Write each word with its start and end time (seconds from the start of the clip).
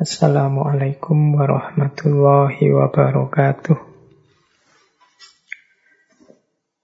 Assalamualaikum 0.00 1.36
warahmatullahi 1.36 2.72
wabarakatuh. 2.72 3.76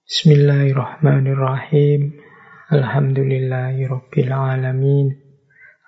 Bismillahirrahmanirrahim. 0.05 2.21
Alhamdulillahirabbil 2.69 4.29
alamin. 4.29 5.17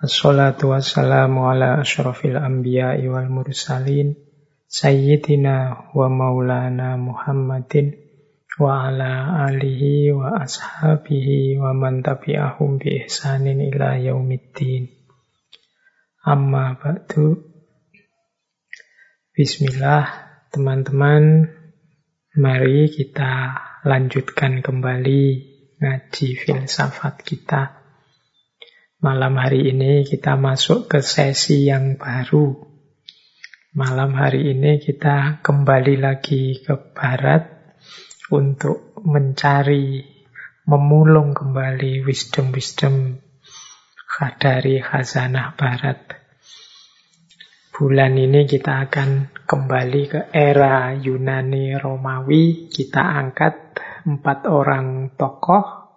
Assalatu 0.02 0.74
wassalamu 0.74 1.46
ala 1.46 1.78
asyrafil 1.78 2.34
anbiya'i 2.34 3.06
wal 3.06 3.30
mursalin 3.30 4.18
sayyidina 4.66 5.94
wa 5.94 6.10
maulana 6.10 6.98
Muhammadin 6.98 8.02
wa 8.58 8.90
ala 8.90 9.46
alihi 9.46 10.10
wa 10.10 10.42
ashabihi 10.42 11.54
wa 11.62 11.70
man 11.70 12.02
tabi'ahum 12.02 12.82
bi 12.82 13.06
ihsanin 13.06 13.62
ila 13.70 13.94
yaumiddin. 13.94 15.01
Amma 16.22 16.78
ba'du. 16.78 17.34
Bismillah, 19.34 20.06
teman-teman. 20.54 21.50
Mari 22.38 22.94
kita 22.94 23.58
lanjutkan 23.82 24.62
kembali 24.62 25.22
ngaji 25.82 26.28
filsafat 26.38 27.26
kita. 27.26 27.74
Malam 29.02 29.34
hari 29.34 29.74
ini 29.74 30.06
kita 30.06 30.38
masuk 30.38 30.86
ke 30.86 31.02
sesi 31.02 31.66
yang 31.66 31.98
baru. 31.98 32.70
Malam 33.74 34.14
hari 34.14 34.54
ini 34.54 34.78
kita 34.78 35.42
kembali 35.42 35.98
lagi 35.98 36.62
ke 36.62 36.94
barat 36.94 37.50
untuk 38.30 38.94
mencari, 39.02 40.06
memulung 40.70 41.34
kembali 41.34 42.06
wisdom-wisdom 42.06 43.18
dari 44.20 44.76
khazanah 44.76 45.56
barat. 45.56 45.98
Bulan 47.72 48.12
ini 48.20 48.44
kita 48.44 48.84
akan 48.84 49.32
kembali 49.48 50.02
ke 50.04 50.20
era 50.28 50.92
Yunani 50.92 51.72
Romawi. 51.80 52.68
Kita 52.68 53.00
angkat 53.00 53.80
empat 54.04 54.44
orang 54.44 55.16
tokoh 55.16 55.96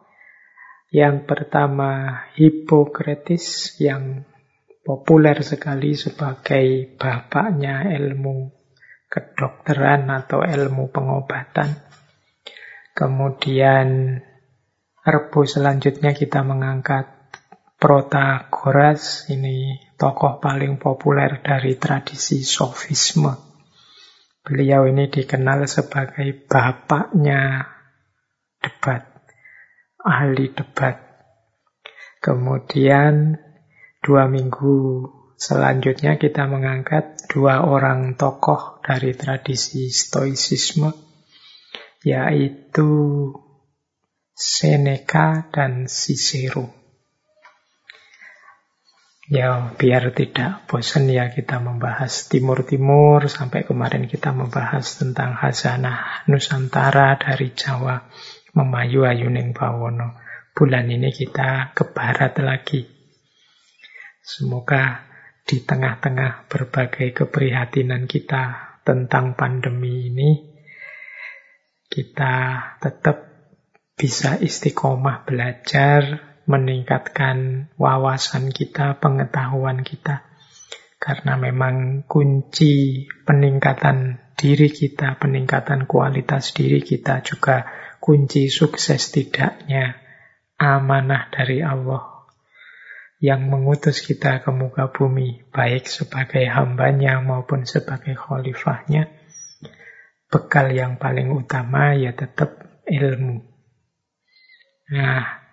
yang 0.96 1.28
pertama 1.28 2.24
Hippocrates 2.40 3.76
yang 3.84 4.24
populer 4.80 5.44
sekali 5.44 5.92
sebagai 6.00 6.96
bapaknya 6.96 7.92
ilmu 7.92 8.48
kedokteran 9.12 10.08
atau 10.08 10.40
ilmu 10.40 10.88
pengobatan. 10.88 11.76
Kemudian 12.96 14.18
rebus 15.04 15.60
selanjutnya 15.60 16.16
kita 16.16 16.48
mengangkat 16.48 17.15
Protagoras, 17.86 19.30
ini 19.30 19.78
tokoh 19.94 20.42
paling 20.42 20.82
populer 20.82 21.38
dari 21.38 21.78
tradisi 21.78 22.42
sofisme. 22.42 23.30
Beliau 24.42 24.90
ini 24.90 25.06
dikenal 25.06 25.70
sebagai 25.70 26.34
bapaknya 26.50 27.62
debat 28.58 29.06
ahli 30.02 30.50
debat. 30.50 30.98
Kemudian 32.22 33.38
dua 34.02 34.26
minggu 34.34 35.06
selanjutnya 35.38 36.18
kita 36.18 36.50
mengangkat 36.50 37.30
dua 37.30 37.70
orang 37.70 38.18
tokoh 38.18 38.82
dari 38.82 39.14
tradisi 39.14 39.94
stoicisme, 39.94 40.90
yaitu 42.02 42.90
Seneca 44.34 45.46
dan 45.54 45.86
Cicero. 45.86 46.85
Ya, 49.26 49.74
biar 49.74 50.14
tidak 50.14 50.70
bosan 50.70 51.10
ya 51.10 51.34
kita 51.34 51.58
membahas 51.58 52.30
Timur-Timur, 52.30 53.26
sampai 53.26 53.66
kemarin 53.66 54.06
kita 54.06 54.30
membahas 54.30 55.02
tentang 55.02 55.34
Hazanah 55.34 56.30
Nusantara 56.30 57.18
dari 57.18 57.50
Jawa 57.58 58.06
memayu 58.54 59.02
ayuning 59.02 59.50
bawono. 59.58 60.14
Bulan 60.54 60.94
ini 60.94 61.10
kita 61.10 61.74
ke 61.74 61.90
barat 61.90 62.38
lagi. 62.38 62.86
Semoga 64.22 65.10
di 65.42 65.58
tengah-tengah 65.66 66.46
berbagai 66.46 67.26
keprihatinan 67.26 68.06
kita 68.06 68.78
tentang 68.86 69.34
pandemi 69.34 70.14
ini, 70.14 70.54
kita 71.90 72.62
tetap 72.78 73.26
bisa 73.98 74.38
istiqomah 74.38 75.26
belajar, 75.26 76.35
meningkatkan 76.46 77.70
wawasan 77.78 78.54
kita, 78.54 78.98
pengetahuan 79.02 79.82
kita. 79.82 80.26
Karena 80.98 81.38
memang 81.38 82.08
kunci 82.08 83.06
peningkatan 83.28 84.22
diri 84.34 84.70
kita, 84.74 85.18
peningkatan 85.22 85.86
kualitas 85.86 86.54
diri 86.54 86.82
kita 86.82 87.22
juga 87.22 87.66
kunci 88.02 88.50
sukses 88.50 89.14
tidaknya 89.14 89.98
amanah 90.58 91.30
dari 91.30 91.62
Allah 91.62 92.16
yang 93.24 93.48
mengutus 93.48 94.04
kita 94.04 94.44
ke 94.44 94.52
muka 94.52 94.92
bumi, 94.92 95.48
baik 95.50 95.88
sebagai 95.88 96.46
hambanya 96.52 97.24
maupun 97.24 97.64
sebagai 97.64 98.14
khalifahnya, 98.14 99.08
bekal 100.28 100.70
yang 100.70 101.00
paling 101.00 101.32
utama 101.32 101.96
ya 101.96 102.12
tetap 102.12 102.84
ilmu. 102.86 103.42
Nah, 104.94 105.45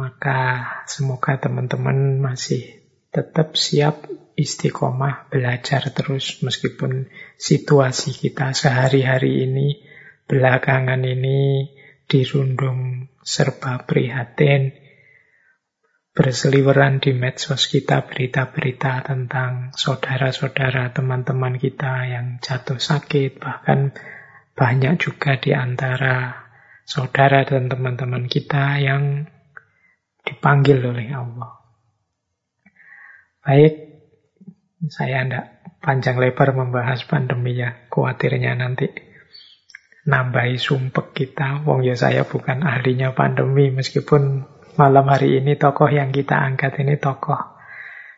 maka 0.00 0.64
semoga 0.88 1.36
teman-teman 1.36 2.24
masih 2.24 2.80
tetap 3.12 3.60
siap 3.60 4.08
istiqomah 4.40 5.28
belajar 5.28 5.92
terus 5.92 6.40
meskipun 6.40 7.12
situasi 7.36 8.16
kita 8.16 8.56
sehari-hari 8.56 9.44
ini 9.44 9.84
belakangan 10.24 11.04
ini 11.04 11.68
dirundung 12.08 13.10
serba 13.22 13.86
prihatin, 13.86 14.74
berseliweran 16.10 16.98
di 16.98 17.14
medsos 17.14 17.70
kita 17.70 18.06
berita-berita 18.06 19.06
tentang 19.06 19.70
saudara-saudara 19.74 20.90
teman-teman 20.90 21.54
kita 21.58 22.10
yang 22.10 22.26
jatuh 22.42 22.82
sakit, 22.82 23.38
bahkan 23.38 23.94
banyak 24.58 24.98
juga 24.98 25.38
di 25.38 25.54
antara 25.54 26.46
saudara 26.82 27.46
dan 27.46 27.70
teman-teman 27.70 28.26
kita 28.26 28.82
yang 28.82 29.30
dipanggil 30.30 30.78
oleh 30.78 31.10
Allah. 31.10 31.58
Baik, 33.42 33.74
saya 34.86 35.26
tidak 35.26 35.44
panjang 35.82 36.16
lebar 36.22 36.54
membahas 36.54 37.02
pandemi 37.04 37.58
ya, 37.58 37.88
khawatirnya 37.90 38.54
nanti 38.54 38.86
nambahi 40.06 40.56
sumpek 40.56 41.12
kita. 41.12 41.66
Wong 41.66 41.82
ya 41.82 41.98
saya 41.98 42.24
bukan 42.24 42.62
ahlinya 42.62 43.12
pandemi 43.12 43.74
meskipun 43.74 44.46
malam 44.78 45.06
hari 45.10 45.42
ini 45.42 45.58
tokoh 45.58 45.90
yang 45.90 46.14
kita 46.14 46.38
angkat 46.38 46.78
ini 46.80 46.96
tokoh 46.96 47.58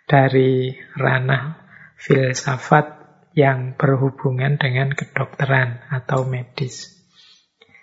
dari 0.07 0.77
ranah 0.99 1.59
filsafat 1.97 3.03
yang 3.33 3.75
berhubungan 3.81 4.61
dengan 4.61 4.93
kedokteran 4.93 5.81
atau 5.89 6.29
medis. 6.29 6.93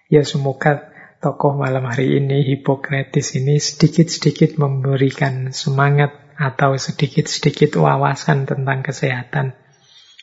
Ya 0.10 0.22
semoga 0.22 0.94
tokoh 1.20 1.60
malam 1.60 1.84
hari 1.84 2.24
ini, 2.24 2.48
Hippocrates 2.48 3.36
ini 3.36 3.60
sedikit-sedikit 3.60 4.56
memberikan 4.56 5.52
semangat 5.52 6.16
atau 6.40 6.80
sedikit-sedikit 6.80 7.76
wawasan 7.76 8.48
tentang 8.48 8.80
kesehatan 8.80 9.52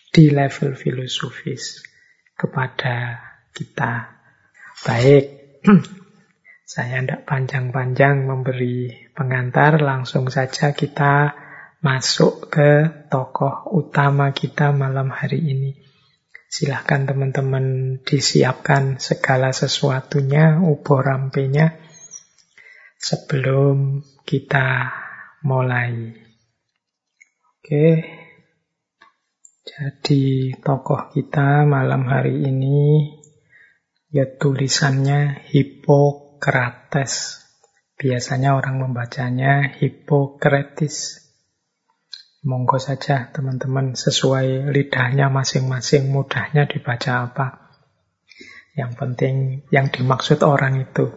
di 0.09 0.33
level 0.33 0.73
filosofis 0.73 1.85
kepada 2.33 3.21
kita. 3.53 4.17
Baik, 4.89 5.25
saya 6.65 7.05
tidak 7.05 7.29
panjang-panjang 7.29 8.25
memberi 8.25 9.13
pengantar, 9.13 9.77
langsung 9.85 10.33
saja 10.33 10.73
kita 10.73 11.37
masuk 11.85 12.49
ke 12.49 13.05
tokoh 13.13 13.69
utama 13.77 14.33
kita 14.33 14.73
malam 14.73 15.13
hari 15.13 15.45
ini. 15.45 15.77
Silahkan 16.57 17.05
teman-teman 17.05 18.01
disiapkan 18.01 18.97
segala 18.97 19.53
sesuatunya, 19.53 20.57
ubor 20.65 21.05
rampenya, 21.05 21.77
sebelum 22.97 24.01
kita 24.25 24.89
mulai. 25.45 26.17
Oke, 27.61 28.09
jadi 29.69 30.25
tokoh 30.65 31.13
kita 31.13 31.69
malam 31.69 32.09
hari 32.09 32.49
ini 32.49 33.05
Ya 34.07 34.25
tulisannya 34.25 35.45
Hippocrates. 35.51 37.43
Biasanya 37.99 38.55
orang 38.55 38.79
membacanya 38.81 39.77
Hippocrates. 39.77 41.26
Monggo 42.47 42.79
saja 42.79 43.35
teman-teman 43.35 43.99
sesuai 43.99 44.71
lidahnya 44.71 45.27
masing-masing 45.35 46.15
mudahnya 46.15 46.71
dibaca 46.71 47.27
apa. 47.27 47.75
Yang 48.79 48.93
penting 48.95 49.35
yang 49.75 49.91
dimaksud 49.91 50.47
orang 50.47 50.79
itu. 50.79 51.11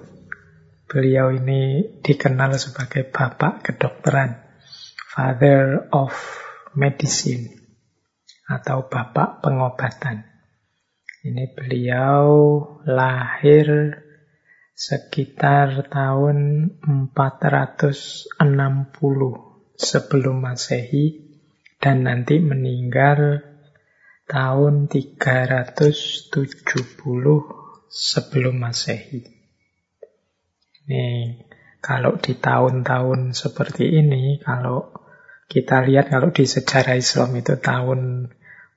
Beliau 0.89 1.29
ini 1.29 1.85
dikenal 2.01 2.57
sebagai 2.57 3.05
bapak 3.05 3.61
kedokteran. 3.61 4.41
Father 5.13 5.85
of 5.93 6.17
Medicine 6.73 7.53
atau 8.49 8.89
Bapak 8.89 9.45
Pengobatan. 9.45 10.25
Ini 11.21 11.53
beliau 11.53 12.25
lahir 12.89 14.01
sekitar 14.73 15.91
tahun 15.91 16.71
460 17.11 19.48
sebelum 19.79 20.43
Masehi 20.43 21.31
dan 21.79 22.03
nanti 22.03 22.43
meninggal 22.43 23.39
tahun 24.27 24.91
370 24.91 26.35
sebelum 27.87 28.55
Masehi. 28.59 29.23
Ini 30.83 31.07
kalau 31.79 32.19
di 32.19 32.35
tahun-tahun 32.35 33.31
seperti 33.31 33.87
ini, 34.03 34.43
kalau 34.43 34.91
kita 35.47 35.81
lihat 35.87 36.11
kalau 36.11 36.29
di 36.35 36.43
sejarah 36.43 36.99
Islam 36.99 37.39
itu 37.39 37.55
tahun 37.55 38.29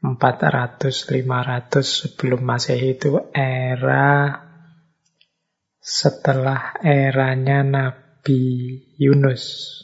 400-500 0.06 1.82
sebelum 1.82 2.40
Masehi 2.46 2.94
itu 2.94 3.19
era 3.34 4.38
setelah 5.82 6.78
eranya 6.78 7.66
Nabi 7.66 8.43
Yunus. 9.02 9.82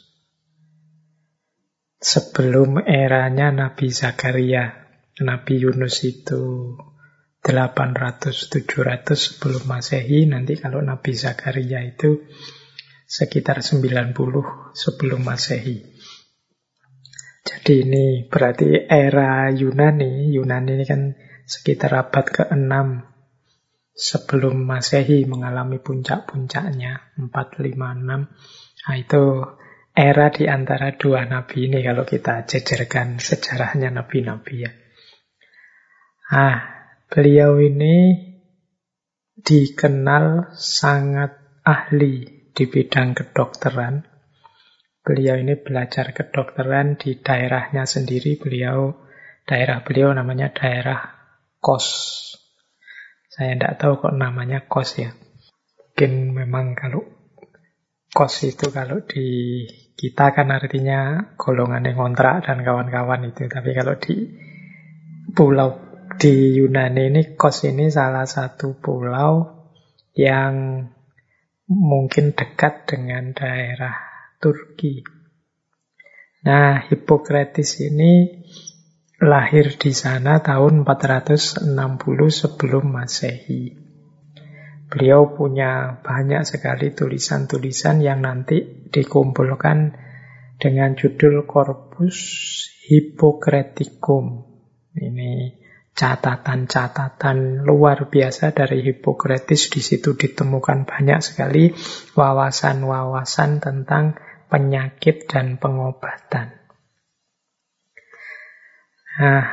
Sebelum 1.99 2.79
eranya 2.87 3.51
Nabi 3.51 3.91
Zakaria. 3.91 4.87
Nabi 5.19 5.59
Yunus 5.59 5.99
itu 6.07 6.75
800-700 7.43 9.03
sebelum 9.19 9.67
Masehi. 9.67 10.23
Nanti 10.31 10.55
kalau 10.55 10.79
Nabi 10.79 11.11
Zakaria 11.11 11.83
itu 11.83 12.23
sekitar 13.03 13.59
90 13.59 14.15
sebelum 14.71 15.21
Masehi. 15.27 15.83
Jadi 17.43 17.73
ini 17.83 18.05
berarti 18.31 18.87
era 18.87 19.51
Yunani. 19.51 20.31
Yunani 20.31 20.71
ini 20.79 20.85
kan 20.87 21.19
sekitar 21.43 21.99
abad 21.99 22.25
ke-6 22.31 22.73
sebelum 23.91 24.55
Masehi 24.63 25.27
mengalami 25.27 25.83
puncak-puncaknya 25.83 27.19
456. 27.19 28.07
Nah 28.87 28.95
itu 28.95 29.23
era 29.93 30.31
di 30.31 30.45
antara 30.47 30.95
dua 30.95 31.25
nabi 31.27 31.67
ini 31.67 31.83
kalau 31.83 32.07
kita 32.07 32.47
jejerkan 32.47 33.19
sejarahnya 33.19 33.91
nabi-nabi 33.91 34.55
ya. 34.63 34.71
Ah, 36.29 36.61
beliau 37.09 37.57
ini 37.57 38.29
dikenal 39.39 40.53
sangat 40.53 41.63
ahli 41.65 42.49
di 42.53 42.63
bidang 42.69 43.17
kedokteran. 43.17 44.05
Beliau 45.01 45.39
ini 45.41 45.57
belajar 45.57 46.13
kedokteran 46.13 46.99
di 46.99 47.17
daerahnya 47.17 47.89
sendiri. 47.89 48.37
Beliau 48.37 48.93
daerah 49.49 49.81
beliau 49.81 50.13
namanya 50.13 50.53
daerah 50.53 51.17
Kos. 51.57 51.87
Saya 53.31 53.57
tidak 53.57 53.81
tahu 53.81 53.93
kok 54.05 54.15
namanya 54.15 54.69
Kos 54.69 55.01
ya. 55.01 55.11
Mungkin 55.11 56.31
memang 56.31 56.77
kalau 56.77 57.18
Kos 58.09 58.41
itu 58.45 58.73
kalau 58.73 59.05
di 59.05 59.63
kita 59.93 60.33
kan 60.33 60.49
artinya 60.49 61.33
golongan 61.37 61.85
yang 61.85 61.97
kontrak 61.99 62.47
dan 62.47 62.65
kawan-kawan 62.65 63.29
itu. 63.29 63.45
Tapi 63.45 63.69
kalau 63.77 63.95
di 64.01 64.15
pulau 65.35 65.69
di 66.17 66.57
Yunani 66.57 67.13
ini 67.13 67.21
Kos 67.37 67.69
ini 67.69 67.91
salah 67.93 68.25
satu 68.25 68.79
pulau 68.81 69.61
yang 70.17 70.83
mungkin 71.69 72.33
dekat 72.33 72.89
dengan 72.89 73.35
daerah 73.35 73.93
Turki. 74.41 75.05
Nah, 76.39 76.81
Hippocrates 76.87 77.77
ini 77.83 78.41
lahir 79.19 79.75
di 79.75 79.91
sana 79.91 80.39
tahun 80.39 80.87
460 80.87 81.67
sebelum 82.31 82.87
Masehi. 82.87 83.88
Beliau 84.89 85.37
punya 85.37 86.01
banyak 86.01 86.49
sekali 86.49 86.89
tulisan-tulisan 86.89 88.01
yang 88.01 88.25
nanti 88.25 88.89
dikumpulkan 88.89 89.93
dengan 90.57 90.97
judul 90.97 91.45
Corpus 91.45 92.17
Hippocraticum. 92.89 94.49
Ini 94.97 95.61
catatan-catatan 95.93 97.61
luar 97.61 98.09
biasa 98.09 98.49
dari 98.49 98.81
Hippocrates. 98.81 99.69
Di 99.69 99.77
situ 99.77 100.17
ditemukan 100.17 100.89
banyak 100.89 101.21
sekali 101.21 101.69
wawasan-wawasan 102.17 103.61
tentang 103.61 104.17
penyakit 104.49 105.29
dan 105.29 105.61
pengobatan. 105.61 106.49
Nah, 109.21 109.45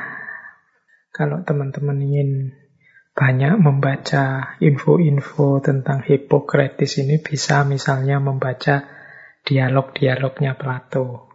kalau 1.13 1.45
teman-teman 1.45 2.01
ingin 2.01 2.57
banyak 3.17 3.57
membaca 3.57 4.55
info-info 4.61 5.65
tentang 5.65 6.05
Hippocrates 6.05 7.01
ini 7.01 7.17
bisa 7.17 7.65
misalnya 7.65 8.21
membaca 8.21 8.85
dialog-dialognya 9.41 10.53
Plato. 10.61 11.33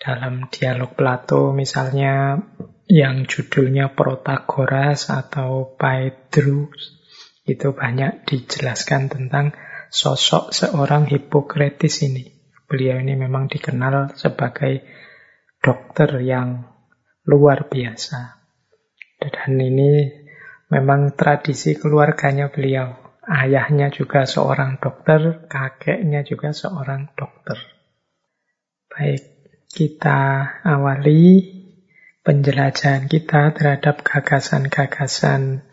Dalam 0.00 0.48
dialog 0.48 0.96
Plato 0.96 1.52
misalnya 1.52 2.40
yang 2.88 3.28
judulnya 3.28 3.92
Protagoras 3.92 5.12
atau 5.12 5.76
Paedrus 5.76 6.96
itu 7.44 7.76
banyak 7.76 8.24
dijelaskan 8.24 9.12
tentang 9.12 9.52
sosok 9.92 10.56
seorang 10.56 11.04
Hippocrates 11.12 12.08
ini. 12.08 12.24
Beliau 12.64 13.04
ini 13.04 13.20
memang 13.20 13.52
dikenal 13.52 14.16
sebagai 14.16 14.80
dokter 15.60 16.24
yang 16.24 16.72
luar 17.28 17.68
biasa. 17.68 18.40
Dan 19.20 19.60
ini 19.60 20.24
memang 20.68 21.16
tradisi 21.16 21.76
keluarganya 21.76 22.52
beliau. 22.52 22.96
Ayahnya 23.28 23.92
juga 23.92 24.24
seorang 24.24 24.80
dokter, 24.80 25.44
kakeknya 25.52 26.24
juga 26.24 26.56
seorang 26.56 27.12
dokter. 27.12 27.60
Baik, 28.88 29.20
kita 29.68 30.48
awali 30.64 31.44
penjelajahan 32.24 33.04
kita 33.04 33.52
terhadap 33.52 34.00
gagasan-gagasan 34.00 35.68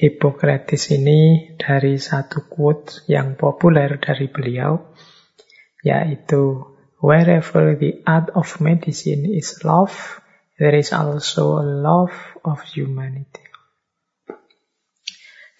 Hippocrates 0.00 0.88
ini 0.94 1.52
dari 1.60 1.98
satu 2.00 2.46
quote 2.46 3.04
yang 3.10 3.34
populer 3.36 3.98
dari 3.98 4.30
beliau, 4.30 4.94
yaitu 5.82 6.62
Wherever 7.02 7.76
the 7.76 8.00
art 8.06 8.30
of 8.38 8.60
medicine 8.62 9.26
is 9.26 9.60
love, 9.64 10.20
there 10.62 10.76
is 10.78 10.94
also 10.94 11.58
a 11.58 11.66
love 11.66 12.16
of 12.44 12.60
humanity. 12.64 13.49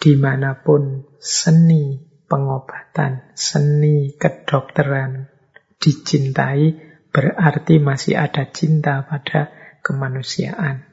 Di 0.00 0.16
mana 0.16 0.56
pun 0.64 1.04
seni 1.20 2.00
pengobatan, 2.24 3.36
seni 3.36 4.16
kedokteran 4.16 5.28
dicintai, 5.76 6.72
berarti 7.12 7.76
masih 7.76 8.16
ada 8.16 8.48
cinta 8.48 9.04
pada 9.04 9.52
kemanusiaan. 9.84 10.88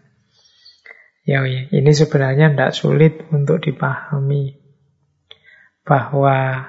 Ya, 1.28 1.44
ya, 1.44 1.68
ini 1.72 1.92
sebenarnya 1.92 2.52
tidak 2.52 2.76
sulit 2.76 3.14
untuk 3.32 3.64
dipahami 3.64 4.60
bahwa 5.88 6.68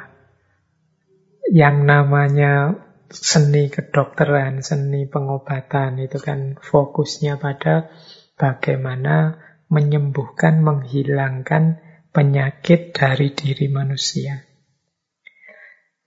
yang 1.51 1.87
namanya 1.87 2.75
seni 3.11 3.73
kedokteran, 3.73 4.61
seni 4.61 5.09
pengobatan 5.09 5.99
itu 6.03 6.21
kan 6.21 6.61
fokusnya 6.61 7.41
pada 7.41 7.89
bagaimana 8.35 9.41
menyembuhkan, 9.73 10.61
menghilangkan 10.61 11.81
penyakit 12.13 12.97
dari 12.97 13.33
diri 13.33 13.67
manusia. 13.69 14.45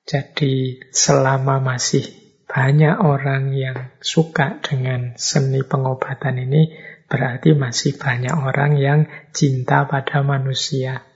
Jadi 0.01 0.81
selama 0.91 1.61
masih 1.61 2.03
banyak 2.51 2.99
orang 2.99 3.55
yang 3.55 3.95
suka 4.03 4.59
dengan 4.59 5.15
seni 5.15 5.63
pengobatan 5.63 6.41
ini, 6.41 6.73
berarti 7.07 7.55
masih 7.55 7.95
banyak 7.95 8.35
orang 8.35 8.75
yang 8.75 8.99
cinta 9.31 9.87
pada 9.87 10.19
manusia. 10.19 11.07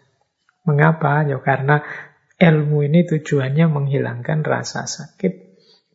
Mengapa? 0.64 1.28
Ya 1.28 1.38
karena 1.44 1.84
ilmu 2.40 2.88
ini 2.88 3.04
tujuannya 3.04 3.68
menghilangkan 3.68 4.48
rasa 4.48 4.88
sakit 4.88 5.34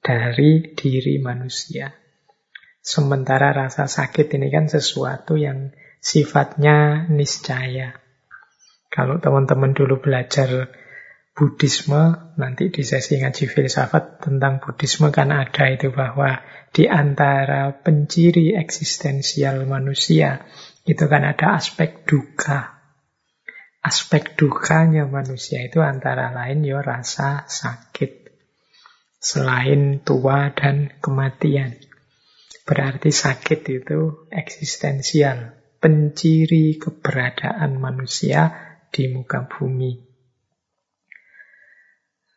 dari 0.04 0.76
diri 0.76 1.20
manusia. 1.20 1.92
Sementara 2.80 3.52
rasa 3.52 3.88
sakit 3.88 4.40
ini 4.40 4.48
kan 4.48 4.68
sesuatu 4.68 5.36
yang 5.36 5.72
sifatnya 6.00 7.08
niscaya. 7.12 7.96
Kalau 8.90 9.22
teman-teman 9.22 9.70
dulu 9.70 10.02
belajar 10.02 10.66
Buddhisme, 11.30 12.34
nanti 12.36 12.74
di 12.74 12.82
sesi 12.82 13.22
ngaji 13.22 13.46
filsafat 13.46 14.18
tentang 14.18 14.58
Buddhisme 14.58 15.14
kan 15.14 15.30
ada 15.30 15.70
itu 15.70 15.94
bahwa 15.94 16.42
di 16.74 16.90
antara 16.90 17.70
penciri 17.70 18.58
eksistensial 18.58 19.62
manusia 19.64 20.42
itu 20.84 21.06
kan 21.06 21.22
ada 21.22 21.54
aspek 21.54 22.02
duka. 22.02 22.82
Aspek 23.80 24.36
dukanya 24.36 25.08
manusia 25.08 25.64
itu 25.64 25.80
antara 25.80 26.34
lain 26.34 26.66
ya 26.66 26.82
rasa 26.82 27.46
sakit. 27.46 28.28
Selain 29.22 30.02
tua 30.04 30.52
dan 30.52 30.92
kematian. 31.00 31.78
Berarti 32.66 33.08
sakit 33.14 33.60
itu 33.70 34.28
eksistensial, 34.28 35.56
penciri 35.80 36.76
keberadaan 36.76 37.80
manusia 37.80 38.69
di 38.90 39.10
muka 39.10 39.46
bumi. 39.46 39.92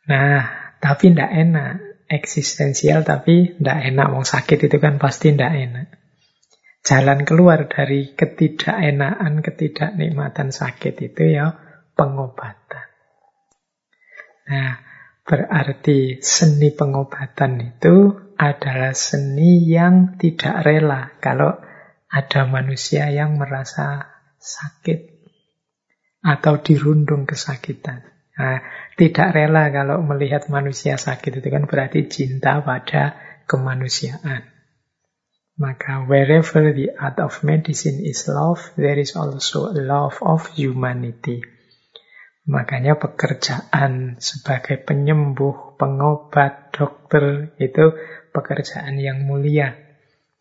Nah, 0.10 0.44
tapi 0.80 1.14
tidak 1.14 1.32
enak. 1.32 1.74
Eksistensial 2.04 3.02
tapi 3.02 3.58
tidak 3.58 3.80
enak. 3.90 4.08
Mau 4.14 4.22
sakit 4.22 4.70
itu 4.70 4.78
kan 4.78 5.02
pasti 5.02 5.34
tidak 5.34 5.54
enak. 5.56 5.88
Jalan 6.84 7.24
keluar 7.24 7.72
dari 7.72 8.12
ketidakenaan, 8.12 9.40
ketidaknikmatan 9.40 10.52
sakit 10.52 11.00
itu 11.00 11.24
ya 11.32 11.56
pengobatan. 11.96 12.88
Nah, 14.52 14.84
berarti 15.24 16.20
seni 16.20 16.76
pengobatan 16.76 17.64
itu 17.64 18.12
adalah 18.36 18.92
seni 18.92 19.64
yang 19.64 20.20
tidak 20.20 20.68
rela 20.68 21.16
kalau 21.24 21.56
ada 22.12 22.44
manusia 22.52 23.08
yang 23.10 23.40
merasa 23.40 24.12
sakit 24.36 25.13
atau 26.24 26.64
dirundung 26.64 27.28
kesakitan. 27.28 28.02
Nah, 28.34 28.66
tidak 28.98 29.36
rela 29.36 29.70
kalau 29.70 30.02
melihat 30.02 30.50
manusia 30.50 30.98
sakit 30.98 31.44
itu 31.44 31.48
kan 31.54 31.70
berarti 31.70 32.10
cinta 32.10 32.64
pada 32.66 33.20
kemanusiaan. 33.46 34.50
Maka 35.54 36.10
wherever 36.10 36.74
the 36.74 36.98
art 36.98 37.22
of 37.22 37.46
medicine 37.46 38.02
is 38.02 38.26
love, 38.26 38.74
there 38.74 38.98
is 38.98 39.14
also 39.14 39.70
love 39.70 40.18
of 40.26 40.50
humanity. 40.58 41.46
Makanya 42.50 42.98
pekerjaan 42.98 44.18
sebagai 44.18 44.82
penyembuh, 44.82 45.78
pengobat, 45.78 46.74
dokter 46.74 47.54
itu 47.62 47.94
pekerjaan 48.34 48.98
yang 48.98 49.30
mulia. 49.30 49.78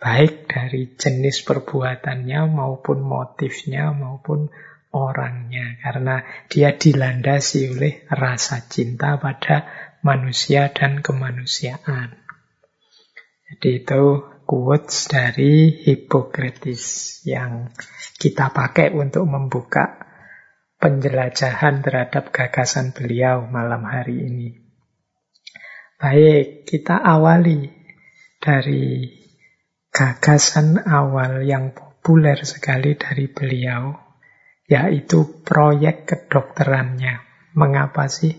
Baik 0.00 0.48
dari 0.50 0.96
jenis 0.96 1.44
perbuatannya 1.44 2.48
maupun 2.50 3.04
motifnya 3.04 3.92
maupun 3.94 4.50
orangnya. 4.92 5.80
Karena 5.80 6.22
dia 6.46 6.76
dilandasi 6.76 7.74
oleh 7.74 8.06
rasa 8.12 8.62
cinta 8.68 9.16
pada 9.16 9.66
manusia 10.04 10.70
dan 10.70 11.00
kemanusiaan. 11.00 12.22
Jadi 13.48 13.84
itu 13.84 14.04
quotes 14.48 15.08
dari 15.08 15.72
Hippocrates 15.84 17.20
yang 17.28 17.72
kita 18.16 18.52
pakai 18.52 18.92
untuk 18.92 19.24
membuka 19.28 20.02
penjelajahan 20.82 21.78
terhadap 21.78 22.34
gagasan 22.34 22.90
beliau 22.90 23.46
malam 23.46 23.86
hari 23.86 24.18
ini. 24.18 24.48
Baik, 26.02 26.66
kita 26.66 26.98
awali 26.98 27.70
dari 28.42 29.06
gagasan 29.94 30.82
awal 30.82 31.46
yang 31.46 31.70
populer 31.70 32.42
sekali 32.42 32.98
dari 32.98 33.30
beliau, 33.30 33.94
yaitu 34.72 35.44
proyek 35.44 36.08
kedokterannya. 36.08 37.20
Mengapa 37.52 38.08
sih 38.08 38.32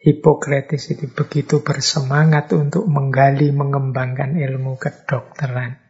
Hippocrates 0.00 0.92
itu 0.92 1.08
begitu 1.12 1.64
bersemangat 1.64 2.52
untuk 2.52 2.84
menggali, 2.88 3.52
mengembangkan 3.52 4.36
ilmu 4.36 4.76
kedokteran. 4.76 5.80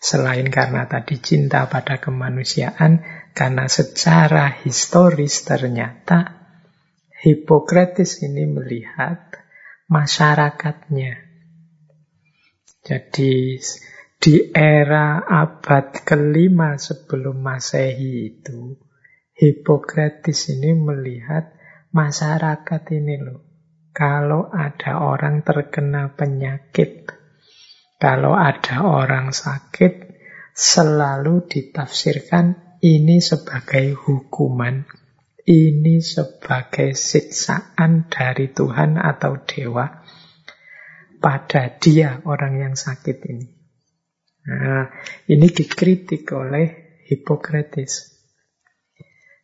Selain 0.00 0.48
karena 0.48 0.88
tadi 0.88 1.20
cinta 1.20 1.68
pada 1.68 2.00
kemanusiaan, 2.00 3.04
karena 3.36 3.68
secara 3.68 4.48
historis 4.64 5.44
ternyata 5.44 6.44
Hippocrates 7.20 8.24
ini 8.24 8.48
melihat 8.48 9.28
masyarakatnya. 9.92 11.20
Jadi 12.84 13.60
di 14.24 14.40
era 14.56 15.20
abad 15.20 16.00
kelima 16.00 16.80
sebelum 16.80 17.44
masehi 17.44 18.32
itu, 18.32 18.72
Hippocrates 19.36 20.48
ini 20.48 20.72
melihat 20.72 21.52
masyarakat 21.92 22.82
ini 22.96 23.20
loh. 23.20 23.44
Kalau 23.92 24.48
ada 24.48 25.04
orang 25.04 25.44
terkena 25.44 26.16
penyakit, 26.16 27.04
kalau 28.00 28.32
ada 28.32 28.88
orang 28.88 29.36
sakit, 29.36 30.16
selalu 30.56 31.44
ditafsirkan 31.44 32.80
ini 32.80 33.20
sebagai 33.20 33.92
hukuman, 33.92 34.88
ini 35.44 36.00
sebagai 36.00 36.96
siksaan 36.96 38.08
dari 38.08 38.48
Tuhan 38.56 38.96
atau 38.96 39.44
dewa 39.44 40.00
pada 41.20 41.76
dia 41.76 42.24
orang 42.24 42.56
yang 42.56 42.72
sakit 42.72 43.20
ini. 43.28 43.63
Nah, 44.44 44.92
ini 45.32 45.48
dikritik 45.48 46.28
oleh 46.36 47.00
Hippocrates. 47.08 48.12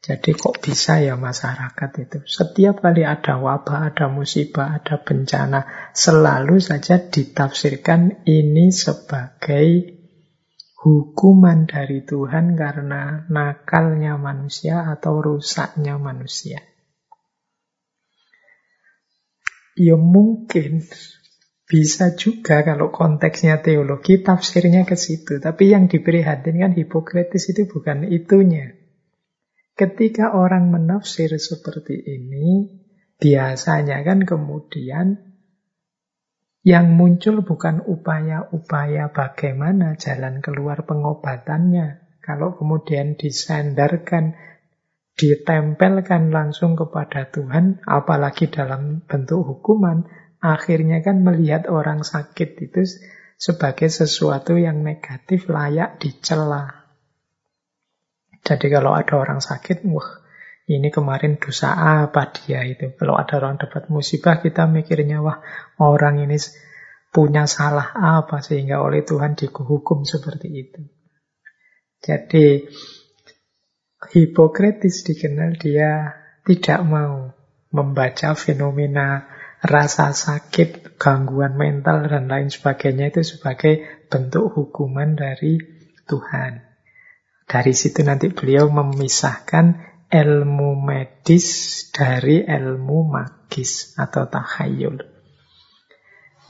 Jadi 0.00 0.32
kok 0.32 0.64
bisa 0.64 0.96
ya 1.04 1.16
masyarakat 1.20 1.90
itu? 2.00 2.18
Setiap 2.24 2.80
kali 2.80 3.04
ada 3.04 3.36
wabah, 3.36 3.92
ada 3.92 4.08
musibah, 4.08 4.80
ada 4.80 4.96
bencana, 4.96 5.92
selalu 5.92 6.56
saja 6.56 6.96
ditafsirkan 6.96 8.24
ini 8.24 8.72
sebagai 8.72 10.00
hukuman 10.80 11.68
dari 11.68 12.00
Tuhan 12.00 12.56
karena 12.56 13.28
nakalnya 13.28 14.16
manusia 14.16 14.88
atau 14.88 15.20
rusaknya 15.20 16.00
manusia. 16.00 16.64
Ya 19.76 20.00
mungkin 20.00 20.80
bisa 21.70 22.18
juga 22.18 22.66
kalau 22.66 22.90
konteksnya 22.90 23.62
teologi 23.62 24.18
tafsirnya 24.18 24.82
ke 24.82 24.98
situ. 24.98 25.38
Tapi 25.38 25.70
yang 25.70 25.86
diprihatinkan 25.86 26.74
Hippocrates 26.74 27.46
itu 27.54 27.70
bukan 27.70 28.10
itunya. 28.10 28.74
Ketika 29.78 30.34
orang 30.34 30.74
menafsir 30.74 31.30
seperti 31.38 31.94
ini, 31.94 32.66
biasanya 33.22 34.02
kan 34.02 34.26
kemudian 34.26 35.30
yang 36.66 36.92
muncul 36.92 37.46
bukan 37.46 37.86
upaya-upaya 37.86 39.14
bagaimana 39.14 39.94
jalan 39.94 40.42
keluar 40.42 40.82
pengobatannya. 40.84 42.18
Kalau 42.18 42.58
kemudian 42.58 43.14
disandarkan, 43.14 44.34
ditempelkan 45.14 46.34
langsung 46.34 46.74
kepada 46.74 47.30
Tuhan, 47.30 47.80
apalagi 47.86 48.52
dalam 48.52 49.06
bentuk 49.06 49.40
hukuman, 49.46 50.04
akhirnya 50.40 51.04
kan 51.04 51.20
melihat 51.20 51.68
orang 51.68 52.00
sakit 52.00 52.56
itu 52.58 52.82
sebagai 53.40 53.88
sesuatu 53.88 54.56
yang 54.56 54.84
negatif 54.84 55.48
layak 55.48 56.00
dicela. 56.00 56.88
Jadi 58.40 58.66
kalau 58.72 58.96
ada 58.96 59.20
orang 59.20 59.40
sakit, 59.44 59.84
wah 59.88 60.20
ini 60.64 60.88
kemarin 60.88 61.36
dosa 61.36 61.76
apa 62.04 62.32
dia 62.32 62.64
itu. 62.64 62.92
Kalau 62.96 63.16
ada 63.20 63.36
orang 63.36 63.60
dapat 63.60 63.92
musibah, 63.92 64.40
kita 64.40 64.64
mikirnya, 64.64 65.20
wah 65.20 65.44
orang 65.76 66.24
ini 66.24 66.40
punya 67.10 67.44
salah 67.44 67.90
apa 67.96 68.40
sehingga 68.40 68.80
oleh 68.80 69.04
Tuhan 69.04 69.36
dihukum 69.36 70.08
seperti 70.08 70.48
itu. 70.48 70.80
Jadi 72.00 72.64
Hippocrates 74.00 75.04
dikenal 75.04 75.60
dia 75.60 76.16
tidak 76.48 76.80
mau 76.88 77.36
membaca 77.70 78.32
fenomena 78.32 79.28
rasa 79.60 80.16
sakit, 80.16 80.96
gangguan 80.96 81.56
mental, 81.56 82.08
dan 82.08 82.28
lain 82.28 82.48
sebagainya 82.48 83.12
itu 83.12 83.22
sebagai 83.24 84.04
bentuk 84.08 84.52
hukuman 84.56 85.16
dari 85.16 85.60
Tuhan. 86.08 86.64
Dari 87.44 87.72
situ 87.74 88.00
nanti 88.06 88.30
beliau 88.30 88.70
memisahkan 88.70 89.90
ilmu 90.10 90.70
medis 90.80 91.48
dari 91.94 92.42
ilmu 92.42 92.98
magis 93.06 93.94
atau 93.94 94.26
takhayul. 94.26 95.02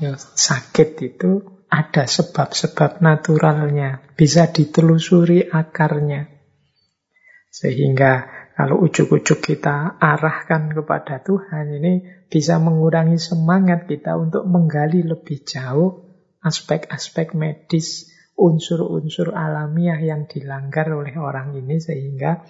Ya, 0.01 0.17
sakit 0.17 0.97
itu 1.05 1.61
ada 1.69 2.09
sebab-sebab 2.09 3.05
naturalnya, 3.05 4.01
bisa 4.17 4.49
ditelusuri 4.49 5.47
akarnya. 5.53 6.27
Sehingga 7.53 8.40
kalau 8.61 8.85
ujuk-ujuk 8.85 9.41
kita 9.41 9.97
arahkan 9.97 10.69
kepada 10.77 11.25
Tuhan, 11.25 11.81
ini 11.81 12.05
bisa 12.29 12.61
mengurangi 12.61 13.17
semangat 13.17 13.89
kita 13.89 14.21
untuk 14.21 14.45
menggali 14.45 15.01
lebih 15.01 15.49
jauh 15.49 16.13
aspek-aspek 16.45 17.33
medis 17.33 18.13
unsur-unsur 18.37 19.33
alamiah 19.33 19.97
yang 19.97 20.29
dilanggar 20.29 20.93
oleh 20.93 21.17
orang 21.17 21.57
ini 21.57 21.81
sehingga 21.81 22.45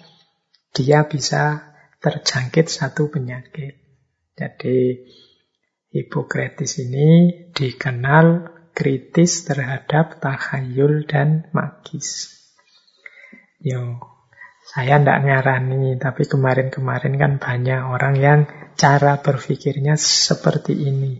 dia 0.75 1.07
bisa 1.07 1.71
terjangkit 2.03 2.67
satu 2.67 3.07
penyakit. 3.07 3.79
Jadi 4.35 5.07
Hippocrates 5.95 6.75
ini 6.83 7.47
dikenal 7.55 8.51
kritis 8.75 9.47
terhadap 9.47 10.19
takhayul 10.19 11.07
dan 11.07 11.47
magis. 11.55 12.35
Yo, 13.63 14.10
saya 14.71 15.03
tidak 15.03 15.19
nyarani, 15.27 15.99
tapi 15.99 16.23
kemarin-kemarin 16.23 17.19
kan 17.19 17.33
banyak 17.43 17.81
orang 17.91 18.15
yang 18.15 18.39
cara 18.79 19.19
berpikirnya 19.19 19.99
seperti 19.99 20.87
ini. 20.87 21.19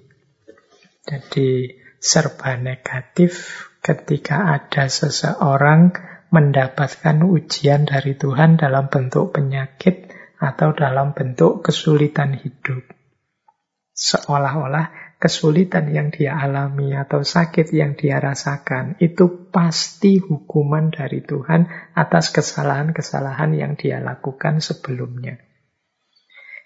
Jadi 1.03 1.75
serba 1.99 2.55
negatif, 2.55 3.67
ketika 3.83 4.55
ada 4.55 4.87
seseorang 4.87 5.91
mendapatkan 6.31 7.19
ujian 7.27 7.83
dari 7.83 8.15
Tuhan 8.15 8.55
dalam 8.55 8.87
bentuk 8.87 9.35
penyakit 9.35 10.07
atau 10.39 10.71
dalam 10.71 11.11
bentuk 11.11 11.59
kesulitan 11.59 12.39
hidup. 12.39 12.87
Seolah-olah 13.91 15.10
kesulitan 15.21 15.93
yang 15.93 16.09
dia 16.09 16.33
alami 16.33 16.97
atau 16.97 17.21
sakit 17.21 17.69
yang 17.69 17.93
dia 17.93 18.17
rasakan 18.17 18.97
itu 18.97 19.53
pasti 19.53 20.17
hukuman 20.17 20.89
dari 20.89 21.21
Tuhan 21.21 21.69
atas 21.93 22.33
kesalahan-kesalahan 22.33 23.53
yang 23.53 23.77
dia 23.77 24.01
lakukan 24.01 24.65
sebelumnya. 24.65 25.37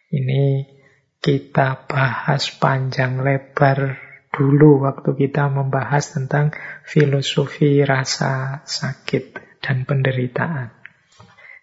Ini 0.08 0.72
kita 1.20 1.84
bahas 1.84 2.48
panjang 2.56 3.20
lebar 3.20 4.00
dulu 4.32 4.88
waktu 4.88 5.12
kita 5.20 5.52
membahas 5.52 6.16
tentang 6.16 6.56
filosofi 6.88 7.84
rasa 7.84 8.64
sakit 8.64 9.60
dan 9.60 9.84
penderitaan. 9.84 10.72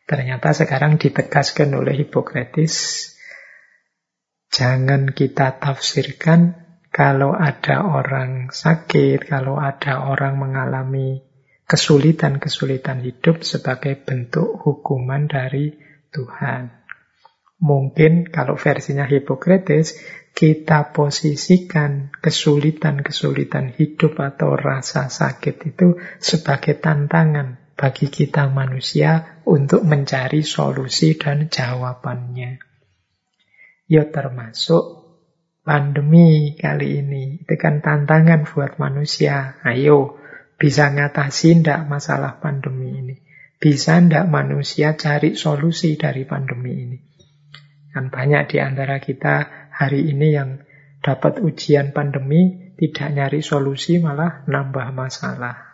Ternyata 0.04 0.52
sekarang 0.52 1.00
ditegaskan 1.00 1.72
oleh 1.72 2.04
Hippocrates, 2.04 3.08
jangan 4.52 5.08
kita 5.08 5.56
tafsirkan 5.56 6.61
kalau 6.92 7.32
ada 7.32 7.88
orang 7.88 8.52
sakit, 8.52 9.24
kalau 9.24 9.56
ada 9.56 10.12
orang 10.12 10.36
mengalami 10.36 11.24
kesulitan-kesulitan 11.64 13.00
hidup 13.00 13.40
sebagai 13.48 13.96
bentuk 13.96 14.60
hukuman 14.60 15.24
dari 15.24 15.72
Tuhan. 16.12 16.68
Mungkin 17.64 18.28
kalau 18.28 18.60
versinya 18.60 19.08
Hippocrates, 19.08 19.96
kita 20.36 20.92
posisikan 20.92 22.12
kesulitan-kesulitan 22.12 23.72
hidup 23.72 24.20
atau 24.20 24.52
rasa 24.52 25.08
sakit 25.08 25.72
itu 25.72 25.96
sebagai 26.20 26.76
tantangan 26.76 27.72
bagi 27.72 28.12
kita 28.12 28.52
manusia 28.52 29.40
untuk 29.48 29.80
mencari 29.88 30.44
solusi 30.44 31.16
dan 31.16 31.48
jawabannya. 31.48 32.60
Ya 33.88 34.04
termasuk 34.12 35.01
pandemi 35.62 36.58
kali 36.58 37.02
ini. 37.02 37.42
Itu 37.42 37.54
kan 37.58 37.80
tantangan 37.80 38.46
buat 38.46 38.76
manusia. 38.78 39.58
Ayo, 39.62 40.18
bisa 40.58 40.90
ngatasi 40.90 41.62
ndak 41.62 41.86
masalah 41.90 42.38
pandemi 42.42 42.94
ini? 42.94 43.14
Bisa 43.62 43.98
ndak 44.02 44.26
manusia 44.26 44.98
cari 44.98 45.38
solusi 45.38 45.94
dari 45.94 46.26
pandemi 46.26 46.72
ini? 46.74 46.98
Kan 47.94 48.10
banyak 48.10 48.50
di 48.50 48.58
antara 48.58 48.98
kita 48.98 49.68
hari 49.70 50.10
ini 50.10 50.28
yang 50.34 50.50
dapat 51.02 51.42
ujian 51.42 51.94
pandemi, 51.94 52.74
tidak 52.78 53.08
nyari 53.14 53.40
solusi 53.42 54.02
malah 54.02 54.42
nambah 54.50 54.90
masalah. 54.94 55.72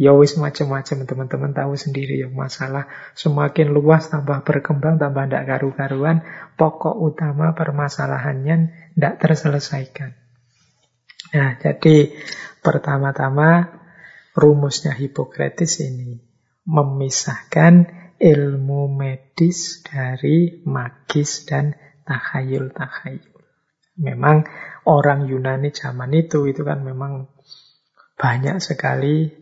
Ya 0.00 0.16
wis 0.16 0.40
macam-macam 0.40 1.04
teman-teman 1.04 1.52
tahu 1.52 1.76
sendiri 1.76 2.24
ya 2.24 2.32
masalah 2.32 2.88
semakin 3.12 3.68
luas 3.68 4.08
tambah 4.08 4.48
berkembang 4.48 4.96
tambah 4.96 5.28
ndak 5.28 5.44
karu-karuan 5.44 6.24
pokok 6.56 6.96
utama 6.96 7.52
permasalahannya 7.52 8.72
ndak 9.00 9.16
terselesaikan. 9.24 10.12
Nah, 11.32 11.56
jadi 11.56 12.12
pertama-tama 12.60 13.80
rumusnya 14.36 14.92
Hippocrates 14.92 15.80
ini 15.80 16.20
memisahkan 16.68 17.88
ilmu 18.20 18.92
medis 18.92 19.80
dari 19.80 20.60
magis 20.68 21.48
dan 21.48 21.72
takhayul-takhayul. 22.04 23.40
Memang 24.00 24.44
orang 24.84 25.24
Yunani 25.28 25.72
zaman 25.72 26.12
itu 26.12 26.44
itu 26.48 26.60
kan 26.60 26.84
memang 26.84 27.32
banyak 28.20 28.60
sekali 28.60 29.32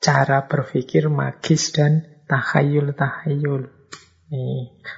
cara 0.00 0.48
berpikir 0.48 1.12
magis 1.12 1.72
dan 1.76 2.24
tahayul-tahayul. 2.28 3.83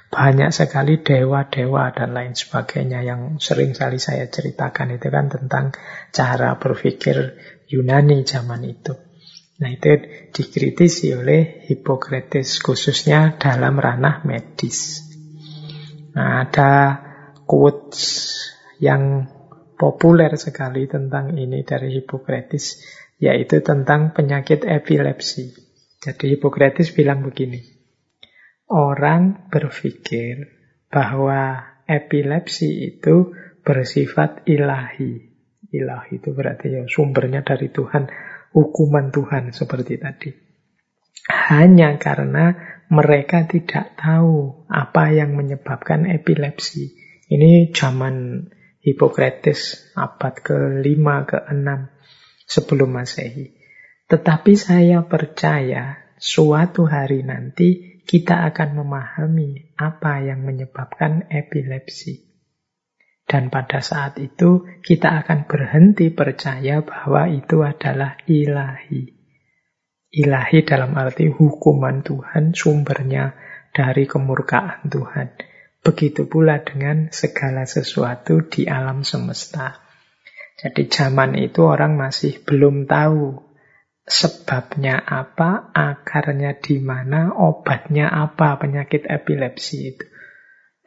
Banyak 0.07 0.49
sekali 0.55 1.03
dewa-dewa 1.03 1.91
dan 1.91 2.15
lain 2.15 2.33
sebagainya 2.33 3.03
yang 3.03 3.21
sering 3.43 3.75
kali 3.75 3.99
saya 3.99 4.31
ceritakan 4.31 4.95
itu 4.95 5.07
kan 5.11 5.27
tentang 5.27 5.75
cara 6.15 6.55
berpikir 6.55 7.35
Yunani 7.67 8.23
zaman 8.23 8.63
itu. 8.63 8.95
Nah 9.57 9.69
itu 9.73 9.89
dikritisi 10.31 11.11
oleh 11.11 11.65
Hippocrates 11.67 12.63
khususnya 12.63 13.35
dalam 13.35 13.75
ranah 13.77 14.23
medis. 14.23 15.03
Nah 16.15 16.47
ada 16.47 16.71
quotes 17.43 18.33
yang 18.79 19.27
populer 19.77 20.33
sekali 20.39 20.89
tentang 20.89 21.37
ini 21.37 21.61
dari 21.67 21.93
Hippocrates 21.93 22.81
yaitu 23.17 23.61
tentang 23.65 24.13
penyakit 24.13 24.65
epilepsi. 24.65 25.53
Jadi 25.97 26.37
Hippocrates 26.37 26.93
bilang 26.93 27.25
begini, 27.25 27.76
orang 28.67 29.47
berpikir 29.47 30.51
bahwa 30.91 31.63
epilepsi 31.87 32.95
itu 32.95 33.31
bersifat 33.63 34.47
ilahi. 34.47 35.35
Ilahi 35.67 36.11
itu 36.19 36.31
berarti 36.31 36.71
ya 36.71 36.83
sumbernya 36.87 37.43
dari 37.43 37.67
Tuhan, 37.67 38.07
hukuman 38.55 39.11
Tuhan 39.11 39.51
seperti 39.51 39.99
tadi. 39.99 40.31
Hanya 41.27 41.99
karena 41.99 42.55
mereka 42.87 43.43
tidak 43.43 43.99
tahu 43.99 44.63
apa 44.71 45.11
yang 45.11 45.35
menyebabkan 45.35 46.07
epilepsi. 46.07 46.95
Ini 47.27 47.75
zaman 47.75 48.47
Hippocrates 48.79 49.91
abad 49.99 50.39
ke-5, 50.39 51.03
ke-6 51.27 51.67
sebelum 52.47 52.89
Masehi. 52.95 53.59
Tetapi 54.07 54.55
saya 54.55 55.03
percaya 55.03 55.99
suatu 56.15 56.87
hari 56.87 57.27
nanti 57.27 57.96
kita 58.07 58.47
akan 58.47 58.79
memahami 58.79 59.75
apa 59.75 60.23
yang 60.23 60.47
menyebabkan 60.47 61.27
epilepsi. 61.27 62.23
Dan 63.27 63.51
pada 63.51 63.83
saat 63.83 64.15
itu 64.23 64.63
kita 64.79 65.19
akan 65.19 65.51
berhenti 65.51 66.07
percaya 66.07 66.79
bahwa 66.79 67.27
itu 67.27 67.59
adalah 67.59 68.15
ilahi. 68.23 69.03
Ilahi 70.07 70.63
dalam 70.63 70.95
arti 70.95 71.27
hukuman 71.27 71.99
Tuhan 72.07 72.55
sumbernya 72.55 73.35
dari 73.75 74.07
kemurkaan 74.07 74.87
Tuhan. 74.87 75.35
Begitu 75.83 76.31
pula 76.31 76.63
dengan 76.63 77.11
segala 77.11 77.67
sesuatu 77.67 78.47
di 78.47 78.63
alam 78.63 79.03
semesta. 79.03 79.83
Jadi 80.55 80.87
zaman 80.87 81.35
itu 81.35 81.67
orang 81.67 81.99
masih 81.99 82.39
belum 82.47 82.87
tahu 82.87 83.46
sebabnya 84.07 85.03
apa, 85.03 85.75
akarnya 85.75 86.55
di 86.63 86.79
mana, 86.79 87.35
obatnya 87.35 88.07
apa 88.07 88.55
penyakit 88.55 89.03
epilepsi 89.03 89.77
itu. 89.91 90.05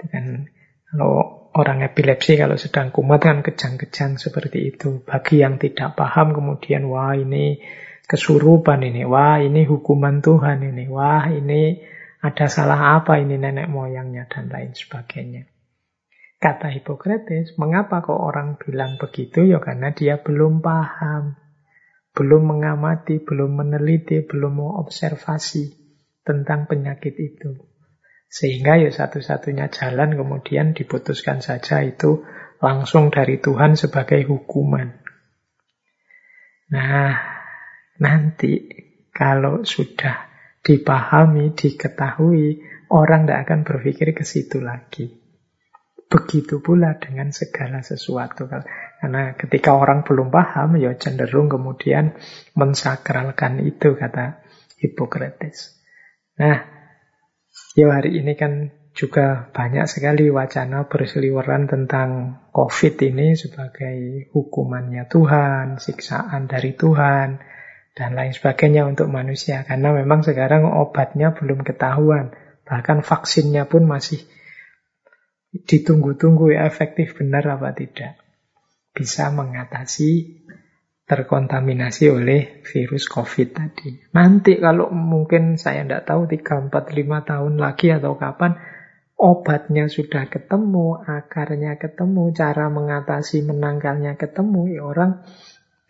Dan 0.00 0.48
kalau 0.88 1.52
orang 1.52 1.84
epilepsi 1.84 2.40
kalau 2.40 2.56
sedang 2.56 2.88
kumat 2.88 3.20
kan 3.20 3.44
kejang-kejang 3.44 4.16
seperti 4.16 4.72
itu. 4.72 5.04
Bagi 5.04 5.44
yang 5.44 5.60
tidak 5.60 6.00
paham 6.00 6.32
kemudian 6.32 6.88
wah 6.88 7.12
ini 7.12 7.60
kesurupan 8.08 8.82
ini, 8.88 9.04
wah 9.04 9.38
ini 9.38 9.68
hukuman 9.68 10.24
Tuhan 10.24 10.64
ini, 10.64 10.88
wah 10.88 11.28
ini 11.28 11.78
ada 12.24 12.48
salah 12.48 13.00
apa 13.00 13.20
ini 13.20 13.36
nenek 13.36 13.68
moyangnya 13.68 14.26
dan 14.26 14.48
lain 14.48 14.72
sebagainya. 14.72 15.46
Kata 16.40 16.72
Hippocrates, 16.72 17.52
mengapa 17.60 18.00
kok 18.00 18.16
orang 18.16 18.56
bilang 18.56 18.96
begitu? 18.96 19.44
Ya 19.44 19.60
karena 19.60 19.92
dia 19.92 20.16
belum 20.16 20.64
paham, 20.64 21.36
belum 22.10 22.42
mengamati, 22.42 23.22
belum 23.22 23.50
meneliti, 23.64 24.26
belum 24.26 24.58
mengobservasi 24.58 25.64
tentang 26.26 26.66
penyakit 26.66 27.14
itu. 27.16 27.70
Sehingga 28.30 28.78
ya 28.78 28.94
satu-satunya 28.94 29.70
jalan 29.74 30.14
kemudian 30.14 30.70
diputuskan 30.74 31.42
saja 31.42 31.82
itu 31.82 32.22
langsung 32.62 33.10
dari 33.10 33.42
Tuhan 33.42 33.74
sebagai 33.74 34.22
hukuman. 34.30 35.02
Nah, 36.70 37.14
nanti 37.98 38.70
kalau 39.10 39.66
sudah 39.66 40.30
dipahami, 40.62 41.56
diketahui, 41.58 42.62
orang 42.94 43.26
tidak 43.26 43.40
akan 43.48 43.60
berpikir 43.66 44.14
ke 44.14 44.22
situ 44.22 44.62
lagi. 44.62 45.10
Begitu 46.06 46.62
pula 46.62 46.98
dengan 46.98 47.34
segala 47.34 47.82
sesuatu. 47.82 48.46
Karena 49.00 49.32
ketika 49.32 49.72
orang 49.80 50.04
belum 50.04 50.28
paham, 50.28 50.76
ya 50.76 50.92
cenderung 50.92 51.48
kemudian 51.48 52.20
mensakralkan 52.52 53.64
itu, 53.64 53.96
kata 53.96 54.44
Hippocrates. 54.76 55.80
Nah, 56.36 56.68
ya 57.72 57.88
hari 57.88 58.20
ini 58.20 58.36
kan 58.36 58.76
juga 58.92 59.48
banyak 59.56 59.88
sekali 59.88 60.28
wacana 60.28 60.84
berseliweran 60.84 61.64
tentang 61.64 62.42
COVID 62.52 62.94
ini 63.08 63.32
sebagai 63.40 64.28
hukumannya 64.36 65.08
Tuhan, 65.08 65.80
siksaan 65.80 66.44
dari 66.44 66.76
Tuhan, 66.76 67.40
dan 67.96 68.10
lain 68.12 68.36
sebagainya 68.36 68.84
untuk 68.84 69.08
manusia. 69.08 69.64
Karena 69.64 69.96
memang 69.96 70.20
sekarang 70.20 70.68
obatnya 70.68 71.32
belum 71.32 71.64
ketahuan. 71.64 72.36
Bahkan 72.68 73.00
vaksinnya 73.00 73.64
pun 73.64 73.88
masih 73.88 74.20
ditunggu-tunggu 75.50 76.54
ya 76.54 76.68
efektif 76.68 77.18
benar 77.18 77.48
apa 77.48 77.74
tidak. 77.74 78.20
Bisa 78.90 79.30
mengatasi 79.30 80.42
terkontaminasi 81.10 82.06
oleh 82.06 82.62
virus 82.62 83.10
COVID 83.10 83.48
tadi. 83.50 83.90
Nanti 84.14 84.62
kalau 84.62 84.94
mungkin 84.94 85.58
saya 85.58 85.82
tidak 85.82 86.06
tahu 86.06 86.30
3, 86.30 86.70
4, 86.70 86.70
5 86.70 87.30
tahun 87.30 87.54
lagi 87.58 87.90
atau 87.90 88.14
kapan 88.14 88.54
obatnya 89.18 89.90
sudah 89.90 90.30
ketemu, 90.30 91.02
akarnya 91.02 91.82
ketemu, 91.82 92.30
cara 92.30 92.70
mengatasi 92.70 93.42
menangkalnya 93.42 94.14
ketemu, 94.14 94.70
ya 94.70 94.82
orang 94.86 95.26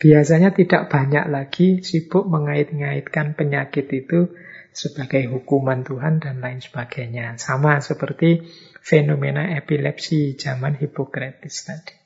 biasanya 0.00 0.56
tidak 0.56 0.88
banyak 0.88 1.28
lagi 1.28 1.84
sibuk 1.84 2.24
mengait-ngaitkan 2.24 3.36
penyakit 3.36 3.92
itu 3.92 4.32
sebagai 4.72 5.28
hukuman 5.28 5.84
Tuhan 5.84 6.24
dan 6.24 6.40
lain 6.40 6.64
sebagainya. 6.64 7.36
Sama 7.36 7.84
seperti 7.84 8.48
fenomena 8.80 9.52
epilepsi 9.52 10.40
zaman 10.40 10.80
Hippocrates 10.80 11.68
tadi. 11.68 11.99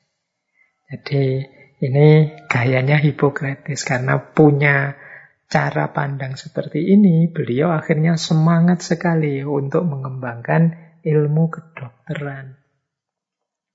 Jadi 0.85 1.41
ini 1.81 2.07
gayanya 2.45 3.01
Hippocrates 3.01 3.83
karena 3.83 4.21
punya 4.21 4.95
cara 5.45 5.93
pandang 5.93 6.37
seperti 6.37 6.93
ini, 6.93 7.29
beliau 7.29 7.73
akhirnya 7.73 8.17
semangat 8.17 8.81
sekali 8.81 9.41
untuk 9.45 9.85
mengembangkan 9.85 10.97
ilmu 11.05 11.43
kedokteran. 11.53 12.57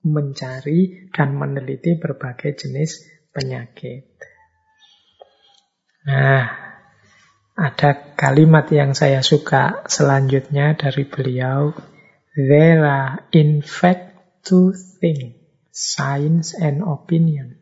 Mencari 0.01 1.11
dan 1.13 1.37
meneliti 1.37 1.93
berbagai 1.93 2.57
jenis 2.57 3.05
penyakit. 3.29 4.09
Nah, 6.09 6.45
ada 7.53 7.89
kalimat 8.17 8.65
yang 8.73 8.97
saya 8.97 9.21
suka 9.21 9.85
selanjutnya 9.85 10.73
dari 10.73 11.05
beliau. 11.05 11.77
There 12.33 12.81
are 12.81 13.29
in 13.35 13.61
fact 13.61 14.17
two 14.41 14.73
things, 14.73 15.40
science 15.71 16.53
and 16.53 16.83
opinion. 16.83 17.57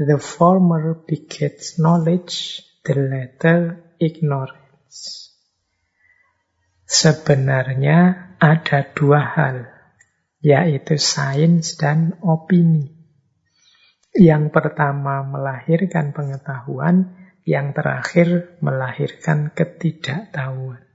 The 0.00 0.16
former 0.16 0.96
begets 0.96 1.76
knowledge, 1.76 2.64
the 2.82 2.96
latter 2.96 3.84
ignorance. 4.00 5.28
Sebenarnya 6.88 8.32
ada 8.40 8.80
dua 8.96 9.20
hal, 9.20 9.68
yaitu 10.40 10.96
sains 10.96 11.76
dan 11.76 12.16
opini. 12.24 12.96
Yang 14.16 14.48
pertama 14.50 15.20
melahirkan 15.20 16.16
pengetahuan, 16.16 17.12
yang 17.44 17.76
terakhir 17.76 18.56
melahirkan 18.64 19.52
ketidaktahuan. 19.52 20.87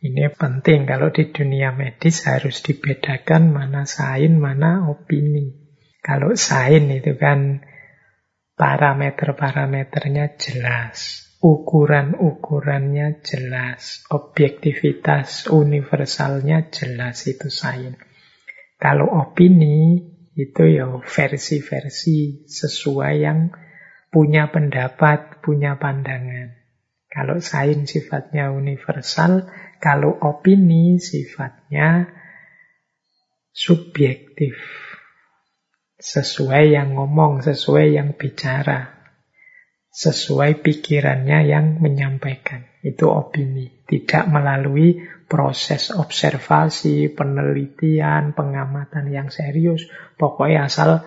Ini 0.00 0.32
penting 0.32 0.88
kalau 0.88 1.12
di 1.12 1.28
dunia 1.28 1.76
medis 1.76 2.24
harus 2.24 2.64
dibedakan 2.64 3.52
mana 3.52 3.84
sains, 3.84 4.32
mana 4.32 4.88
opini. 4.88 5.52
Kalau 6.00 6.32
sains 6.32 6.88
itu 6.88 7.20
kan 7.20 7.60
Parameter-parameternya 8.60 10.36
jelas. 10.36 11.24
Ukuran-ukurannya 11.40 13.24
jelas. 13.24 14.04
Objektivitas 14.12 15.48
universalnya 15.48 16.68
jelas 16.68 17.24
itu 17.24 17.48
sains. 17.48 17.96
Kalau 18.76 19.08
opini 19.16 20.04
itu 20.36 20.62
ya 20.68 20.92
versi-versi 20.92 22.44
sesuai 22.44 23.14
yang 23.16 23.48
punya 24.12 24.52
pendapat, 24.52 25.40
punya 25.40 25.80
pandangan. 25.80 26.52
Kalau 27.08 27.40
sains 27.40 27.96
sifatnya 27.96 28.52
universal, 28.52 29.48
kalau 29.80 30.12
opini 30.20 31.00
sifatnya 31.00 32.12
subjektif. 33.50 34.54
Sesuai 36.00 36.76
yang 36.76 36.96
ngomong, 36.96 37.44
sesuai 37.44 37.96
yang 37.96 38.16
bicara. 38.16 39.00
Sesuai 39.90 40.62
pikirannya 40.64 41.50
yang 41.50 41.82
menyampaikan. 41.82 42.64
Itu 42.80 43.12
opini. 43.12 43.84
Tidak 43.84 44.30
melalui 44.30 45.02
proses 45.28 45.92
observasi, 45.92 47.12
penelitian, 47.12 48.32
pengamatan 48.32 49.12
yang 49.12 49.28
serius. 49.28 49.84
Pokoknya 50.16 50.70
asal 50.70 51.04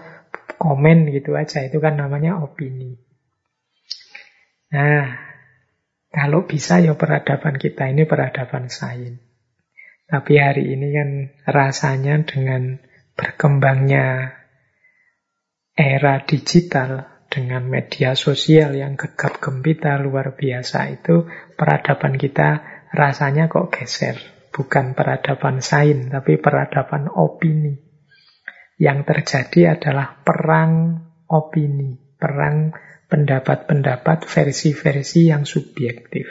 komen 0.61 1.09
gitu 1.09 1.33
aja. 1.33 1.65
Itu 1.65 1.81
kan 1.81 1.97
namanya 1.97 2.37
opini. 2.43 3.01
Nah, 4.73 5.32
kalau 6.13 6.45
bisa 6.45 6.77
ya 6.77 6.93
peradaban 6.93 7.57
kita 7.57 7.89
ini 7.89 8.05
peradaban 8.05 8.69
sains. 8.69 9.17
Tapi 10.05 10.37
hari 10.37 10.69
ini 10.69 10.93
kan 10.93 11.09
rasanya 11.49 12.21
dengan 12.21 12.77
berkembangnya 13.17 14.37
era 15.73 16.21
digital 16.21 17.09
dengan 17.33 17.65
media 17.65 18.13
sosial 18.13 18.77
yang 18.77 18.93
gegap 18.93 19.41
gempita 19.41 19.97
luar 19.97 20.37
biasa 20.37 20.93
itu 20.93 21.25
peradaban 21.57 22.21
kita 22.21 22.61
rasanya 22.93 23.49
kok 23.49 23.73
geser. 23.73 24.21
Bukan 24.53 24.93
peradaban 24.93 25.65
sains, 25.65 26.13
tapi 26.13 26.37
peradaban 26.37 27.09
opini. 27.09 27.73
Yang 28.77 28.99
terjadi 29.09 29.81
adalah 29.81 30.21
perang 30.21 31.01
opini, 31.25 31.97
perang 32.21 32.69
pendapat-pendapat, 33.07 34.25
versi-versi 34.27 35.29
yang 35.31 35.43
subjektif. 35.47 36.27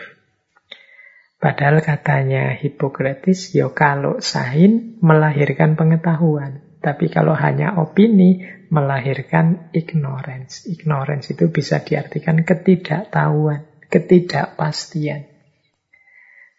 Padahal 1.42 1.82
katanya 1.82 2.54
Hippocrates, 2.54 3.50
ya 3.50 3.66
kalau 3.74 4.22
sains 4.22 5.02
melahirkan 5.02 5.74
pengetahuan. 5.74 6.62
Tapi 6.82 7.10
kalau 7.10 7.34
hanya 7.38 7.78
opini, 7.78 8.42
melahirkan 8.70 9.70
ignorance. 9.70 10.66
Ignorance 10.66 11.30
itu 11.30 11.50
bisa 11.50 11.82
diartikan 11.82 12.42
ketidaktahuan, 12.42 13.66
ketidakpastian. 13.86 15.30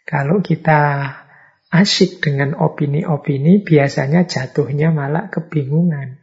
Kalau 0.03 0.39
kita 0.39 1.11
asyik 1.71 2.23
dengan 2.23 2.55
opini-opini, 2.55 3.63
biasanya 3.63 4.23
jatuhnya 4.27 4.95
malah 4.95 5.27
kebingungan. 5.27 6.22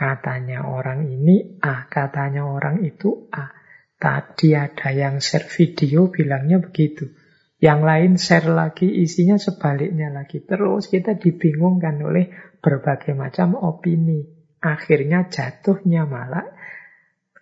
Katanya 0.00 0.64
orang 0.64 1.12
ini 1.12 1.60
A, 1.60 1.84
katanya 1.84 2.48
orang 2.48 2.80
itu 2.88 3.28
A. 3.36 3.52
Tadi 4.00 4.56
ada 4.56 4.96
yang 4.96 5.20
share 5.20 5.44
video 5.44 6.08
bilangnya 6.08 6.56
begitu. 6.56 7.12
Yang 7.60 7.80
lain 7.84 8.12
share 8.16 8.48
lagi 8.48 8.88
isinya 8.88 9.36
sebaliknya 9.36 10.08
lagi. 10.08 10.40
Terus 10.40 10.88
kita 10.88 11.20
dibingungkan 11.20 12.00
oleh 12.00 12.32
berbagai 12.64 13.12
macam 13.12 13.60
opini. 13.60 14.24
Akhirnya 14.64 15.28
jatuhnya 15.28 16.08
malah 16.08 16.48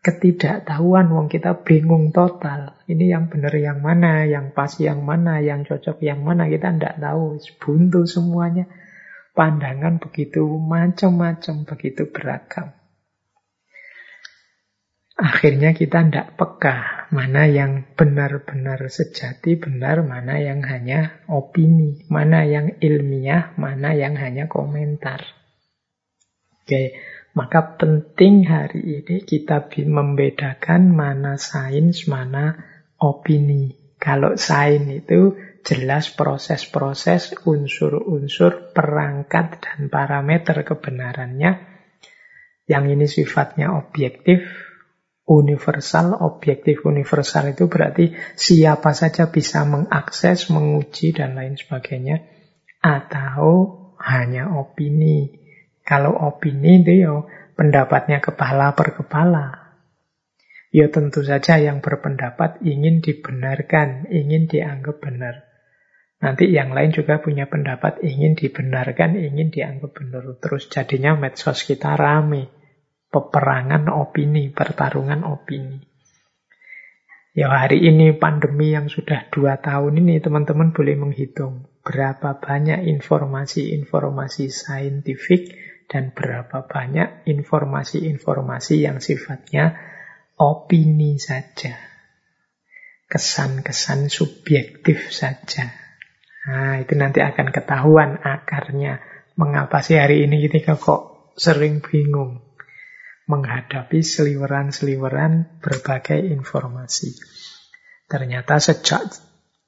ketidaktahuan. 0.02 1.14
Wong 1.14 1.30
kita 1.30 1.62
bingung 1.62 2.10
total. 2.10 2.74
Ini 2.90 3.14
yang 3.14 3.30
benar 3.30 3.54
yang 3.54 3.78
mana, 3.78 4.26
yang 4.26 4.50
pas 4.50 4.74
yang 4.82 5.06
mana, 5.06 5.38
yang 5.38 5.62
cocok 5.62 6.02
yang 6.02 6.26
mana. 6.26 6.50
Kita 6.50 6.74
tidak 6.74 6.98
tahu. 6.98 7.38
Buntu 7.62 8.02
semuanya. 8.02 8.66
Pandangan 9.38 10.02
begitu 10.02 10.42
macam-macam, 10.42 11.62
begitu 11.62 12.10
beragam. 12.10 12.74
Akhirnya 15.14 15.74
kita 15.74 16.02
tidak 16.06 16.34
peka 16.34 17.06
mana 17.14 17.46
yang 17.46 17.86
benar-benar 17.94 18.82
sejati 18.90 19.54
benar, 19.54 20.02
mana 20.02 20.42
yang 20.42 20.62
hanya 20.66 21.22
opini, 21.30 22.02
mana 22.10 22.46
yang 22.46 22.82
ilmiah, 22.82 23.54
mana 23.54 23.94
yang 23.94 24.18
hanya 24.18 24.50
komentar. 24.50 25.22
Oke, 26.62 26.98
maka 27.34 27.78
penting 27.78 28.46
hari 28.46 29.02
ini 29.02 29.22
kita 29.22 29.70
membedakan 29.86 30.94
mana 30.94 31.38
sains, 31.38 32.10
mana 32.10 32.58
opini. 32.98 33.74
Kalau 33.98 34.34
sains 34.38 35.02
itu 35.02 35.34
jelas 35.68 36.08
proses-proses, 36.08 37.36
unsur-unsur, 37.44 38.72
perangkat, 38.72 39.60
dan 39.60 39.92
parameter 39.92 40.64
kebenarannya. 40.64 41.60
Yang 42.64 42.84
ini 42.88 43.06
sifatnya 43.06 43.76
objektif, 43.76 44.48
universal, 45.28 46.16
objektif 46.24 46.88
universal 46.88 47.52
itu 47.52 47.68
berarti 47.68 48.16
siapa 48.32 48.96
saja 48.96 49.28
bisa 49.28 49.68
mengakses, 49.68 50.48
menguji, 50.48 51.12
dan 51.12 51.36
lain 51.36 51.60
sebagainya. 51.60 52.24
Atau 52.80 53.76
hanya 54.00 54.56
opini. 54.56 55.36
Kalau 55.84 56.16
opini 56.16 56.80
itu 56.80 57.04
ya 57.04 57.14
pendapatnya 57.56 58.24
kepala 58.24 58.72
per 58.72 58.96
kepala. 58.96 59.76
Ya 60.68 60.88
tentu 60.92 61.24
saja 61.24 61.56
yang 61.56 61.80
berpendapat 61.80 62.60
ingin 62.60 63.00
dibenarkan, 63.00 64.08
ingin 64.12 64.48
dianggap 64.48 65.00
benar. 65.00 65.47
Nanti 66.18 66.50
yang 66.50 66.74
lain 66.74 66.90
juga 66.90 67.22
punya 67.22 67.46
pendapat 67.46 68.02
ingin 68.02 68.34
dibenarkan, 68.34 69.14
ingin 69.14 69.54
dianggap 69.54 69.94
benar. 69.94 70.26
Terus 70.42 70.66
jadinya 70.66 71.14
medsos 71.14 71.62
kita 71.62 71.94
rame 71.94 72.50
peperangan 73.08 73.86
opini, 73.88 74.50
pertarungan 74.50 75.22
opini. 75.24 75.78
Ya 77.38 77.54
hari 77.54 77.86
ini 77.86 78.18
pandemi 78.18 78.74
yang 78.74 78.90
sudah 78.90 79.30
dua 79.30 79.62
tahun 79.62 80.02
ini 80.02 80.18
teman-teman 80.18 80.74
boleh 80.74 80.98
menghitung 80.98 81.70
berapa 81.86 82.42
banyak 82.42 82.82
informasi-informasi 82.98 84.50
saintifik 84.50 85.54
dan 85.86 86.10
berapa 86.10 86.66
banyak 86.66 87.30
informasi-informasi 87.30 88.74
yang 88.82 88.98
sifatnya 88.98 89.78
opini 90.34 91.22
saja. 91.22 91.78
Kesan-kesan 93.06 94.10
subjektif 94.10 95.14
saja. 95.14 95.87
Nah, 96.48 96.80
itu 96.80 96.96
nanti 96.96 97.20
akan 97.20 97.52
ketahuan 97.52 98.24
akarnya. 98.24 99.04
Mengapa 99.36 99.84
sih 99.84 100.00
hari 100.00 100.24
ini 100.24 100.48
kita 100.48 100.80
kok 100.80 101.36
sering 101.36 101.84
bingung 101.84 102.40
menghadapi 103.28 104.00
seliweran-seliweran 104.00 105.60
berbagai 105.60 106.16
informasi. 106.32 107.12
Ternyata 108.08 108.56
sejak 108.56 109.04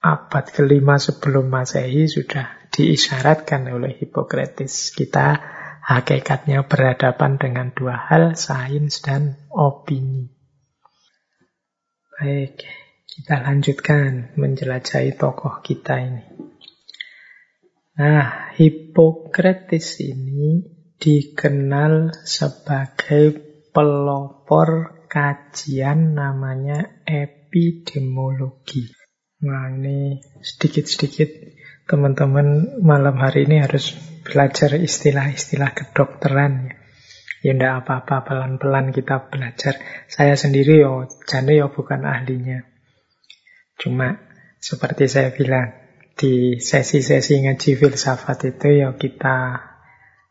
abad 0.01 0.45
kelima 0.49 0.97
sebelum 0.97 1.53
masehi 1.53 2.09
sudah 2.09 2.49
diisyaratkan 2.73 3.69
oleh 3.69 4.01
Hippocrates. 4.01 4.97
Kita 4.97 5.37
hakikatnya 5.85 6.65
berhadapan 6.65 7.37
dengan 7.37 7.77
dua 7.77 8.09
hal, 8.09 8.41
sains 8.41 9.05
dan 9.05 9.37
opini. 9.53 10.33
Baik, 12.17 12.65
kita 13.13 13.45
lanjutkan 13.45 14.33
menjelajahi 14.41 15.21
tokoh 15.21 15.61
kita 15.61 16.01
ini. 16.01 16.50
Nah, 18.01 18.57
Hippocrates 18.57 20.01
ini 20.01 20.65
dikenal 20.97 22.17
sebagai 22.25 23.37
pelopor 23.77 25.05
kajian 25.05 26.17
namanya 26.17 27.05
epidemiologi. 27.05 28.89
Nah, 29.45 29.69
ini 29.69 30.17
sedikit-sedikit 30.41 31.29
teman-teman 31.85 32.81
malam 32.81 33.21
hari 33.21 33.45
ini 33.45 33.61
harus 33.61 33.93
belajar 34.25 34.81
istilah-istilah 34.81 35.77
kedokteran 35.77 36.73
ya. 36.73 36.75
Ya 37.45 37.53
enggak 37.53 37.85
apa-apa, 37.85 38.25
pelan-pelan 38.25 38.97
kita 38.97 39.29
belajar. 39.29 39.77
Saya 40.09 40.41
sendiri 40.41 40.81
yo, 40.81 41.05
jane 41.29 41.53
yo 41.53 41.69
bukan 41.69 42.09
ahlinya. 42.09 42.65
Cuma 43.77 44.25
seperti 44.57 45.05
saya 45.05 45.37
bilang, 45.37 45.90
di 46.21 46.61
sesi-sesi 46.61 47.49
ngaji 47.49 47.81
filsafat 47.81 48.53
itu 48.53 48.85
ya 48.85 48.93
kita 48.93 49.57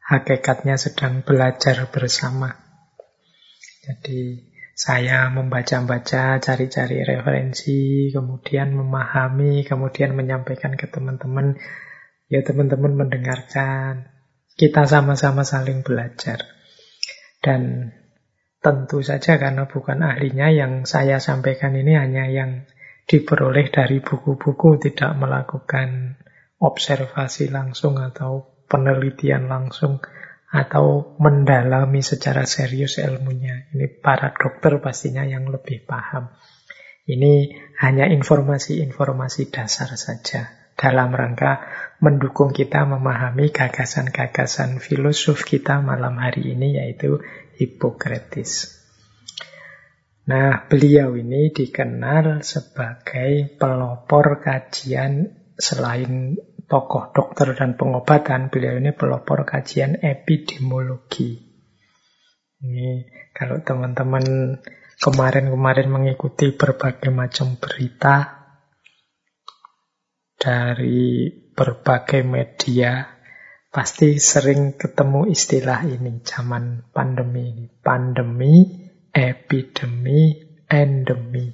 hakikatnya 0.06 0.78
sedang 0.78 1.26
belajar 1.26 1.90
bersama. 1.90 2.54
Jadi 3.82 4.50
saya 4.78 5.34
membaca-baca, 5.34 6.38
cari-cari 6.38 7.02
referensi, 7.02 8.14
kemudian 8.14 8.78
memahami, 8.78 9.66
kemudian 9.66 10.14
menyampaikan 10.14 10.78
ke 10.78 10.86
teman-teman. 10.86 11.58
Ya 12.30 12.46
teman-teman 12.46 12.94
mendengarkan. 12.94 14.14
Kita 14.54 14.86
sama-sama 14.86 15.42
saling 15.42 15.82
belajar. 15.82 16.46
Dan 17.42 17.92
tentu 18.62 19.02
saja 19.02 19.42
karena 19.42 19.66
bukan 19.66 20.06
ahlinya 20.06 20.54
yang 20.54 20.86
saya 20.86 21.18
sampaikan 21.18 21.74
ini 21.74 21.98
hanya 21.98 22.30
yang 22.30 22.70
diperoleh 23.10 23.74
dari 23.74 24.06
buku-buku, 24.06 24.78
tidak 24.78 25.18
melakukan 25.18 26.22
observasi 26.62 27.50
langsung 27.50 27.98
atau 27.98 28.62
penelitian 28.70 29.50
langsung 29.50 29.98
atau 30.50 31.18
mendalami 31.18 32.06
secara 32.06 32.46
serius 32.46 33.02
ilmunya. 33.02 33.74
Ini 33.74 33.90
para 33.98 34.30
dokter 34.38 34.78
pastinya 34.78 35.26
yang 35.26 35.50
lebih 35.50 35.90
paham. 35.90 36.30
Ini 37.10 37.58
hanya 37.82 38.06
informasi-informasi 38.06 39.50
dasar 39.50 39.90
saja 39.98 40.54
dalam 40.78 41.10
rangka 41.10 41.66
mendukung 42.00 42.54
kita 42.54 42.86
memahami 42.86 43.50
gagasan-gagasan 43.50 44.78
filosof 44.78 45.44
kita 45.44 45.82
malam 45.82 46.22
hari 46.22 46.54
ini 46.54 46.78
yaitu 46.78 47.20
Hippocrates. 47.58 48.79
Nah, 50.30 50.70
beliau 50.70 51.18
ini 51.18 51.50
dikenal 51.50 52.46
sebagai 52.46 53.58
pelopor 53.58 54.38
kajian 54.38 55.26
selain 55.58 56.38
tokoh 56.70 57.10
dokter 57.10 57.58
dan 57.58 57.74
pengobatan, 57.74 58.54
beliau 58.54 58.78
ini 58.78 58.94
pelopor 58.94 59.42
kajian 59.42 59.98
epidemiologi. 59.98 61.34
Ini 62.62 63.10
kalau 63.34 63.66
teman-teman 63.66 64.22
kemarin-kemarin 65.02 65.90
mengikuti 65.90 66.54
berbagai 66.54 67.10
macam 67.10 67.58
berita 67.58 68.46
dari 70.38 71.26
berbagai 71.58 72.22
media, 72.22 73.18
pasti 73.74 74.22
sering 74.22 74.78
ketemu 74.78 75.26
istilah 75.26 75.90
ini 75.90 76.22
zaman 76.22 76.86
pandemi 76.94 77.50
ini. 77.50 77.66
Pandemi 77.82 78.86
epidemi, 79.20 80.40
endemi. 80.72 81.52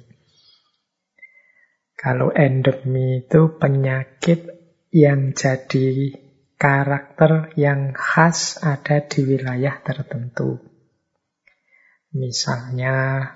Kalau 1.98 2.30
endemi 2.30 3.26
itu 3.26 3.58
penyakit 3.58 4.46
yang 4.94 5.34
jadi 5.34 6.14
karakter 6.54 7.50
yang 7.58 7.90
khas 7.90 8.62
ada 8.62 9.02
di 9.02 9.26
wilayah 9.26 9.82
tertentu. 9.82 10.62
Misalnya 12.14 13.26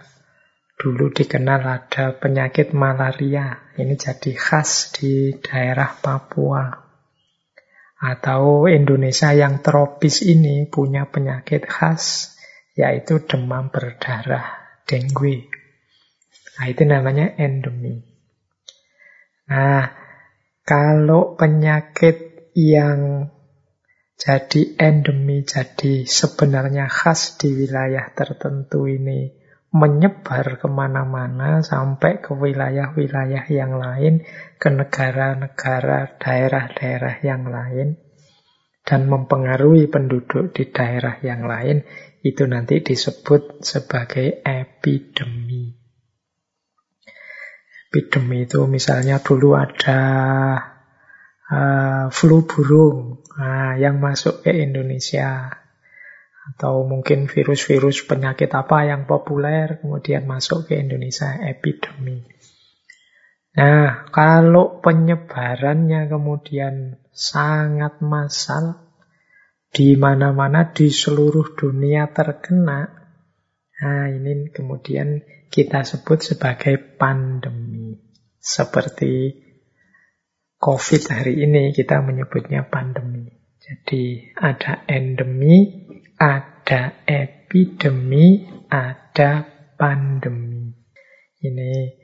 dulu 0.78 1.10
dikenal 1.10 1.60
ada 1.66 2.16
penyakit 2.16 2.70
malaria, 2.72 3.74
ini 3.76 3.98
jadi 3.98 4.32
khas 4.38 4.94
di 4.94 5.34
daerah 5.42 5.98
Papua. 5.98 6.70
Atau 8.00 8.64
Indonesia 8.70 9.34
yang 9.36 9.60
tropis 9.60 10.24
ini 10.24 10.64
punya 10.70 11.04
penyakit 11.04 11.68
khas 11.68 12.32
yaitu 12.80 13.20
demam 13.28 13.68
berdarah, 13.68 14.80
dengue. 14.88 15.52
Nah, 16.56 16.66
itu 16.68 16.82
namanya 16.88 17.36
endemi. 17.36 18.00
Nah, 19.52 19.92
kalau 20.64 21.36
penyakit 21.36 22.48
yang 22.56 23.28
jadi 24.20 24.76
endemi, 24.76 25.44
jadi 25.44 26.04
sebenarnya 26.04 26.88
khas 26.92 27.40
di 27.40 27.52
wilayah 27.56 28.12
tertentu 28.12 28.84
ini 28.84 29.32
menyebar 29.70 30.58
ke 30.58 30.66
mana-mana 30.66 31.62
sampai 31.62 32.18
ke 32.18 32.34
wilayah-wilayah 32.34 33.46
yang 33.48 33.78
lain, 33.78 34.26
ke 34.58 34.68
negara-negara, 34.68 36.18
daerah-daerah 36.18 37.16
yang 37.22 37.46
lain, 37.46 37.96
dan 38.82 39.06
mempengaruhi 39.06 39.86
penduduk 39.86 40.50
di 40.50 40.68
daerah 40.74 41.22
yang 41.22 41.46
lain, 41.46 41.86
itu 42.20 42.44
nanti 42.44 42.84
disebut 42.84 43.64
sebagai 43.64 44.44
epidemi. 44.44 45.72
Epidemi 47.90 48.44
itu 48.44 48.68
misalnya 48.68 49.18
dulu 49.18 49.56
ada 49.56 50.00
uh, 51.50 52.06
flu 52.12 52.44
burung 52.44 53.24
nah, 53.34 53.74
yang 53.80 53.98
masuk 53.98 54.44
ke 54.44 54.52
Indonesia. 54.52 55.48
Atau 56.50 56.84
mungkin 56.84 57.30
virus-virus 57.30 58.04
penyakit 58.04 58.50
apa 58.52 58.84
yang 58.84 59.06
populer 59.06 59.78
kemudian 59.80 60.26
masuk 60.26 60.66
ke 60.66 60.76
Indonesia, 60.82 61.40
epidemi. 61.46 62.26
Nah, 63.50 64.06
kalau 64.14 64.78
penyebarannya 64.78 66.06
kemudian 66.06 67.02
sangat 67.10 67.98
massal, 67.98 68.89
di 69.70 69.94
mana-mana 69.94 70.74
di 70.74 70.90
seluruh 70.90 71.54
dunia 71.54 72.10
terkena. 72.10 72.90
Nah, 73.80 74.06
ini 74.10 74.50
kemudian 74.50 75.22
kita 75.48 75.86
sebut 75.86 76.20
sebagai 76.20 76.76
pandemi. 76.98 77.94
Seperti 78.40 79.36
COVID 80.60 81.02
hari 81.08 81.40
ini 81.46 81.72
kita 81.72 82.02
menyebutnya 82.02 82.68
pandemi. 82.68 83.30
Jadi 83.60 84.34
ada 84.36 84.84
endemi, 84.90 85.86
ada 86.18 87.00
epidemi, 87.06 88.44
ada 88.68 89.46
pandemi. 89.78 90.74
Ini 91.40 91.99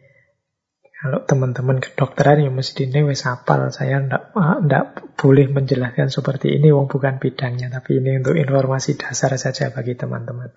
kalau 0.96 1.28
teman-teman 1.28 1.76
kedokteran 1.76 2.40
ya 2.40 2.48
mesti 2.48 2.88
wis 3.04 3.28
hafal. 3.28 3.68
Saya 3.68 4.00
ndak 4.00 4.32
ndak 4.36 4.84
boleh 5.20 5.52
menjelaskan 5.52 6.08
seperti 6.08 6.56
ini 6.56 6.72
wong 6.72 6.88
bukan 6.88 7.20
bidangnya, 7.20 7.68
tapi 7.68 8.00
ini 8.00 8.16
untuk 8.16 8.32
informasi 8.40 8.96
dasar 8.96 9.36
saja 9.36 9.68
bagi 9.68 9.92
teman-teman 9.92 10.56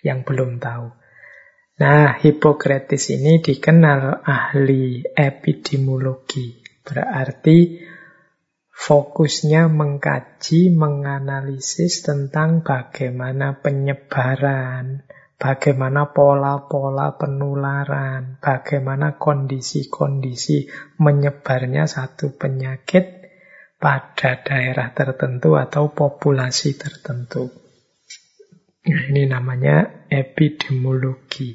yang 0.00 0.24
belum 0.24 0.56
tahu. 0.56 0.96
Nah, 1.76 2.16
Hippocrates 2.16 3.12
ini 3.12 3.44
dikenal 3.44 4.24
ahli 4.24 5.04
epidemiologi. 5.12 6.64
Berarti 6.80 7.84
fokusnya 8.72 9.68
mengkaji, 9.68 10.72
menganalisis 10.72 12.00
tentang 12.00 12.64
bagaimana 12.64 13.60
penyebaran, 13.60 15.04
bagaimana 15.36 16.12
pola-pola 16.12 17.16
penularan, 17.20 18.40
bagaimana 18.40 19.20
kondisi-kondisi 19.20 20.68
menyebarnya 21.00 21.84
satu 21.84 22.36
penyakit 22.36 23.28
pada 23.76 24.40
daerah 24.40 24.96
tertentu 24.96 25.54
atau 25.60 25.92
populasi 25.92 26.80
tertentu. 26.80 27.52
Nah, 28.86 29.02
ini 29.12 29.28
namanya 29.28 30.08
epidemiologi. 30.08 31.52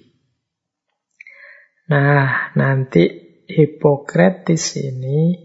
Nah, 1.92 2.54
nanti 2.56 3.04
Hippocrates 3.52 4.80
ini 4.80 5.36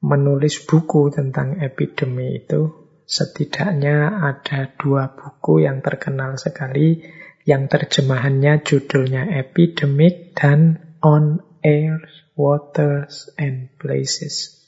menulis 0.00 0.64
buku 0.64 1.12
tentang 1.12 1.60
epidemi 1.60 2.40
itu. 2.40 2.80
Setidaknya 3.04 4.22
ada 4.22 4.70
dua 4.78 5.12
buku 5.12 5.66
yang 5.66 5.82
terkenal 5.82 6.38
sekali, 6.38 7.02
yang 7.48 7.68
terjemahannya 7.68 8.60
judulnya 8.64 9.28
Epidemic 9.40 10.36
dan 10.36 10.80
On 11.00 11.40
Air, 11.64 12.04
Waters, 12.36 13.32
and 13.40 13.72
Places. 13.80 14.60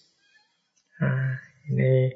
Nah, 1.00 1.40
ini 1.68 2.14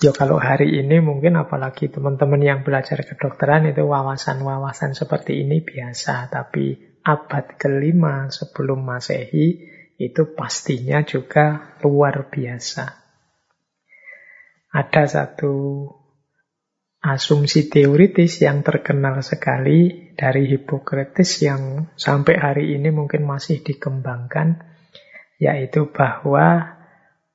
Ya 0.00 0.16
kalau 0.16 0.40
hari 0.40 0.80
ini 0.80 0.96
mungkin 1.04 1.36
apalagi 1.36 1.92
teman-teman 1.92 2.40
yang 2.40 2.64
belajar 2.64 3.04
kedokteran 3.04 3.68
itu 3.68 3.84
wawasan-wawasan 3.84 4.96
seperti 4.96 5.44
ini 5.44 5.60
biasa. 5.60 6.32
Tapi 6.32 6.96
abad 7.04 7.60
kelima 7.60 8.32
sebelum 8.32 8.80
masehi 8.80 9.60
itu 10.00 10.32
pastinya 10.32 11.04
juga 11.04 11.76
luar 11.84 12.32
biasa. 12.32 12.96
Ada 14.72 15.04
satu 15.04 15.52
asumsi 17.00 17.72
teoritis 17.72 18.44
yang 18.44 18.60
terkenal 18.60 19.24
sekali 19.24 20.12
dari 20.12 20.44
Hippocrates 20.52 21.40
yang 21.40 21.88
sampai 21.96 22.36
hari 22.36 22.64
ini 22.76 22.92
mungkin 22.92 23.24
masih 23.24 23.64
dikembangkan, 23.64 24.60
yaitu 25.40 25.88
bahwa 25.88 26.76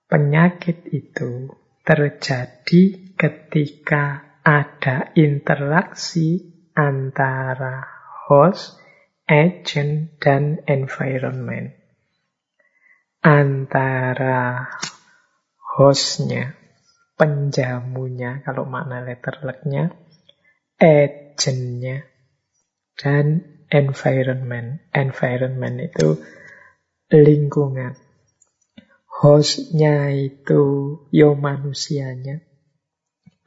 penyakit 0.06 0.86
itu 0.93 1.49
terjadi 1.82 2.82
ketika 3.17 4.21
ada 4.45 5.10
interaksi 5.17 6.54
antara 6.78 7.89
host, 8.30 8.78
agent, 9.25 10.21
dan 10.21 10.62
environment. 10.69 11.73
Antara 13.25 14.69
hostnya, 15.58 16.54
penjamunya, 17.15 18.43
kalau 18.43 18.67
makna 18.67 19.04
letter 19.04 19.39
lucknya, 19.43 19.95
agentnya, 20.80 22.08
dan 22.99 23.43
environment. 23.71 24.84
Environment 24.91 25.75
itu 25.80 26.19
lingkungan 27.12 27.95
hostnya 29.15 30.12
itu 30.12 30.62
yo 31.10 31.39
manusianya, 31.39 32.43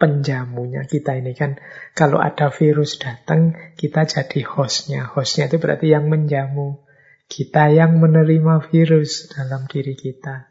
penjamunya 0.00 0.88
kita 0.88 1.20
ini 1.20 1.37
kan 1.37 1.61
kalau 1.92 2.22
ada 2.24 2.48
virus 2.48 2.96
datang 2.96 3.52
kita 3.76 4.09
jadi 4.09 4.40
hostnya. 4.48 5.04
Hostnya 5.04 5.52
itu 5.52 5.61
berarti 5.61 5.92
yang 5.92 6.09
menjamu. 6.09 6.88
Kita 7.28 7.68
yang 7.68 8.00
menerima 8.00 8.72
virus 8.72 9.28
dalam 9.28 9.68
diri 9.68 9.92
kita. 9.92 10.47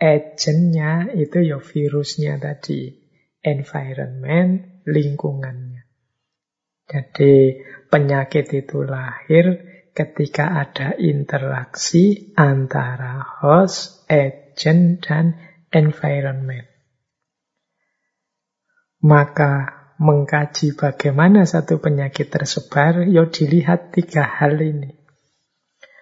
Agentnya 0.00 1.12
itu 1.12 1.44
ya 1.44 1.60
virusnya 1.60 2.40
tadi. 2.40 2.96
Environment, 3.44 4.84
lingkungannya. 4.88 5.84
Jadi 6.88 7.60
penyakit 7.92 8.48
itu 8.52 8.80
lahir 8.82 9.60
ketika 9.92 10.56
ada 10.56 10.96
interaksi 10.96 12.32
antara 12.36 13.20
host, 13.20 14.08
agent, 14.08 15.04
dan 15.04 15.36
environment. 15.68 16.66
Maka 19.00 19.52
mengkaji 19.96 20.76
bagaimana 20.76 21.48
satu 21.48 21.80
penyakit 21.80 22.28
tersebar, 22.28 23.04
ya 23.08 23.28
dilihat 23.28 23.92
tiga 23.96 24.24
hal 24.24 24.60
ini. 24.60 24.99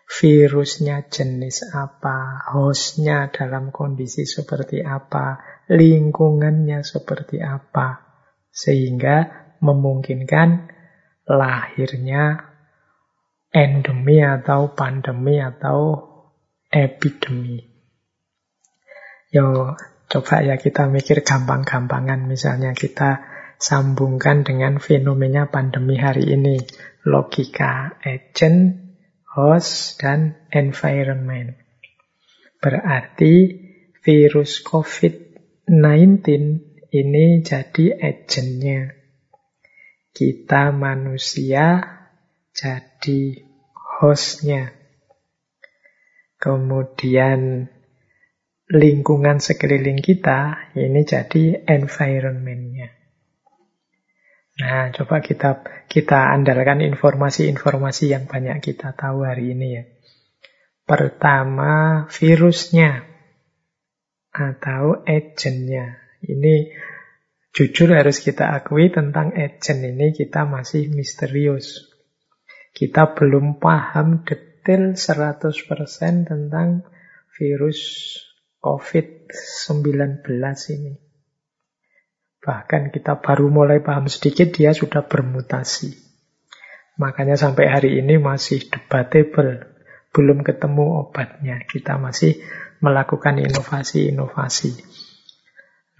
Virusnya 0.08 1.04
jenis 1.12 1.68
apa, 1.68 2.48
hostnya 2.56 3.28
dalam 3.28 3.68
kondisi 3.68 4.24
seperti 4.24 4.80
apa, 4.80 5.36
lingkungannya 5.68 6.80
seperti 6.80 7.44
apa, 7.44 8.08
sehingga 8.48 9.28
memungkinkan 9.60 10.72
lahirnya 11.28 12.40
endemi 13.52 14.24
atau 14.24 14.72
pandemi 14.72 15.44
atau 15.44 16.08
epidemi. 16.72 17.68
Yo, 19.28 19.76
coba 20.08 20.40
ya 20.40 20.56
kita 20.56 20.88
mikir 20.88 21.20
gampang-gampangan. 21.20 22.24
Misalnya 22.24 22.72
kita 22.72 23.20
sambungkan 23.60 24.40
dengan 24.48 24.80
fenomena 24.80 25.52
pandemi 25.52 26.00
hari 26.00 26.32
ini. 26.32 26.56
Logika 27.04 28.00
agent, 28.00 28.87
host, 29.38 30.02
dan 30.02 30.34
environment. 30.50 31.54
Berarti 32.58 33.54
virus 34.02 34.66
COVID-19 34.66 36.26
ini 36.90 37.26
jadi 37.46 37.86
agentnya. 38.02 38.98
Kita 40.10 40.74
manusia 40.74 41.86
jadi 42.50 43.38
hostnya. 44.02 44.74
Kemudian 46.42 47.70
lingkungan 48.74 49.38
sekeliling 49.38 50.02
kita 50.02 50.74
ini 50.74 51.06
jadi 51.06 51.62
environmentnya. 51.62 52.97
Nah, 54.58 54.90
coba 54.90 55.22
kita 55.22 55.62
kita 55.86 56.34
andalkan 56.34 56.82
informasi-informasi 56.82 58.10
yang 58.10 58.26
banyak 58.26 58.58
kita 58.58 58.90
tahu 58.90 59.22
hari 59.22 59.54
ini 59.54 59.68
ya. 59.78 59.84
Pertama, 60.82 62.04
virusnya 62.10 63.06
atau 64.34 65.06
agentnya. 65.06 66.02
Ini 66.18 66.74
jujur 67.54 67.94
harus 67.94 68.18
kita 68.18 68.50
akui 68.50 68.90
tentang 68.90 69.30
agent 69.30 69.78
ini 69.94 70.10
kita 70.10 70.42
masih 70.42 70.90
misterius. 70.90 71.94
Kita 72.74 73.14
belum 73.14 73.62
paham 73.62 74.26
detail 74.26 74.98
100% 74.98 76.26
tentang 76.26 76.82
virus 77.38 77.80
COVID-19 78.58 80.26
ini. 80.74 81.07
Bahkan 82.48 82.96
kita 82.96 83.20
baru 83.20 83.52
mulai 83.52 83.84
paham 83.84 84.08
sedikit, 84.08 84.48
dia 84.56 84.72
sudah 84.72 85.04
bermutasi. 85.04 85.92
Makanya 86.96 87.36
sampai 87.36 87.68
hari 87.68 88.00
ini 88.00 88.16
masih 88.16 88.64
debatable. 88.72 89.68
Belum 90.16 90.40
ketemu 90.40 91.04
obatnya. 91.04 91.60
Kita 91.68 92.00
masih 92.00 92.40
melakukan 92.80 93.36
inovasi-inovasi. 93.36 94.80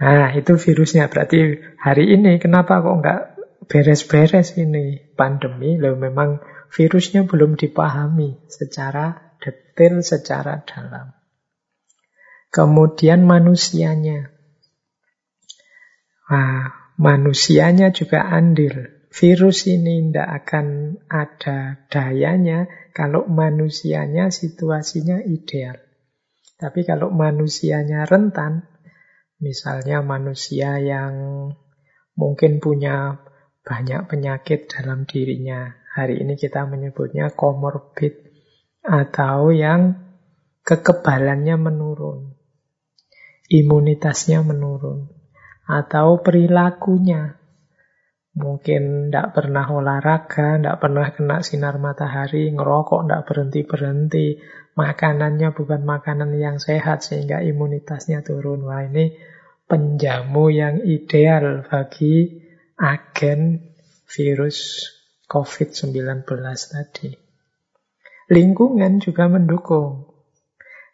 Nah, 0.01 0.33
itu 0.33 0.57
virusnya. 0.57 1.13
Berarti 1.13 1.61
hari 1.77 2.17
ini 2.17 2.41
kenapa 2.41 2.81
kok 2.81 2.97
nggak 2.97 3.21
beres-beres 3.69 4.57
ini 4.57 5.13
pandemi? 5.13 5.77
Loh, 5.77 6.01
memang 6.01 6.41
virusnya 6.73 7.29
belum 7.29 7.61
dipahami 7.61 8.41
secara 8.49 9.37
detail, 9.37 10.01
secara 10.01 10.65
dalam. 10.65 11.13
Kemudian 12.49 13.29
manusianya. 13.29 14.38
Nah, 16.29 16.93
manusianya 17.01 17.93
juga 17.93 18.29
andil. 18.29 19.09
Virus 19.09 19.65
ini 19.65 20.13
tidak 20.13 20.45
akan 20.45 20.67
ada 21.09 21.89
dayanya 21.89 22.69
kalau 22.93 23.25
manusianya 23.25 24.29
situasinya 24.29 25.25
ideal. 25.25 25.81
Tapi 26.61 26.85
kalau 26.85 27.09
manusianya 27.09 28.05
rentan, 28.05 28.69
misalnya 29.41 30.05
manusia 30.05 30.77
yang 30.77 31.15
mungkin 32.15 32.61
punya 32.61 33.25
banyak 33.65 34.05
penyakit 34.13 34.69
dalam 34.69 35.09
dirinya, 35.09 35.73
Hari 35.99 36.23
ini 36.23 36.39
kita 36.39 36.63
menyebutnya 36.63 37.35
komorbid 37.35 38.23
atau 38.87 39.51
yang 39.51 39.99
kekebalannya 40.63 41.59
menurun, 41.59 42.39
imunitasnya 43.51 44.47
menurun, 44.47 45.11
atau 45.69 46.25
perilakunya. 46.25 47.37
Mungkin 48.39 49.11
tidak 49.11 49.37
pernah 49.37 49.67
olahraga, 49.69 50.57
tidak 50.57 50.79
pernah 50.81 51.13
kena 51.13 51.45
sinar 51.45 51.77
matahari, 51.77 52.49
ngerokok 52.55 53.05
tidak 53.05 53.23
berhenti-berhenti, 53.29 54.27
makanannya 54.79 55.53
bukan 55.53 55.83
makanan 55.85 56.33
yang 56.39 56.57
sehat 56.57 57.05
sehingga 57.05 57.45
imunitasnya 57.45 58.25
turun. 58.25 58.65
Wah 58.65 58.87
ini 58.87 59.13
penjamu 59.69 60.49
yang 60.49 60.81
ideal 60.87 61.67
bagi 61.67 62.47
agen 62.79 63.75
virus 64.09 64.89
COVID-19 65.29 66.25
tadi. 66.73 67.11
Lingkungan 68.31 69.03
juga 69.03 69.27
mendukung. 69.27 70.09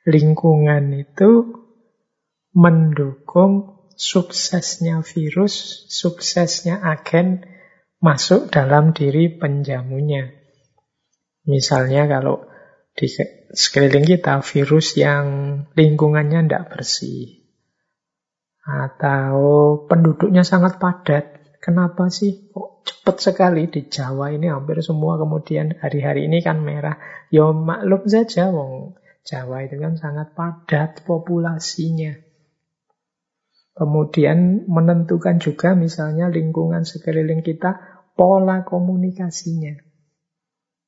Lingkungan 0.09 0.97
itu 0.97 1.31
mendukung 2.57 3.74
suksesnya 3.97 5.01
virus, 5.03 5.87
suksesnya 5.91 6.83
agen 6.83 7.47
masuk 8.03 8.53
dalam 8.53 8.93
diri 8.93 9.33
penjamunya. 9.33 10.31
Misalnya 11.45 12.09
kalau 12.09 12.45
di 12.95 13.11
sekeliling 13.51 14.07
kita 14.07 14.39
virus 14.41 14.95
yang 14.95 15.27
lingkungannya 15.75 16.47
tidak 16.47 16.65
bersih 16.71 17.45
atau 18.65 19.37
penduduknya 19.85 20.41
sangat 20.47 20.81
padat. 20.81 21.59
Kenapa 21.61 22.13
sih 22.13 22.53
kok 22.53 22.85
cepat 22.85 23.17
sekali 23.21 23.69
di 23.73 23.89
Jawa 23.89 24.33
ini 24.33 24.53
hampir 24.53 24.85
semua 24.85 25.17
kemudian 25.17 25.81
hari-hari 25.81 26.29
ini 26.29 26.45
kan 26.45 26.61
merah. 26.61 27.01
Ya 27.33 27.49
maklum 27.53 28.05
saja 28.05 28.53
wong 28.53 29.01
Jawa 29.25 29.65
itu 29.65 29.81
kan 29.81 29.97
sangat 29.97 30.37
padat 30.37 31.05
populasinya. 31.09 32.24
Kemudian 33.75 34.71
menentukan 34.71 35.43
juga 35.43 35.75
misalnya 35.75 36.31
lingkungan 36.31 36.87
sekeliling 36.87 37.43
kita 37.43 38.03
pola 38.15 38.63
komunikasinya. 38.63 39.75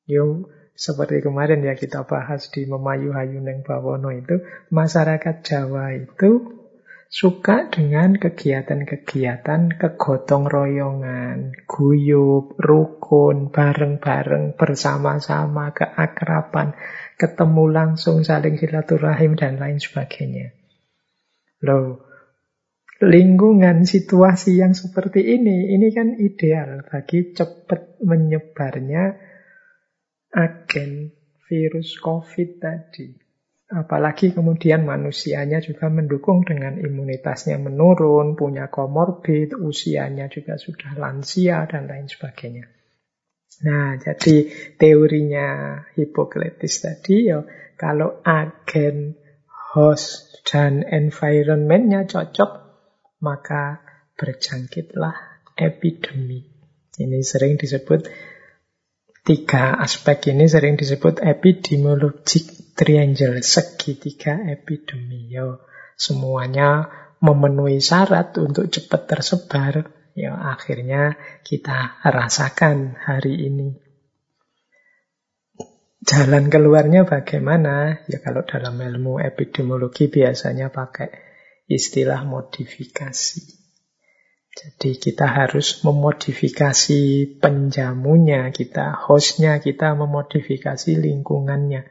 Yo 0.06 0.46
seperti 0.76 1.24
kemarin 1.24 1.64
ya 1.64 1.72
kita 1.72 2.04
bahas 2.04 2.52
di 2.52 2.68
Memayu 2.68 3.16
Hayu 3.16 3.40
Neng 3.40 3.64
Bawono 3.64 4.12
itu, 4.12 4.44
masyarakat 4.68 5.40
Jawa 5.40 5.96
itu 5.96 6.52
suka 7.08 7.72
dengan 7.72 8.20
kegiatan-kegiatan 8.20 9.80
kegotong 9.80 10.44
royongan, 10.44 11.56
guyup, 11.64 12.60
rukun, 12.60 13.48
bareng-bareng, 13.48 14.52
bersama-sama, 14.60 15.72
keakraban, 15.72 16.76
ketemu 17.16 17.64
langsung, 17.72 18.20
saling 18.20 18.60
silaturahim, 18.60 19.32
dan 19.32 19.56
lain 19.56 19.80
sebagainya. 19.80 20.52
Loh, 21.64 22.04
lingkungan 23.02 23.84
situasi 23.84 24.60
yang 24.60 24.72
seperti 24.72 25.20
ini, 25.20 25.72
ini 25.76 25.88
kan 25.92 26.16
ideal 26.16 26.84
bagi 26.88 27.36
cepat 27.36 28.00
menyebarnya 28.00 29.04
agen 30.32 31.12
virus 31.48 32.00
COVID 32.00 32.50
tadi. 32.60 33.08
Apalagi 33.66 34.30
kemudian 34.30 34.86
manusianya 34.86 35.58
juga 35.58 35.90
mendukung 35.90 36.46
dengan 36.46 36.78
imunitasnya 36.78 37.58
menurun, 37.58 38.38
punya 38.38 38.70
komorbid, 38.70 39.58
usianya 39.58 40.30
juga 40.30 40.54
sudah 40.54 40.94
lansia, 40.94 41.66
dan 41.66 41.90
lain 41.90 42.06
sebagainya. 42.06 42.70
Nah, 43.66 43.98
jadi 43.98 44.52
teorinya 44.78 45.82
Hippocrates 45.98 46.78
tadi 46.78 47.26
ya, 47.26 47.42
kalau 47.74 48.22
agen, 48.22 49.18
host, 49.50 50.46
dan 50.46 50.86
environmentnya 50.86 52.06
cocok, 52.06 52.65
maka 53.20 53.82
berjangkitlah 54.16 55.14
epidemi. 55.56 56.48
Ini 56.96 57.20
sering 57.20 57.60
disebut 57.60 58.08
Tiga 59.26 59.74
aspek 59.82 60.30
ini 60.30 60.46
sering 60.46 60.78
disebut 60.78 61.18
epidemiologic 61.18 62.78
triangle, 62.78 63.42
segitiga 63.42 64.38
epidemi. 64.46 65.26
Yo, 65.26 65.66
semuanya 65.98 66.86
memenuhi 67.18 67.82
syarat 67.82 68.38
untuk 68.38 68.70
cepat 68.70 69.10
tersebar. 69.10 69.90
Ya, 70.14 70.30
akhirnya 70.30 71.18
kita 71.42 71.98
rasakan 72.06 72.94
hari 73.02 73.50
ini. 73.50 73.82
Jalan 76.06 76.46
keluarnya 76.46 77.02
bagaimana? 77.02 78.06
Ya 78.06 78.22
kalau 78.22 78.46
dalam 78.46 78.78
ilmu 78.78 79.18
epidemiologi 79.18 80.06
biasanya 80.06 80.70
pakai 80.70 81.25
istilah 81.66 82.22
modifikasi. 82.22 83.66
Jadi 84.56 84.96
kita 84.96 85.28
harus 85.28 85.84
memodifikasi 85.84 87.02
penjamunya 87.44 88.48
kita, 88.48 88.96
hostnya 89.04 89.60
kita 89.60 89.92
memodifikasi 89.92 90.96
lingkungannya. 90.96 91.84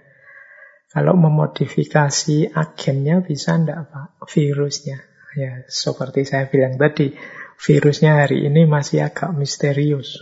Kalau 0.89 1.13
memodifikasi 1.13 2.55
agennya 2.57 3.21
bisa 3.21 3.53
enggak 3.61 3.86
Pak? 3.93 4.07
Virusnya. 4.32 4.97
Ya, 5.36 5.67
seperti 5.69 6.26
saya 6.26 6.49
bilang 6.49 6.80
tadi, 6.82 7.13
virusnya 7.61 8.26
hari 8.26 8.49
ini 8.49 8.65
masih 8.65 9.05
agak 9.05 9.36
misterius. 9.38 10.17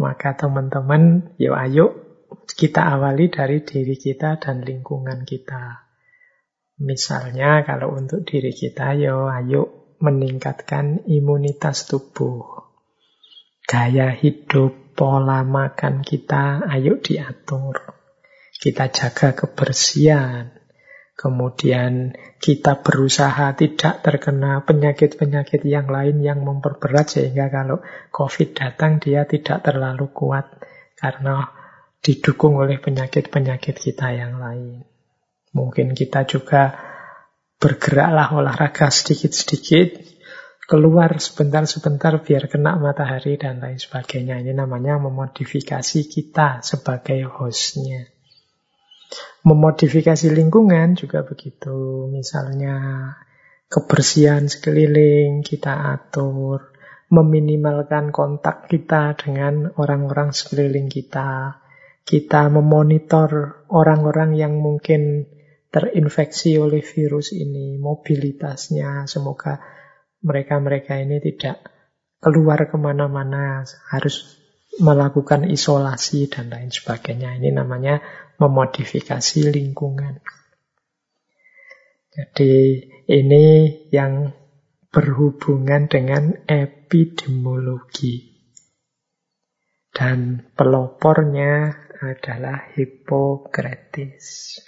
Maka 0.00 0.38
teman-teman, 0.38 1.34
yuk 1.36 1.58
ayo 1.58 1.86
kita 2.56 2.80
awali 2.80 3.28
dari 3.28 3.60
diri 3.60 3.98
kita 4.00 4.40
dan 4.40 4.64
lingkungan 4.64 5.26
kita. 5.28 5.83
Misalnya 6.82 7.62
kalau 7.62 7.94
untuk 7.94 8.26
diri 8.26 8.50
kita, 8.50 8.98
yo 8.98 9.30
ayo 9.30 9.94
meningkatkan 10.02 11.06
imunitas 11.06 11.86
tubuh. 11.86 12.66
Gaya 13.64 14.10
hidup, 14.10 14.98
pola 14.98 15.46
makan 15.46 16.02
kita, 16.02 16.66
ayo 16.66 16.98
diatur. 16.98 17.94
Kita 18.58 18.90
jaga 18.90 19.38
kebersihan. 19.38 20.50
Kemudian 21.14 22.10
kita 22.42 22.82
berusaha 22.82 23.54
tidak 23.54 24.02
terkena 24.02 24.66
penyakit-penyakit 24.66 25.62
yang 25.62 25.86
lain 25.86 26.18
yang 26.26 26.42
memperberat 26.42 27.06
sehingga 27.06 27.54
kalau 27.54 27.78
COVID 28.10 28.58
datang 28.58 28.98
dia 28.98 29.22
tidak 29.22 29.62
terlalu 29.62 30.10
kuat 30.10 30.58
karena 30.98 31.54
didukung 32.02 32.58
oleh 32.58 32.82
penyakit-penyakit 32.82 33.78
kita 33.78 34.10
yang 34.10 34.42
lain. 34.42 34.93
Mungkin 35.54 35.94
kita 35.94 36.26
juga 36.26 36.74
bergeraklah 37.62 38.34
olahraga 38.34 38.90
sedikit-sedikit, 38.90 40.02
keluar 40.66 41.14
sebentar-sebentar 41.22 42.20
biar 42.20 42.50
kena 42.50 42.74
matahari 42.74 43.38
dan 43.38 43.62
lain 43.62 43.78
sebagainya. 43.78 44.42
Ini 44.42 44.52
namanya 44.52 44.98
memodifikasi 44.98 46.00
kita 46.10 46.64
sebagai 46.66 47.22
hostnya. 47.30 48.10
Memodifikasi 49.44 50.32
lingkungan 50.32 50.98
juga 50.98 51.22
begitu. 51.22 52.08
Misalnya 52.10 53.12
kebersihan 53.68 54.48
sekeliling 54.48 55.44
kita 55.44 55.94
atur, 55.94 56.74
meminimalkan 57.12 58.10
kontak 58.10 58.66
kita 58.66 59.14
dengan 59.14 59.70
orang-orang 59.76 60.32
sekeliling 60.32 60.88
kita. 60.90 61.60
Kita 62.04 62.52
memonitor 62.52 63.64
orang-orang 63.72 64.36
yang 64.36 64.60
mungkin 64.60 65.24
terinfeksi 65.74 66.54
oleh 66.54 66.86
virus 66.86 67.34
ini, 67.34 67.74
mobilitasnya, 67.82 69.10
semoga 69.10 69.58
mereka-mereka 70.22 71.02
ini 71.02 71.18
tidak 71.18 71.66
keluar 72.22 72.70
ke 72.70 72.78
mana-mana, 72.78 73.66
harus 73.90 74.38
melakukan 74.78 75.50
isolasi 75.50 76.30
dan 76.30 76.54
lain 76.54 76.70
sebagainya. 76.70 77.34
Ini 77.42 77.50
namanya 77.50 77.98
memodifikasi 78.38 79.50
lingkungan. 79.50 80.22
Jadi 82.14 82.54
ini 83.10 83.44
yang 83.90 84.30
berhubungan 84.94 85.90
dengan 85.90 86.46
epidemiologi. 86.46 88.30
Dan 89.90 90.50
pelopornya 90.54 91.70
adalah 91.98 92.70
Hippocrates. 92.74 94.58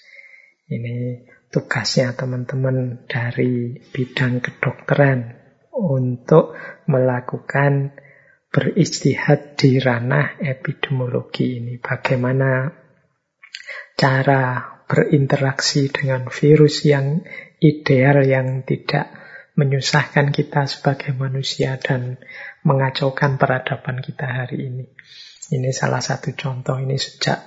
Ini 0.66 1.22
tugasnya 1.46 2.18
teman-teman 2.18 3.06
dari 3.06 3.78
bidang 3.94 4.42
kedokteran 4.42 5.38
untuk 5.70 6.58
melakukan 6.90 7.94
beristihad 8.50 9.54
di 9.54 9.78
ranah 9.78 10.42
epidemiologi 10.42 11.62
ini. 11.62 11.78
Bagaimana 11.78 12.66
cara 13.94 14.42
berinteraksi 14.90 15.86
dengan 15.86 16.26
virus 16.26 16.82
yang 16.82 17.22
ideal, 17.62 18.26
yang 18.26 18.66
tidak 18.66 19.14
menyusahkan 19.54 20.34
kita 20.34 20.66
sebagai 20.66 21.14
manusia 21.14 21.78
dan 21.78 22.18
mengacaukan 22.66 23.38
peradaban 23.38 24.02
kita 24.02 24.26
hari 24.26 24.66
ini. 24.66 24.90
Ini 25.46 25.70
salah 25.70 26.02
satu 26.02 26.34
contoh, 26.34 26.74
ini 26.82 26.98
sejak 26.98 27.38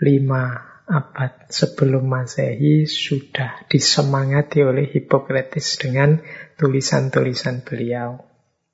lima 0.00 0.71
abad 0.92 1.48
sebelum 1.48 2.04
Masehi 2.04 2.84
sudah 2.84 3.64
disemangati 3.64 4.60
oleh 4.60 4.84
Hippocrates 4.92 5.80
dengan 5.80 6.20
tulisan-tulisan 6.60 7.64
beliau. 7.64 8.20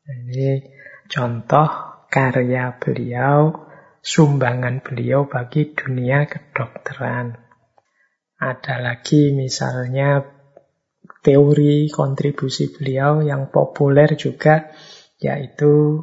Ini 0.02 0.66
contoh 1.06 1.68
karya 2.10 2.74
beliau, 2.82 3.70
sumbangan 4.02 4.82
beliau 4.82 5.30
bagi 5.30 5.70
dunia 5.70 6.26
kedokteran. 6.26 7.38
Ada 8.42 8.82
lagi 8.82 9.30
misalnya 9.30 10.26
teori 11.22 11.86
kontribusi 11.90 12.74
beliau 12.74 13.22
yang 13.22 13.50
populer 13.50 14.18
juga 14.18 14.74
yaitu 15.18 16.02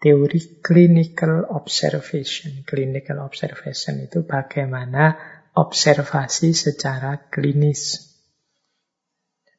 teori 0.00 0.40
clinical 0.62 1.44
observation. 1.52 2.64
Clinical 2.64 3.20
observation 3.20 4.00
itu 4.00 4.24
bagaimana 4.24 5.37
observasi 5.58 6.54
secara 6.54 7.26
klinis. 7.26 8.14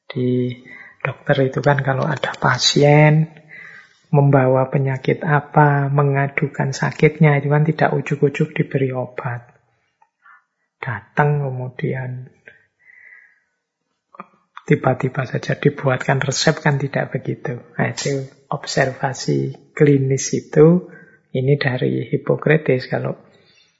Di 0.07 0.55
dokter 1.03 1.51
itu 1.51 1.59
kan 1.59 1.83
kalau 1.83 2.07
ada 2.07 2.31
pasien 2.39 3.35
membawa 4.09 4.71
penyakit 4.73 5.21
apa, 5.21 5.91
mengadukan 5.91 6.73
sakitnya, 6.73 7.37
itu 7.37 7.47
kan 7.51 7.63
tidak 7.67 7.89
ujuk-ujuk 7.93 8.55
diberi 8.55 8.89
obat. 8.95 9.59
datang 10.79 11.43
kemudian 11.43 12.31
tiba-tiba 14.63 15.27
saja 15.27 15.59
dibuatkan 15.59 16.23
resep 16.23 16.55
kan 16.63 16.79
tidak 16.79 17.11
begitu. 17.11 17.59
Nah, 17.75 17.91
itu 17.91 18.31
observasi 18.47 19.73
klinis 19.75 20.31
itu 20.31 20.87
ini 21.35 21.59
dari 21.59 22.07
Hippocrates 22.07 22.87
kalau 22.87 23.19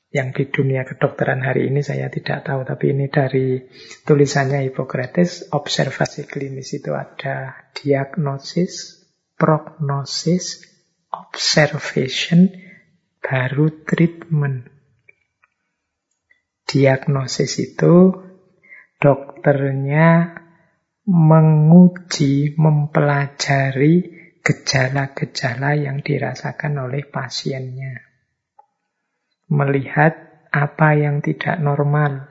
yang 0.10 0.34
di 0.34 0.50
dunia 0.50 0.90
kedokteran 0.90 1.46
hari 1.46 1.70
ini 1.70 1.86
saya 1.86 2.10
tidak 2.10 2.42
tahu 2.42 2.66
tapi 2.66 2.98
ini 2.98 3.14
dari 3.14 3.62
tulisannya 4.10 4.66
Hippocrates 4.66 5.54
observasi 5.54 6.26
klinis 6.26 6.74
itu 6.74 6.98
ada 6.98 7.70
diagnosis, 7.78 9.06
prognosis, 9.38 10.66
observation, 11.14 12.50
baru 13.22 13.86
treatment. 13.86 14.66
Diagnosis 16.66 17.62
itu 17.62 18.14
dokternya 18.98 20.34
menguji, 21.06 22.58
mempelajari 22.58 23.96
gejala-gejala 24.42 25.78
yang 25.78 26.02
dirasakan 26.02 26.90
oleh 26.90 27.06
pasiennya. 27.06 28.09
Melihat 29.50 30.46
apa 30.50 30.94
yang 30.98 31.22
tidak 31.26 31.58
normal 31.62 32.30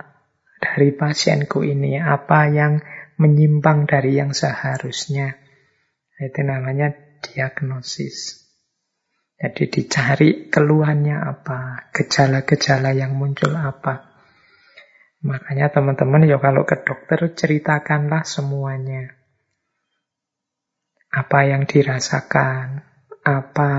dari 0.59 0.91
pasienku 0.95 1.63
ini, 1.63 1.99
apa 1.99 2.51
yang 2.51 2.83
menyimpang 3.19 3.87
dari 3.87 4.19
yang 4.19 4.31
seharusnya. 4.35 5.39
Itu 6.19 6.43
namanya 6.43 6.95
diagnosis. 7.23 8.47
Jadi 9.39 9.71
dicari 9.71 10.51
keluhannya 10.51 11.15
apa, 11.15 11.91
gejala-gejala 11.95 12.91
yang 12.91 13.15
muncul 13.15 13.55
apa. 13.55 14.19
Makanya 15.23 15.71
teman-teman 15.71 16.27
ya 16.27 16.43
kalau 16.43 16.67
ke 16.67 16.83
dokter 16.83 17.35
ceritakanlah 17.35 18.27
semuanya. 18.27 19.15
Apa 21.15 21.47
yang 21.47 21.71
dirasakan, 21.71 22.83
apa 23.23 23.73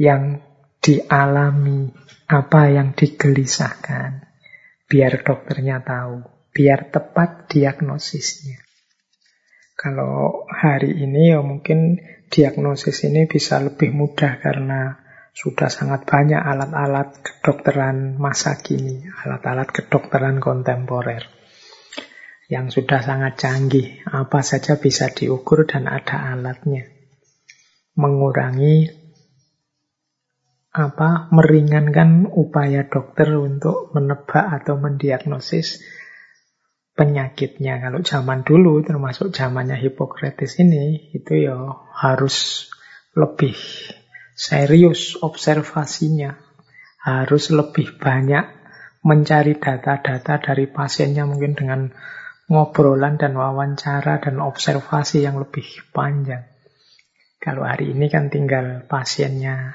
yang 0.00 0.40
dialami, 0.80 1.92
apa 2.32 2.72
yang 2.72 2.96
digelisahkan. 2.96 4.24
Biar 4.88 5.20
dokternya 5.20 5.84
tahu, 5.84 6.24
biar 6.56 6.88
tepat 6.88 7.52
diagnosisnya. 7.52 8.64
Kalau 9.76 10.48
hari 10.48 10.96
ini 10.96 11.32
ya 11.36 11.44
mungkin 11.44 12.00
diagnosis 12.32 13.04
ini 13.04 13.28
bisa 13.28 13.60
lebih 13.60 13.92
mudah 13.92 14.40
karena 14.40 14.96
sudah 15.32 15.68
sangat 15.68 16.08
banyak 16.08 16.40
alat-alat 16.40 17.20
kedokteran 17.20 18.16
masa 18.16 18.56
kini, 18.60 19.04
alat-alat 19.24 19.68
kedokteran 19.72 20.40
kontemporer 20.40 21.24
yang 22.52 22.68
sudah 22.68 23.00
sangat 23.00 23.40
canggih. 23.40 24.04
Apa 24.04 24.44
saja 24.44 24.76
bisa 24.76 25.08
diukur 25.08 25.64
dan 25.64 25.88
ada 25.88 26.36
alatnya. 26.36 26.84
Mengurangi 27.96 29.01
apa 30.72 31.28
meringankan 31.28 32.32
upaya 32.32 32.88
dokter 32.88 33.28
untuk 33.36 33.92
menebak 33.92 34.64
atau 34.64 34.80
mendiagnosis 34.80 35.84
penyakitnya. 36.96 37.76
Kalau 37.76 38.00
zaman 38.00 38.40
dulu 38.40 38.80
termasuk 38.80 39.36
zamannya 39.36 39.76
Hippocrates 39.76 40.56
ini 40.64 41.12
itu 41.12 41.44
ya 41.44 41.56
harus 41.92 42.68
lebih 43.12 43.56
serius 44.32 45.20
observasinya. 45.20 46.40
Harus 47.02 47.50
lebih 47.52 47.98
banyak 47.98 48.46
mencari 49.02 49.58
data-data 49.58 50.38
dari 50.38 50.70
pasiennya 50.70 51.26
mungkin 51.26 51.52
dengan 51.58 51.90
ngobrolan 52.46 53.18
dan 53.18 53.34
wawancara 53.34 54.22
dan 54.22 54.38
observasi 54.38 55.26
yang 55.26 55.36
lebih 55.42 55.66
panjang. 55.90 56.46
Kalau 57.42 57.66
hari 57.66 57.90
ini 57.90 58.06
kan 58.06 58.30
tinggal 58.30 58.86
pasiennya 58.86 59.74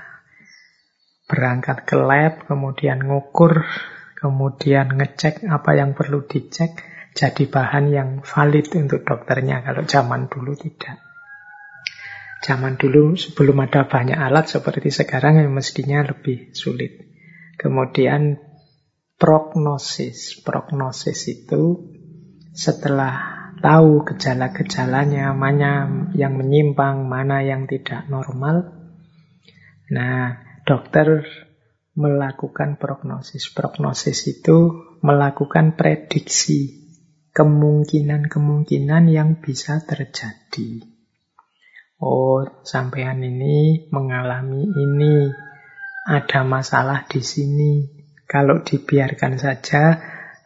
berangkat 1.28 1.84
ke 1.84 2.00
lab, 2.00 2.48
kemudian 2.48 3.04
ngukur, 3.04 3.68
kemudian 4.16 4.96
ngecek 4.96 5.44
apa 5.46 5.76
yang 5.76 5.92
perlu 5.94 6.24
dicek, 6.24 6.72
jadi 7.14 7.44
bahan 7.46 7.86
yang 7.92 8.10
valid 8.24 8.72
untuk 8.80 9.04
dokternya. 9.04 9.62
Kalau 9.62 9.84
zaman 9.84 10.32
dulu 10.32 10.56
tidak. 10.56 11.04
Zaman 12.42 12.80
dulu 12.80 13.18
sebelum 13.20 13.60
ada 13.66 13.90
banyak 13.90 14.16
alat 14.16 14.48
seperti 14.48 14.94
sekarang 14.94 15.42
yang 15.42 15.52
mestinya 15.52 16.06
lebih 16.06 16.56
sulit. 16.56 17.04
Kemudian 17.58 18.38
prognosis. 19.18 20.38
Prognosis 20.46 21.28
itu 21.28 21.92
setelah 22.54 23.38
tahu 23.58 24.06
gejala-gejalanya, 24.06 25.34
mana 25.34 25.90
yang 26.14 26.38
menyimpang, 26.38 27.10
mana 27.10 27.42
yang 27.42 27.66
tidak 27.66 28.06
normal. 28.06 28.70
Nah, 29.90 30.47
dokter 30.68 31.24
melakukan 31.96 32.76
prognosis. 32.76 33.50
Prognosis 33.56 34.28
itu 34.28 34.84
melakukan 35.00 35.80
prediksi 35.80 36.92
kemungkinan-kemungkinan 37.32 39.04
yang 39.08 39.40
bisa 39.40 39.80
terjadi. 39.88 40.84
Oh, 41.98 42.46
sampean 42.62 43.24
ini 43.26 43.90
mengalami 43.90 44.70
ini, 44.70 45.32
ada 46.06 46.46
masalah 46.46 47.10
di 47.10 47.24
sini. 47.26 47.90
Kalau 48.28 48.62
dibiarkan 48.62 49.40
saja, 49.40 49.98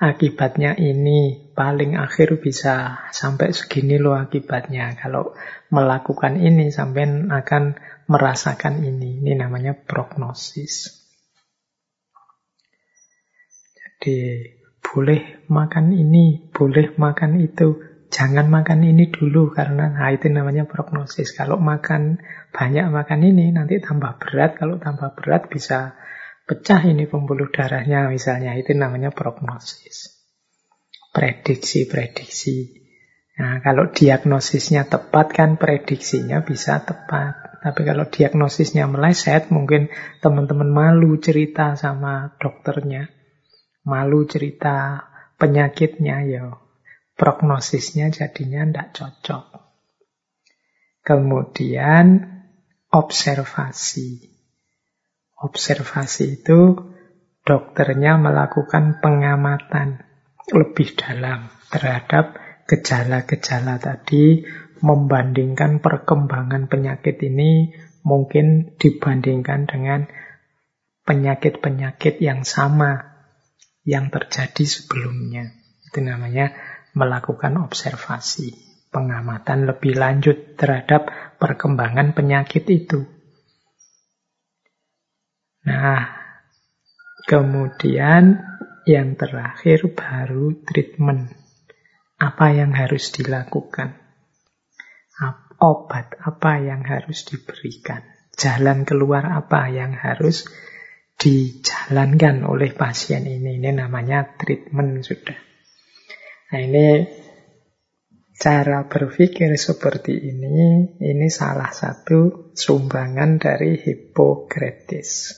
akibatnya 0.02 0.74
ini. 0.80 1.52
Paling 1.52 2.00
akhir 2.00 2.40
bisa 2.40 3.06
sampai 3.12 3.54
segini 3.54 4.00
loh 4.00 4.16
akibatnya. 4.16 4.96
Kalau 4.96 5.36
melakukan 5.70 6.40
ini, 6.40 6.72
sampean 6.72 7.30
akan 7.30 7.78
merasakan 8.12 8.84
ini. 8.84 9.24
Ini 9.24 9.40
namanya 9.40 9.72
prognosis. 9.72 11.00
Jadi, 13.80 14.18
boleh 14.84 15.48
makan 15.48 15.96
ini, 15.96 16.52
boleh 16.52 17.00
makan 17.00 17.40
itu 17.40 17.80
jangan 18.12 18.52
makan 18.52 18.84
ini 18.84 19.08
dulu 19.08 19.56
karena 19.56 19.88
nah 19.88 20.12
itu 20.12 20.28
namanya 20.28 20.68
prognosis. 20.68 21.32
Kalau 21.32 21.56
makan 21.56 22.20
banyak 22.52 22.92
makan 22.92 23.20
ini 23.24 23.56
nanti 23.56 23.80
tambah 23.80 24.20
berat. 24.20 24.60
Kalau 24.60 24.78
tambah 24.78 25.16
berat 25.16 25.48
bisa 25.48 25.96
pecah 26.44 26.84
ini 26.84 27.08
pembuluh 27.08 27.48
darahnya 27.48 28.12
misalnya. 28.12 28.52
Itu 28.60 28.76
namanya 28.76 29.16
prognosis. 29.16 30.20
Prediksi-prediksi. 31.16 32.84
Nah, 33.40 33.64
kalau 33.64 33.90
diagnosisnya 33.90 34.86
tepat 34.92 35.32
kan 35.32 35.56
prediksinya 35.56 36.44
bisa 36.44 36.84
tepat. 36.84 37.41
Tapi 37.62 37.86
kalau 37.86 38.10
diagnosisnya 38.10 38.90
meleset, 38.90 39.54
mungkin 39.54 39.94
teman-teman 40.26 40.74
malu 40.74 41.22
cerita 41.22 41.78
sama 41.78 42.34
dokternya. 42.42 43.06
Malu 43.86 44.26
cerita 44.26 45.06
penyakitnya, 45.38 46.26
ya 46.26 46.58
prognosisnya 47.14 48.10
jadinya 48.10 48.66
tidak 48.66 48.88
cocok. 48.98 49.46
Kemudian 51.06 52.06
observasi. 52.90 54.34
Observasi 55.38 56.42
itu 56.42 56.78
dokternya 57.46 58.18
melakukan 58.18 59.02
pengamatan 59.02 60.02
lebih 60.50 60.98
dalam 60.98 61.50
terhadap 61.70 62.38
gejala-gejala 62.70 63.82
tadi, 63.82 64.46
membandingkan 64.82 65.80
perkembangan 65.80 66.66
penyakit 66.68 67.22
ini 67.22 67.74
mungkin 68.02 68.78
dibandingkan 68.82 69.70
dengan 69.70 70.10
penyakit-penyakit 71.06 72.18
yang 72.22 72.42
sama 72.42 73.12
yang 73.86 74.10
terjadi 74.10 74.66
sebelumnya. 74.66 75.54
Itu 75.90 76.02
namanya 76.02 76.54
melakukan 76.98 77.62
observasi, 77.62 78.54
pengamatan 78.90 79.70
lebih 79.70 79.98
lanjut 79.98 80.58
terhadap 80.58 81.10
perkembangan 81.38 82.14
penyakit 82.14 82.66
itu. 82.70 83.06
Nah, 85.62 86.10
kemudian 87.30 88.42
yang 88.90 89.14
terakhir 89.14 89.86
baru 89.94 90.58
treatment. 90.66 91.38
Apa 92.22 92.54
yang 92.54 92.74
harus 92.74 93.10
dilakukan? 93.14 93.98
Obat 95.62 96.18
apa 96.18 96.58
yang 96.58 96.82
harus 96.82 97.22
diberikan? 97.30 98.02
Jalan 98.34 98.82
keluar 98.82 99.30
apa 99.30 99.70
yang 99.70 99.94
harus 99.94 100.50
dijalankan 101.22 102.42
oleh 102.50 102.74
pasien 102.74 103.30
ini? 103.30 103.62
Ini 103.62 103.70
namanya 103.70 104.26
treatment 104.42 105.06
sudah. 105.06 105.38
Nah 106.50 106.60
ini 106.66 107.06
cara 108.42 108.90
berpikir 108.90 109.54
seperti 109.54 110.18
ini, 110.18 110.98
ini 110.98 111.30
salah 111.30 111.70
satu 111.70 112.50
sumbangan 112.58 113.38
dari 113.38 113.78
Hippocrates. 113.78 115.38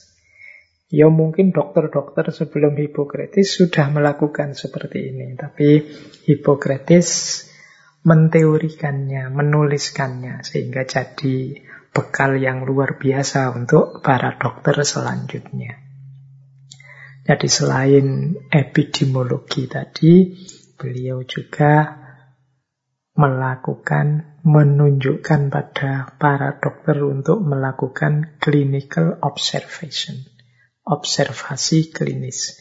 Ya 0.88 1.12
mungkin 1.12 1.52
dokter-dokter 1.52 2.32
sebelum 2.32 2.80
Hippocrates 2.80 3.60
sudah 3.60 3.92
melakukan 3.92 4.56
seperti 4.56 5.12
ini. 5.12 5.36
Tapi 5.36 5.84
Hippocrates 6.24 7.43
menteorikannya, 8.04 9.32
menuliskannya. 9.32 10.44
Sehingga 10.44 10.84
jadi 10.84 11.58
bekal 11.90 12.38
yang 12.38 12.62
luar 12.62 13.00
biasa 13.00 13.50
untuk 13.56 14.04
para 14.04 14.36
dokter 14.38 14.78
selanjutnya. 14.84 15.80
Jadi 17.24 17.48
selain 17.48 18.36
epidemiologi 18.52 19.64
tadi, 19.64 20.36
beliau 20.76 21.24
juga 21.24 22.04
melakukan, 23.16 24.38
menunjukkan 24.44 25.48
pada 25.48 26.12
para 26.20 26.60
dokter 26.60 27.00
untuk 27.00 27.40
melakukan 27.40 28.36
clinical 28.36 29.16
observation 29.24 30.34
observasi 30.84 31.88
klinis. 31.88 32.60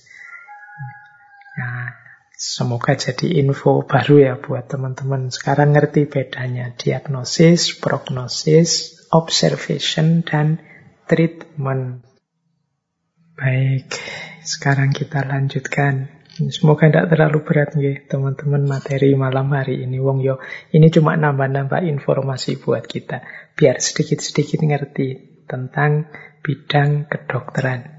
Nah, 1.59 1.91
semoga 2.33 2.97
jadi 2.97 3.39
info 3.39 3.85
baru 3.85 4.15
ya 4.19 4.33
buat 4.41 4.67
teman-teman. 4.67 5.29
Sekarang 5.29 5.71
ngerti 5.71 6.09
bedanya 6.09 6.73
diagnosis, 6.75 7.77
prognosis, 7.77 8.99
observation, 9.13 10.25
dan 10.25 10.59
treatment. 11.05 12.03
Baik, 13.37 13.89
sekarang 14.45 14.93
kita 14.93 15.25
lanjutkan. 15.25 16.09
Semoga 16.33 16.89
tidak 16.89 17.13
terlalu 17.13 17.45
berat 17.45 17.77
nih 17.77 18.09
teman-teman 18.09 18.65
materi 18.65 19.13
malam 19.13 19.53
hari 19.53 19.85
ini. 19.85 20.01
Wong 20.01 20.25
yo, 20.25 20.41
ini 20.73 20.89
cuma 20.89 21.13
nambah-nambah 21.13 21.85
informasi 21.85 22.57
buat 22.57 22.89
kita. 22.89 23.21
Biar 23.53 23.77
sedikit-sedikit 23.77 24.65
ngerti 24.65 25.07
tentang 25.45 26.09
bidang 26.41 27.05
kedokteran. 27.05 27.92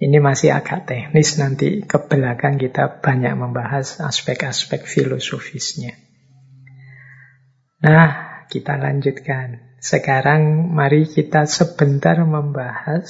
Ini 0.00 0.16
masih 0.16 0.56
agak 0.56 0.88
teknis, 0.88 1.36
nanti 1.36 1.84
ke 1.84 2.00
belakang 2.08 2.56
kita 2.56 3.04
banyak 3.04 3.36
membahas 3.36 4.00
aspek-aspek 4.00 4.88
filosofisnya. 4.88 5.92
Nah, 7.84 8.44
kita 8.48 8.80
lanjutkan. 8.80 9.76
Sekarang 9.76 10.72
mari 10.72 11.04
kita 11.04 11.44
sebentar 11.44 12.16
membahas 12.24 13.08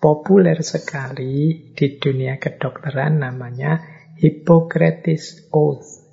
populer 0.00 0.60
sekali 0.60 1.72
di 1.72 1.86
dunia 1.96 2.36
kedokteran 2.36 3.24
namanya 3.24 3.80
Hippocrates 4.20 5.48
Oath 5.48 6.04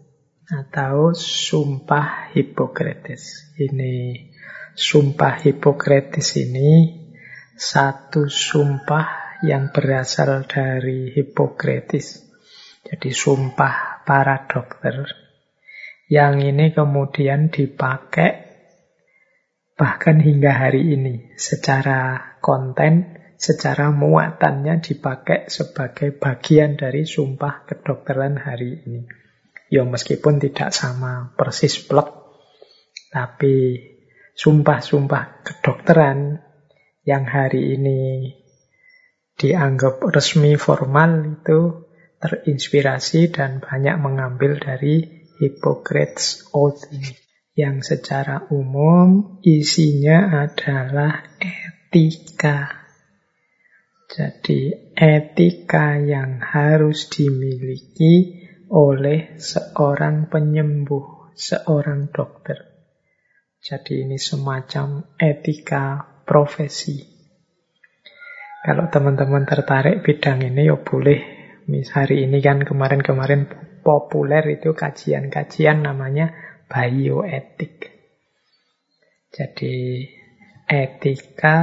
atau 0.47 1.12
Sumpah 1.12 2.32
Hippocrates. 2.32 3.52
Ini 3.60 4.28
Sumpah 4.80 5.43
Hippocrates 5.43 6.39
ini 6.39 6.95
satu 7.60 8.32
sumpah 8.32 9.29
yang 9.44 9.72
berasal 9.72 10.44
dari 10.48 11.16
Hippocrates. 11.16 12.28
Jadi 12.84 13.12
sumpah 13.12 14.04
para 14.04 14.48
dokter. 14.48 15.08
Yang 16.10 16.56
ini 16.56 16.66
kemudian 16.74 17.54
dipakai 17.54 18.50
bahkan 19.80 20.20
hingga 20.20 20.52
hari 20.52 20.98
ini 20.98 21.38
secara 21.40 22.36
konten, 22.42 23.16
secara 23.40 23.94
muatannya 23.94 24.84
dipakai 24.84 25.48
sebagai 25.48 26.12
bagian 26.18 26.76
dari 26.76 27.06
sumpah 27.06 27.64
kedokteran 27.64 28.36
hari 28.42 28.84
ini. 28.84 29.08
Ya 29.70 29.86
meskipun 29.86 30.42
tidak 30.42 30.74
sama 30.74 31.32
persis 31.38 31.78
plek, 31.78 32.10
tapi 33.14 33.78
sumpah-sumpah 34.34 35.46
kedokteran 35.46 36.42
yang 37.06 37.24
hari 37.30 37.78
ini 37.78 38.34
dianggap 39.40 40.04
resmi 40.12 40.60
formal 40.60 41.40
itu 41.40 41.88
terinspirasi 42.20 43.32
dan 43.32 43.64
banyak 43.64 43.96
mengambil 43.96 44.60
dari 44.60 45.24
Hippocrates 45.40 46.52
Oath 46.52 46.92
ini. 46.92 47.16
Yang 47.56 47.96
secara 47.96 48.48
umum 48.52 49.40
isinya 49.44 50.44
adalah 50.48 51.24
etika. 51.40 52.88
Jadi 54.10 54.92
etika 54.96 55.96
yang 56.00 56.44
harus 56.44 57.08
dimiliki 57.08 58.44
oleh 58.72 59.40
seorang 59.40 60.28
penyembuh, 60.28 61.36
seorang 61.36 62.12
dokter. 62.12 62.64
Jadi 63.60 64.08
ini 64.08 64.16
semacam 64.16 65.04
etika 65.20 66.00
profesi. 66.24 67.18
Kalau 68.70 68.86
teman-teman 68.86 69.49
tertarik 69.49 70.05
bidang 70.05 70.45
ini 70.45 70.70
ya 70.70 70.78
boleh. 70.78 71.17
Mis 71.74 71.89
hari 71.89 72.30
ini 72.30 72.38
kan 72.38 72.61
kemarin-kemarin 72.61 73.49
populer 73.82 74.45
itu 74.45 74.78
kajian-kajian 74.78 75.82
namanya 75.82 76.38
bioetik. 76.70 77.89
Jadi 79.34 80.05
etika 80.70 81.57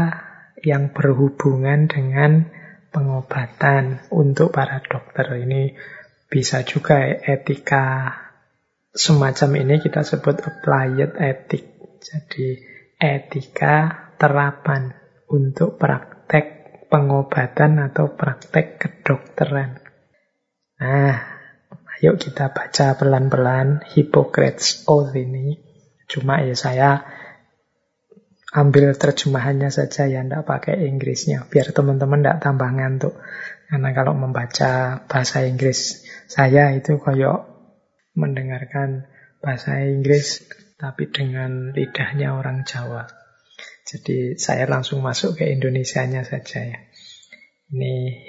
yang 0.66 0.90
berhubungan 0.90 1.86
dengan 1.86 2.50
pengobatan 2.90 4.02
untuk 4.11 4.50
para 4.50 4.82
dokter 4.82 5.46
ini 5.46 5.78
bisa 6.26 6.66
juga 6.66 7.07
etika 7.07 8.18
semacam 8.90 9.62
ini 9.62 9.78
kita 9.78 10.02
sebut 10.02 10.42
applied 10.42 11.14
ethic. 11.22 11.70
Jadi 12.02 12.59
etika 12.98 14.11
terapan 14.18 14.90
untuk 15.30 15.78
praktek 15.78 16.55
pengobatan 16.87 17.82
atau 17.82 18.14
praktek 18.14 18.78
kedokteran. 18.78 19.82
Nah, 20.76 21.16
ayo 21.99 22.20
kita 22.20 22.53
baca 22.53 22.97
pelan-pelan 23.01 23.82
Hippocrates 23.95 24.84
Oath 24.87 25.16
ini. 25.16 25.57
Cuma 26.07 26.45
ya 26.45 26.55
saya 26.55 26.91
ambil 28.55 28.95
terjemahannya 28.95 29.68
saja 29.68 30.07
ya, 30.07 30.22
tidak 30.22 30.47
pakai 30.47 30.87
Inggrisnya. 30.87 31.49
Biar 31.51 31.74
teman-teman 31.74 32.22
tidak 32.22 32.41
tambah 32.45 32.70
ngantuk. 32.70 33.14
Karena 33.66 33.91
kalau 33.91 34.14
membaca 34.14 35.03
bahasa 35.11 35.43
Inggris 35.43 36.07
saya 36.30 36.70
itu 36.76 37.03
kayak 37.03 37.51
mendengarkan 38.14 39.11
bahasa 39.43 39.82
Inggris 39.82 40.47
tapi 40.76 41.09
dengan 41.09 41.72
lidahnya 41.72 42.37
orang 42.37 42.68
Jawa. 42.68 43.16
Jadi 43.87 44.34
saya 44.34 44.66
langsung 44.66 44.99
masuk 44.99 45.39
ke 45.39 45.47
Indonesianya 45.47 46.26
saja 46.26 46.59
ya. 46.59 46.78
Ini 47.70 48.26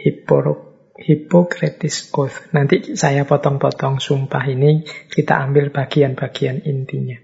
Hippocrates 1.02 2.14
Oath. 2.14 2.54
Nanti 2.54 2.94
saya 2.94 3.26
potong-potong 3.26 3.98
sumpah 3.98 4.46
ini, 4.46 4.86
kita 4.86 5.42
ambil 5.42 5.74
bagian-bagian 5.74 6.62
intinya. 6.62 7.18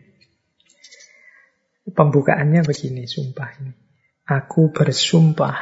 Pembukaannya 1.94 2.66
begini 2.66 3.06
sumpah 3.06 3.50
ini. 3.62 3.74
Aku 4.26 4.74
bersumpah 4.74 5.54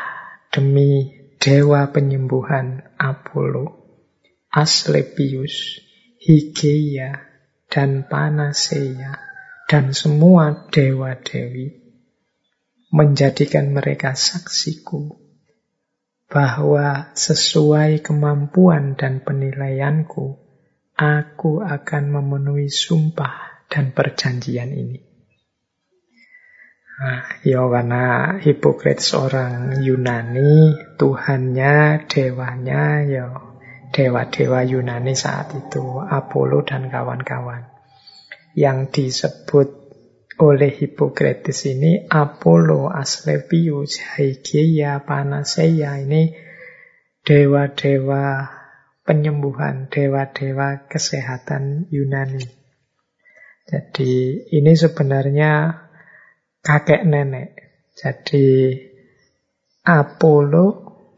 demi 0.48 1.12
dewa 1.44 1.92
penyembuhan 1.92 2.96
Apollo, 2.96 3.84
Asclepius, 4.48 5.84
Higeia, 6.24 7.20
dan 7.68 8.08
Panacea, 8.08 9.20
dan 9.68 9.92
semua 9.92 10.70
dewa-dewi 10.72 11.81
menjadikan 12.92 13.72
mereka 13.72 14.14
saksiku 14.20 15.16
bahwa 16.32 17.12
sesuai 17.16 18.04
kemampuan 18.04 19.00
dan 19.00 19.24
penilaianku, 19.24 20.40
aku 20.96 21.52
akan 21.64 22.04
memenuhi 22.12 22.68
sumpah 22.68 23.68
dan 23.72 23.96
perjanjian 23.96 24.72
ini. 24.76 25.00
Nah, 27.02 27.26
ya 27.42 27.66
karena 27.66 28.38
Hippocrates 28.38 29.18
orang 29.18 29.82
Yunani, 29.82 30.78
Tuhannya, 31.02 32.06
dewanya, 32.06 33.02
ya 33.08 33.28
dewa-dewa 33.90 34.62
Yunani 34.62 35.18
saat 35.18 35.58
itu, 35.58 35.98
Apollo 35.98 36.70
dan 36.70 36.94
kawan-kawan. 36.94 37.66
Yang 38.54 38.78
disebut 38.94 39.81
oleh 40.42 40.74
Hippocrates 40.74 41.70
ini 41.70 42.10
Apollo, 42.10 42.90
Asclepius, 42.90 44.02
Hygieia, 44.02 45.06
Panacea 45.06 46.02
ini 46.02 46.34
dewa-dewa 47.22 48.50
penyembuhan, 49.06 49.86
dewa-dewa 49.94 50.90
kesehatan 50.90 51.86
Yunani. 51.94 52.42
Jadi 53.70 54.42
ini 54.50 54.74
sebenarnya 54.74 55.78
kakek 56.66 57.06
nenek. 57.06 57.50
Jadi 57.94 58.74
Apollo 59.86 60.66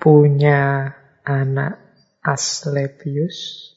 punya 0.03 0.91
anak 1.24 1.80
Asclepius. 2.19 3.71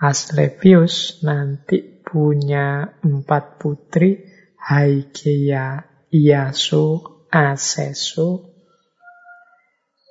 Asclepius 0.00 1.20
nanti 1.20 1.84
punya 2.00 2.96
empat 3.04 3.60
putri 3.60 4.35
Haikeia 4.60 5.84
Iaso 6.10 7.26
Aseso 7.30 8.56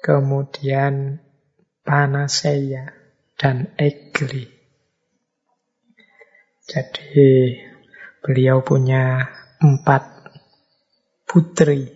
kemudian 0.06 1.18
Panaseia, 1.82 2.93
dan 3.38 3.74
Egli. 3.78 4.46
Jadi 6.66 7.58
beliau 8.22 8.62
punya 8.62 9.26
empat 9.62 10.30
putri. 11.26 11.89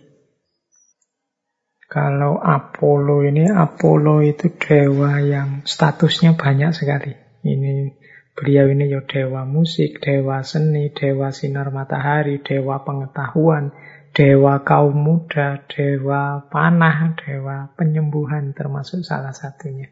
Kalau 1.90 2.38
Apollo 2.38 3.26
ini, 3.26 3.50
Apollo 3.50 4.22
itu 4.22 4.46
dewa 4.54 5.18
yang 5.18 5.66
statusnya 5.66 6.38
banyak 6.38 6.70
sekali. 6.70 7.14
Ini 7.42 7.98
beliau 8.36 8.70
ini 8.70 8.90
ya 8.90 9.00
dewa 9.04 9.46
musik, 9.46 10.00
dewa 10.00 10.42
seni, 10.44 10.90
dewa 10.90 11.30
sinar 11.30 11.70
matahari, 11.74 12.40
dewa 12.40 12.82
pengetahuan, 12.82 13.74
dewa 14.10 14.62
kaum 14.66 14.96
muda, 14.96 15.64
dewa 15.70 16.50
panah, 16.50 17.14
dewa 17.18 17.70
penyembuhan 17.78 18.52
termasuk 18.52 19.06
salah 19.06 19.34
satunya. 19.34 19.88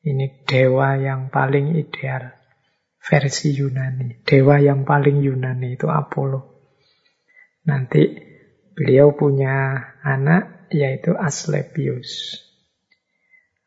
Ini 0.00 0.48
dewa 0.48 0.96
yang 0.96 1.28
paling 1.28 1.76
ideal 1.76 2.32
versi 3.00 3.52
Yunani. 3.52 4.24
Dewa 4.24 4.56
yang 4.56 4.88
paling 4.88 5.20
Yunani 5.20 5.76
itu 5.76 5.92
Apollo. 5.92 6.56
Nanti 7.68 8.08
beliau 8.72 9.12
punya 9.12 9.76
anak 10.00 10.72
yaitu 10.72 11.12
Asclepius. 11.12 12.40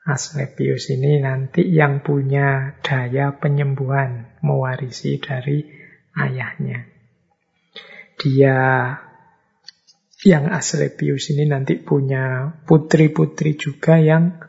Asclepius 0.03 0.91
ini 0.91 1.23
nanti 1.23 1.63
yang 1.63 2.03
punya 2.03 2.75
daya 2.83 3.39
penyembuhan, 3.39 4.35
mewarisi 4.43 5.15
dari 5.23 5.63
ayahnya. 6.11 6.83
Dia 8.19 8.59
yang 10.23 10.51
Asclepius 10.51 11.31
ini 11.35 11.47
nanti 11.47 11.79
punya 11.79 12.51
putri-putri 12.67 13.55
juga 13.55 13.95
yang 13.99 14.39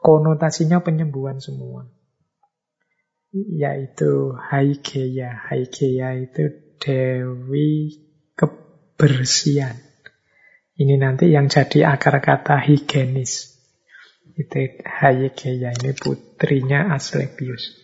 konotasinya 0.00 0.84
penyembuhan 0.84 1.40
semua. 1.40 1.88
Yaitu 3.32 4.36
Haigeia. 4.36 5.48
Haigeia 5.48 6.20
itu 6.20 6.52
Dewi 6.76 7.96
kebersihan. 8.36 9.76
Ini 10.76 11.00
nanti 11.00 11.32
yang 11.32 11.48
jadi 11.48 11.96
akar 11.96 12.20
kata 12.20 12.60
higienis. 12.60 13.51
Itu 14.32 14.80
Hayegeya, 14.80 15.76
ini 15.76 15.92
putrinya 15.92 16.92
Asclepius. 16.96 17.82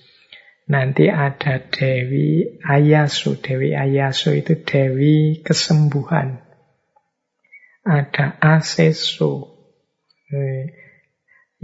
Nanti 0.69 1.09
ada 1.09 1.65
Dewi 1.65 2.61
Ayasu. 2.61 3.41
Dewi 3.41 3.73
Ayasu 3.73 4.37
itu 4.37 4.61
Dewi 4.65 5.41
kesembuhan. 5.41 6.45
Ada 7.89 8.37
Asesu. 8.37 9.49
Eh, 10.29 10.77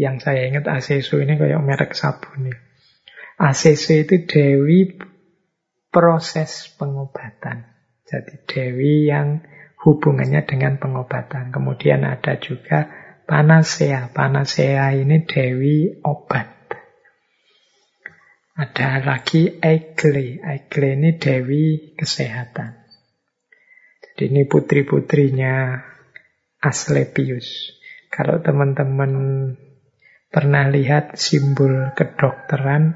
yang 0.00 0.24
saya 0.24 0.48
ingat 0.48 0.64
Asesu 0.64 1.20
ini 1.20 1.36
kayak 1.36 1.60
merek 1.60 1.92
sabun 1.92 2.48
ya. 2.48 2.56
Asesu 3.36 4.08
itu 4.08 4.24
Dewi 4.24 4.96
proses 5.92 6.72
pengobatan. 6.80 7.68
Jadi 8.08 8.40
Dewi 8.48 9.12
yang 9.12 9.44
hubungannya 9.84 10.48
dengan 10.48 10.80
pengobatan. 10.80 11.52
Kemudian 11.52 12.08
ada 12.08 12.40
juga 12.40 13.03
Panasea. 13.24 14.12
Panasea 14.12 14.92
ini 15.00 15.24
Dewi 15.24 16.04
obat. 16.04 16.48
Ada 18.54 19.02
lagi 19.02 19.48
Egle. 19.58 20.44
Egle 20.44 20.88
ini 20.94 21.10
Dewi 21.16 21.96
kesehatan. 21.96 22.84
Jadi 24.04 24.30
ini 24.30 24.42
putri-putrinya 24.46 25.74
Asclepius. 26.62 27.74
Kalau 28.12 28.38
teman-teman 28.44 29.12
pernah 30.30 30.70
lihat 30.70 31.18
simbol 31.18 31.90
kedokteran 31.98 32.94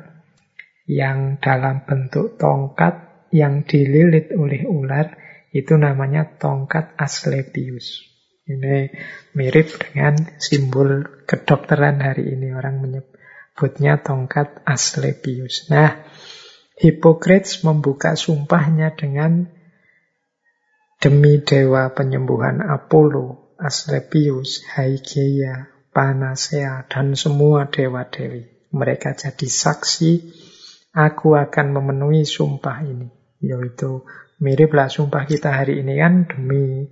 yang 0.86 1.42
dalam 1.42 1.82
bentuk 1.84 2.38
tongkat 2.38 3.28
yang 3.34 3.66
dililit 3.66 4.32
oleh 4.32 4.64
ular, 4.64 5.12
itu 5.52 5.76
namanya 5.76 6.38
tongkat 6.38 6.96
Asclepius. 6.96 8.07
Ini 8.49 8.88
mirip 9.36 9.76
dengan 9.76 10.16
simbol 10.40 11.05
kedokteran 11.28 12.01
hari 12.01 12.32
ini. 12.32 12.57
Orang 12.57 12.80
menyebutnya 12.80 14.01
tongkat 14.01 14.64
Asclepius. 14.64 15.68
Nah, 15.68 16.09
Hippocrates 16.80 17.61
membuka 17.61 18.16
sumpahnya 18.16 18.96
dengan 18.96 19.53
demi 20.96 21.44
dewa 21.44 21.92
penyembuhan 21.92 22.64
Apollo, 22.64 23.55
Asclepius, 23.61 24.64
Hygieia, 24.64 25.68
Panacea, 25.92 26.88
dan 26.88 27.12
semua 27.20 27.68
dewa-dewi. 27.68 28.72
Mereka 28.72 29.12
jadi 29.12 29.49
saksi, 29.49 30.12
aku 30.96 31.36
akan 31.36 31.66
memenuhi 31.76 32.24
sumpah 32.24 32.80
ini, 32.80 33.12
yaitu 33.44 34.09
Miriplah 34.38 34.86
sumpah 34.86 35.26
kita 35.26 35.51
hari 35.51 35.82
ini 35.82 35.99
kan 35.99 36.30
demi 36.30 36.86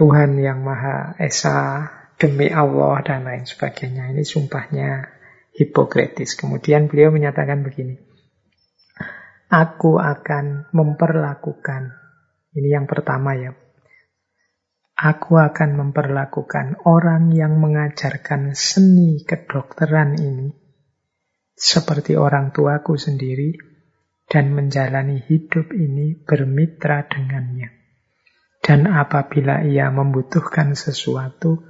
Tuhan 0.00 0.40
yang 0.40 0.64
Maha 0.64 1.12
Esa, 1.20 1.84
demi 2.16 2.48
Allah 2.48 3.04
dan 3.04 3.28
lain 3.28 3.44
sebagainya. 3.44 4.08
Ini 4.16 4.24
sumpahnya 4.24 5.04
Hippokrates. 5.52 6.40
Kemudian 6.40 6.88
beliau 6.88 7.12
menyatakan 7.12 7.60
begini. 7.60 8.00
Aku 9.52 10.00
akan 10.00 10.72
memperlakukan, 10.72 11.92
ini 12.56 12.68
yang 12.72 12.88
pertama 12.88 13.36
ya, 13.36 13.52
Aku 15.00 15.40
akan 15.40 15.80
memperlakukan 15.80 16.84
orang 16.84 17.32
yang 17.32 17.56
mengajarkan 17.56 18.52
seni 18.52 19.24
kedokteran 19.24 20.12
ini 20.20 20.52
seperti 21.56 22.20
orang 22.20 22.52
tuaku 22.52 23.00
sendiri 23.00 23.56
dan 24.28 24.52
menjalani 24.52 25.24
hidup 25.24 25.72
ini 25.72 26.20
bermitra 26.20 27.08
dengannya. 27.08 27.79
Dan 28.60 28.86
apabila 28.86 29.64
ia 29.64 29.88
membutuhkan 29.88 30.76
sesuatu, 30.76 31.64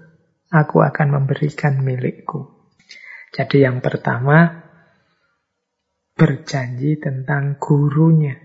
aku 0.50 0.76
akan 0.82 1.22
memberikan 1.22 1.78
milikku. 1.80 2.70
Jadi 3.30 3.62
yang 3.62 3.78
pertama, 3.78 4.66
berjanji 6.18 6.98
tentang 6.98 7.56
gurunya. 7.62 8.36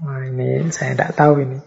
Nah, 0.00 0.24
ini 0.24 0.72
saya 0.72 0.96
tidak 0.96 1.12
tahu 1.14 1.34
ini. 1.44 1.58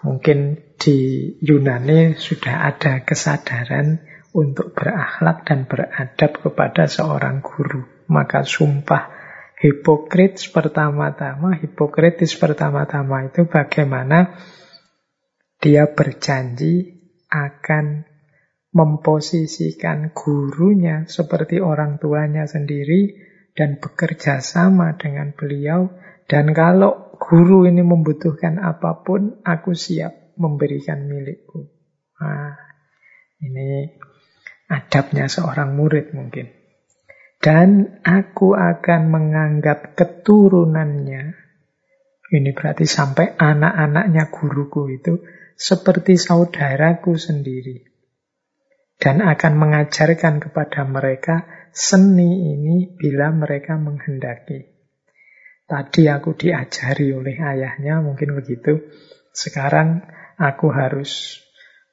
Mungkin 0.00 0.38
di 0.76 0.98
Yunani 1.40 2.14
sudah 2.14 2.68
ada 2.68 3.04
kesadaran 3.04 4.00
untuk 4.30 4.72
berakhlak 4.76 5.42
dan 5.48 5.66
beradab 5.66 6.38
kepada 6.38 6.86
seorang 6.86 7.42
guru. 7.42 7.82
Maka 8.06 8.46
sumpah 8.46 9.10
Hipokrites 9.60 10.48
pertama-tama, 10.48 11.52
Hipokrites 11.60 12.32
pertama-tama 12.40 13.28
itu 13.28 13.44
bagaimana 13.44 14.40
dia 15.60 15.92
berjanji 15.92 17.00
akan 17.30 18.08
memposisikan 18.70 20.14
gurunya 20.16 21.04
seperti 21.06 21.60
orang 21.60 22.00
tuanya 22.00 22.46
sendiri 22.48 23.14
dan 23.54 23.78
bekerja 23.82 24.40
sama 24.40 24.94
dengan 24.96 25.36
beliau 25.36 25.90
dan 26.30 26.54
kalau 26.54 27.10
guru 27.20 27.68
ini 27.68 27.82
membutuhkan 27.82 28.56
apa 28.62 29.04
pun 29.04 29.42
aku 29.44 29.76
siap 29.76 30.32
memberikan 30.40 31.04
milikku. 31.04 31.68
Nah, 32.16 32.56
ini 33.44 33.92
adabnya 34.70 35.28
seorang 35.28 35.76
murid 35.76 36.16
mungkin. 36.16 36.48
Dan 37.40 38.00
aku 38.04 38.52
akan 38.52 39.00
menganggap 39.08 39.96
keturunannya, 39.96 41.32
ini 42.36 42.50
berarti 42.52 42.84
sampai 42.84 43.32
anak-anaknya 43.32 44.28
guruku 44.28 44.92
itu, 44.92 45.24
seperti 45.60 46.16
saudaraku 46.16 47.20
sendiri. 47.20 47.84
Dan 48.96 49.20
akan 49.20 49.52
mengajarkan 49.60 50.40
kepada 50.40 50.84
mereka 50.88 51.68
seni 51.72 52.56
ini 52.56 52.88
bila 52.96 53.32
mereka 53.32 53.76
menghendaki. 53.76 54.72
Tadi 55.68 56.08
aku 56.10 56.36
diajari 56.36 57.12
oleh 57.14 57.36
ayahnya, 57.38 58.02
mungkin 58.02 58.36
begitu. 58.36 58.90
Sekarang 59.30 60.02
aku 60.36 60.68
harus 60.72 61.40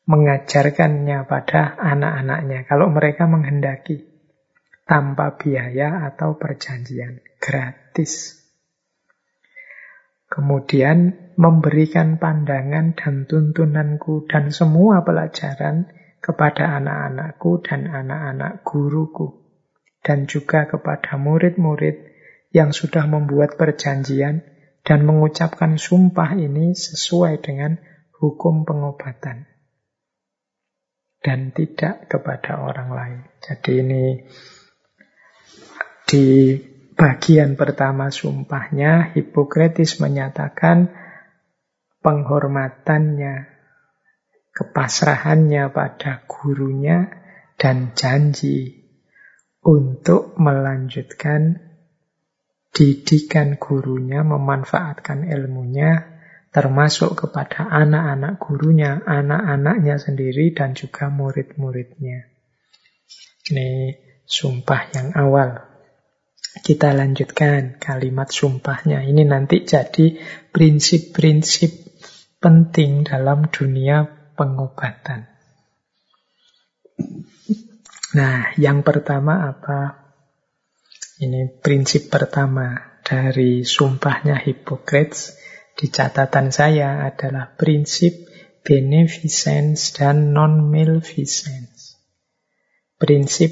mengajarkannya 0.07 1.27
pada 1.27 1.77
anak-anaknya. 1.77 2.65
Kalau 2.65 2.89
mereka 2.91 3.29
menghendaki 3.29 4.03
tanpa 4.87 5.35
biaya 5.35 6.07
atau 6.11 6.39
perjanjian, 6.39 7.19
gratis. 7.39 8.41
Kemudian 10.27 11.26
memberikan 11.37 12.17
pandangan 12.17 12.97
dan 12.97 13.29
tuntunanku 13.29 14.25
dan 14.25 14.49
semua 14.49 15.05
pelajaran 15.05 15.85
kepada 16.17 16.81
anak-anakku 16.81 17.61
dan 17.61 17.85
anak-anak 17.85 18.65
guruku. 18.65 19.45
Dan 20.01 20.25
juga 20.25 20.65
kepada 20.65 21.15
murid-murid 21.21 21.95
yang 22.49 22.73
sudah 22.73 23.05
membuat 23.05 23.53
perjanjian 23.55 24.41
dan 24.81 24.99
mengucapkan 25.05 25.77
sumpah 25.77 26.33
ini 26.33 26.73
sesuai 26.73 27.43
dengan 27.43 27.77
hukum 28.17 28.65
pengobatan. 28.65 29.45
Dan 31.21 31.53
tidak 31.53 32.09
kepada 32.09 32.65
orang 32.65 32.89
lain. 32.89 33.19
Jadi 33.43 33.71
ini 33.83 34.03
Di 36.07 36.55
bagian 36.95 37.59
pertama 37.59 38.07
sumpahnya, 38.07 39.11
Hippocrates 39.11 39.99
menyatakan 39.99 40.87
penghormatannya, 42.01 43.35
kepasrahannya 44.53 45.69
pada 45.73 46.25
gurunya, 46.25 47.09
dan 47.57 47.97
janji 47.97 48.85
untuk 49.65 50.37
melanjutkan 50.37 51.67
didikan 52.71 53.57
gurunya, 53.57 54.21
memanfaatkan 54.21 55.25
ilmunya, 55.25 56.21
termasuk 56.53 57.17
kepada 57.17 57.65
anak-anak 57.65 58.37
gurunya, 58.37 59.01
anak-anaknya 59.01 59.97
sendiri, 59.97 60.53
dan 60.53 60.77
juga 60.77 61.09
murid-muridnya. 61.09 62.29
Ini 63.49 63.97
sumpah 64.27 64.81
yang 64.93 65.09
awal. 65.17 65.63
Kita 66.57 66.93
lanjutkan 66.93 67.77
kalimat 67.77 68.29
sumpahnya. 68.29 69.05
Ini 69.05 69.23
nanti 69.23 69.63
jadi 69.63 70.17
prinsip-prinsip 70.51 71.86
penting 72.37 73.05
dalam 73.05 73.49
dunia 73.49 74.05
pengobatan. 74.37 75.25
Nah, 78.17 78.53
yang 78.57 78.81
pertama 78.85 79.49
apa? 79.51 80.09
Ini 81.17 81.61
prinsip 81.61 82.13
pertama 82.13 82.97
dari 83.01 83.65
sumpahnya 83.65 84.37
Hippocrates 84.37 85.33
di 85.73 85.89
catatan 85.89 86.53
saya 86.53 87.05
adalah 87.09 87.57
prinsip 87.57 88.13
beneficence 88.61 89.97
dan 89.97 90.33
non-maleficence. 90.33 91.97
Prinsip 92.97 93.49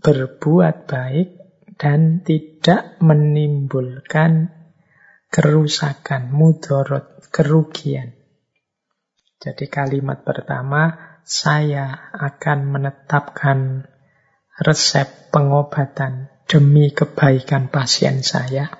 berbuat 0.00 0.84
baik 0.88 1.28
dan 1.80 2.22
tidak 2.22 3.00
menimbulkan 3.02 4.52
kerusakan, 5.32 6.30
mudorot, 6.30 7.13
kerugian. 7.34 8.14
Jadi 9.42 9.66
kalimat 9.66 10.22
pertama, 10.22 10.94
saya 11.26 12.14
akan 12.14 12.70
menetapkan 12.70 13.90
resep 14.62 15.34
pengobatan 15.34 16.30
demi 16.46 16.94
kebaikan 16.94 17.74
pasien 17.74 18.22
saya, 18.22 18.70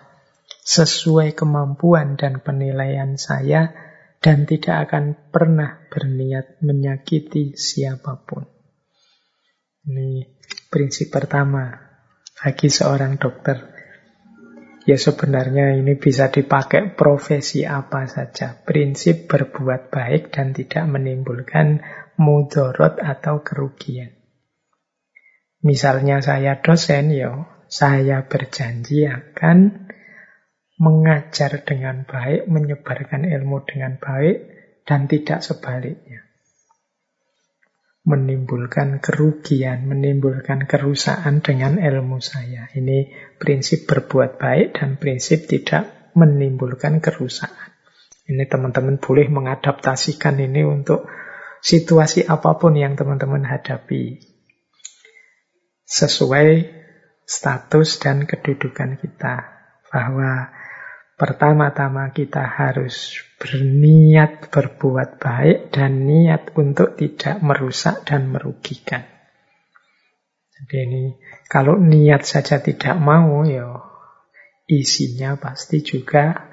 sesuai 0.62 1.34
kemampuan 1.34 2.14
dan 2.14 2.38
penilaian 2.38 3.18
saya, 3.18 3.74
dan 4.22 4.46
tidak 4.46 4.88
akan 4.88 5.18
pernah 5.34 5.84
berniat 5.90 6.62
menyakiti 6.62 7.58
siapa 7.58 8.22
pun. 8.22 8.46
Ini 9.84 10.24
prinsip 10.70 11.10
pertama 11.12 11.74
bagi 12.38 12.70
seorang 12.70 13.18
dokter. 13.20 13.73
Ya 14.84 15.00
sebenarnya 15.00 15.80
ini 15.80 15.96
bisa 15.96 16.28
dipakai 16.28 16.92
profesi 16.92 17.64
apa 17.64 18.04
saja. 18.04 18.52
Prinsip 18.52 19.32
berbuat 19.32 19.88
baik 19.88 20.28
dan 20.28 20.52
tidak 20.52 20.84
menimbulkan 20.84 21.80
mudorot 22.20 23.00
atau 23.00 23.40
kerugian. 23.40 24.12
Misalnya 25.64 26.20
saya 26.20 26.60
dosen, 26.60 27.16
ya 27.16 27.48
saya 27.64 28.28
berjanji 28.28 29.08
akan 29.08 29.88
mengajar 30.76 31.64
dengan 31.64 32.04
baik, 32.04 32.44
menyebarkan 32.44 33.24
ilmu 33.24 33.64
dengan 33.64 33.96
baik, 33.96 34.52
dan 34.84 35.08
tidak 35.08 35.40
sebaliknya 35.40 36.33
menimbulkan 38.04 39.00
kerugian, 39.00 39.88
menimbulkan 39.88 40.68
kerusakan 40.68 41.40
dengan 41.40 41.80
ilmu 41.80 42.20
saya. 42.20 42.68
Ini 42.68 43.08
prinsip 43.40 43.88
berbuat 43.88 44.36
baik 44.36 44.76
dan 44.76 45.00
prinsip 45.00 45.48
tidak 45.48 46.12
menimbulkan 46.12 47.00
kerusakan. 47.00 47.72
Ini 48.24 48.44
teman-teman 48.48 49.00
boleh 49.00 49.28
mengadaptasikan 49.28 50.36
ini 50.40 50.64
untuk 50.64 51.08
situasi 51.64 52.28
apa 52.28 52.56
pun 52.60 52.76
yang 52.76 52.96
teman-teman 52.96 53.44
hadapi. 53.44 54.20
Sesuai 55.84 56.48
status 57.24 58.00
dan 58.00 58.28
kedudukan 58.28 59.00
kita. 59.00 59.52
Bahwa 59.88 60.52
Pertama-tama 61.14 62.10
kita 62.10 62.42
harus 62.42 63.22
berniat 63.38 64.50
berbuat 64.50 65.22
baik 65.22 65.70
dan 65.70 66.10
niat 66.10 66.50
untuk 66.58 66.98
tidak 66.98 67.38
merusak 67.38 68.02
dan 68.02 68.34
merugikan. 68.34 69.06
Jadi 70.58 70.76
ini 70.90 71.04
kalau 71.46 71.78
niat 71.78 72.26
saja 72.26 72.58
tidak 72.58 72.98
mau 72.98 73.46
ya 73.46 73.78
isinya 74.66 75.38
pasti 75.38 75.84
juga 75.84 76.50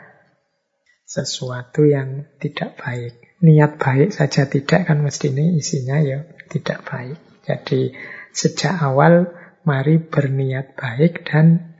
sesuatu 1.07 1.81
yang 1.87 2.29
tidak 2.37 2.77
baik. 2.77 3.17
Niat 3.41 3.81
baik 3.81 4.13
saja 4.13 4.45
tidak 4.45 4.85
kan 4.85 5.01
mesti 5.01 5.33
ini 5.33 5.57
isinya 5.57 5.97
ya 6.05 6.21
tidak 6.53 6.85
baik. 6.85 7.17
Jadi 7.41 7.97
sejak 8.29 8.77
awal 8.77 9.25
mari 9.65 9.97
berniat 9.97 10.77
baik 10.77 11.25
dan 11.25 11.70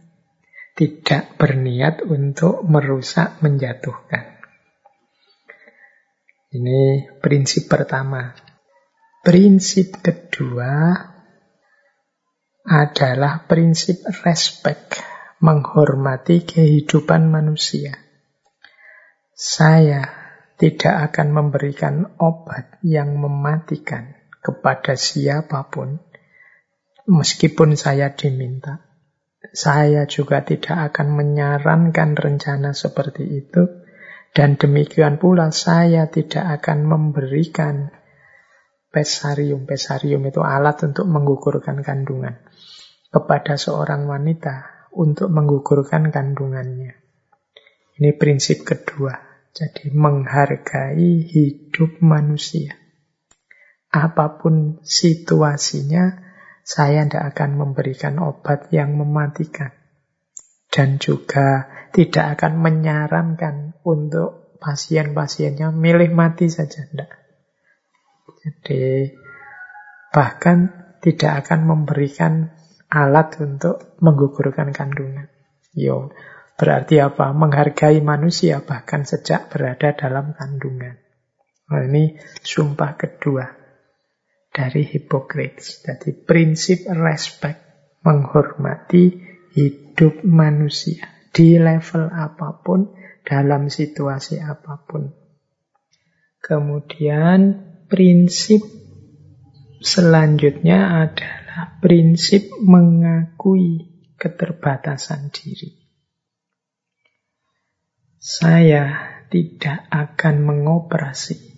tidak 0.76 1.36
berniat 1.36 2.06
untuk 2.08 2.64
merusak, 2.64 3.44
menjatuhkan. 3.44 4.42
Ini 6.52 7.08
prinsip 7.24 7.72
pertama. 7.72 8.36
Prinsip 9.24 10.04
kedua 10.04 10.92
adalah 12.68 13.48
prinsip 13.48 14.04
respect, 14.28 15.00
menghormati 15.40 16.44
kehidupan 16.44 17.32
manusia. 17.32 17.96
Saya 19.32 20.06
tidak 20.60 21.10
akan 21.10 21.28
memberikan 21.34 22.20
obat 22.20 22.78
yang 22.86 23.18
mematikan 23.18 24.14
kepada 24.44 24.94
siapa 24.94 25.72
pun, 25.72 26.04
meskipun 27.08 27.74
saya 27.74 28.14
diminta. 28.14 28.91
Saya 29.52 30.08
juga 30.08 30.47
tidak 30.47 30.95
akan 30.95 31.08
menyarankan 31.12 32.16
rencana 32.16 32.72
seperti 32.72 33.28
itu. 33.28 33.84
Dan 34.32 34.56
demikian 34.56 35.20
pula 35.20 35.52
saya 35.52 36.08
tidak 36.08 36.64
akan 36.64 36.88
memberikan 36.88 37.91
pesarium. 38.88 39.68
Pesarium 39.68 40.24
itu 40.24 40.39
alat 40.39 40.80
untuk 40.88 41.04
menggugurkan 41.04 41.84
kandungan. 41.84 42.39
Kepada 43.12 43.60
seorang 43.60 44.08
wanita 44.08 44.88
untuk 44.95 45.28
menggugurkan 45.28 46.16
kandungannya. 46.16 46.95
Ini 47.99 48.16
prinsip 48.16 48.64
kedua. 48.64 49.32
Jadi 49.52 49.91
menghargai 49.91 51.28
hidup 51.28 51.99
manusia. 51.99 52.72
Apa 53.91 54.39
pun 54.39 54.80
situasinya, 54.80 56.31
saya 56.62 57.05
tidak 57.05 57.36
akan 57.36 57.57
memberikan 57.57 58.22
obat 58.22 58.70
yang 58.70 58.95
mematikan. 58.95 59.74
Dan 60.72 61.03
juga 61.03 61.68
tidak 61.91 62.39
akan 62.39 62.64
menyarankan 62.64 63.76
untuk 63.84 64.55
pasien-pasiennya 64.64 65.76
milih 65.76 66.16
mati 66.16 66.47
saja. 66.47 66.88
Tidak. 66.88 67.12
Jadi 68.41 69.12
bahkan 70.16 70.72
tidak 71.03 71.45
akan 71.45 71.59
memberikan 71.68 72.55
alat 72.88 73.36
untuk 73.43 73.99
menggugurkan 73.99 74.72
kandungan. 74.72 75.28
Yo, 75.76 76.16
berarti 76.55 77.03
apa? 77.03 77.36
Menghargai 77.36 77.99
manusia 77.99 78.64
bahkan 78.64 79.03
sejak 79.03 79.51
berada 79.51 79.91
dalam 79.91 80.32
kandungan. 80.32 80.95
Nah, 81.72 81.88
ini 81.88 82.20
sumpah 82.43 82.99
kedua 82.99 83.61
dari 84.52 84.84
Hippocrates. 84.84 85.82
Jadi 85.82 86.12
prinsip 86.14 86.86
respect, 86.91 87.60
menghormati 88.04 89.16
hidup 89.56 90.22
manusia 90.28 91.08
di 91.32 91.56
level 91.56 92.12
apa 92.12 92.60
pun, 92.60 92.91
dalam 93.24 93.72
situasi 93.72 94.43
apa 94.43 94.84
pun. 94.84 95.16
Kemudian 96.41 97.39
prinsip 97.88 98.60
selanjutnya 99.80 101.08
adalah 101.08 101.80
prinsip 101.80 102.49
mengakui 102.60 103.88
keterbatasan 104.20 105.32
diri. 105.32 105.80
Saya 108.22 109.18
tidak 109.34 109.89
akan 109.89 110.36
mengoperasi 110.45 111.51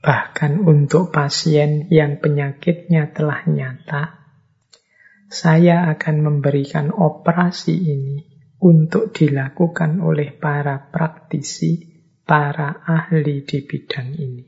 Bahkan 0.00 0.64
untuk 0.64 1.12
pasien 1.12 1.84
yang 1.92 2.24
penyakitnya 2.24 3.12
telah 3.12 3.44
nyata, 3.44 4.16
saya 5.28 5.92
akan 5.92 6.16
memberikan 6.24 6.88
operasi 6.88 7.76
ini 7.76 8.18
untuk 8.64 9.12
dilakukan 9.12 10.00
oleh 10.00 10.32
para 10.32 10.88
praktisi, 10.88 11.84
para 12.24 12.80
ahli 12.80 13.44
di 13.44 13.60
bidang 13.60 14.10
ini. 14.16 14.44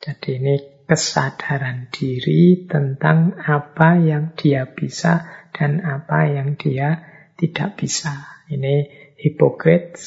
Jadi 0.00 0.30
ini 0.38 0.54
kesadaran 0.86 1.92
diri 1.92 2.64
tentang 2.64 3.36
apa 3.36 4.00
yang 4.00 4.32
dia 4.38 4.70
bisa 4.70 5.28
dan 5.52 5.82
apa 5.84 6.30
yang 6.30 6.56
dia 6.56 7.04
tidak 7.36 7.76
bisa. 7.76 8.42
Ini 8.48 8.88
Hippocrates 9.20 10.06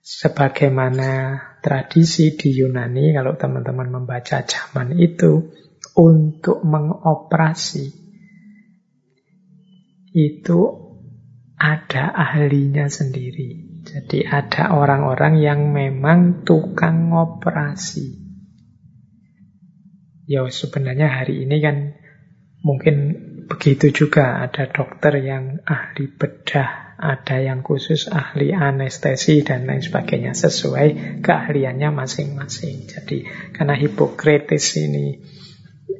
sebagaimana 0.00 1.36
tradisi 1.66 2.38
di 2.38 2.54
Yunani 2.54 3.10
kalau 3.10 3.34
teman-teman 3.34 3.90
membaca 3.90 4.46
zaman 4.46 4.94
itu 5.02 5.50
untuk 5.98 6.62
mengoperasi 6.62 7.90
itu 10.14 10.60
ada 11.58 12.14
ahlinya 12.14 12.86
sendiri. 12.86 13.82
Jadi 13.82 14.22
ada 14.22 14.78
orang-orang 14.78 15.42
yang 15.42 15.74
memang 15.74 16.46
tukang 16.46 17.10
operasi. 17.10 18.14
Ya 20.30 20.46
sebenarnya 20.46 21.10
hari 21.10 21.46
ini 21.46 21.56
kan 21.58 21.98
mungkin 22.62 22.94
begitu 23.50 23.90
juga 23.90 24.42
ada 24.42 24.70
dokter 24.70 25.22
yang 25.22 25.62
ahli 25.66 26.10
bedah, 26.10 26.85
ada 26.96 27.36
yang 27.40 27.60
khusus 27.60 28.08
ahli 28.08 28.56
anestesi 28.56 29.44
dan 29.44 29.68
lain 29.68 29.84
sebagainya 29.84 30.32
sesuai 30.32 31.20
keahliannya 31.20 31.92
masing-masing. 31.92 32.88
Jadi 32.88 33.28
karena 33.52 33.76
Hippocrates 33.76 34.80
ini 34.80 35.20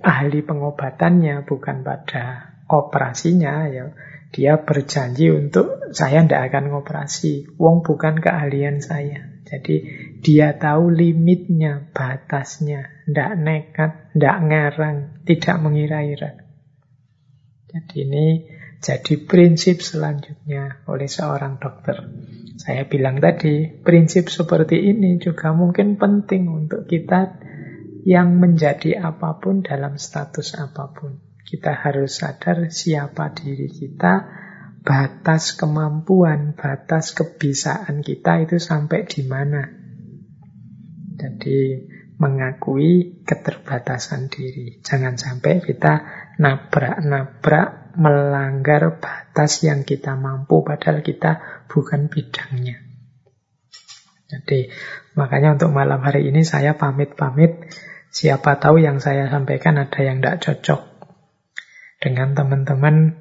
ahli 0.00 0.40
pengobatannya 0.40 1.44
bukan 1.44 1.84
pada 1.84 2.56
operasinya 2.66 3.68
ya 3.68 3.92
dia 4.34 4.60
berjanji 4.60 5.32
untuk 5.32 5.92
saya 5.96 6.20
tidak 6.26 6.52
akan 6.52 6.74
ngoperasi. 6.74 7.56
Wong 7.56 7.80
bukan 7.86 8.18
keahlian 8.20 8.82
saya. 8.84 9.40
Jadi 9.46 9.86
dia 10.20 10.58
tahu 10.58 10.90
limitnya, 10.90 11.86
batasnya, 11.94 13.06
tidak 13.06 13.30
nekat, 13.38 13.92
tidak 14.12 14.36
ngarang, 14.42 14.98
tidak 15.22 15.56
mengira-ira. 15.62 16.30
Jadi 17.70 17.96
ini 18.02 18.26
jadi 18.86 19.18
prinsip 19.26 19.82
selanjutnya 19.82 20.86
oleh 20.86 21.10
seorang 21.10 21.58
dokter. 21.58 22.06
Saya 22.54 22.86
bilang 22.86 23.18
tadi, 23.18 23.66
prinsip 23.82 24.30
seperti 24.30 24.78
ini 24.78 25.18
juga 25.18 25.50
mungkin 25.50 25.98
penting 25.98 26.46
untuk 26.46 26.86
kita 26.86 27.34
yang 28.06 28.38
menjadi 28.38 29.02
apa 29.02 29.42
pun 29.42 29.66
dalam 29.66 29.98
status 29.98 30.54
apa 30.54 30.94
pun. 30.94 31.18
Kita 31.42 31.74
harus 31.74 32.22
sadar 32.22 32.70
siapa 32.70 33.34
diri 33.34 33.66
kita, 33.66 34.22
batas 34.86 35.58
kemampuan, 35.58 36.54
batas 36.54 37.10
kebisaan 37.10 38.06
kita 38.06 38.46
itu 38.46 38.62
sampai 38.62 39.02
di 39.02 39.26
mana. 39.26 39.66
Jadi 41.18 41.58
mengakui 42.22 43.18
keterbatasan 43.26 44.30
diri. 44.30 44.78
Jangan 44.78 45.18
sampai 45.18 45.58
kita 45.58 45.94
nabrak-nabrak 46.38 47.85
melanggar 47.96 49.00
batas 49.00 49.64
yang 49.64 49.82
kita 49.82 50.14
mampu 50.14 50.60
padahal 50.62 51.00
kita 51.00 51.64
bukan 51.66 52.12
bidangnya. 52.12 52.84
Jadi 54.26 54.68
makanya 55.14 55.56
untuk 55.56 55.70
malam 55.72 56.02
hari 56.02 56.28
ini 56.28 56.42
saya 56.44 56.76
pamit-pamit. 56.76 57.72
Siapa 58.10 58.56
tahu 58.56 58.80
yang 58.80 58.96
saya 59.00 59.28
sampaikan 59.28 59.76
ada 59.76 60.00
yang 60.00 60.24
tidak 60.24 60.40
cocok 60.40 60.80
dengan 62.00 62.32
teman-teman 62.32 63.16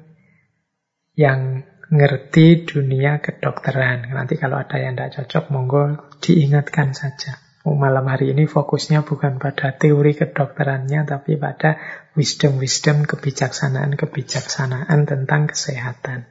yang 1.16 1.64
ngerti 1.92 2.66
dunia 2.66 3.22
kedokteran. 3.22 4.10
Nanti 4.10 4.34
kalau 4.40 4.58
ada 4.58 4.76
yang 4.80 4.98
tidak 4.98 5.14
cocok, 5.20 5.44
monggo 5.54 5.82
diingatkan 6.20 6.92
saja. 6.96 7.45
Malam 7.66 8.06
hari 8.06 8.30
ini 8.30 8.46
fokusnya 8.46 9.02
bukan 9.02 9.42
pada 9.42 9.74
teori 9.74 10.14
kedokterannya, 10.14 11.02
tapi 11.02 11.34
pada 11.34 11.82
wisdom-wisdom 12.14 13.10
kebijaksanaan-kebijaksanaan 13.10 15.02
tentang 15.02 15.50
kesehatan. 15.50 16.30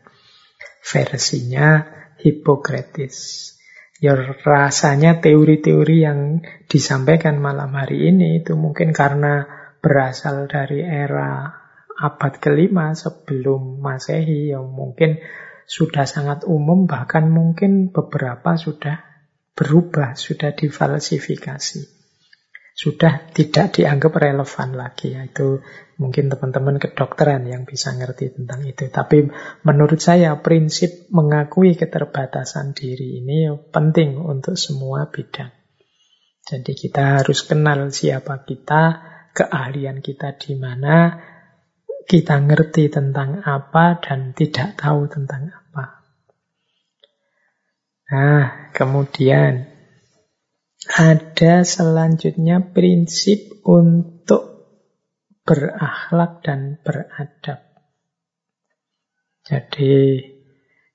Versinya 0.79 1.83
Hippocrates. 2.23 3.51
Ya 3.99 4.15
rasanya 4.15 5.19
teori-teori 5.19 6.07
yang 6.07 6.39
disampaikan 6.71 7.43
malam 7.43 7.75
hari 7.75 8.15
ini 8.15 8.39
itu 8.39 8.55
mungkin 8.55 8.95
karena 8.95 9.43
berasal 9.83 10.47
dari 10.47 10.83
era 10.88 11.51
abad 11.99 12.33
kelima 12.39 12.95
sebelum 12.95 13.83
masehi 13.83 14.55
yang 14.55 14.71
mungkin 14.71 15.19
sudah 15.67 16.07
sangat 16.07 16.43
umum 16.47 16.88
bahkan 16.88 17.31
mungkin 17.31 17.91
beberapa 17.91 18.59
sudah 18.59 19.14
berubah, 19.56 20.20
sudah 20.20 20.51
difalsifikasi. 20.53 21.95
Sudah 22.76 23.32
tidak 23.32 23.80
dianggap 23.80 24.20
relevan 24.20 24.76
lagi. 24.76 25.16
Itu 25.16 25.64
mungkin 25.95 26.28
teman-teman 26.28 26.76
kedokteran 26.76 27.47
yang 27.47 27.64
bisa 27.64 27.95
ngerti 27.95 28.36
tentang 28.36 28.68
itu. 28.68 28.91
Tapi 28.91 29.32
menurut 29.64 30.03
saya 30.03 30.36
prinsip 30.43 31.08
mengakui 31.08 31.80
keterbatasan 31.80 32.76
diri 32.76 33.24
ini 33.24 33.47
penting 33.72 34.20
untuk 34.20 34.60
semua 34.60 35.08
bidang. 35.08 35.56
Jadi 36.45 36.76
kita 36.76 37.24
harus 37.24 37.47
kenal 37.47 37.89
siapa 37.89 38.43
kita, 38.43 38.84
keahlian 39.34 40.03
kita 40.03 40.36
di 40.38 40.53
mana, 40.60 41.18
kita 42.06 42.38
ngerti 42.38 42.93
tentang 42.93 43.41
apa 43.41 43.97
dan 43.97 44.38
tidak 44.38 44.78
tahu 44.78 45.10
tentang 45.10 45.49
apa. 45.49 45.64
Nah, 48.06 48.70
kemudian 48.70 49.66
ada 50.86 51.66
selanjutnya 51.66 52.62
prinsip 52.62 53.66
untuk 53.66 54.70
berakhlak 55.45 56.45
dan 56.45 56.78
beradab. 56.86 57.66
Jadi 59.45 60.22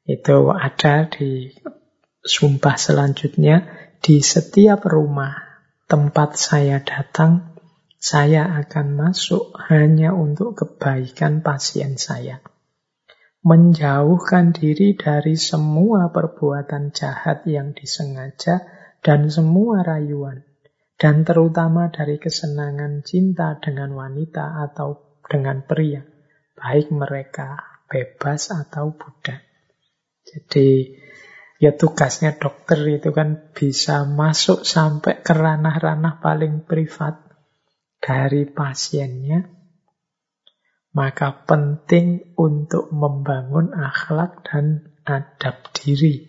itu 0.07 0.37
ada 0.51 1.07
di 1.07 1.51
sumpah 2.23 2.75
selanjutnya 2.79 3.67
di 4.03 4.23
setiap 4.23 4.87
rumah 4.87 5.35
tempat 5.87 6.39
saya 6.39 6.83
datang 6.83 7.59
saya 8.01 8.49
akan 8.65 8.97
masuk 8.97 9.55
hanya 9.71 10.17
untuk 10.17 10.57
kebaikan 10.57 11.45
pasien 11.45 12.01
saya. 12.01 12.43
Menjauhkan 13.41 14.53
diri 14.53 14.93
dari 14.93 15.32
semua 15.41 16.12
perbuatan 16.12 16.93
jahat 16.93 17.49
yang 17.49 17.72
disengaja 17.72 18.61
dan 19.01 19.32
semua 19.32 19.80
rayuan. 19.80 20.45
Dan 21.01 21.24
terutama 21.24 21.88
dari 21.88 22.20
kesenangan 22.20 23.01
cinta 23.01 23.57
dengan 23.57 23.97
wanita 23.97 24.61
atau 24.68 25.20
dengan 25.24 25.64
pria. 25.64 26.05
Baik 26.53 26.93
mereka 26.93 27.57
bebas 27.88 28.53
atau 28.53 28.93
budak. 28.93 29.41
Jadi 30.28 30.93
ya 31.57 31.72
tugasnya 31.72 32.36
dokter 32.36 32.84
itu 32.86 33.11
kan 33.11 33.53
bisa 33.57 34.05
masuk 34.05 34.68
sampai 34.68 35.24
ke 35.24 35.32
ranah-ranah 35.32 36.20
paling 36.20 36.68
privat 36.68 37.16
dari 38.01 38.49
pasiennya, 38.49 39.60
maka 40.91 41.47
penting 41.47 42.34
untuk 42.34 42.91
membangun 42.91 43.70
akhlak 43.70 44.43
dan 44.43 44.91
adab 45.07 45.70
diri. 45.70 46.26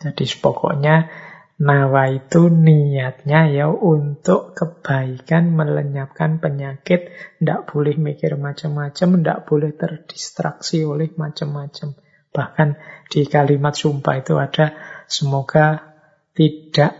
Jadi 0.00 0.24
pokoknya 0.40 1.12
nawa 1.60 2.08
itu 2.08 2.48
niatnya 2.48 3.52
ya 3.52 3.68
untuk 3.68 4.56
kebaikan, 4.56 5.52
melenyapkan 5.52 6.40
penyakit, 6.40 7.12
tidak 7.36 7.68
boleh 7.68 8.00
mikir 8.00 8.40
macam-macam, 8.40 9.08
tidak 9.20 9.40
boleh 9.44 9.76
terdistraksi 9.76 10.88
oleh 10.88 11.12
macam-macam. 11.12 11.92
Bahkan 12.32 12.68
di 13.12 13.28
kalimat 13.28 13.76
sumpah 13.76 14.24
itu 14.24 14.40
ada 14.40 14.72
semoga 15.04 15.84
tidak 16.32 16.96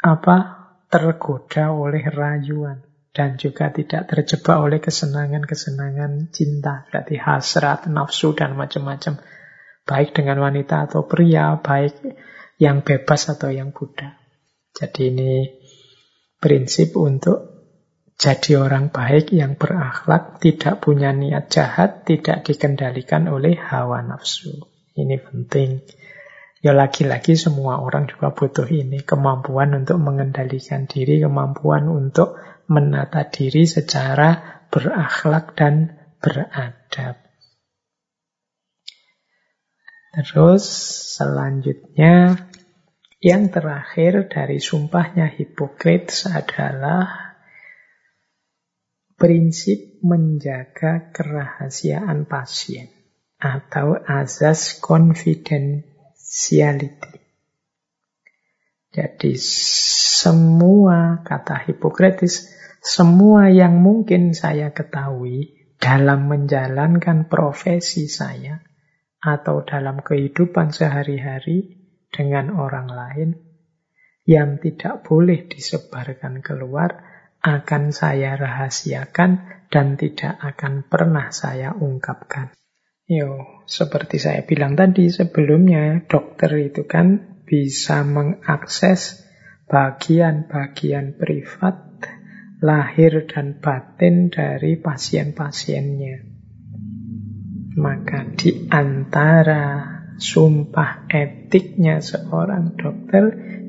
apa 0.00 0.36
tergoda 0.88 1.74
oleh 1.74 2.06
rayuan 2.08 2.85
dan 3.16 3.40
juga 3.40 3.72
tidak 3.72 4.12
terjebak 4.12 4.60
oleh 4.60 4.76
kesenangan-kesenangan 4.76 6.28
cinta, 6.28 6.84
berarti 6.84 7.16
hasrat, 7.16 7.88
nafsu 7.88 8.36
dan 8.36 8.52
macam-macam. 8.52 9.16
Baik 9.88 10.12
dengan 10.12 10.44
wanita 10.44 10.84
atau 10.84 11.08
pria, 11.08 11.56
baik 11.56 11.96
yang 12.60 12.84
bebas 12.84 13.32
atau 13.32 13.48
yang 13.48 13.72
budak. 13.72 14.20
Jadi 14.76 15.08
ini 15.08 15.32
prinsip 16.36 16.92
untuk 17.00 17.56
jadi 18.20 18.60
orang 18.60 18.92
baik 18.92 19.32
yang 19.32 19.56
berakhlak, 19.56 20.36
tidak 20.40 20.84
punya 20.84 21.16
niat 21.16 21.48
jahat, 21.48 22.04
tidak 22.04 22.44
dikendalikan 22.44 23.28
oleh 23.32 23.56
hawa 23.56 24.04
nafsu. 24.04 24.52
Ini 24.92 25.16
penting. 25.20 25.84
Ya 26.64 26.72
lagi-lagi 26.72 27.36
semua 27.36 27.80
orang 27.80 28.08
juga 28.08 28.32
butuh 28.32 28.64
ini. 28.72 29.04
Kemampuan 29.04 29.76
untuk 29.76 30.00
mengendalikan 30.00 30.88
diri, 30.88 31.20
kemampuan 31.20 31.92
untuk 31.92 32.40
menata 32.66 33.26
diri 33.26 33.66
secara 33.66 34.62
berakhlak 34.70 35.54
dan 35.54 35.94
beradab. 36.22 37.26
Terus 40.16 40.64
selanjutnya 41.20 42.48
yang 43.20 43.52
terakhir 43.52 44.32
dari 44.32 44.62
sumpahnya 44.62 45.28
Hippocrates 45.28 46.24
adalah 46.30 47.36
prinsip 49.16 50.00
menjaga 50.00 51.12
kerahasiaan 51.12 52.24
pasien 52.28 52.88
atau 53.36 54.00
azas 54.00 54.80
confidentiality. 54.80 57.25
Jadi 58.96 59.36
semua 60.16 61.20
kata 61.20 61.68
Hippocrates, 61.68 62.48
semua 62.80 63.52
yang 63.52 63.76
mungkin 63.84 64.32
saya 64.32 64.72
ketahui 64.72 65.68
dalam 65.76 66.32
menjalankan 66.32 67.28
profesi 67.28 68.08
saya 68.08 68.64
atau 69.20 69.68
dalam 69.68 70.00
kehidupan 70.00 70.72
sehari-hari 70.72 71.76
dengan 72.08 72.56
orang 72.56 72.88
lain 72.88 73.30
yang 74.24 74.56
tidak 74.64 75.04
boleh 75.04 75.44
disebarkan 75.44 76.40
keluar 76.40 77.04
akan 77.44 77.92
saya 77.92 78.32
rahasiakan 78.34 79.44
dan 79.68 80.00
tidak 80.00 80.40
akan 80.40 80.88
pernah 80.88 81.28
saya 81.36 81.76
ungkapkan. 81.76 82.56
Yo, 83.06 83.62
seperti 83.68 84.18
saya 84.18 84.42
bilang 84.42 84.72
tadi 84.74 85.12
sebelumnya, 85.12 86.00
dokter 86.08 86.50
itu 86.58 86.88
kan 86.88 87.35
bisa 87.46 88.02
mengakses 88.02 89.22
bagian-bagian 89.70 91.14
privat, 91.14 91.78
lahir 92.58 93.26
dan 93.30 93.62
batin 93.62 94.28
dari 94.28 94.74
pasien-pasiennya. 94.76 96.26
Maka 97.76 98.24
di 98.34 98.66
antara 98.72 99.96
sumpah 100.16 101.06
etiknya 101.12 102.00
seorang 102.00 102.74
dokter, 102.74 103.24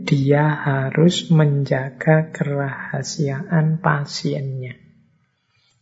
dia 0.07 0.47
harus 0.47 1.27
menjaga 1.27 2.31
kerahasiaan 2.31 3.83
pasiennya. 3.83 4.79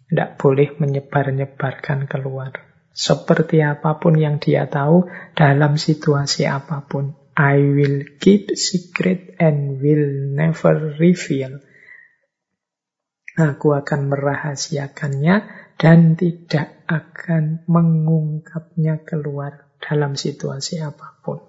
Tidak 0.10 0.42
boleh 0.42 0.74
menyebar-nyebarkan 0.82 2.10
keluar. 2.10 2.54
Seperti 2.96 3.62
apa 3.62 4.02
pun 4.02 4.18
yang 4.18 4.42
dia 4.42 4.66
tahu 4.66 5.06
dalam 5.38 5.78
situasi 5.78 6.50
apa 6.50 6.88
pun. 6.88 7.25
I 7.36 7.60
will 7.60 8.08
keep 8.24 8.56
secret 8.56 9.36
and 9.44 9.84
will 9.84 10.08
never 10.32 10.96
reveal. 10.96 11.60
Aku 13.36 13.76
akan 13.76 14.08
merahasiakannya 14.08 15.36
dan 15.76 16.16
tidak 16.16 16.88
akan 16.88 17.68
mengungkapnya 17.68 19.04
keluar 19.04 19.76
dalam 19.84 20.16
situasi 20.16 20.80
apa 20.80 21.20
pun. 21.20 21.44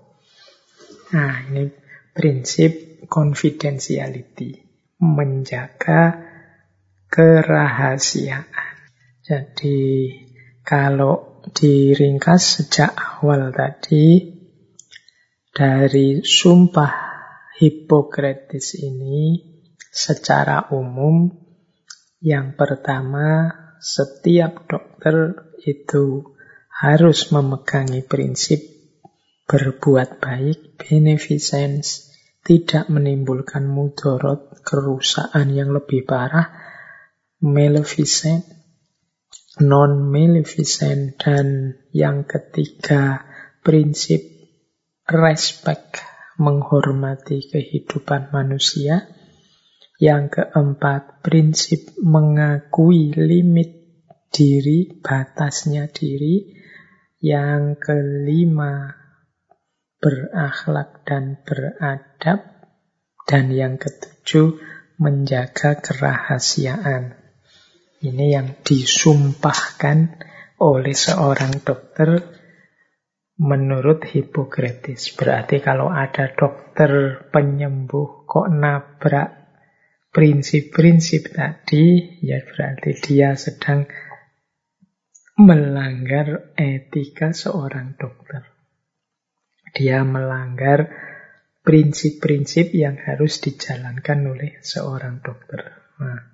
Nah, 1.14 1.46
ini 1.46 1.70
prinsip 2.10 3.06
confidentiality. 3.06 4.66
Menjaga 4.98 6.18
kerahasiaan. 7.06 8.74
Jadi, 9.22 10.10
kalau 10.66 11.46
diringkas 11.54 12.58
sejak 12.58 12.90
awal 12.90 13.54
tadi 13.54 14.35
dari 15.56 16.20
sumpah 16.20 16.92
Hippocrates 17.56 18.76
ini 18.76 19.40
secara 19.88 20.68
umum 20.76 21.32
yang 22.20 22.52
pertama 22.60 23.48
setiap 23.80 24.68
dokter 24.68 25.48
itu 25.64 26.36
harus 26.68 27.32
memegangi 27.32 28.04
prinsip 28.04 28.60
berbuat 29.48 30.20
baik, 30.20 30.76
beneficence, 30.76 32.12
tidak 32.44 32.92
menimbulkan 32.92 33.64
mudorot, 33.64 34.60
kerusakan 34.60 35.56
yang 35.56 35.72
lebih 35.72 36.04
parah, 36.04 36.52
maleficent, 37.40 38.44
non-maleficent, 39.56 41.16
dan 41.16 41.80
yang 41.96 42.28
ketiga 42.28 43.24
prinsip 43.64 44.35
respect, 45.06 46.02
menghormati 46.36 47.46
kehidupan 47.46 48.34
manusia. 48.34 49.06
Yang 49.96 50.42
keempat, 50.42 51.24
prinsip 51.24 51.96
mengakui 52.02 53.14
limit 53.16 53.70
diri, 54.28 55.00
batasnya 55.00 55.88
diri. 55.88 56.52
Yang 57.22 57.80
kelima, 57.80 58.92
berakhlak 60.02 61.06
dan 61.08 61.40
beradab. 61.46 62.68
Dan 63.26 63.50
yang 63.50 63.80
ketujuh, 63.80 64.58
menjaga 65.00 65.80
kerahasiaan. 65.80 67.16
Ini 68.04 68.26
yang 68.36 68.48
disumpahkan 68.60 70.20
oleh 70.60 70.96
seorang 70.96 71.64
dokter 71.64 72.35
menurut 73.36 74.04
Hippocrates. 74.04 75.12
Berarti 75.12 75.60
kalau 75.60 75.92
ada 75.92 76.32
dokter 76.32 77.24
penyembuh 77.28 78.24
kok 78.24 78.48
nabrak 78.48 79.46
prinsip-prinsip 80.12 81.36
tadi, 81.36 82.16
ya 82.24 82.40
berarti 82.40 82.90
dia 82.96 83.36
sedang 83.36 83.84
melanggar 85.36 86.56
etika 86.56 87.36
seorang 87.36 88.00
dokter. 88.00 88.48
Dia 89.76 90.00
melanggar 90.08 90.88
prinsip-prinsip 91.60 92.72
yang 92.72 92.96
harus 92.96 93.44
dijalankan 93.44 94.24
oleh 94.24 94.56
seorang 94.64 95.20
dokter. 95.20 95.76
Nah, 96.00 96.32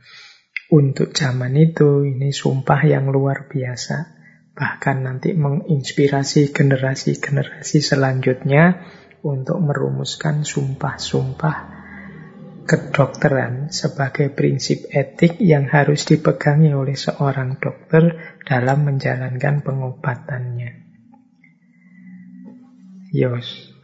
untuk 0.71 1.11
zaman 1.11 1.59
itu, 1.59 2.07
ini 2.07 2.31
sumpah 2.31 2.87
yang 2.87 3.11
luar 3.11 3.51
biasa. 3.51 4.22
Bahkan 4.53 4.97
nanti 5.09 5.33
menginspirasi 5.33 6.53
generasi-generasi 6.53 7.79
selanjutnya 7.81 8.85
untuk 9.25 9.57
merumuskan 9.65 10.45
sumpah-sumpah 10.45 11.57
kedokteran 12.63 13.73
sebagai 13.73 14.31
prinsip 14.31 14.87
etik 14.93 15.41
yang 15.43 15.67
harus 15.67 16.05
dipegangi 16.07 16.71
oleh 16.77 16.95
seorang 16.95 17.59
dokter 17.59 18.37
dalam 18.45 18.87
menjalankan 18.87 19.65
pengobatannya. 19.65 20.71
Yos, 23.13 23.77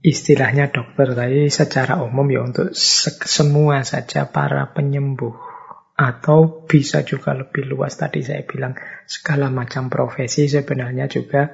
istilahnya 0.00 0.72
dokter 0.72 1.12
tadi 1.12 1.48
secara 1.52 2.00
umum 2.00 2.24
ya 2.28 2.40
untuk 2.44 2.72
semua 2.76 3.84
saja 3.84 4.28
para 4.28 4.72
penyembuh 4.72 5.51
atau 5.92 6.64
bisa 6.64 7.04
juga 7.04 7.36
lebih 7.36 7.68
luas 7.68 8.00
tadi 8.00 8.24
saya 8.24 8.42
bilang 8.48 8.74
segala 9.04 9.52
macam 9.52 9.92
profesi 9.92 10.48
sebenarnya 10.48 11.06
juga 11.06 11.52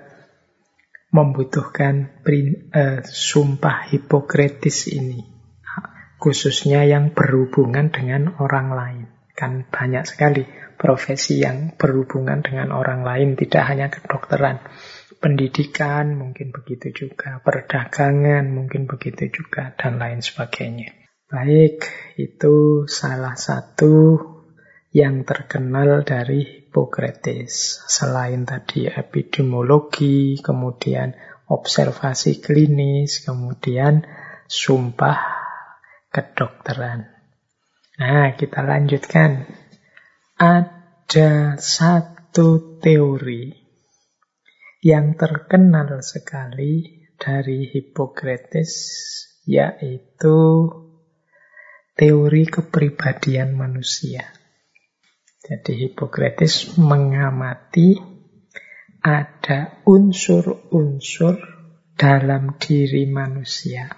membutuhkan 1.11 2.23
uh, 2.23 3.01
sumpah 3.03 3.89
hipokritis 3.91 4.93
ini 4.93 5.39
khususnya 6.19 6.83
yang 6.83 7.15
berhubungan 7.15 7.95
dengan 7.95 8.35
orang 8.43 8.69
lain. 8.75 9.07
Kan 9.39 9.71
banyak 9.71 10.03
sekali 10.03 10.43
profesi 10.75 11.39
yang 11.39 11.79
berhubungan 11.79 12.43
dengan 12.43 12.75
orang 12.75 13.07
lain 13.07 13.39
tidak 13.39 13.71
hanya 13.71 13.87
kedokteran 13.87 14.59
pendidikan 15.19 16.15
mungkin 16.15 16.55
begitu 16.55 16.95
juga 17.07 17.43
perdagangan 17.43 18.47
mungkin 18.55 18.87
begitu 18.87 19.43
juga 19.43 19.75
dan 19.75 19.99
lain 19.99 20.23
sebagainya 20.23 20.95
baik 21.29 21.85
itu 22.17 22.89
salah 22.89 23.37
satu 23.37 24.17
yang 24.97 25.29
terkenal 25.29 26.01
dari 26.01 26.41
Hippocrates. 26.41 27.85
Selain 27.85 28.49
tadi 28.49 28.89
epidemiologi, 28.89 30.41
kemudian 30.41 31.13
observasi 31.53 32.41
klinis, 32.41 33.21
kemudian 33.21 34.09
sumpah 34.49 35.21
kedokteran. 36.09 37.13
Nah, 38.01 38.33
kita 38.33 38.65
lanjutkan. 38.65 39.45
Ada 40.39 41.59
satu 41.59 42.79
teori 42.79 43.53
yang 44.81 45.19
terkenal 45.19 45.99
sekali 46.01 47.05
dari 47.19 47.67
Hippocrates, 47.67 48.73
yaitu 49.43 50.39
teori 51.99 52.47
kepribadian 52.47 53.59
manusia. 53.59 54.23
Jadi 55.43 55.83
Hippocrates 55.83 56.79
mengamati 56.79 57.99
ada 59.03 59.83
unsur-unsur 59.83 61.35
dalam 61.99 62.55
diri 62.63 63.11
manusia 63.11 63.91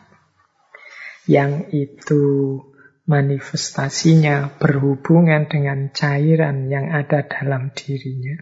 yang 1.28 1.68
itu 1.70 2.56
manifestasinya 3.04 4.56
berhubungan 4.56 5.46
dengan 5.50 5.92
cairan 5.94 6.72
yang 6.72 6.88
ada 6.90 7.26
dalam 7.26 7.70
dirinya, 7.70 8.38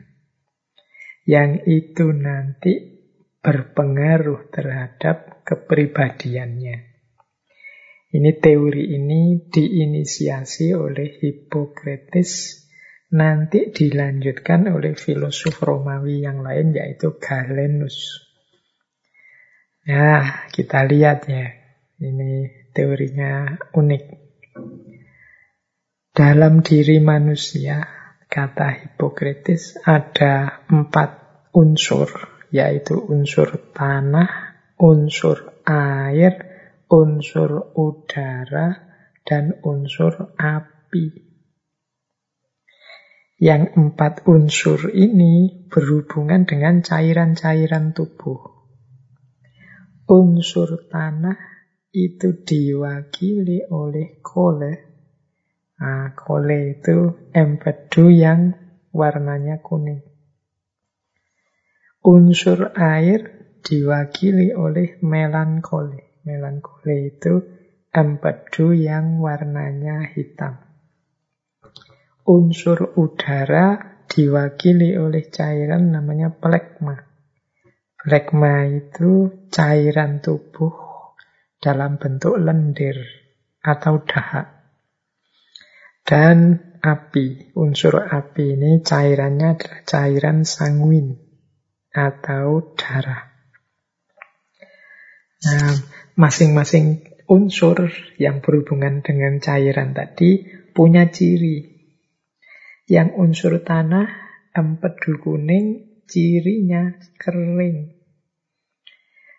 yang 1.27 1.67
itu 1.67 2.15
nanti 2.15 3.01
berpengaruh 3.43 4.49
terhadap 4.49 5.43
kepribadiannya. 5.43 6.88
Ini 8.09 8.31
teori 8.41 8.97
ini 8.97 9.37
diinisiasi 9.53 10.73
oleh 10.73 11.21
Hippocrates 11.21 12.59
Nanti 13.09 13.73
dilanjutkan 13.73 14.69
oleh 14.69 14.93
filosof 14.93 15.65
Romawi 15.65 16.29
yang 16.29 16.45
lain 16.45 16.77
yaitu 16.77 17.17
Galenus. 17.17 18.21
Nah, 19.89 20.53
kita 20.53 20.85
lihat 20.85 21.25
ya. 21.25 21.49
Ini 21.97 22.69
teorinya 22.77 23.57
unik. 23.73 24.05
Dalam 26.13 26.61
diri 26.61 27.01
manusia, 27.01 27.81
kata 28.29 28.77
Hippocrates, 28.77 29.81
ada 29.89 30.69
empat 30.69 31.11
unsur, 31.57 32.13
yaitu 32.53 33.01
unsur 33.09 33.73
tanah, 33.73 34.29
unsur 34.77 35.65
air, 35.65 36.45
unsur 36.89 37.77
udara, 37.77 38.89
dan 39.29 39.61
unsur 39.61 40.33
api. 40.41 41.29
Yang 43.39 43.63
empat 43.77 44.27
unsur 44.27 44.91
ini 44.91 45.69
berhubungan 45.71 46.49
dengan 46.49 46.83
cairan-cairan 46.83 47.95
tubuh. 47.95 48.41
Unsur 50.09 50.89
tanah 50.89 51.39
itu 51.93 52.43
diwakili 52.43 53.69
oleh 53.69 54.19
kole. 54.25 54.75
Nah, 55.79 56.11
kole 56.19 56.81
itu 56.81 57.31
empedu 57.31 58.11
yang 58.11 58.57
warnanya 58.91 59.63
kuning. 59.63 60.03
Unsur 62.03 62.75
air 62.75 63.53
diwakili 63.63 64.51
oleh 64.57 64.99
melankole. 65.05 66.08
Melankole 66.29 67.09
itu 67.09 67.41
empedu 67.89 68.77
yang 68.77 69.17
warnanya 69.25 70.13
hitam. 70.13 70.61
Unsur 72.29 72.93
udara 73.01 73.97
diwakili 74.05 74.93
oleh 75.01 75.25
cairan 75.33 75.89
namanya 75.89 76.29
plekma. 76.29 77.01
Plekma 77.97 78.69
itu 78.69 79.33
cairan 79.49 80.21
tubuh 80.21 80.77
dalam 81.57 81.97
bentuk 81.97 82.37
lendir 82.37 83.01
atau 83.65 84.05
dahak. 84.05 84.53
Dan 86.05 86.61
api, 86.81 87.57
unsur 87.57 88.05
api 88.05 88.57
ini 88.57 88.85
cairannya 88.85 89.57
adalah 89.57 89.81
cairan 89.89 90.45
sanguin 90.45 91.17
atau 91.93 92.77
darah. 92.77 93.29
Nah, 95.39 95.71
masing-masing 96.19 97.07
unsur 97.31 97.95
yang 98.19 98.43
berhubungan 98.43 99.07
dengan 99.07 99.39
cairan 99.39 99.95
tadi 99.95 100.51
punya 100.75 101.07
ciri 101.15 101.79
yang 102.89 103.13
unsur 103.21 103.61
tanah, 103.61 104.09
empedu 104.57 105.21
kuning, 105.21 106.01
cirinya 106.09 106.97
kering. 107.21 108.01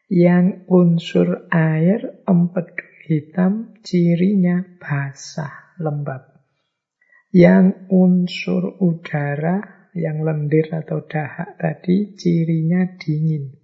Yang 0.06 0.70
unsur 0.70 1.50
air, 1.50 2.22
empedu 2.30 2.86
hitam, 3.10 3.74
cirinya 3.82 4.62
basah, 4.78 5.82
lembab. 5.82 6.30
Yang 7.34 7.90
unsur 7.90 8.78
udara, 8.78 9.90
yang 9.98 10.22
lendir 10.22 10.70
atau 10.70 11.02
dahak 11.10 11.58
tadi, 11.58 12.14
cirinya 12.14 12.86
dingin. 13.02 13.59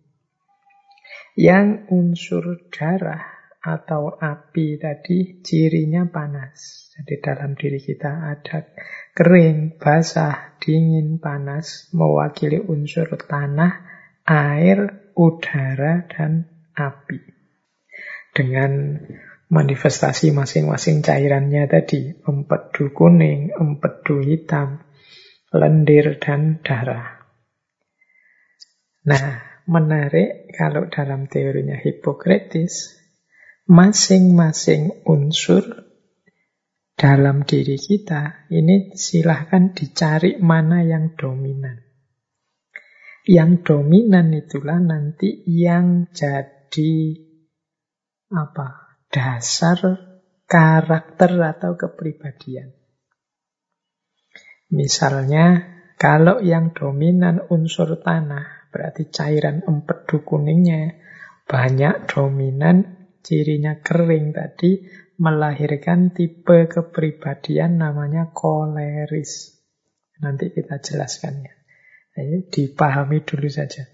Yang 1.36 1.92
unsur 1.92 2.72
darah 2.72 3.36
atau 3.60 4.16
api 4.16 4.80
tadi, 4.80 5.44
cirinya 5.44 6.08
panas. 6.08 6.88
Jadi 6.96 7.20
dalam 7.20 7.60
diri 7.60 7.82
kita 7.84 8.32
ada 8.32 8.72
kering, 9.12 9.76
basah, 9.76 10.56
dingin, 10.64 11.20
panas, 11.20 11.92
mewakili 11.92 12.62
unsur 12.62 13.12
tanah, 13.20 13.84
air, 14.24 15.12
udara, 15.18 16.08
dan 16.08 16.48
api. 16.72 17.20
Dengan 18.32 19.02
manifestasi 19.52 20.32
masing-masing 20.32 21.04
cairannya 21.04 21.68
tadi, 21.68 22.16
empedu 22.24 22.96
kuning, 22.96 23.52
empedu 23.52 24.24
hitam, 24.24 24.88
lendir, 25.52 26.16
dan 26.22 26.64
darah. 26.64 27.28
Nah, 29.06 29.55
menarik 29.66 30.54
kalau 30.54 30.90
dalam 30.90 31.26
teorinya 31.26 31.78
Hippocrates, 31.78 33.02
masing-masing 33.66 35.06
unsur 35.10 35.66
dalam 36.96 37.44
diri 37.44 37.76
kita, 37.76 38.48
ini 38.54 38.96
silahkan 38.96 39.76
dicari 39.76 40.40
mana 40.40 40.86
yang 40.86 41.18
dominan. 41.18 41.84
Yang 43.26 43.52
dominan 43.66 44.32
itulah 44.38 44.78
nanti 44.78 45.44
yang 45.50 46.08
jadi 46.14 46.94
apa? 48.30 48.96
Dasar 49.10 49.82
karakter 50.46 51.34
atau 51.42 51.74
kepribadian. 51.74 52.70
Misalnya, 54.70 55.76
kalau 55.98 56.42
yang 56.42 56.74
dominan 56.76 57.42
unsur 57.50 57.98
tanah, 58.02 58.55
berarti 58.76 59.08
cairan 59.08 59.64
empedu 59.64 60.28
kuningnya 60.28 61.00
banyak 61.48 62.12
dominan, 62.12 63.08
cirinya 63.24 63.80
kering 63.80 64.36
tadi, 64.36 64.84
melahirkan 65.16 66.12
tipe 66.12 66.68
kepribadian 66.68 67.80
namanya 67.80 68.36
koleris. 68.36 69.56
Nanti 70.20 70.52
kita 70.52 70.84
jelaskannya. 70.84 71.54
Nah, 72.20 72.44
dipahami 72.52 73.24
dulu 73.24 73.48
saja. 73.48 73.88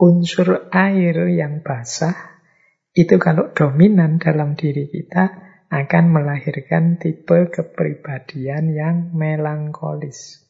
Unsur 0.00 0.72
air 0.74 1.14
yang 1.30 1.62
basah 1.62 2.42
itu 2.96 3.22
kalau 3.22 3.54
dominan 3.54 4.18
dalam 4.18 4.58
diri 4.58 4.90
kita 4.90 5.50
akan 5.70 6.04
melahirkan 6.10 6.98
tipe 6.98 7.46
kepribadian 7.54 8.74
yang 8.74 8.96
melankolis. 9.14 10.49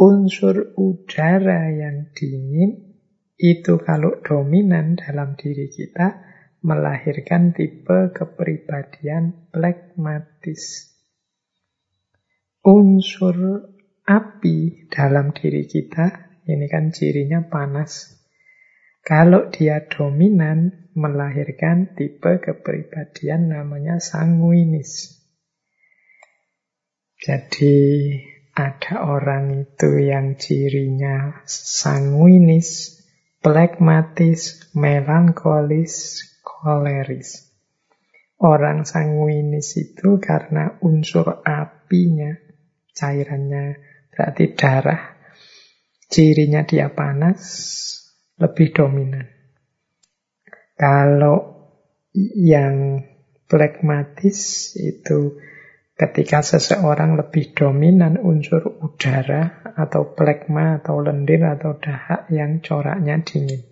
Unsur 0.00 0.72
udara 0.80 1.68
yang 1.68 2.08
dingin 2.16 2.96
itu 3.36 3.76
kalau 3.84 4.16
dominan 4.24 4.96
dalam 4.96 5.36
diri 5.36 5.68
kita 5.68 6.24
melahirkan 6.64 7.52
tipe 7.52 8.08
kepribadian 8.08 9.52
plekmatis. 9.52 10.88
Unsur 12.64 13.36
api 14.08 14.88
dalam 14.88 15.36
diri 15.36 15.68
kita, 15.68 16.40
ini 16.48 16.64
kan 16.68 16.92
cirinya 16.96 17.44
panas. 17.48 18.16
Kalau 19.04 19.52
dia 19.52 19.84
dominan, 19.84 20.92
melahirkan 20.96 21.92
tipe 21.92 22.40
kepribadian 22.40 23.52
namanya 23.52 24.00
sanguinis. 24.00 25.20
Jadi 27.20 27.76
ada 28.60 29.08
orang 29.08 29.64
itu 29.64 30.04
yang 30.04 30.36
cirinya 30.36 31.40
sanguinis, 31.48 33.00
plekmatis, 33.40 34.68
melankolis, 34.76 36.20
koleris. 36.44 37.48
Orang 38.36 38.84
sanguinis 38.84 39.80
itu 39.80 40.20
karena 40.20 40.76
unsur 40.84 41.40
apinya, 41.40 42.36
cairannya 42.92 43.80
berarti 44.12 44.44
darah, 44.52 45.16
cirinya 46.12 46.64
dia 46.68 46.92
panas, 46.92 47.40
lebih 48.36 48.76
dominan. 48.76 49.28
Kalau 50.76 51.68
yang 52.36 53.04
plekmatis 53.48 54.72
itu 54.76 55.36
ketika 56.00 56.40
seseorang 56.40 57.20
lebih 57.20 57.52
dominan 57.52 58.16
unsur 58.16 58.80
udara 58.80 59.60
atau 59.76 60.16
plekma 60.16 60.80
atau 60.80 61.04
lendir 61.04 61.44
atau 61.44 61.76
dahak 61.76 62.32
yang 62.32 62.64
coraknya 62.64 63.20
dingin. 63.20 63.68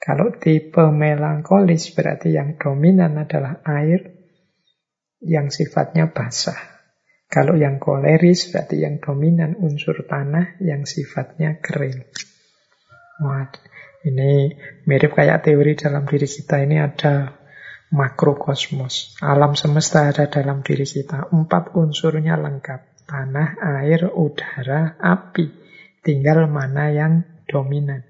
Kalau 0.00 0.32
tipe 0.40 0.80
melankolis 0.80 1.92
berarti 1.92 2.32
yang 2.32 2.56
dominan 2.56 3.20
adalah 3.20 3.60
air 3.68 4.16
yang 5.20 5.52
sifatnya 5.52 6.08
basah. 6.08 6.56
Kalau 7.28 7.60
yang 7.60 7.76
koleris 7.76 8.48
berarti 8.48 8.80
yang 8.80 8.96
dominan 8.96 9.60
unsur 9.60 10.00
tanah 10.08 10.56
yang 10.64 10.88
sifatnya 10.88 11.60
kering. 11.60 12.08
Wah, 13.20 13.52
ini 14.08 14.56
mirip 14.88 15.12
kayak 15.12 15.44
teori 15.44 15.76
dalam 15.76 16.08
diri 16.08 16.24
kita 16.24 16.64
ini 16.64 16.80
ada 16.80 17.39
makrokosmos. 17.90 19.18
Alam 19.20 19.58
semesta 19.58 20.06
ada 20.06 20.30
dalam 20.30 20.62
diri 20.62 20.86
kita. 20.86 21.30
Empat 21.34 21.74
unsurnya 21.74 22.38
lengkap. 22.38 23.06
Tanah, 23.10 23.58
air, 23.82 24.06
udara, 24.14 24.94
api. 24.98 25.50
Tinggal 26.00 26.46
mana 26.46 26.94
yang 26.94 27.26
dominan. 27.50 28.06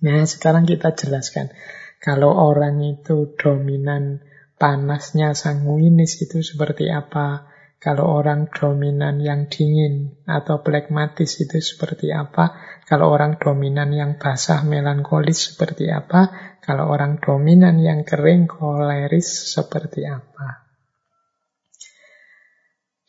Nah, 0.00 0.24
sekarang 0.24 0.64
kita 0.64 0.94
jelaskan. 0.96 1.52
Kalau 2.00 2.32
orang 2.32 2.80
itu 2.80 3.36
dominan 3.36 4.24
panasnya 4.56 5.36
sanguinis 5.36 6.16
itu 6.24 6.40
seperti 6.40 6.88
apa? 6.88 7.50
Kalau 7.80 8.12
orang 8.12 8.52
dominan 8.52 9.24
yang 9.24 9.48
dingin 9.48 10.20
atau 10.28 10.60
plekmatis 10.60 11.40
itu 11.40 11.60
seperti 11.64 12.12
apa? 12.12 12.56
Kalau 12.84 13.08
orang 13.08 13.40
dominan 13.40 13.92
yang 13.92 14.20
basah 14.20 14.64
melankolis 14.64 15.52
seperti 15.52 15.88
apa? 15.88 16.49
Kalau 16.70 16.86
orang 16.86 17.18
dominan 17.18 17.82
yang 17.82 18.06
kering 18.06 18.46
koleris 18.46 19.26
seperti 19.26 20.06
apa? 20.06 20.70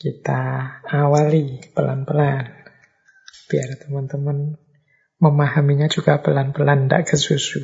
Kita 0.02 0.42
awali 0.90 1.62
pelan-pelan 1.70 2.58
biar 3.46 3.70
teman-teman 3.86 4.58
memahaminya 5.22 5.86
juga 5.94 6.18
pelan-pelan, 6.26 6.90
tidak 6.90 7.14
kesusu. 7.14 7.62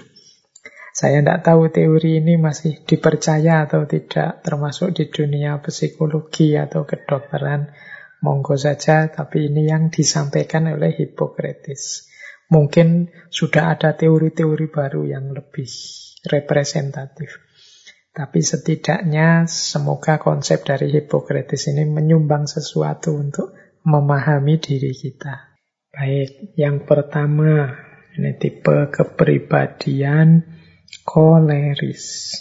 Saya 0.93 1.25
tidak 1.25 1.41
tahu 1.41 1.73
teori 1.73 2.21
ini 2.21 2.37
masih 2.37 2.85
dipercaya 2.85 3.65
atau 3.65 3.89
tidak, 3.89 4.45
termasuk 4.45 4.93
di 4.93 5.09
dunia 5.09 5.57
psikologi 5.65 6.53
atau 6.53 6.85
kedokteran. 6.85 7.73
Monggo 8.21 8.53
saja, 8.53 9.09
tapi 9.09 9.49
ini 9.49 9.65
yang 9.65 9.89
disampaikan 9.89 10.69
oleh 10.69 10.93
Hippocrates. 10.93 12.05
Mungkin 12.47 13.11
sudah 13.27 13.75
ada 13.75 13.99
teori-teori 13.99 14.67
baru 14.71 15.03
yang 15.03 15.35
lebih 15.35 15.67
representatif. 16.31 17.43
Tapi 18.17 18.39
setidaknya 18.41 19.45
semoga 19.45 20.17
konsep 20.17 20.65
dari 20.65 20.89
Hippocrates 20.89 21.69
ini 21.69 21.85
menyumbang 21.85 22.49
sesuatu 22.49 23.13
untuk 23.13 23.53
memahami 23.85 24.57
diri 24.57 24.89
kita. 24.89 25.53
Baik, 25.93 26.57
yang 26.57 26.83
pertama, 26.87 27.77
ini 28.17 28.33
tipe 28.41 28.89
kepribadian 28.89 30.41
koleris. 31.05 32.33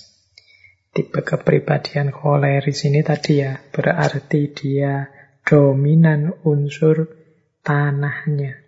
Tipe 0.97 1.21
kepribadian 1.21 2.09
koleris 2.09 2.89
ini 2.89 3.05
tadi 3.05 3.45
ya, 3.45 3.61
berarti 3.61 4.57
dia 4.57 5.13
dominan 5.45 6.41
unsur 6.43 7.05
tanahnya. 7.61 8.66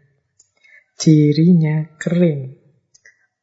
Cirinya 0.99 1.95
kering, 1.95 2.59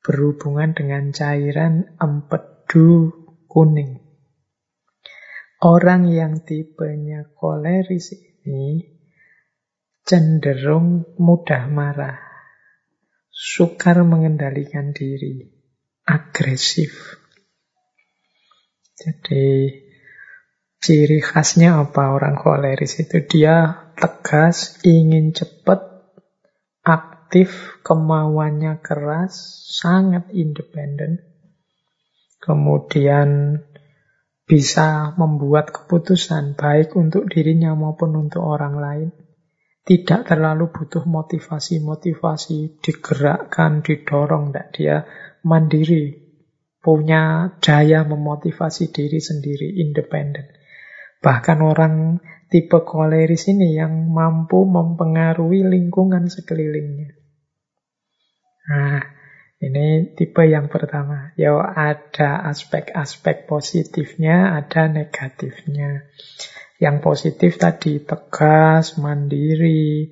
berhubungan 0.04 0.76
dengan 0.76 1.16
cairan 1.16 1.96
empedu 1.96 3.16
kuning. 3.48 4.04
Orang 5.64 6.12
yang 6.12 6.44
tipenya 6.44 7.32
koleris 7.32 8.12
ini 8.44 8.84
cenderung 10.04 11.16
mudah 11.16 11.72
marah, 11.72 12.20
sukar 13.32 14.04
mengendalikan 14.04 14.92
diri, 14.92 15.48
agresif. 16.04 17.24
Jadi 19.00 19.80
ciri 20.84 21.24
khasnya 21.24 21.80
apa 21.88 22.20
orang 22.20 22.36
koleris 22.36 23.00
itu 23.00 23.24
dia 23.24 23.88
tegas, 23.96 24.84
ingin 24.84 25.32
cepat, 25.32 25.95
aktif, 27.26 27.82
kemauannya 27.82 28.86
keras, 28.86 29.34
sangat 29.74 30.30
independen. 30.30 31.26
Kemudian 32.38 33.60
bisa 34.46 35.18
membuat 35.18 35.74
keputusan 35.74 36.54
baik 36.54 36.94
untuk 36.94 37.26
dirinya 37.26 37.74
maupun 37.74 38.30
untuk 38.30 38.46
orang 38.46 38.78
lain. 38.78 39.10
Tidak 39.84 40.22
terlalu 40.22 40.70
butuh 40.70 41.04
motivasi-motivasi, 41.04 42.80
digerakkan, 42.80 43.82
didorong. 43.82 44.54
Tidak, 44.54 44.68
dia 44.72 44.96
mandiri, 45.44 46.14
punya 46.78 47.58
daya 47.58 48.08
memotivasi 48.08 48.94
diri 48.94 49.18
sendiri, 49.20 49.82
independen. 49.82 50.55
Bahkan 51.22 51.60
orang 51.62 52.24
tipe 52.50 52.82
koleris 52.88 53.52
ini 53.52 53.76
yang 53.76 54.08
mampu 54.10 54.64
mempengaruhi 54.64 55.66
lingkungan 55.66 56.32
sekelilingnya. 56.32 57.12
Nah, 58.66 59.02
ini 59.62 60.16
tipe 60.16 60.44
yang 60.46 60.72
pertama. 60.72 61.36
Ya 61.38 61.56
ada 61.60 62.46
aspek-aspek 62.50 63.46
positifnya, 63.50 64.56
ada 64.56 64.88
negatifnya. 64.88 66.08
Yang 66.80 66.98
positif 67.02 67.56
tadi 67.56 68.04
tegas, 68.04 69.00
mandiri, 69.00 70.12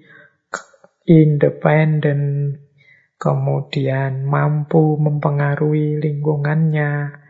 independen, 1.04 2.56
kemudian 3.20 4.24
mampu 4.28 4.96
mempengaruhi 5.00 6.00
lingkungannya 6.00 7.23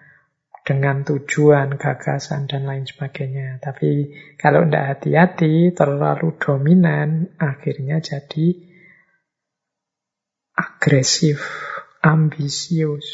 dengan 0.63 1.03
tujuan, 1.03 1.75
gagasan, 1.75 2.47
dan 2.47 2.63
lain 2.63 2.87
sebagainya. 2.87 3.59
Tapi 3.59 4.15
kalau 4.39 4.63
tidak 4.63 4.85
hati-hati, 4.95 5.75
terlalu 5.75 6.39
dominan, 6.39 7.35
akhirnya 7.35 7.99
jadi 7.99 8.63
agresif, 10.55 11.43
ambisius, 11.99 13.07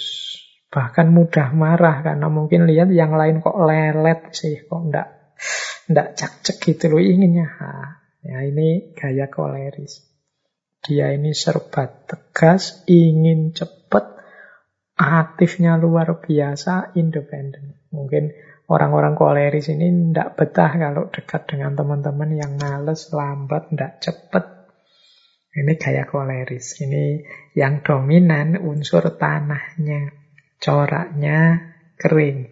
bahkan 0.70 1.10
mudah 1.10 1.50
marah 1.58 2.06
karena 2.06 2.30
mungkin 2.30 2.70
lihat 2.70 2.94
yang 2.94 3.18
lain 3.18 3.42
kok 3.42 3.58
lelet 3.58 4.30
sih, 4.30 4.70
kok 4.70 4.82
ndak 4.86 5.08
ndak 5.90 6.14
cak-cek 6.14 6.58
gitu 6.62 6.94
loh 6.94 7.02
inginnya. 7.02 7.50
Ha, 7.50 7.70
ya 8.22 8.46
ini 8.46 8.94
gaya 8.94 9.26
koleris. 9.26 10.06
Dia 10.86 11.12
ini 11.12 11.34
serba 11.36 11.90
tegas, 12.06 12.86
ingin 12.88 13.52
cepat, 13.52 14.19
aktifnya 15.00 15.80
luar 15.80 16.20
biasa, 16.20 16.92
independen. 17.00 17.80
Mungkin 17.96 18.36
orang-orang 18.68 19.16
koleris 19.16 19.72
ini 19.72 20.12
tidak 20.12 20.36
betah 20.36 20.72
kalau 20.76 21.08
dekat 21.08 21.48
dengan 21.48 21.80
teman-teman 21.80 22.36
yang 22.36 22.60
males, 22.60 23.08
lambat, 23.16 23.72
tidak 23.72 24.04
cepat. 24.04 24.46
Ini 25.56 25.74
gaya 25.80 26.04
koleris. 26.04 26.84
Ini 26.84 27.24
yang 27.56 27.80
dominan 27.80 28.60
unsur 28.60 29.16
tanahnya. 29.16 30.12
Coraknya 30.60 31.72
kering. 31.96 32.52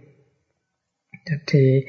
Jadi 1.27 1.83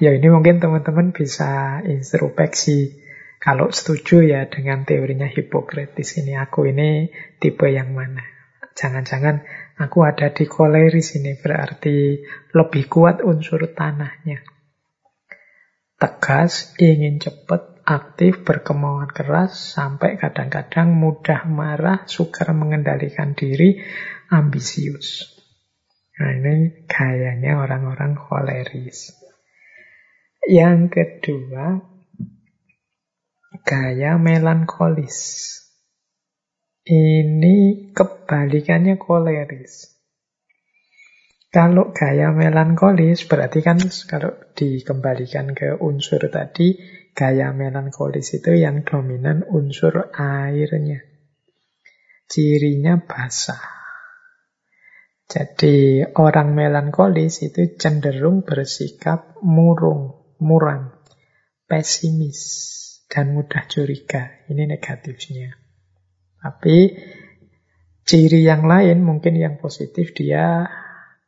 ya 0.00 0.16
ini 0.16 0.32
mungkin 0.32 0.64
teman-teman 0.64 1.12
bisa 1.12 1.84
introspeksi 1.84 3.04
kalau 3.38 3.70
setuju 3.70 4.26
ya 4.26 4.50
dengan 4.50 4.82
teorinya 4.82 5.30
Hippocrates 5.30 6.18
ini, 6.18 6.34
aku 6.34 6.74
ini 6.74 7.06
tipe 7.38 7.70
yang 7.70 7.94
mana? 7.94 8.26
Jangan-jangan 8.74 9.46
aku 9.78 10.04
ada 10.04 10.34
di 10.34 10.44
koleris 10.44 11.16
ini, 11.16 11.38
berarti 11.38 12.20
lebih 12.52 12.84
kuat 12.90 13.22
unsur 13.22 13.70
tanahnya. 13.72 14.42
Tegas, 15.98 16.74
ingin 16.78 17.18
cepat, 17.18 17.82
aktif, 17.82 18.42
berkemauan 18.42 19.10
keras, 19.10 19.74
sampai 19.74 20.18
kadang-kadang 20.18 20.94
mudah 20.94 21.46
marah, 21.46 22.06
sukar 22.06 22.54
mengendalikan 22.54 23.34
diri, 23.34 23.78
ambisius. 24.30 25.38
Nah 26.18 26.34
ini 26.34 26.86
gayanya 26.90 27.62
orang-orang 27.62 28.18
koleris. 28.18 29.14
Yang 30.46 30.80
kedua, 30.90 31.78
Gaya 33.64 34.20
melankolis. 34.20 35.16
Ini 36.88 37.92
kebalikannya 37.92 38.96
koleris. 38.96 39.92
Kalau 41.52 41.92
gaya 41.92 42.32
melankolis 42.32 43.28
berarti 43.28 43.60
kan 43.60 43.76
kalau 44.08 44.32
dikembalikan 44.56 45.52
ke 45.52 45.76
unsur 45.76 46.32
tadi, 46.32 46.80
gaya 47.12 47.52
melankolis 47.52 48.40
itu 48.40 48.56
yang 48.56 48.88
dominan 48.88 49.44
unsur 49.44 50.08
airnya. 50.16 51.04
Cirinya 52.24 52.96
basah. 53.04 53.60
Jadi 55.28 56.08
orang 56.08 56.56
melankolis 56.56 57.44
itu 57.44 57.76
cenderung 57.76 58.48
bersikap 58.48 59.36
murung, 59.44 60.24
muram, 60.40 60.88
pesimis 61.68 62.40
dan 63.12 63.36
mudah 63.36 63.68
curiga. 63.68 64.40
Ini 64.48 64.64
negatifnya. 64.64 65.67
Tapi 66.48 66.96
ciri 68.08 68.40
yang 68.40 68.64
lain 68.64 69.04
mungkin 69.04 69.36
yang 69.36 69.60
positif 69.60 70.16
dia 70.16 70.64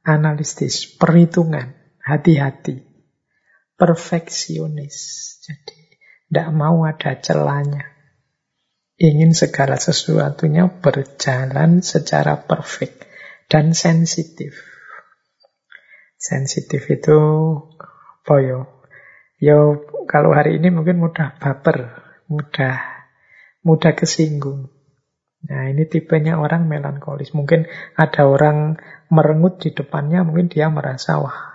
analitis, 0.00 0.88
perhitungan, 0.96 1.76
hati-hati, 2.00 2.80
perfeksionis. 3.76 4.96
Jadi 5.44 5.76
tidak 6.32 6.48
mau 6.56 6.88
ada 6.88 7.20
celahnya. 7.20 7.84
Ingin 8.96 9.36
segala 9.36 9.76
sesuatunya 9.76 10.80
berjalan 10.80 11.84
secara 11.84 12.40
perfect 12.48 13.04
dan 13.52 13.76
sensitif. 13.76 14.56
Sensitif 16.16 16.88
itu 16.88 17.20
boyo 18.24 18.80
Ya 19.40 19.56
kalau 20.04 20.36
hari 20.36 20.60
ini 20.60 20.68
mungkin 20.68 21.00
mudah 21.00 21.40
baper, 21.40 21.96
mudah 22.28 22.76
mudah 23.64 23.92
kesinggung. 23.96 24.68
Nah 25.48 25.72
ini 25.72 25.88
tipenya 25.88 26.36
orang 26.36 26.68
melankolis. 26.68 27.32
Mungkin 27.32 27.64
ada 27.96 28.28
orang 28.28 28.76
merengut 29.08 29.62
di 29.64 29.72
depannya, 29.72 30.20
mungkin 30.26 30.52
dia 30.52 30.68
merasa 30.68 31.16
wah 31.16 31.50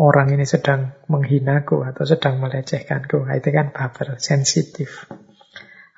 orang 0.00 0.32
ini 0.32 0.48
sedang 0.48 0.96
menghinaku 1.12 1.84
atau 1.84 2.08
sedang 2.08 2.40
melecehkanku. 2.40 3.28
Nah, 3.28 3.36
itu 3.36 3.52
kan 3.52 3.68
baper, 3.68 4.16
sensitif. 4.16 5.04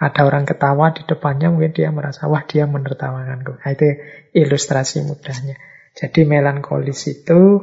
Ada 0.02 0.26
orang 0.26 0.42
ketawa 0.42 0.90
di 0.90 1.06
depannya, 1.06 1.54
mungkin 1.54 1.70
dia 1.70 1.94
merasa, 1.94 2.26
wah 2.26 2.42
dia 2.42 2.66
menertawakanku. 2.66 3.62
Nah, 3.62 3.70
itu 3.70 3.86
ilustrasi 4.34 5.06
mudahnya. 5.06 5.54
Jadi 5.94 6.26
melankolis 6.26 7.06
itu 7.06 7.62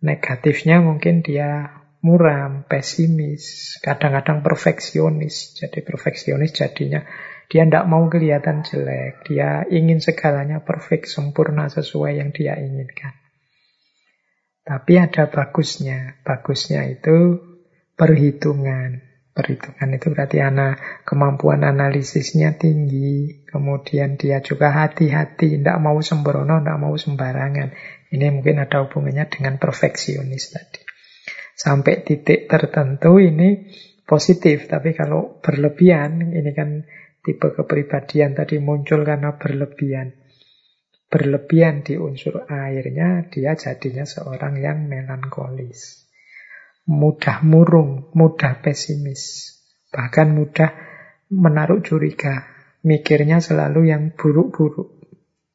negatifnya 0.00 0.80
mungkin 0.80 1.20
dia 1.20 1.76
muram, 2.00 2.64
pesimis, 2.64 3.76
kadang-kadang 3.84 4.40
perfeksionis. 4.40 5.60
Jadi 5.60 5.84
perfeksionis 5.84 6.56
jadinya 6.56 7.04
dia 7.50 7.66
tidak 7.66 7.90
mau 7.90 8.06
kelihatan 8.06 8.62
jelek. 8.62 9.26
Dia 9.26 9.66
ingin 9.66 9.98
segalanya 9.98 10.62
perfect, 10.62 11.10
sempurna 11.10 11.66
sesuai 11.66 12.22
yang 12.22 12.30
dia 12.30 12.54
inginkan. 12.54 13.10
Tapi 14.62 15.02
ada 15.02 15.26
bagusnya. 15.26 16.22
Bagusnya 16.22 16.86
itu 16.86 17.42
perhitungan. 17.98 19.02
Perhitungan 19.34 19.88
itu 19.98 20.06
berarti 20.14 20.38
anak 20.38 21.02
kemampuan 21.02 21.66
analisisnya 21.66 22.54
tinggi. 22.54 23.42
Kemudian 23.50 24.14
dia 24.14 24.38
juga 24.46 24.70
hati-hati, 24.70 25.58
tidak 25.58 25.82
mau 25.82 25.98
sembrono, 25.98 26.62
tidak 26.62 26.78
mau 26.78 26.94
sembarangan. 26.94 27.74
Ini 28.14 28.30
mungkin 28.30 28.62
ada 28.62 28.86
hubungannya 28.86 29.26
dengan 29.26 29.58
perfeksionis 29.58 30.54
tadi. 30.54 30.86
Sampai 31.58 32.06
titik 32.06 32.46
tertentu 32.46 33.18
ini 33.18 33.74
positif, 34.06 34.70
tapi 34.70 34.94
kalau 34.94 35.42
berlebihan, 35.42 36.30
ini 36.30 36.50
kan 36.54 36.86
tipe 37.30 37.54
kepribadian 37.54 38.34
tadi 38.34 38.58
muncul 38.58 39.06
karena 39.06 39.38
berlebihan 39.38 40.20
berlebihan 41.10 41.82
di 41.82 41.98
unsur 41.98 42.46
airnya, 42.46 43.26
dia 43.26 43.58
jadinya 43.58 44.06
seorang 44.06 44.62
yang 44.62 44.86
melankolis. 44.86 46.06
Mudah 46.86 47.42
murung, 47.42 48.14
mudah 48.14 48.62
pesimis, 48.62 49.52
bahkan 49.90 50.30
mudah 50.32 50.70
menaruh 51.28 51.82
curiga. 51.82 52.46
Mikirnya 52.80 53.44
selalu 53.44 53.92
yang 53.92 54.16
buruk-buruk, 54.16 55.04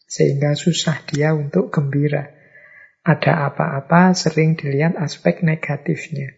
sehingga 0.06 0.54
susah 0.54 1.02
dia 1.10 1.34
untuk 1.34 1.74
gembira. 1.74 2.30
Ada 3.02 3.50
apa-apa 3.50 4.14
sering 4.14 4.54
dilihat 4.54 4.94
aspek 4.94 5.42
negatifnya. 5.42 6.38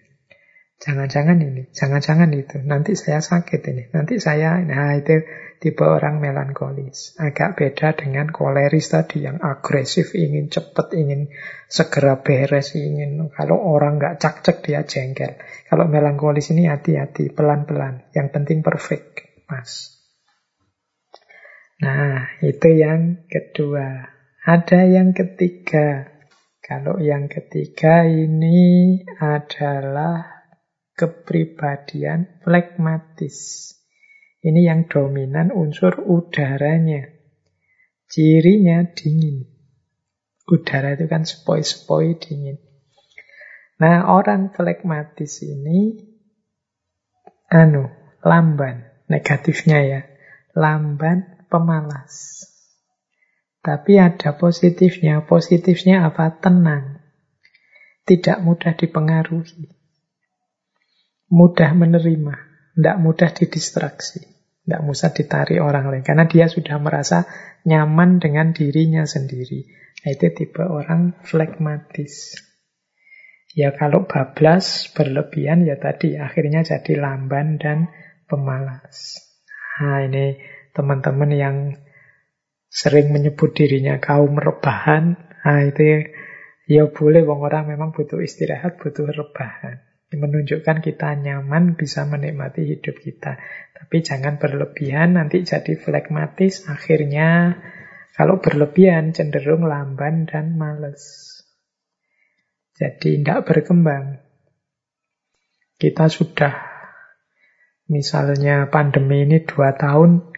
Jangan-jangan 0.78 1.42
ini, 1.42 1.74
jangan-jangan 1.74 2.30
itu. 2.38 2.62
Nanti 2.62 2.94
saya 2.94 3.18
sakit 3.18 3.62
ini, 3.66 3.90
nanti 3.90 4.22
saya, 4.22 4.62
nah 4.62 4.94
itu 4.94 5.26
tipe 5.58 5.82
orang 5.82 6.22
melankolis. 6.22 7.18
Agak 7.18 7.58
beda 7.58 7.98
dengan 7.98 8.30
koleris 8.30 8.94
tadi 8.94 9.26
yang 9.26 9.42
agresif, 9.42 10.14
ingin 10.14 10.54
cepat, 10.54 10.94
ingin 10.94 11.34
segera 11.66 12.22
beres, 12.22 12.78
ingin 12.78 13.26
kalau 13.34 13.58
orang 13.58 13.98
nggak 13.98 14.22
cak-cek 14.22 14.62
dia 14.62 14.86
jengkel. 14.86 15.42
Kalau 15.66 15.90
melankolis 15.90 16.54
ini 16.54 16.70
hati-hati, 16.70 17.34
pelan-pelan. 17.34 18.14
Yang 18.14 18.28
penting 18.38 18.60
perfect, 18.62 19.26
mas. 19.50 19.98
Nah, 21.82 22.38
itu 22.46 22.70
yang 22.70 23.26
kedua. 23.26 24.14
Ada 24.46 24.86
yang 24.86 25.18
ketiga. 25.18 26.06
Kalau 26.62 27.02
yang 27.02 27.26
ketiga 27.32 28.06
ini 28.06 29.02
adalah 29.18 30.37
kepribadian 30.98 32.42
flekmatis. 32.42 33.70
Ini 34.42 34.66
yang 34.66 34.90
dominan 34.90 35.54
unsur 35.54 36.02
udaranya. 36.02 37.14
Cirinya 38.10 38.82
dingin. 38.98 39.46
Udara 40.50 40.98
itu 40.98 41.06
kan 41.06 41.28
sepoi-sepoi 41.28 42.18
dingin. 42.18 42.58
Nah, 43.78 44.10
orang 44.10 44.50
flekmatis 44.58 45.46
ini 45.46 46.02
anu, 47.54 47.94
lamban. 48.26 48.90
Negatifnya 49.08 49.80
ya. 49.86 50.02
Lamban, 50.58 51.48
pemalas. 51.48 52.44
Tapi 53.62 54.00
ada 54.02 54.34
positifnya. 54.40 55.22
Positifnya 55.24 56.10
apa? 56.10 56.34
Tenang. 56.42 57.04
Tidak 58.08 58.40
mudah 58.40 58.74
dipengaruhi 58.76 59.77
mudah 61.28 61.72
menerima, 61.76 62.36
tidak 62.76 62.98
mudah 63.00 63.30
didistraksi, 63.32 64.24
tidak 64.64 64.82
mudah 64.84 65.10
ditarik 65.12 65.60
orang 65.60 65.86
lain, 65.92 66.04
karena 66.04 66.26
dia 66.28 66.48
sudah 66.48 66.80
merasa 66.80 67.28
nyaman 67.68 68.24
dengan 68.24 68.56
dirinya 68.56 69.04
sendiri. 69.04 69.68
Nah, 70.04 70.10
itu 70.14 70.32
tipe 70.32 70.64
orang 70.64 71.20
flekmatis. 71.26 72.38
Ya 73.58 73.74
kalau 73.74 74.06
bablas 74.06 74.94
berlebihan 74.94 75.66
ya 75.66 75.82
tadi 75.82 76.14
akhirnya 76.14 76.62
jadi 76.62 76.94
lamban 77.02 77.58
dan 77.58 77.90
pemalas. 78.30 79.18
Nah 79.82 80.06
ini 80.06 80.38
teman-teman 80.78 81.32
yang 81.34 81.58
sering 82.70 83.10
menyebut 83.10 83.58
dirinya 83.58 83.98
kaum 83.98 84.38
rebahan, 84.38 85.18
nah 85.42 85.66
itu 85.66 86.06
ya 86.70 86.86
boleh 86.92 87.26
wong 87.26 87.42
orang 87.42 87.74
memang 87.74 87.96
butuh 87.96 88.22
istirahat, 88.22 88.78
butuh 88.78 89.10
rebahan. 89.10 89.87
Menunjukkan 90.08 90.80
kita 90.80 91.20
nyaman 91.20 91.76
bisa 91.76 92.08
menikmati 92.08 92.64
hidup 92.64 92.96
kita. 93.04 93.36
Tapi 93.76 94.00
jangan 94.00 94.40
berlebihan, 94.40 95.20
nanti 95.20 95.44
jadi 95.44 95.76
flekmatis. 95.76 96.64
Akhirnya 96.72 97.60
kalau 98.16 98.40
berlebihan 98.40 99.12
cenderung 99.12 99.68
lamban 99.68 100.26
dan 100.26 100.56
males. 100.56 101.28
Jadi 102.78 103.22
tidak 103.22 103.46
berkembang. 103.46 104.22
Kita 105.78 106.10
sudah 106.10 106.56
misalnya 107.92 108.72
pandemi 108.72 109.28
ini 109.28 109.46
dua 109.46 109.78
tahun 109.78 110.34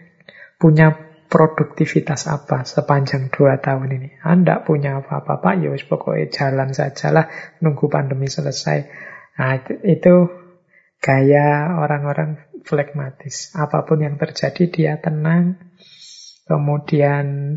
punya 0.60 1.10
produktivitas 1.30 2.26
apa 2.26 2.66
sepanjang 2.66 3.30
dua 3.32 3.62
tahun 3.62 3.96
ini? 3.96 4.10
Anda 4.20 4.60
punya 4.60 5.00
apa-apa, 5.00 5.40
Pak? 5.40 5.54
Ya 5.62 5.72
pokoknya 5.72 6.26
jalan 6.28 6.74
sajalah 6.74 7.30
nunggu 7.62 7.86
pandemi 7.86 8.26
selesai. 8.26 9.08
Nah, 9.40 9.56
itu 9.88 10.28
gaya 11.00 11.80
orang-orang 11.80 12.36
flekmatis. 12.60 13.56
Apa 13.56 13.88
pun 13.88 14.04
yang 14.04 14.20
terjadi 14.20 14.68
dia 14.68 14.92
tenang, 15.00 15.56
kemudian 16.44 17.56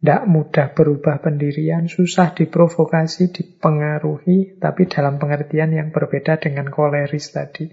tidak 0.00 0.22
mudah 0.30 0.70
berubah 0.72 1.18
pendirian, 1.18 1.90
susah 1.90 2.30
diprovokasi, 2.32 3.34
dipengaruhi, 3.34 4.62
tapi 4.62 4.86
dalam 4.86 5.18
pengertian 5.18 5.74
yang 5.74 5.90
berbeda 5.90 6.38
dengan 6.38 6.70
koleris 6.70 7.34
tadi. 7.34 7.68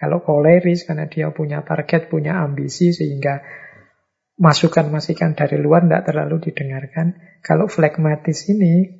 Kalau 0.00 0.24
koleris 0.24 0.88
karena 0.88 1.04
dia 1.04 1.28
punya 1.36 1.60
target, 1.60 2.08
punya 2.08 2.40
ambisi, 2.40 2.96
sehingga 2.96 3.44
masukan-masukan 4.40 5.36
dari 5.36 5.60
luar 5.60 5.84
tidak 5.84 6.08
terlalu 6.08 6.48
didengarkan. 6.48 7.20
Kalau 7.44 7.68
flekmatis 7.68 8.48
ini 8.48 8.99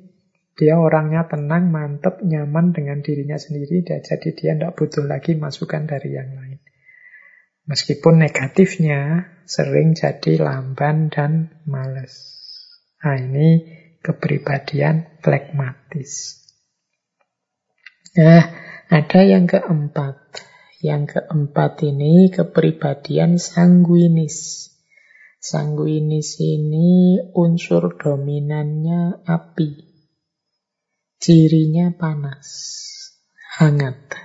dia 0.59 0.75
orangnya 0.77 1.25
tenang, 1.31 1.71
mantep, 1.71 2.19
nyaman 2.21 2.75
dengan 2.75 2.99
dirinya 2.99 3.39
sendiri, 3.39 3.87
dan 3.87 4.03
jadi 4.03 4.29
dia 4.35 4.51
tidak 4.55 4.75
butuh 4.75 5.07
lagi 5.07 5.39
masukan 5.39 5.87
dari 5.87 6.11
yang 6.11 6.31
lain. 6.35 6.59
Meskipun 7.65 8.19
negatifnya 8.19 9.31
sering 9.47 9.95
jadi 9.95 10.41
lamban 10.41 11.07
dan 11.07 11.61
males. 11.63 12.13
Nah 12.99 13.15
ini 13.15 13.63
kepribadian 14.01 15.21
flekmatis. 15.21 16.41
Nah, 18.17 18.43
ada 18.91 19.21
yang 19.23 19.47
keempat. 19.47 20.19
Yang 20.81 21.15
keempat 21.15 21.85
ini 21.85 22.33
kepribadian 22.33 23.37
sanguinis. 23.37 24.67
Sanguinis 25.39 26.41
ini 26.41 27.21
unsur 27.33 27.95
dominannya 27.95 29.23
api. 29.23 29.90
Cirinya 31.21 31.93
panas, 31.93 32.49
hangat. 33.61 34.17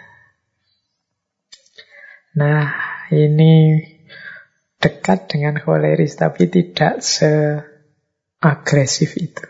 Nah, 2.40 2.72
ini 3.12 3.84
dekat 4.80 5.28
dengan 5.28 5.60
koleris 5.60 6.16
tapi 6.16 6.48
tidak 6.48 7.04
seagresif 7.04 9.12
itu. 9.20 9.44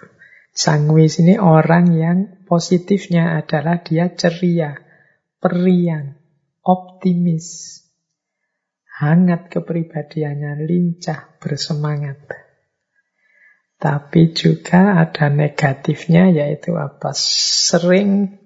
Sanguis 0.50 1.22
ini 1.22 1.38
orang 1.38 1.94
yang 1.94 2.42
positifnya 2.50 3.38
adalah 3.38 3.78
dia 3.78 4.10
ceria, 4.10 4.82
periang, 5.38 6.18
optimis, 6.66 7.78
hangat 8.98 9.54
kepribadiannya, 9.54 10.66
lincah, 10.66 11.38
bersemangat. 11.38 12.45
Tapi 13.76 14.32
juga 14.32 14.96
ada 14.96 15.28
negatifnya 15.28 16.32
yaitu 16.32 16.72
apa? 16.80 17.12
Sering 17.12 18.40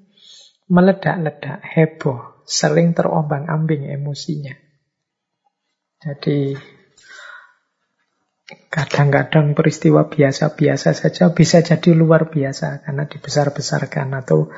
meledak-ledak, 0.67 1.63
heboh, 1.63 2.43
sering 2.47 2.95
terombang-ambing 2.99 3.87
emosinya. 3.91 4.55
Jadi 6.03 6.59
kadang-kadang 8.71 9.55
peristiwa 9.55 10.11
biasa-biasa 10.11 10.95
saja 10.99 11.31
bisa 11.31 11.63
jadi 11.63 11.95
luar 11.95 12.27
biasa 12.31 12.83
karena 12.83 13.07
dibesar-besarkan 13.07 14.11
atau 14.19 14.51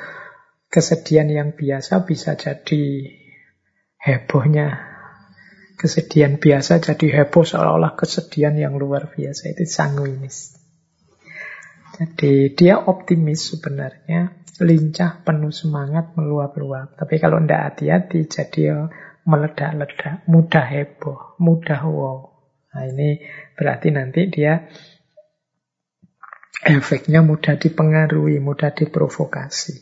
kesedihan 0.72 1.28
yang 1.28 1.52
biasa 1.52 2.08
bisa 2.08 2.32
jadi 2.32 3.12
hebohnya. 4.00 4.88
Kesedihan 5.76 6.38
biasa 6.38 6.78
jadi 6.80 7.06
heboh 7.20 7.42
seolah-olah 7.42 7.98
kesedihan 7.98 8.54
yang 8.56 8.78
luar 8.78 9.10
biasa. 9.12 9.52
Itu 9.52 9.66
sanguinis. 9.66 10.61
Jadi 11.92 12.56
dia 12.56 12.80
optimis 12.80 13.52
sebenarnya. 13.52 14.40
Lincah, 14.62 15.24
penuh 15.24 15.50
semangat, 15.50 16.14
meluap-luap. 16.14 16.94
Tapi 16.96 17.18
kalau 17.18 17.40
tidak 17.42 17.72
hati-hati 17.72 18.20
jadi 18.28 18.88
meledak-ledak. 19.26 20.24
Mudah 20.28 20.66
heboh, 20.66 21.36
mudah 21.40 21.82
wow. 21.88 22.18
Nah 22.72 22.84
ini 22.88 23.20
berarti 23.56 23.92
nanti 23.92 24.28
dia 24.32 24.64
efeknya 26.62 27.20
mudah 27.20 27.58
dipengaruhi, 27.58 28.38
mudah 28.38 28.70
diprovokasi. 28.72 29.76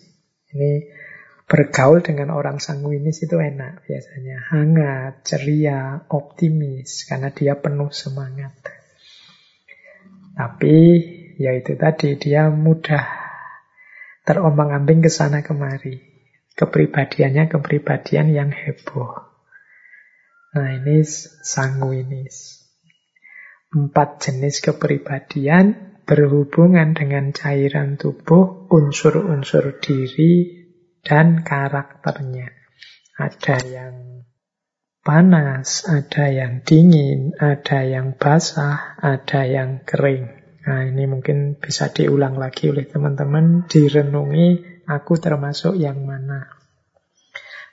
Ini 0.50 0.72
bergaul 1.50 2.02
dengan 2.02 2.30
orang 2.30 2.62
sanguinis 2.62 3.26
itu 3.26 3.36
enak 3.38 3.86
biasanya. 3.86 4.54
Hangat, 4.54 5.26
ceria, 5.26 6.06
optimis, 6.10 7.06
karena 7.06 7.30
dia 7.34 7.58
penuh 7.58 7.90
semangat. 7.90 8.54
Tapi 10.34 10.76
ya 11.40 11.56
itu 11.56 11.72
tadi, 11.80 12.20
dia 12.20 12.52
mudah 12.52 13.08
terombang-ambing 14.28 15.00
ke 15.00 15.08
sana 15.08 15.40
kemari. 15.40 16.04
Kepribadiannya 16.52 17.48
kepribadian 17.48 18.36
yang 18.36 18.50
heboh. 18.52 19.16
Nah 20.52 20.70
ini 20.76 21.00
sanguinis. 21.40 22.68
Empat 23.72 24.20
jenis 24.20 24.60
kepribadian 24.60 25.96
berhubungan 26.04 26.92
dengan 26.92 27.30
cairan 27.30 27.94
tubuh, 27.94 28.66
unsur-unsur 28.66 29.78
diri, 29.78 30.66
dan 31.06 31.46
karakternya. 31.46 32.50
Ada 33.14 33.56
yang 33.62 34.26
panas, 35.06 35.86
ada 35.86 36.26
yang 36.28 36.66
dingin, 36.66 37.30
ada 37.38 37.86
yang 37.86 38.18
basah, 38.18 38.98
ada 38.98 39.46
yang 39.46 39.86
kering. 39.86 40.39
Nah, 40.60 40.84
ini 40.84 41.08
mungkin 41.08 41.56
bisa 41.56 41.88
diulang 41.88 42.36
lagi 42.36 42.68
oleh 42.68 42.84
teman-teman, 42.84 43.64
direnungi 43.64 44.80
aku 44.84 45.16
termasuk 45.16 45.78
yang 45.80 46.04
mana. 46.04 46.60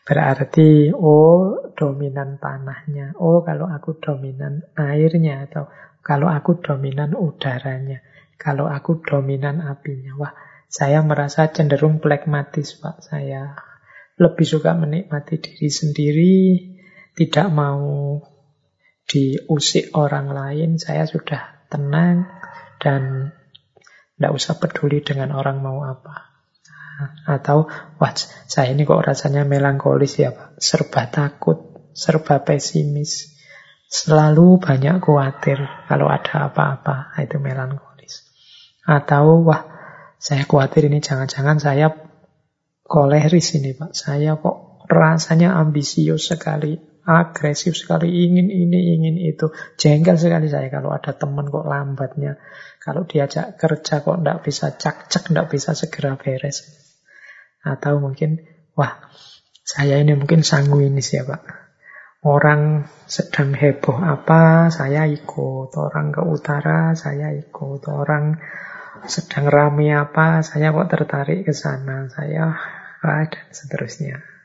Berarti, 0.08 0.96
oh 0.96 1.68
dominan 1.76 2.40
tanahnya, 2.40 3.20
oh 3.20 3.44
kalau 3.44 3.68
aku 3.68 4.00
dominan 4.00 4.64
airnya, 4.80 5.52
atau 5.52 5.68
kalau 6.00 6.32
aku 6.32 6.64
dominan 6.64 7.12
udaranya. 7.12 8.00
Kalau 8.40 8.72
aku 8.72 9.04
dominan 9.04 9.60
apinya, 9.60 10.16
wah 10.16 10.32
saya 10.72 11.04
merasa 11.04 11.52
cenderung 11.52 12.00
plekmatis 12.00 12.80
Pak. 12.80 13.04
Saya 13.04 13.58
lebih 14.16 14.48
suka 14.48 14.72
menikmati 14.78 15.44
diri 15.44 15.68
sendiri, 15.68 16.38
tidak 17.18 17.48
mau 17.52 18.22
diusik 19.10 19.92
orang 19.98 20.32
lain. 20.32 20.70
Saya 20.80 21.04
sudah 21.04 21.68
tenang 21.68 22.37
dan 22.82 23.34
tidak 24.18 24.32
usah 24.34 24.58
peduli 24.58 25.06
dengan 25.06 25.34
orang 25.38 25.62
mau 25.62 25.86
apa. 25.86 26.34
Atau, 27.30 27.70
wah 28.02 28.12
saya 28.50 28.74
ini 28.74 28.82
kok 28.82 29.06
rasanya 29.06 29.46
melankolis 29.46 30.18
ya 30.18 30.34
Pak. 30.34 30.58
Serba 30.58 31.06
takut, 31.14 31.90
serba 31.94 32.42
pesimis. 32.42 33.38
Selalu 33.88 34.58
banyak 34.58 35.00
khawatir 35.00 35.62
kalau 35.86 36.10
ada 36.10 36.50
apa-apa. 36.50 37.14
Itu 37.22 37.38
melankolis. 37.38 38.26
Atau, 38.82 39.46
wah, 39.46 39.70
saya 40.18 40.50
khawatir 40.50 40.90
ini 40.90 40.98
jangan-jangan 40.98 41.62
saya 41.62 41.94
koleris 42.82 43.54
ini 43.54 43.78
Pak. 43.78 43.94
Saya 43.94 44.42
kok 44.42 44.82
rasanya 44.90 45.54
ambisius 45.60 46.34
sekali, 46.34 46.82
agresif 47.08 47.80
sekali, 47.80 48.28
ingin 48.28 48.52
ini, 48.52 49.00
ingin 49.00 49.16
itu. 49.16 49.48
Jengkel 49.80 50.20
sekali 50.20 50.52
saya 50.52 50.68
kalau 50.68 50.92
ada 50.92 51.16
teman 51.16 51.48
kok 51.48 51.64
lambatnya. 51.64 52.36
Kalau 52.84 53.08
diajak 53.08 53.56
kerja 53.56 54.04
kok 54.04 54.20
tidak 54.20 54.44
bisa 54.44 54.76
cak-cak, 54.76 55.24
tidak 55.32 55.48
bisa 55.48 55.72
segera 55.72 56.20
beres. 56.20 56.68
Atau 57.64 58.04
mungkin, 58.04 58.44
wah, 58.76 59.08
saya 59.64 60.04
ini 60.04 60.20
mungkin 60.20 60.44
sanguinis 60.44 61.16
ya 61.16 61.24
Pak. 61.24 61.42
Orang 62.28 62.92
sedang 63.08 63.56
heboh 63.56 63.96
apa, 64.04 64.68
saya 64.68 65.08
ikut. 65.08 65.72
Orang 65.80 66.12
ke 66.12 66.22
utara, 66.28 66.92
saya 66.92 67.32
ikut. 67.32 67.88
Orang 67.88 68.36
sedang 69.08 69.48
rame 69.48 69.96
apa, 69.96 70.44
saya 70.44 70.76
kok 70.76 70.92
tertarik 70.92 71.48
ke 71.48 71.56
sana, 71.56 72.12
saya 72.12 72.52
ah, 73.00 73.24
dan 73.24 73.48
seterusnya. 73.56 74.37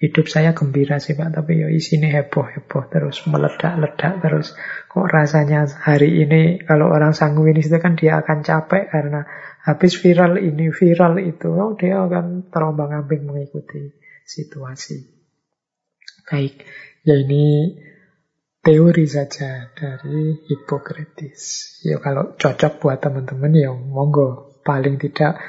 Hidup 0.00 0.32
saya 0.32 0.56
gembira 0.56 0.96
sih 0.96 1.12
Pak, 1.12 1.28
tapi 1.36 1.60
ya 1.60 1.68
isinya 1.68 2.08
heboh-heboh 2.08 2.88
terus, 2.88 3.20
meledak-ledak 3.28 4.24
terus. 4.24 4.56
Kok 4.88 5.04
rasanya 5.04 5.68
hari 5.68 6.24
ini 6.24 6.64
kalau 6.64 6.88
orang 6.88 7.12
sanguinis 7.12 7.68
itu 7.68 7.76
kan 7.76 8.00
dia 8.00 8.16
akan 8.24 8.40
capek 8.40 8.88
karena 8.88 9.28
habis 9.60 10.00
viral 10.00 10.40
ini, 10.40 10.72
viral 10.72 11.20
itu, 11.20 11.52
oh, 11.52 11.76
dia 11.76 12.00
akan 12.00 12.48
terombang-ambing 12.48 13.28
mengikuti 13.28 13.92
situasi. 14.24 15.04
Baik, 16.32 16.64
ya 17.04 17.20
ini 17.20 17.76
teori 18.64 19.04
saja 19.04 19.68
dari 19.76 20.48
Hippocrates. 20.48 21.76
Ya 21.84 22.00
kalau 22.00 22.40
cocok 22.40 22.72
buat 22.80 23.04
teman-teman 23.04 23.52
ya 23.52 23.72
monggo. 23.76 24.48
Paling 24.60 25.00
tidak 25.00 25.40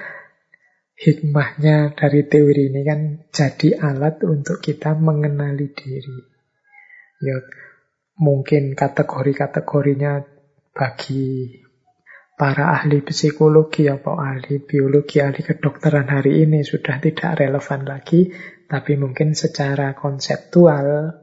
hikmahnya 1.01 1.97
dari 1.97 2.29
teori 2.29 2.69
ini 2.69 2.81
kan 2.85 3.25
jadi 3.33 3.81
alat 3.81 4.21
untuk 4.21 4.61
kita 4.61 4.93
mengenali 4.93 5.73
diri. 5.73 6.19
Ya 7.21 7.41
mungkin 8.21 8.77
kategori-kategorinya 8.77 10.21
bagi 10.77 11.57
para 12.37 12.77
ahli 12.77 13.01
psikologi 13.01 13.89
atau 13.89 14.17
ahli 14.17 14.61
biologi, 14.61 15.21
ahli 15.21 15.41
kedokteran 15.41 16.09
hari 16.09 16.45
ini 16.45 16.61
sudah 16.61 17.01
tidak 17.01 17.37
relevan 17.37 17.81
lagi, 17.85 18.29
tapi 18.65 18.97
mungkin 18.97 19.33
secara 19.33 19.93
konseptual 19.93 21.20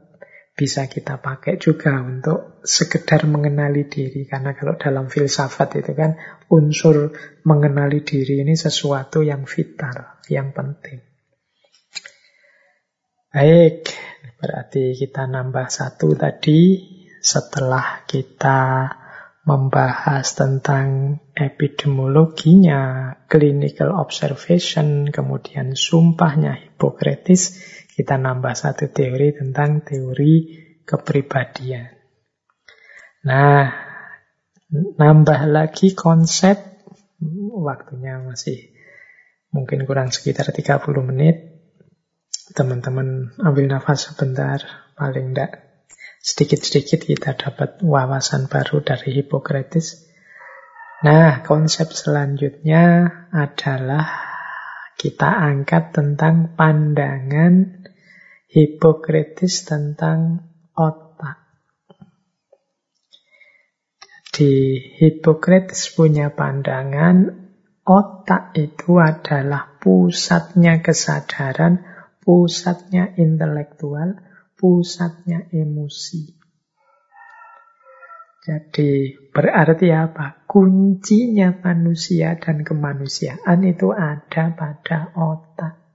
bisa 0.59 0.91
kita 0.91 1.23
pakai 1.23 1.55
juga 1.55 1.95
untuk 2.03 2.59
sekedar 2.67 3.23
mengenali 3.31 3.87
diri. 3.87 4.27
Karena 4.27 4.51
kalau 4.51 4.75
dalam 4.75 5.07
filsafat 5.07 5.79
itu 5.79 5.95
kan 5.95 6.19
unsur 6.51 7.15
mengenali 7.47 8.03
diri 8.03 8.43
ini 8.43 8.59
sesuatu 8.59 9.23
yang 9.23 9.47
vital, 9.47 10.19
yang 10.27 10.51
penting. 10.51 10.99
Baik, 13.31 13.87
berarti 14.35 14.99
kita 14.99 15.31
nambah 15.31 15.71
satu 15.71 16.11
tadi 16.19 16.75
setelah 17.23 18.03
kita 18.03 18.91
membahas 19.47 20.35
tentang 20.35 21.17
epidemiologinya, 21.31 23.15
clinical 23.31 23.95
observation, 23.95 25.07
kemudian 25.07 25.73
sumpahnya 25.73 26.53
Hippocrates, 26.59 27.57
kita 27.99 28.15
nambah 28.15 28.55
satu 28.55 28.87
teori 28.87 29.35
tentang 29.35 29.83
teori 29.83 30.55
kepribadian. 30.87 31.91
Nah, 33.27 33.67
nambah 34.71 35.41
lagi 35.51 35.91
konsep, 35.91 36.55
waktunya 37.59 38.23
masih 38.23 38.71
mungkin 39.51 39.83
kurang 39.83 40.15
sekitar 40.15 40.47
30 40.47 40.79
menit. 41.03 41.59
Teman-teman 42.55 43.35
ambil 43.35 43.67
nafas 43.67 44.07
sebentar, 44.07 44.63
paling 44.95 45.35
tidak 45.35 45.83
sedikit-sedikit 46.23 47.03
kita 47.03 47.35
dapat 47.35 47.83
wawasan 47.83 48.47
baru 48.47 48.79
dari 48.79 49.19
Hippocrates. 49.19 50.07
Nah, 51.03 51.43
konsep 51.43 51.91
selanjutnya 51.91 53.03
adalah 53.35 54.07
kita 54.99 55.31
angkat 55.31 55.95
tentang 55.95 56.59
pandangan 56.59 57.78
Hipokritis 58.49 59.61
tentang 59.61 60.41
otak. 60.73 61.37
Jadi 64.25 64.81
Hipokritis 64.97 65.93
punya 65.93 66.33
pandangan 66.33 67.29
otak 67.85 68.57
itu 68.57 68.97
adalah 68.97 69.77
pusatnya 69.77 70.81
kesadaran, 70.81 71.85
pusatnya 72.25 73.13
intelektual, 73.21 74.17
pusatnya 74.57 75.45
emosi. 75.53 76.33
Jadi 78.49 79.13
berarti 79.29 79.93
apa? 79.93 80.41
Kuncinya 80.49 81.53
manusia 81.53 82.33
dan 82.41 82.65
kemanusiaan 82.65 83.61
itu 83.61 83.93
ada 83.93 84.57
pada 84.57 85.13
otak. 85.13 85.88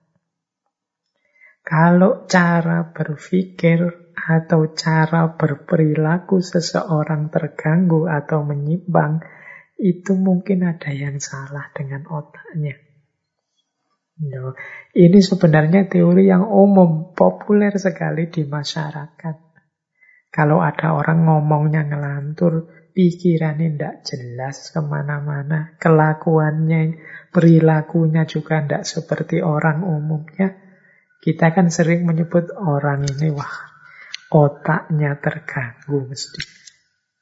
Kalau 1.65 2.29
cara 2.29 2.93
berpikir 2.93 4.13
atau 4.13 4.77
cara 4.77 5.33
berperilaku 5.33 6.45
seseorang 6.45 7.33
terganggu 7.33 8.05
atau 8.05 8.45
menyimpang, 8.45 9.25
itu 9.81 10.13
mungkin 10.13 10.69
ada 10.69 10.93
yang 10.93 11.17
salah 11.17 11.73
dengan 11.73 12.05
otaknya. 12.07 12.77
Ini 14.95 15.19
sebenarnya 15.19 15.91
teori 15.91 16.31
yang 16.31 16.47
umum, 16.47 17.17
populer 17.17 17.75
sekali 17.75 18.31
di 18.31 18.47
masyarakat. 18.47 19.37
Kalau 20.31 20.63
ada 20.63 20.95
orang 20.95 21.27
ngomongnya 21.27 21.83
ngelantur, 21.89 22.71
pikirannya 22.95 23.75
tidak 23.75 23.95
jelas 24.07 24.71
ke 24.71 24.79
mana-mana, 24.85 25.75
kelakuannya, 25.83 27.01
perilakunya 27.35 28.23
juga 28.29 28.63
tidak 28.63 28.87
seperti 28.87 29.43
orang 29.43 29.83
umumnya. 29.83 30.64
Kita 31.25 31.57
kan 31.57 31.73
sering 31.73 32.05
menyebut 32.05 32.53
orang 32.53 33.09
ini, 33.09 33.33
wah, 33.33 33.57
otaknya 34.29 35.17
terganggu 35.17 36.05
mesti. 36.05 36.45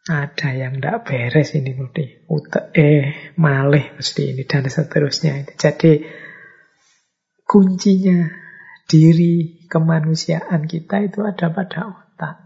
Ada 0.02 0.58
yang 0.58 0.82
tidak 0.82 1.06
beres 1.06 1.54
ini 1.54 1.78
mesti. 1.78 2.26
Utak 2.26 2.74
eh 2.74 3.30
malih 3.38 3.94
mesti 3.94 4.34
ini 4.34 4.42
dan 4.42 4.66
seterusnya. 4.66 5.46
Jadi 5.54 6.02
kuncinya 7.46 8.26
diri 8.90 9.62
kemanusiaan 9.70 10.66
kita 10.66 11.06
itu 11.06 11.22
ada 11.22 11.54
pada 11.54 11.80
otak. 11.86 12.36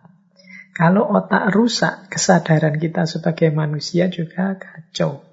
Kalau 0.76 1.08
otak 1.08 1.48
rusak, 1.56 2.12
kesadaran 2.12 2.76
kita 2.76 3.08
sebagai 3.08 3.48
manusia 3.48 4.12
juga 4.12 4.60
kacau. 4.60 5.24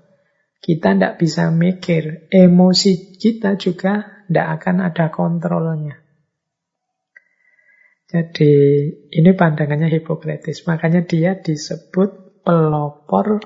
Kita 0.63 0.95
tidak 0.95 1.19
bisa 1.19 1.51
mikir, 1.51 2.31
emosi 2.31 3.19
kita 3.19 3.59
juga 3.59 4.23
tidak 4.31 4.47
akan 4.63 4.87
ada 4.87 5.11
kontrolnya. 5.11 6.02
Jadi 8.13 8.53
ini 9.09 9.33
pandangannya 9.33 9.89
Hippocrates. 9.89 10.69
Makanya 10.69 11.01
dia 11.01 11.33
disebut 11.33 12.45
pelopor 12.45 13.41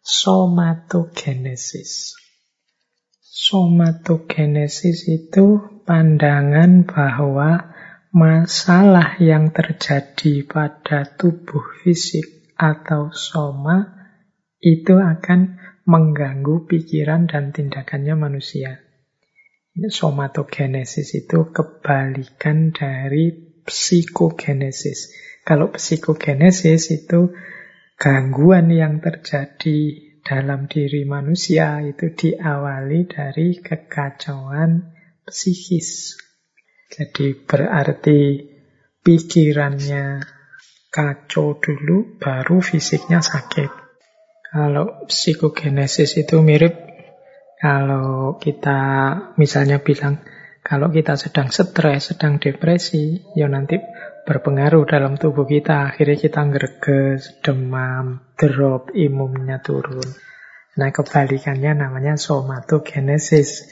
somatogenesis. 0.00 2.16
Somatogenesis 3.20 5.04
itu 5.04 5.60
pandangan 5.84 6.88
bahwa 6.88 7.76
masalah 8.08 9.20
yang 9.20 9.52
terjadi 9.52 10.48
pada 10.48 11.04
tubuh 11.04 11.76
fisik 11.84 12.56
atau 12.56 13.12
soma 13.12 14.00
itu 14.64 14.96
akan 14.96 15.60
mengganggu 15.84 16.64
pikiran 16.64 17.28
dan 17.28 17.52
tindakannya 17.52 18.16
manusia. 18.16 18.80
Somatogenesis 19.76 21.12
itu 21.12 21.52
kebalikan 21.52 22.72
dari 22.72 23.45
psikogenesis. 23.66 25.12
Kalau 25.42 25.74
psikogenesis 25.74 26.94
itu 26.94 27.34
gangguan 27.98 28.70
yang 28.70 29.02
terjadi 29.02 30.06
dalam 30.26 30.66
diri 30.66 31.06
manusia 31.06 31.82
itu 31.82 32.10
diawali 32.14 33.06
dari 33.06 33.58
kekacauan 33.62 34.90
psikis. 35.26 36.18
Jadi 36.90 37.34
berarti 37.46 38.20
pikirannya 39.02 40.22
kacau 40.90 41.58
dulu, 41.58 42.18
baru 42.18 42.58
fisiknya 42.58 43.22
sakit. 43.22 43.70
Kalau 44.50 45.06
psikogenesis 45.06 46.16
itu 46.16 46.40
mirip 46.42 46.74
kalau 47.60 48.38
kita 48.38 48.80
misalnya 49.36 49.82
bilang 49.82 50.22
kalau 50.66 50.90
kita 50.90 51.14
sedang 51.14 51.54
stres, 51.54 52.10
sedang 52.10 52.42
depresi, 52.42 53.22
ya 53.38 53.46
nanti 53.46 53.78
berpengaruh 54.26 54.82
dalam 54.82 55.14
tubuh 55.14 55.46
kita. 55.46 55.94
Akhirnya 55.94 56.18
kita 56.18 56.42
ngereges, 56.42 57.38
demam, 57.38 58.34
drop, 58.34 58.90
imunnya 58.90 59.62
turun. 59.62 60.02
Nah 60.74 60.90
kebalikannya 60.90 61.86
namanya 61.86 62.18
somatogenesis. 62.18 63.70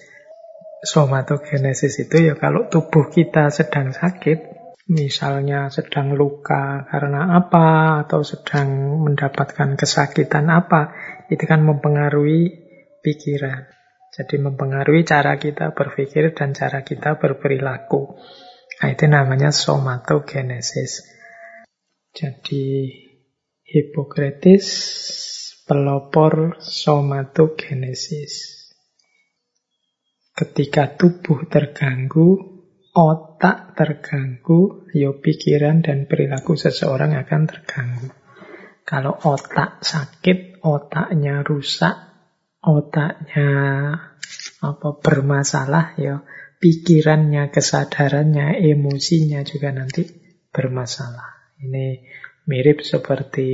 Somatogenesis 0.86 1.98
itu 1.98 2.30
ya 2.30 2.38
kalau 2.38 2.70
tubuh 2.70 3.10
kita 3.10 3.50
sedang 3.50 3.90
sakit, 3.90 4.54
misalnya 4.86 5.74
sedang 5.74 6.14
luka 6.14 6.86
karena 6.94 7.34
apa, 7.42 8.06
atau 8.06 8.22
sedang 8.22 9.02
mendapatkan 9.02 9.74
kesakitan 9.74 10.46
apa, 10.46 10.94
itu 11.26 11.42
kan 11.42 11.58
mempengaruhi 11.66 12.54
pikiran. 13.02 13.74
Jadi 14.14 14.38
mempengaruhi 14.38 15.02
cara 15.02 15.34
kita 15.42 15.74
berpikir 15.74 16.38
dan 16.38 16.54
cara 16.54 16.86
kita 16.86 17.18
berperilaku. 17.18 18.14
Nah, 18.78 18.88
itu 18.94 19.10
namanya 19.10 19.50
somatogenesis. 19.50 21.02
Jadi 22.14 22.94
Hippocrates 23.66 24.66
pelopor 25.66 26.62
somatogenesis. 26.62 28.54
Ketika 30.30 30.94
tubuh 30.94 31.50
terganggu, 31.50 32.38
otak 32.94 33.74
terganggu, 33.74 34.86
ya 34.94 35.10
pikiran 35.10 35.82
dan 35.82 36.06
perilaku 36.06 36.54
seseorang 36.54 37.18
akan 37.18 37.42
terganggu. 37.50 38.14
Kalau 38.86 39.18
otak 39.26 39.82
sakit, 39.82 40.62
otaknya 40.62 41.42
rusak, 41.42 42.13
otaknya 42.64 43.50
apa 44.64 44.88
bermasalah, 45.04 45.96
ya 46.00 46.24
pikirannya, 46.58 47.52
kesadarannya, 47.52 48.56
emosinya 48.56 49.44
juga 49.44 49.70
nanti 49.70 50.08
bermasalah. 50.48 51.56
Ini 51.60 52.00
mirip 52.48 52.80
seperti 52.80 53.50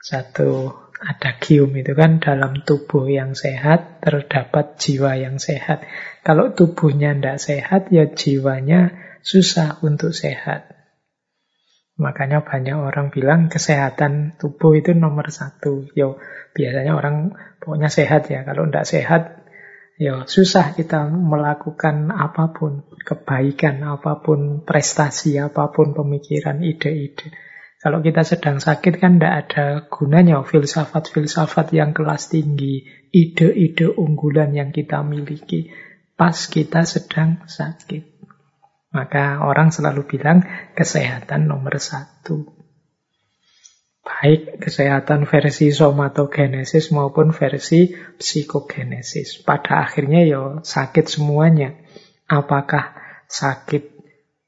satu 0.00 0.72
ada 1.00 1.40
gium 1.40 1.72
itu 1.80 1.96
kan 1.96 2.20
dalam 2.20 2.60
tubuh 2.60 3.08
yang 3.08 3.32
sehat 3.32 4.04
terdapat 4.04 4.76
jiwa 4.76 5.16
yang 5.16 5.40
sehat. 5.40 5.88
Kalau 6.20 6.52
tubuhnya 6.52 7.16
tidak 7.16 7.40
sehat 7.40 7.88
ya 7.88 8.04
jiwanya 8.12 8.92
susah 9.24 9.80
untuk 9.80 10.12
sehat. 10.12 10.68
Makanya 12.00 12.44
banyak 12.44 12.76
orang 12.76 13.12
bilang 13.12 13.52
kesehatan 13.52 14.36
tubuh 14.40 14.76
itu 14.76 14.92
nomor 14.96 15.28
satu. 15.32 15.88
Yo 15.92 16.20
biasanya 16.54 16.92
orang 16.96 17.34
pokoknya 17.60 17.88
sehat 17.92 18.30
ya. 18.30 18.42
Kalau 18.42 18.66
tidak 18.68 18.86
sehat 18.88 19.22
ya 20.00 20.24
susah 20.24 20.72
kita 20.72 21.08
melakukan 21.12 22.08
apa 22.08 22.52
pun 22.56 22.88
kebaikan, 23.04 23.84
apa 23.84 24.20
pun 24.24 24.64
prestasi, 24.64 25.36
apa 25.36 25.68
pun 25.70 25.92
pemikiran, 25.92 26.64
ide-ide. 26.64 27.32
Kalau 27.80 28.04
kita 28.04 28.28
sedang 28.28 28.60
sakit 28.60 29.00
kan 29.00 29.16
tidak 29.16 29.34
ada 29.48 29.66
gunanya 29.88 30.44
filsafat-filsafat 30.44 31.72
yang 31.72 31.96
kelas 31.96 32.28
tinggi, 32.28 32.84
ide-ide 33.08 33.88
unggulan 33.88 34.52
yang 34.52 34.68
kita 34.68 35.00
miliki 35.00 35.72
pas 36.20 36.36
kita 36.36 36.84
sedang 36.84 37.40
sakit. 37.48 38.04
Maka 38.92 39.40
orang 39.40 39.72
selalu 39.72 40.04
bilang 40.04 40.44
kesehatan 40.76 41.48
nomor 41.48 41.80
satu. 41.80 42.59
Baik 44.00 44.64
kesehatan 44.64 45.28
versi 45.28 45.68
somatogenesis 45.76 46.88
maupun 46.88 47.36
versi 47.36 47.92
psikogenesis. 48.16 49.44
Pada 49.44 49.84
akhirnya 49.84 50.24
ya 50.24 50.42
sakit 50.64 51.04
semuanya. 51.04 51.76
Apakah 52.24 52.96
sakit 53.28 54.00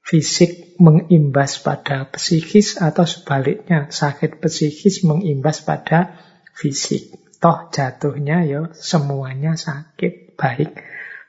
fisik 0.02 0.76
mengimbas 0.82 1.62
pada 1.62 2.10
psikis 2.10 2.80
atau 2.80 3.06
sebaliknya 3.06 3.92
sakit 3.92 4.42
psikis 4.42 5.06
mengimbas 5.06 5.62
pada 5.62 6.18
fisik. 6.56 7.14
Toh 7.38 7.70
jatuhnya 7.74 8.46
ya 8.46 8.70
semuanya 8.74 9.58
sakit, 9.58 10.38
baik 10.38 10.78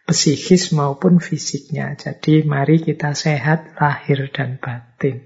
psikis 0.05 0.73
maupun 0.73 1.17
fisiknya. 1.17 1.97
Jadi 1.97 2.45
mari 2.45 2.81
kita 2.81 3.17
sehat 3.17 3.77
lahir 3.77 4.29
dan 4.29 4.61
batin. 4.61 5.25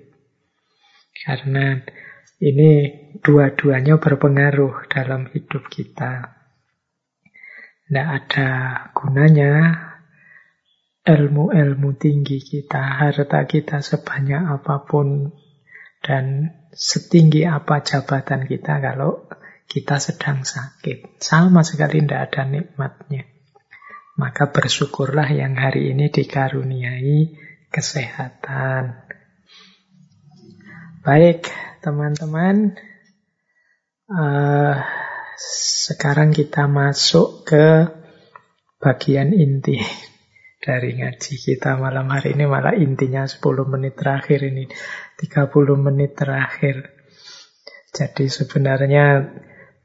Karena 1.17 1.81
ini 2.37 2.71
dua-duanya 3.17 3.97
berpengaruh 3.97 4.85
dalam 4.93 5.25
hidup 5.33 5.65
kita. 5.73 6.37
Tidak 7.87 8.07
ada 8.07 8.49
gunanya 8.93 9.73
ilmu-ilmu 11.07 11.95
tinggi 11.95 12.43
kita, 12.43 12.99
harta 12.99 13.47
kita 13.47 13.79
sebanyak 13.79 14.43
apa 14.43 14.83
pun, 14.83 15.31
dan 16.03 16.51
setinggi 16.75 17.47
apa 17.47 17.81
jabatan 17.81 18.45
kita 18.45 18.83
kalau 18.83 19.25
kita 19.65 19.97
sedang 19.97 20.43
sakit. 20.43 21.17
Sama 21.23 21.63
sekali 21.63 22.03
tidak 22.03 22.31
ada 22.31 22.43
nikmatnya. 22.47 23.23
Maka 24.17 24.49
bersyukurlah 24.49 25.29
yang 25.31 25.55
hari 25.55 25.93
ini 25.93 26.09
dikaruniai 26.09 27.37
kesehatan. 27.69 29.05
Baik, 31.05 31.47
teman-teman. 31.83 32.77
Uh, 34.07 34.75
sekarang 35.37 36.31
kita 36.31 36.65
masuk 36.65 37.43
ke 37.45 37.91
bagian 38.79 39.35
inti 39.35 39.77
dari 40.65 40.97
ngaji 40.97 41.33
kita 41.37 41.75
malam 41.77 42.09
hari 42.09 42.33
ini. 42.33 42.47
Malah 42.47 42.75
intinya 42.77 43.27
10 43.27 43.43
menit 43.67 43.99
terakhir 43.99 44.47
ini. 44.47 44.65
30 45.19 45.51
menit 45.77 46.17
terakhir. 46.17 46.93
Jadi 47.93 48.25
sebenarnya 48.29 49.27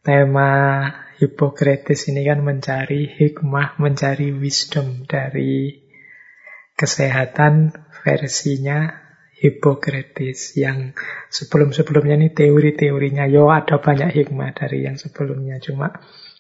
tema 0.05 0.51
Hippocrates 1.23 2.11
ini 2.11 2.27
kan 2.27 2.43
mencari 2.43 3.07
hikmah, 3.07 3.79
mencari 3.79 4.35
wisdom 4.35 5.07
dari 5.07 5.83
Kesehatan 6.73 7.77
versinya 8.03 9.02
Hippocrates 9.43 10.55
yang 10.55 10.95
sebelum-sebelumnya 11.27 12.15
ini 12.15 12.31
teori-teorinya. 12.31 13.27
Yo 13.27 13.51
ada 13.51 13.83
banyak 13.83 14.15
hikmah 14.15 14.55
dari 14.55 14.87
yang 14.87 14.95
sebelumnya. 14.95 15.59
Cuma 15.59 15.91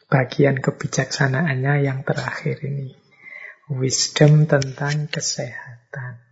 bagian 0.06 0.62
kebijaksanaannya 0.62 1.82
yang 1.82 2.06
terakhir 2.06 2.62
ini. 2.62 2.94
Wisdom 3.74 4.46
tentang 4.46 5.10
kesehatan. 5.10 6.22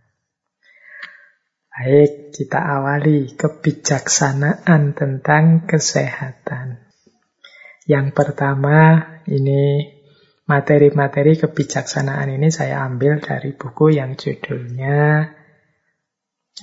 Baik 1.67 2.31
kita 2.31 2.59
awali 2.63 3.35
kebijaksanaan 3.35 4.95
tentang 4.95 5.67
kesehatan. 5.67 6.87
Yang 7.83 8.07
pertama 8.15 9.11
ini 9.27 9.91
materi-materi 10.47 11.35
kebijaksanaan 11.35 12.31
ini 12.31 12.47
saya 12.47 12.87
ambil 12.87 13.19
dari 13.19 13.51
buku 13.55 13.99
yang 13.99 14.15
judulnya 14.15 15.31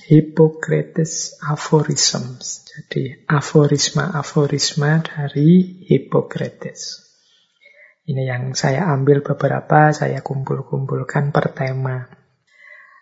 Hippocrates 0.07 1.41
Aphorisms. 1.43 2.69
Jadi 2.71 3.27
aforisma-aforisma 3.27 5.03
dari 5.03 5.83
Hippocrates. 5.89 7.09
Ini 8.07 8.23
yang 8.25 8.55
saya 8.55 8.89
ambil 8.95 9.21
beberapa, 9.21 9.91
saya 9.91 10.23
kumpul-kumpulkan 10.23 11.35
per 11.35 11.53
tema. 11.53 12.07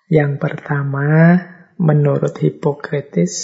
Yang 0.09 0.33
pertama, 0.39 1.37
menurut 1.77 2.35
Hippocrates, 2.41 3.35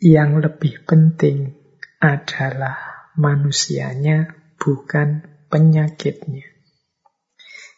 yang 0.00 0.40
lebih 0.40 0.86
penting 0.86 1.56
adalah 2.00 3.10
manusianya, 3.16 4.32
bukan 4.56 5.24
penyakitnya. 5.52 6.48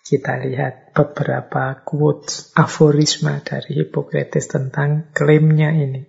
Kita 0.03 0.39
lihat 0.43 0.82
beberapa 0.93 1.83
quotes, 1.83 2.53
aforisma 2.53 3.41
dari 3.41 3.81
Hippocrates 3.81 4.49
tentang 4.49 5.13
klaimnya 5.17 5.73
ini. 5.73 6.05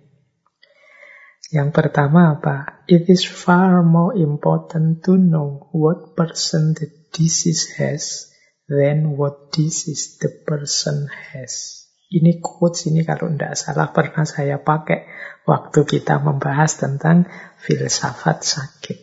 Yang 1.52 1.70
pertama 1.72 2.40
apa? 2.40 2.84
It 2.88 3.08
is 3.08 3.24
far 3.24 3.84
more 3.84 4.16
important 4.16 5.04
to 5.08 5.16
know 5.16 5.68
what 5.72 6.16
person 6.16 6.76
the 6.76 6.88
disease 7.12 7.76
has 7.80 8.32
than 8.68 9.16
what 9.16 9.52
disease 9.52 10.20
the 10.20 10.32
person 10.44 11.08
has. 11.08 11.84
Ini 12.14 12.38
quotes 12.38 12.86
ini 12.86 13.02
kalau 13.02 13.32
tidak 13.32 13.58
salah 13.58 13.90
pernah 13.90 14.22
saya 14.22 14.62
pakai 14.62 15.08
waktu 15.48 15.80
kita 15.82 16.22
membahas 16.22 16.78
tentang 16.78 17.26
filsafat 17.58 18.44
sakit. 18.44 19.00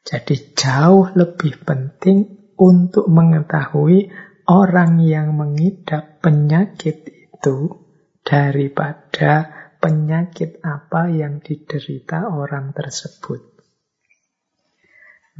Jadi 0.00 0.56
jauh 0.56 1.12
lebih 1.12 1.60
penting 1.62 2.39
untuk 2.60 3.08
mengetahui 3.08 4.12
orang 4.44 5.00
yang 5.00 5.32
mengidap 5.32 6.20
penyakit 6.20 7.08
itu 7.08 7.80
daripada 8.20 9.48
penyakit 9.80 10.60
apa 10.60 11.08
yang 11.08 11.40
diderita 11.40 12.28
orang 12.28 12.76
tersebut. 12.76 13.40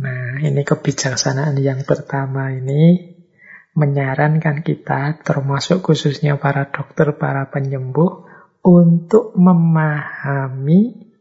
Nah, 0.00 0.40
ini 0.40 0.64
kebijaksanaan 0.64 1.60
yang 1.60 1.84
pertama 1.84 2.48
ini 2.56 3.12
menyarankan 3.76 4.64
kita, 4.64 5.20
termasuk 5.20 5.84
khususnya 5.84 6.40
para 6.40 6.72
dokter, 6.72 7.20
para 7.20 7.52
penyembuh, 7.52 8.24
untuk 8.64 9.36
memahami 9.36 11.12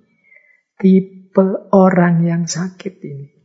tipe 0.80 1.48
orang 1.76 2.24
yang 2.24 2.44
sakit 2.48 2.96
ini. 3.04 3.39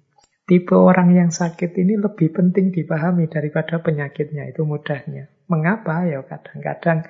Tipe 0.45 0.77
orang 0.77 1.17
yang 1.17 1.31
sakit 1.33 1.73
ini 1.73 1.97
lebih 1.97 2.29
penting 2.29 2.69
dipahami 2.69 3.33
daripada 3.33 3.81
penyakitnya. 3.81 4.53
Itu 4.53 4.69
mudahnya. 4.69 5.33
Mengapa? 5.49 6.05
Ya 6.05 6.21
kadang-kadang 6.21 7.09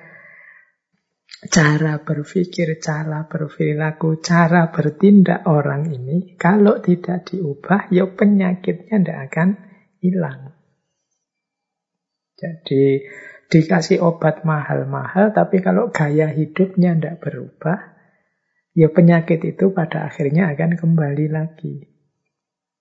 cara 1.51 1.99
berpikir, 1.99 2.79
cara 2.79 3.27
berperilaku, 3.27 4.23
cara 4.23 4.71
bertindak 4.71 5.43
orang 5.51 5.91
ini 5.91 6.39
kalau 6.39 6.79
tidak 6.79 7.27
diubah, 7.27 7.91
ya 7.91 8.07
penyakitnya 8.07 9.03
tidak 9.03 9.19
akan 9.31 9.49
hilang. 9.99 10.55
Jadi 12.39 13.03
dikasih 13.51 13.99
obat 13.99 14.43
mahal-mahal, 14.47 15.31
tapi 15.31 15.59
kalau 15.59 15.91
gaya 15.91 16.31
hidupnya 16.31 16.95
tidak 16.95 17.19
berubah, 17.23 17.79
ya 18.75 18.87
penyakit 18.91 19.39
itu 19.43 19.71
pada 19.71 20.07
akhirnya 20.07 20.51
akan 20.51 20.75
kembali 20.75 21.27
lagi. 21.31 21.94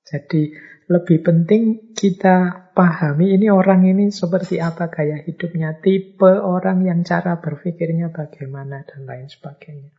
Jadi 0.04 0.52
lebih 0.84 1.24
penting 1.24 1.96
kita 1.96 2.68
pahami 2.76 3.40
ini 3.40 3.48
orang 3.48 3.88
ini 3.88 4.12
seperti 4.12 4.60
apa 4.60 4.92
gaya 4.92 5.16
hidupnya, 5.16 5.80
tipe 5.80 6.28
orang 6.28 6.84
yang 6.84 7.00
cara 7.08 7.40
berpikirnya 7.40 8.12
bagaimana 8.12 8.84
dan 8.84 9.08
lain 9.08 9.32
sebagainya. 9.32 9.96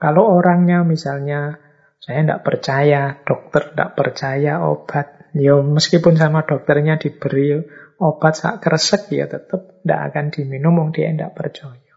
Kalau 0.00 0.26
orangnya 0.34 0.82
misalnya 0.82 1.60
saya 2.02 2.24
tidak 2.24 2.42
percaya, 2.42 3.14
dokter 3.22 3.70
tidak 3.70 3.94
percaya 3.94 4.64
obat, 4.64 5.30
ya 5.38 5.60
meskipun 5.62 6.18
sama 6.18 6.42
dokternya 6.42 6.98
diberi 6.98 7.60
obat 8.00 8.34
sak 8.34 8.64
kresek 8.64 9.12
ya 9.12 9.30
tetap 9.30 9.84
tidak 9.84 10.00
akan 10.10 10.26
diminum, 10.34 10.80
wong 10.80 10.90
dia 10.90 11.12
tidak 11.14 11.36
percaya. 11.38 11.94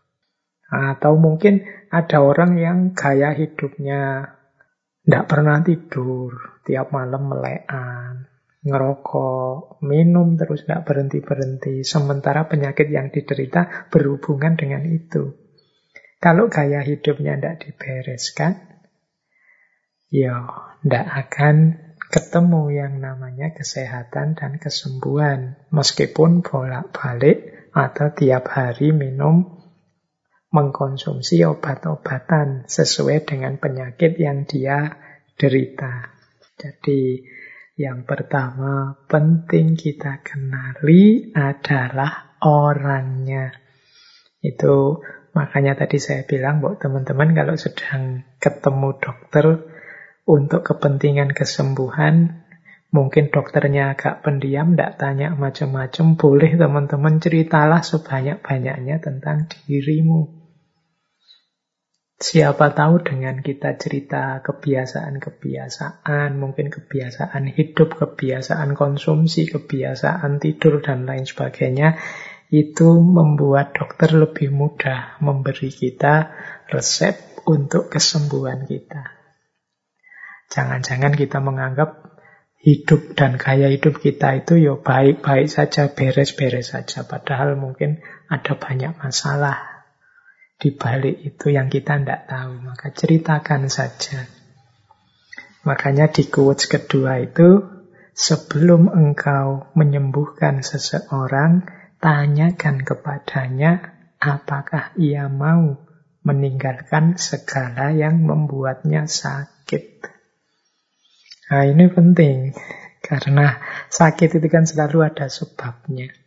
Atau 0.70 1.18
mungkin 1.18 1.66
ada 1.90 2.22
orang 2.22 2.60
yang 2.60 2.78
gaya 2.94 3.34
hidupnya 3.34 4.30
tidak 5.08 5.26
pernah 5.26 5.64
tidur, 5.64 6.53
tiap 6.64 6.96
malam 6.96 7.28
melekan, 7.28 8.28
ngerokok, 8.64 9.84
minum 9.84 10.40
terus 10.40 10.64
tidak 10.64 10.88
berhenti-berhenti. 10.88 11.84
Sementara 11.84 12.48
penyakit 12.48 12.88
yang 12.88 13.12
diderita 13.12 13.92
berhubungan 13.92 14.56
dengan 14.56 14.88
itu. 14.88 15.36
Kalau 16.24 16.48
gaya 16.48 16.80
hidupnya 16.80 17.36
tidak 17.36 17.68
dibereskan, 17.68 18.80
ya 20.08 20.48
tidak 20.80 21.08
akan 21.28 21.56
ketemu 22.08 22.64
yang 22.72 22.94
namanya 23.04 23.52
kesehatan 23.52 24.40
dan 24.40 24.56
kesembuhan. 24.56 25.60
Meskipun 25.68 26.40
bolak-balik 26.40 27.68
atau 27.76 28.08
tiap 28.16 28.48
hari 28.48 28.96
minum 28.96 29.60
mengkonsumsi 30.54 31.42
obat-obatan 31.50 32.70
sesuai 32.70 33.26
dengan 33.26 33.58
penyakit 33.58 34.16
yang 34.22 34.46
dia 34.46 34.96
derita. 35.34 36.13
Jadi 36.64 37.20
yang 37.76 38.08
pertama 38.08 39.04
penting 39.12 39.76
kita 39.76 40.24
kenali 40.24 41.36
adalah 41.36 42.40
orangnya. 42.40 43.52
Itu 44.40 45.04
makanya 45.36 45.76
tadi 45.76 46.00
saya 46.00 46.24
bilang 46.24 46.64
buat 46.64 46.80
teman-teman 46.80 47.36
kalau 47.36 47.60
sedang 47.60 48.24
ketemu 48.40 48.96
dokter 49.04 49.46
untuk 50.24 50.64
kepentingan 50.64 51.36
kesembuhan 51.36 52.44
Mungkin 52.94 53.34
dokternya 53.34 53.98
agak 53.98 54.22
pendiam, 54.22 54.78
tidak 54.78 55.02
tanya 55.02 55.34
macam-macam. 55.34 56.14
Boleh 56.14 56.54
teman-teman 56.54 57.18
ceritalah 57.18 57.82
sebanyak-banyaknya 57.82 59.02
tentang 59.02 59.50
dirimu. 59.66 60.43
Siapa 62.14 62.72
tahu 62.72 63.02
dengan 63.02 63.42
kita 63.42 63.76
cerita 63.76 64.40
kebiasaan-kebiasaan, 64.46 66.38
mungkin 66.38 66.70
kebiasaan 66.70 67.52
hidup, 67.52 68.00
kebiasaan 68.00 68.78
konsumsi, 68.78 69.50
kebiasaan 69.50 70.38
tidur, 70.40 70.80
dan 70.80 71.10
lain 71.10 71.26
sebagainya, 71.26 71.98
itu 72.54 73.02
membuat 73.02 73.74
dokter 73.74 74.14
lebih 74.14 74.54
mudah 74.54 75.18
memberi 75.26 75.74
kita 75.74 76.30
resep 76.70 77.18
untuk 77.50 77.90
kesembuhan 77.90 78.70
kita. 78.70 79.10
Jangan-jangan 80.54 81.18
kita 81.18 81.42
menganggap 81.42 82.14
hidup 82.62 83.18
dan 83.18 83.42
gaya 83.42 83.74
hidup 83.74 83.98
kita 84.00 84.40
itu 84.40 84.62
ya 84.62 84.78
baik-baik 84.78 85.50
saja, 85.50 85.90
beres-beres 85.92 86.72
saja. 86.72 87.04
Padahal 87.04 87.58
mungkin 87.60 88.00
ada 88.30 88.54
banyak 88.56 88.96
masalah 89.02 89.73
di 90.64 90.72
balik 90.72 91.20
itu 91.20 91.52
yang 91.52 91.68
kita 91.68 92.00
tidak 92.00 92.32
tahu. 92.32 92.64
Maka 92.64 92.96
ceritakan 92.96 93.68
saja. 93.68 94.24
Makanya 95.68 96.08
di 96.08 96.24
quotes 96.32 96.72
kedua 96.72 97.20
itu, 97.20 97.60
sebelum 98.16 98.88
engkau 98.88 99.68
menyembuhkan 99.76 100.64
seseorang, 100.64 101.68
tanyakan 102.00 102.88
kepadanya 102.88 103.92
apakah 104.24 104.96
ia 104.96 105.28
mau 105.28 105.84
meninggalkan 106.24 107.20
segala 107.20 107.92
yang 107.92 108.24
membuatnya 108.24 109.04
sakit. 109.04 110.08
Nah 111.52 111.68
ini 111.68 111.92
penting, 111.92 112.56
karena 113.04 113.60
sakit 113.92 114.40
itu 114.40 114.48
kan 114.48 114.64
selalu 114.64 115.04
ada 115.12 115.28
sebabnya. 115.28 116.23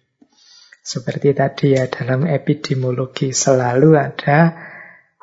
Seperti 0.87 1.35
tadi 1.35 1.75
ya 1.75 1.91
dalam 1.91 2.31
epidemiologi 2.31 3.35
selalu 3.35 3.99
ada 3.99 4.55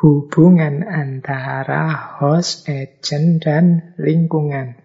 hubungan 0.03 0.84
antara 0.84 2.19
host, 2.19 2.68
agent, 2.68 3.40
dan 3.40 3.95
lingkungan. 3.95 4.76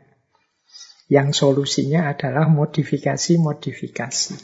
Yang 1.10 1.42
solusinya 1.42 2.14
adalah 2.14 2.46
modifikasi-modifikasi. 2.46 4.38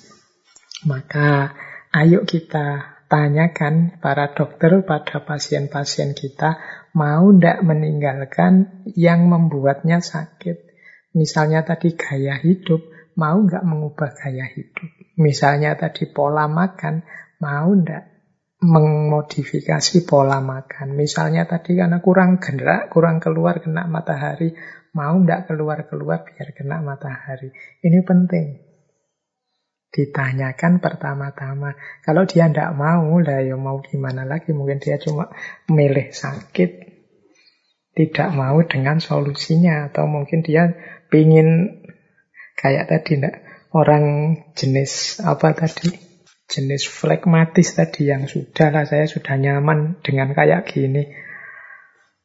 Maka 0.91 1.55
ayo 1.95 2.27
kita 2.27 2.99
tanyakan 3.07 4.03
para 4.03 4.35
dokter 4.35 4.83
pada 4.83 5.23
pasien-pasien 5.23 6.19
kita 6.19 6.59
mau 6.99 7.31
tidak 7.31 7.63
meninggalkan 7.63 8.83
yang 8.99 9.31
membuatnya 9.31 10.03
sakit. 10.03 10.67
Misalnya 11.15 11.63
tadi 11.63 11.95
gaya 11.95 12.35
hidup, 12.43 12.83
mau 13.15 13.39
nggak 13.39 13.65
mengubah 13.67 14.11
gaya 14.15 14.47
hidup. 14.51 14.91
Misalnya 15.19 15.79
tadi 15.79 16.11
pola 16.11 16.51
makan, 16.51 17.07
mau 17.39 17.71
ndak 17.71 18.15
memodifikasi 18.65 20.09
pola 20.09 20.41
makan. 20.41 20.97
Misalnya 20.97 21.45
tadi 21.45 21.77
karena 21.77 22.01
kurang 22.01 22.41
gerak, 22.41 22.89
kurang 22.89 23.21
keluar 23.21 23.61
kena 23.61 23.85
matahari, 23.85 24.57
mau 24.97 25.15
ndak 25.19 25.51
keluar-keluar 25.51 26.25
biar 26.25 26.49
kena 26.57 26.81
matahari. 26.81 27.53
Ini 27.85 28.01
penting. 28.03 28.47
Ditanyakan 29.95 30.83
pertama-tama. 30.83 31.79
Kalau 32.03 32.27
dia 32.27 32.51
ndak 32.51 32.75
mau, 32.75 33.15
lah 33.23 33.39
ya 33.47 33.55
mau 33.55 33.79
gimana 33.79 34.27
lagi. 34.27 34.51
Mungkin 34.51 34.83
dia 34.83 34.99
cuma 34.99 35.31
milih 35.71 36.11
sakit. 36.11 36.71
Tidak 37.95 38.35
mau 38.35 38.59
dengan 38.67 38.99
solusinya. 38.99 39.87
Atau 39.87 40.11
mungkin 40.11 40.43
dia 40.43 40.75
pingin 41.15 41.79
kayak 42.65 42.89
tadi 42.89 43.21
ndak 43.21 43.45
orang 43.77 44.05
jenis 44.57 45.21
apa 45.21 45.53
tadi 45.53 45.93
jenis 46.49 46.89
flekmatis 46.89 47.77
tadi 47.77 48.09
yang 48.09 48.25
sudah 48.25 48.73
lah 48.73 48.89
saya 48.89 49.05
sudah 49.05 49.37
nyaman 49.37 50.01
dengan 50.01 50.33
kayak 50.33 50.65
gini 50.65 51.05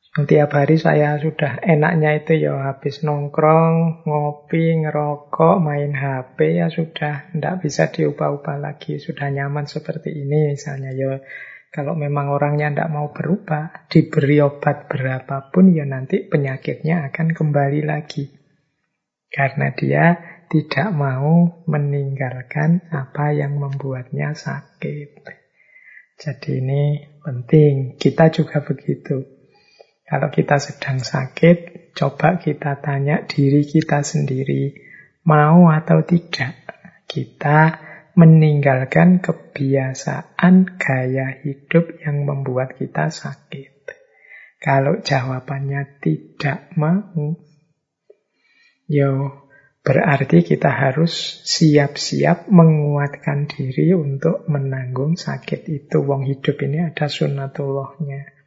tiap 0.09 0.51
hari 0.51 0.81
saya 0.81 1.21
sudah 1.21 1.61
enaknya 1.61 2.17
itu 2.17 2.49
ya 2.49 2.57
habis 2.65 3.05
nongkrong, 3.05 4.03
ngopi, 4.09 4.81
ngerokok, 4.81 5.61
main 5.61 5.93
HP 5.93 6.57
ya 6.59 6.67
sudah 6.67 7.29
tidak 7.29 7.55
bisa 7.61 7.93
diubah-ubah 7.93 8.57
lagi. 8.57 8.97
Sudah 8.97 9.29
nyaman 9.29 9.69
seperti 9.69 10.11
ini 10.11 10.57
misalnya 10.57 10.91
ya 10.97 11.21
kalau 11.69 11.93
memang 11.93 12.33
orangnya 12.33 12.73
tidak 12.73 12.89
mau 12.89 13.13
berubah, 13.13 13.85
diberi 13.85 14.41
obat 14.41 14.89
berapapun 14.89 15.77
ya 15.77 15.85
nanti 15.85 16.25
penyakitnya 16.25 17.13
akan 17.13 17.37
kembali 17.37 17.85
lagi. 17.85 18.33
Karena 19.29 19.69
dia 19.77 20.17
tidak 20.49 20.89
mau 20.91 21.61
meninggalkan 21.69 22.89
apa 22.89 23.37
yang 23.37 23.61
membuatnya 23.61 24.33
sakit. 24.33 25.21
Jadi 26.19 26.51
ini 26.59 26.83
penting. 27.21 27.95
Kita 27.95 28.33
juga 28.33 28.65
begitu. 28.65 29.23
Kalau 30.09 30.33
kita 30.33 30.57
sedang 30.57 30.99
sakit, 30.99 31.93
coba 31.93 32.41
kita 32.41 32.81
tanya 32.81 33.23
diri 33.29 33.61
kita 33.61 34.01
sendiri, 34.01 34.73
mau 35.23 35.69
atau 35.69 36.01
tidak 36.01 36.57
kita 37.05 37.77
meninggalkan 38.17 39.21
kebiasaan 39.21 40.75
gaya 40.81 41.39
hidup 41.45 42.01
yang 42.01 42.25
membuat 42.25 42.73
kita 42.75 43.13
sakit. 43.13 43.85
Kalau 44.59 44.99
jawabannya 44.99 46.01
tidak 46.01 46.73
mau, 46.75 47.37
Yo, 48.89 49.45
berarti 49.89 50.45
kita 50.45 50.69
harus 50.69 51.41
siap-siap 51.49 52.45
menguatkan 52.53 53.49
diri 53.49 53.97
untuk 53.97 54.45
menanggung 54.45 55.17
sakit 55.17 55.65
itu. 55.65 56.05
Wong 56.05 56.29
hidup 56.29 56.61
ini 56.61 56.85
ada 56.85 57.09
sunatullahnya. 57.09 58.37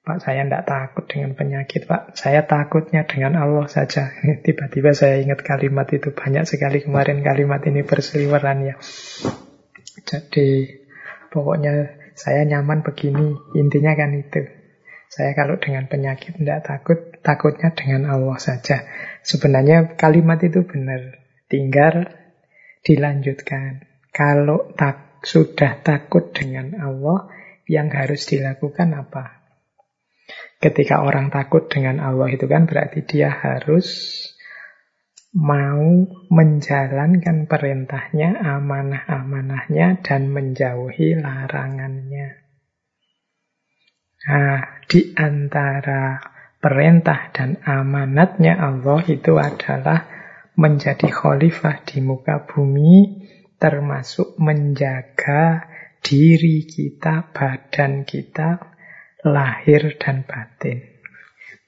Pak, 0.00 0.24
saya 0.24 0.48
tidak 0.48 0.64
takut 0.64 1.04
dengan 1.04 1.36
penyakit, 1.36 1.84
Pak. 1.84 2.16
Saya 2.16 2.48
takutnya 2.48 3.04
dengan 3.04 3.36
Allah 3.36 3.68
saja. 3.68 4.16
Tiba-tiba 4.46 4.96
saya 4.96 5.20
ingat 5.20 5.44
kalimat 5.44 5.84
itu. 5.92 6.08
Banyak 6.16 6.48
sekali 6.48 6.80
kemarin 6.80 7.20
kalimat 7.20 7.60
ini 7.68 7.84
berseliweran 7.84 8.64
ya. 8.64 8.80
Jadi, 10.08 10.72
pokoknya 11.28 11.92
saya 12.16 12.48
nyaman 12.48 12.80
begini. 12.80 13.36
Intinya 13.60 13.92
kan 13.92 14.16
itu. 14.16 14.40
Saya 15.12 15.36
kalau 15.36 15.60
dengan 15.60 15.84
penyakit 15.84 16.40
tidak 16.40 16.64
takut, 16.64 17.15
takutnya 17.26 17.74
dengan 17.74 18.06
Allah 18.06 18.38
saja. 18.38 18.86
Sebenarnya 19.26 19.98
kalimat 19.98 20.38
itu 20.46 20.62
benar. 20.62 21.18
Tinggal 21.50 22.06
dilanjutkan. 22.86 23.82
Kalau 24.14 24.70
tak, 24.78 25.18
sudah 25.26 25.82
takut 25.82 26.30
dengan 26.30 26.78
Allah, 26.78 27.26
yang 27.66 27.90
harus 27.90 28.30
dilakukan 28.30 28.94
apa? 28.94 29.42
Ketika 30.62 31.02
orang 31.02 31.34
takut 31.34 31.66
dengan 31.66 31.98
Allah 31.98 32.30
itu 32.30 32.46
kan 32.46 32.70
berarti 32.70 33.02
dia 33.02 33.28
harus 33.28 34.14
mau 35.36 36.08
menjalankan 36.32 37.44
perintahnya, 37.44 38.40
amanah-amanahnya, 38.40 40.00
dan 40.00 40.32
menjauhi 40.32 41.20
larangannya. 41.20 42.40
Nah, 44.26 44.80
di 44.88 45.12
antara 45.12 46.18
perintah 46.66 47.30
dan 47.30 47.62
amanatnya 47.62 48.58
Allah 48.58 48.98
itu 49.06 49.38
adalah 49.38 50.10
menjadi 50.58 51.06
khalifah 51.06 51.86
di 51.86 52.02
muka 52.02 52.42
bumi, 52.42 53.22
termasuk 53.54 54.34
menjaga 54.42 55.70
diri 56.02 56.66
kita, 56.66 57.30
badan 57.30 58.02
kita, 58.02 58.58
lahir 59.22 59.94
dan 59.94 60.26
batin. 60.26 60.82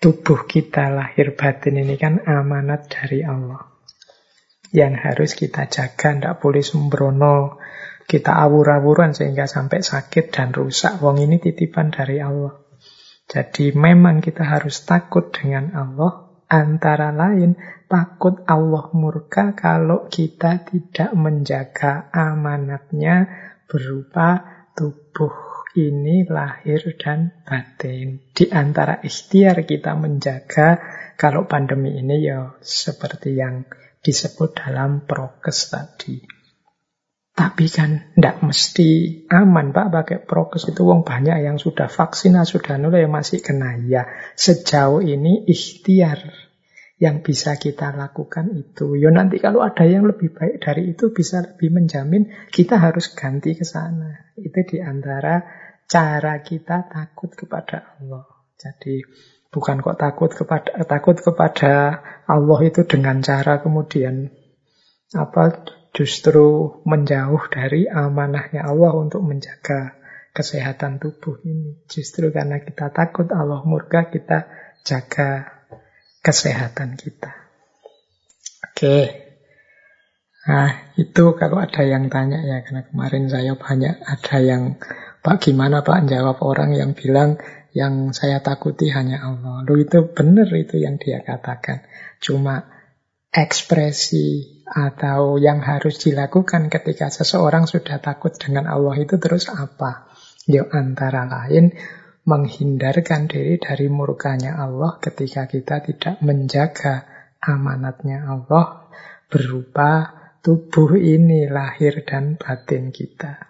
Tubuh 0.02 0.50
kita 0.50 0.90
lahir 0.90 1.38
batin 1.38 1.78
ini 1.78 1.94
kan 1.94 2.18
amanat 2.26 2.90
dari 2.90 3.22
Allah. 3.22 3.70
Yang 4.74 4.94
harus 4.98 5.30
kita 5.38 5.70
jaga, 5.70 6.10
tidak 6.18 6.42
boleh 6.42 6.66
sembrono. 6.66 7.62
Kita 8.02 8.34
awur-awuran 8.34 9.14
sehingga 9.14 9.46
sampai 9.46 9.78
sakit 9.78 10.34
dan 10.34 10.50
rusak. 10.50 10.98
Wong 10.98 11.22
ini 11.22 11.38
titipan 11.38 11.94
dari 11.94 12.18
Allah. 12.18 12.67
Jadi 13.28 13.76
memang 13.76 14.24
kita 14.24 14.40
harus 14.40 14.88
takut 14.88 15.28
dengan 15.28 15.76
Allah, 15.76 16.32
antara 16.48 17.12
lain 17.12 17.60
takut 17.84 18.40
Allah 18.48 18.88
murka 18.96 19.52
kalau 19.52 20.08
kita 20.08 20.64
tidak 20.64 21.12
menjaga 21.12 22.08
amanatnya 22.08 23.28
berupa 23.68 24.40
tubuh 24.72 25.68
ini 25.76 26.24
lahir 26.24 26.96
dan 26.96 27.44
batin. 27.44 28.32
Di 28.32 28.48
antara 28.48 29.04
ikhtiar 29.04 29.60
kita 29.68 29.92
menjaga 29.92 30.80
kalau 31.20 31.44
pandemi 31.44 32.00
ini 32.00 32.24
ya 32.24 32.56
seperti 32.64 33.36
yang 33.36 33.68
disebut 34.00 34.56
dalam 34.56 35.04
prokes 35.04 35.68
tadi. 35.68 36.37
Tapi 37.38 37.70
kan 37.70 38.18
tidak 38.18 38.42
mesti 38.42 39.22
aman 39.30 39.70
Pak 39.70 39.94
pakai 39.94 40.18
prokes 40.26 40.74
itu 40.74 40.82
wong 40.82 41.06
banyak 41.06 41.46
yang 41.46 41.54
sudah 41.54 41.86
vaksinasi 41.86 42.58
sudah 42.58 42.82
yang 42.82 43.14
masih 43.14 43.38
kena 43.38 43.78
ya. 43.86 44.10
Sejauh 44.34 44.98
ini 44.98 45.46
ikhtiar 45.46 46.34
yang 46.98 47.22
bisa 47.22 47.54
kita 47.54 47.94
lakukan 47.94 48.58
itu. 48.58 48.98
Yo 48.98 49.14
nanti 49.14 49.38
kalau 49.38 49.62
ada 49.62 49.86
yang 49.86 50.10
lebih 50.10 50.34
baik 50.34 50.58
dari 50.58 50.90
itu 50.90 51.14
bisa 51.14 51.38
lebih 51.46 51.70
menjamin 51.70 52.26
kita 52.50 52.74
harus 52.74 53.14
ganti 53.14 53.54
ke 53.54 53.62
sana. 53.62 54.34
Itu 54.34 54.66
di 54.66 54.82
antara 54.82 55.46
cara 55.86 56.42
kita 56.42 56.90
takut 56.90 57.38
kepada 57.38 58.02
Allah. 58.02 58.26
Jadi 58.58 58.98
bukan 59.54 59.78
kok 59.78 59.94
takut 59.94 60.34
kepada 60.34 60.74
takut 60.90 61.14
kepada 61.22 62.02
Allah 62.26 62.60
itu 62.66 62.82
dengan 62.82 63.22
cara 63.22 63.62
kemudian 63.62 64.26
apa 65.14 65.77
justru 65.98 66.78
menjauh 66.86 67.50
dari 67.50 67.90
amanahnya 67.90 68.62
Allah 68.62 68.94
untuk 68.94 69.26
menjaga 69.26 69.98
kesehatan 70.30 71.02
tubuh 71.02 71.42
ini. 71.42 71.82
Justru 71.90 72.30
karena 72.30 72.62
kita 72.62 72.94
takut 72.94 73.26
Allah 73.34 73.66
murka, 73.66 74.06
kita 74.06 74.46
jaga 74.86 75.58
kesehatan 76.22 76.94
kita. 76.94 77.34
Oke. 78.70 79.26
Nah, 80.46 80.94
itu 80.94 81.34
kalau 81.34 81.58
ada 81.58 81.82
yang 81.82 82.06
tanya 82.06 82.46
ya, 82.46 82.62
karena 82.62 82.86
kemarin 82.86 83.26
saya 83.26 83.58
banyak 83.58 83.98
ada 83.98 84.36
yang, 84.38 84.78
Pak 85.18 85.50
gimana 85.50 85.82
Pak 85.82 86.06
jawab 86.06 86.38
orang 86.46 86.78
yang 86.78 86.94
bilang 86.94 87.42
yang 87.74 88.14
saya 88.14 88.38
takuti 88.38 88.88
hanya 88.94 89.18
Allah. 89.26 89.66
Lu 89.66 89.74
itu 89.82 90.14
benar 90.14 90.46
itu 90.54 90.78
yang 90.78 90.96
dia 91.02 91.26
katakan. 91.26 91.82
Cuma 92.22 92.70
ekspresi 93.34 94.57
atau 94.68 95.40
yang 95.40 95.64
harus 95.64 95.96
dilakukan 96.00 96.68
ketika 96.68 97.08
seseorang 97.08 97.64
sudah 97.64 98.00
takut 98.04 98.36
dengan 98.36 98.68
Allah 98.68 98.96
itu 99.00 99.16
terus 99.16 99.48
apa? 99.48 100.12
Ya 100.44 100.64
antara 100.68 101.24
lain 101.28 101.72
menghindarkan 102.28 103.28
diri 103.28 103.56
dari 103.56 103.88
murkanya 103.88 104.60
Allah 104.60 105.00
ketika 105.00 105.48
kita 105.48 105.80
tidak 105.80 106.20
menjaga 106.20 107.08
amanatnya 107.40 108.28
Allah 108.28 108.92
berupa 109.32 110.12
tubuh 110.44 110.96
ini 110.96 111.48
lahir 111.48 112.04
dan 112.04 112.36
batin 112.36 112.92
kita. 112.92 113.48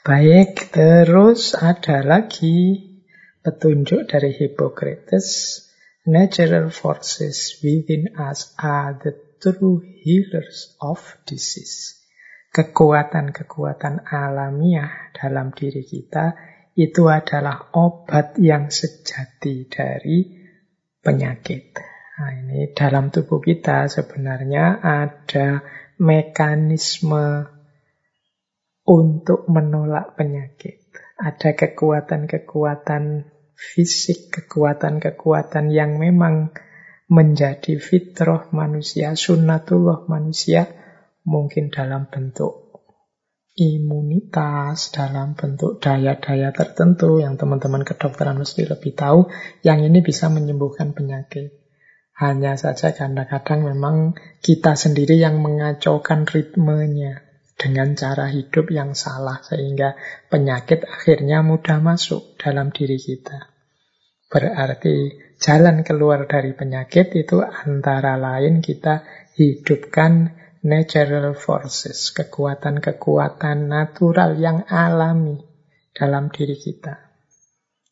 Baik, 0.00 0.72
terus 0.72 1.52
ada 1.54 2.00
lagi 2.02 2.88
petunjuk 3.44 4.08
dari 4.08 4.32
Hippocrates 4.32 5.28
Natural 6.06 6.72
forces 6.72 7.60
within 7.62 8.16
us 8.16 8.56
are 8.56 8.96
the 8.96 9.29
true 9.40 9.80
healers 10.04 10.76
of 10.78 11.00
disease. 11.24 12.00
kekuatan-kekuatan 12.50 14.10
alamiah 14.10 15.14
dalam 15.14 15.54
diri 15.54 15.86
kita 15.86 16.34
itu 16.74 17.06
adalah 17.06 17.70
obat 17.78 18.34
yang 18.42 18.74
sejati 18.74 19.70
dari 19.70 20.26
penyakit. 20.98 21.78
Nah, 22.20 22.30
ini 22.36 22.74
dalam 22.74 23.14
tubuh 23.14 23.40
kita 23.40 23.86
sebenarnya 23.86 24.82
ada 24.82 25.62
mekanisme 26.02 27.46
untuk 28.84 29.46
menolak 29.46 30.18
penyakit. 30.18 30.90
Ada 31.20 31.54
kekuatan-kekuatan 31.54 33.30
fisik, 33.54 34.32
kekuatan-kekuatan 34.34 35.68
yang 35.70 36.00
memang 36.00 36.50
menjadi 37.10 37.82
fitrah 37.82 38.46
manusia, 38.54 39.18
sunnatullah 39.18 40.06
manusia, 40.06 40.70
mungkin 41.26 41.74
dalam 41.74 42.06
bentuk 42.06 42.70
imunitas, 43.58 44.94
dalam 44.94 45.34
bentuk 45.34 45.82
daya-daya 45.82 46.54
tertentu 46.54 47.18
yang 47.18 47.34
teman-teman 47.34 47.82
kedokteran 47.82 48.38
mesti 48.38 48.64
lebih 48.64 48.94
tahu, 48.94 49.26
yang 49.66 49.82
ini 49.82 50.00
bisa 50.00 50.30
menyembuhkan 50.30 50.94
penyakit. 50.94 51.60
Hanya 52.14 52.54
saja 52.54 52.94
kadang-kadang 52.94 53.64
memang 53.64 54.14
kita 54.44 54.76
sendiri 54.78 55.18
yang 55.18 55.42
mengacaukan 55.42 56.28
ritmenya 56.28 57.26
dengan 57.56 57.92
cara 57.92 58.28
hidup 58.32 58.72
yang 58.72 58.96
salah 58.96 59.40
sehingga 59.44 59.96
penyakit 60.32 60.84
akhirnya 60.84 61.44
mudah 61.44 61.80
masuk 61.80 62.40
dalam 62.40 62.72
diri 62.72 62.96
kita. 62.96 63.52
Berarti 64.32 65.28
jalan 65.40 65.82
keluar 65.82 66.28
dari 66.28 66.52
penyakit 66.52 67.16
itu 67.16 67.40
antara 67.40 68.20
lain 68.20 68.60
kita 68.60 69.02
hidupkan 69.34 70.36
natural 70.60 71.32
forces, 71.32 72.12
kekuatan-kekuatan 72.12 73.72
natural 73.72 74.36
yang 74.36 74.68
alami 74.68 75.40
dalam 75.96 76.28
diri 76.28 76.60
kita. 76.60 77.10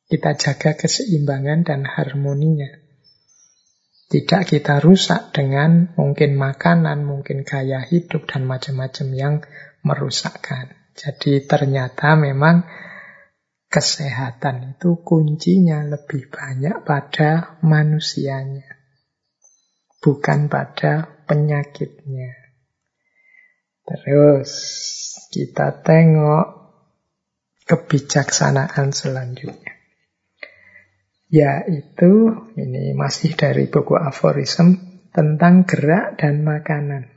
Kita 0.09 0.37
jaga 0.37 0.77
keseimbangan 0.77 1.65
dan 1.65 1.85
harmoninya. 1.85 2.69
Tidak 4.09 4.43
kita 4.49 4.81
rusak 4.81 5.37
dengan 5.37 5.93
mungkin 5.93 6.33
makanan, 6.41 7.05
mungkin 7.05 7.45
gaya 7.45 7.85
hidup, 7.85 8.25
dan 8.25 8.49
macam-macam 8.49 9.09
yang 9.13 9.35
merusakkan. 9.85 10.73
Jadi 10.97 11.45
ternyata 11.45 12.17
memang 12.17 12.65
kesehatan 13.69 14.77
itu 14.77 14.97
kuncinya 15.05 15.85
lebih 15.85 16.33
banyak 16.33 16.85
pada 16.89 17.61
manusianya, 17.61 18.81
bukan 20.01 20.49
pada 20.49 21.21
penyakitnya. 21.29 22.33
Terus 23.85 24.53
kita 25.29 25.85
tengok 25.85 26.47
kebijaksanaan 27.69 28.97
selanjutnya. 28.97 29.77
Yaitu, 31.29 32.33
ini 32.57 32.97
masih 32.97 33.37
dari 33.37 33.69
buku 33.69 34.01
aforism 34.01 34.81
tentang 35.13 35.69
gerak 35.69 36.17
dan 36.17 36.41
makanan. 36.41 37.13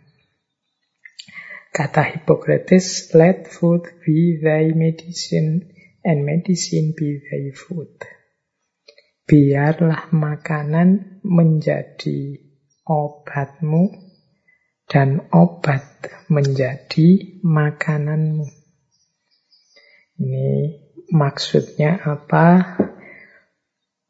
Kata 1.72 2.03
Hippocrates, 2.03 3.15
let 3.15 3.48
food 3.48 3.88
be 4.03 4.36
thy 4.44 4.76
medicine 4.76 5.70
and 6.03 6.26
medicine 6.26 6.94
be 6.98 7.22
thy 7.22 7.53
food. 7.53 7.94
Biarlah 9.26 10.11
makanan 10.11 11.22
menjadi 11.23 12.41
obatmu 12.84 14.11
dan 14.90 15.23
obat 15.32 15.88
menjadi 16.28 17.40
makananmu. 17.40 18.44
Ini 20.19 20.52
maksudnya 21.15 22.03
apa? 22.03 22.78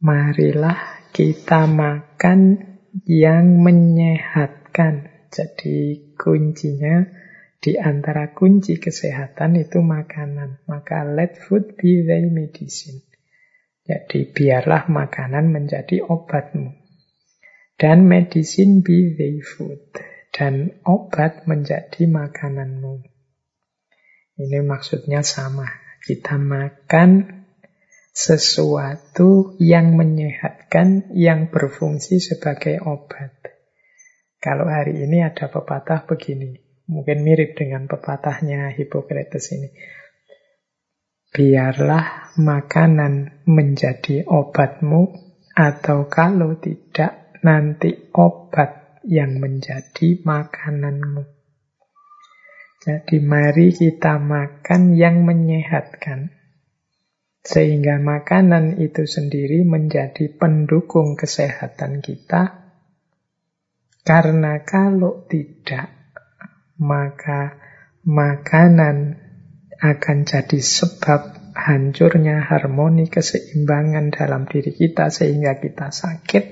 Marilah 0.01 1.05
kita 1.13 1.69
makan 1.69 2.57
yang 3.05 3.61
menyehatkan. 3.61 5.29
Jadi 5.31 6.11
kuncinya 6.17 7.07
di 7.61 7.77
antara 7.77 8.33
kunci 8.33 8.81
kesehatan 8.81 9.53
itu 9.61 9.85
makanan. 9.85 10.65
Maka 10.65 11.05
let 11.05 11.37
food 11.37 11.77
be 11.77 12.01
thy 12.01 12.25
medicine. 12.25 13.05
Jadi 13.85 14.33
biarlah 14.33 14.89
makanan 14.89 15.53
menjadi 15.53 16.01
obatmu. 16.01 16.73
Dan 17.77 18.09
medicine 18.09 18.81
be 18.81 19.13
thy 19.13 19.37
food. 19.45 19.93
Dan 20.33 20.81
obat 20.89 21.45
menjadi 21.45 22.09
makananmu. 22.09 23.05
Ini 24.41 24.59
maksudnya 24.65 25.21
sama. 25.21 25.69
Kita 26.01 26.41
makan 26.41 27.45
sesuatu 28.09 29.53
yang 29.61 29.93
menyehatkan, 29.93 31.13
yang 31.13 31.53
berfungsi 31.53 32.17
sebagai 32.17 32.81
obat. 32.81 33.37
Kalau 34.41 34.65
hari 34.65 35.05
ini 35.05 35.21
ada 35.21 35.45
pepatah 35.45 36.09
begini, 36.09 36.70
Mungkin 36.89 37.21
mirip 37.21 37.53
dengan 37.59 37.85
pepatahnya 37.85 38.73
Hippocrates 38.73 39.53
ini. 39.53 39.69
Biarlah 41.31 42.35
makanan 42.41 43.45
menjadi 43.47 44.27
obatmu, 44.27 45.31
atau 45.55 46.07
kalau 46.07 46.59
tidak, 46.59 47.37
nanti 47.43 48.11
obat 48.15 48.99
yang 49.07 49.41
menjadi 49.41 50.21
makananmu. 50.23 51.23
Jadi 52.81 53.21
mari 53.21 53.69
kita 53.69 54.17
makan 54.17 54.97
yang 54.97 55.21
menyehatkan. 55.21 56.33
Sehingga 57.41 57.97
makanan 58.01 58.81
itu 58.81 59.05
sendiri 59.05 59.65
menjadi 59.65 60.29
pendukung 60.33 61.17
kesehatan 61.17 62.01
kita. 62.01 62.73
Karena 64.01 64.65
kalau 64.65 65.29
tidak, 65.29 66.00
maka 66.81 67.61
makanan 68.01 69.21
akan 69.77 70.17
jadi 70.25 70.59
sebab 70.59 71.53
hancurnya 71.53 72.41
harmoni 72.41 73.05
keseimbangan 73.05 74.09
dalam 74.09 74.49
diri 74.49 74.73
kita 74.73 75.13
sehingga 75.13 75.61
kita 75.61 75.93
sakit 75.93 76.45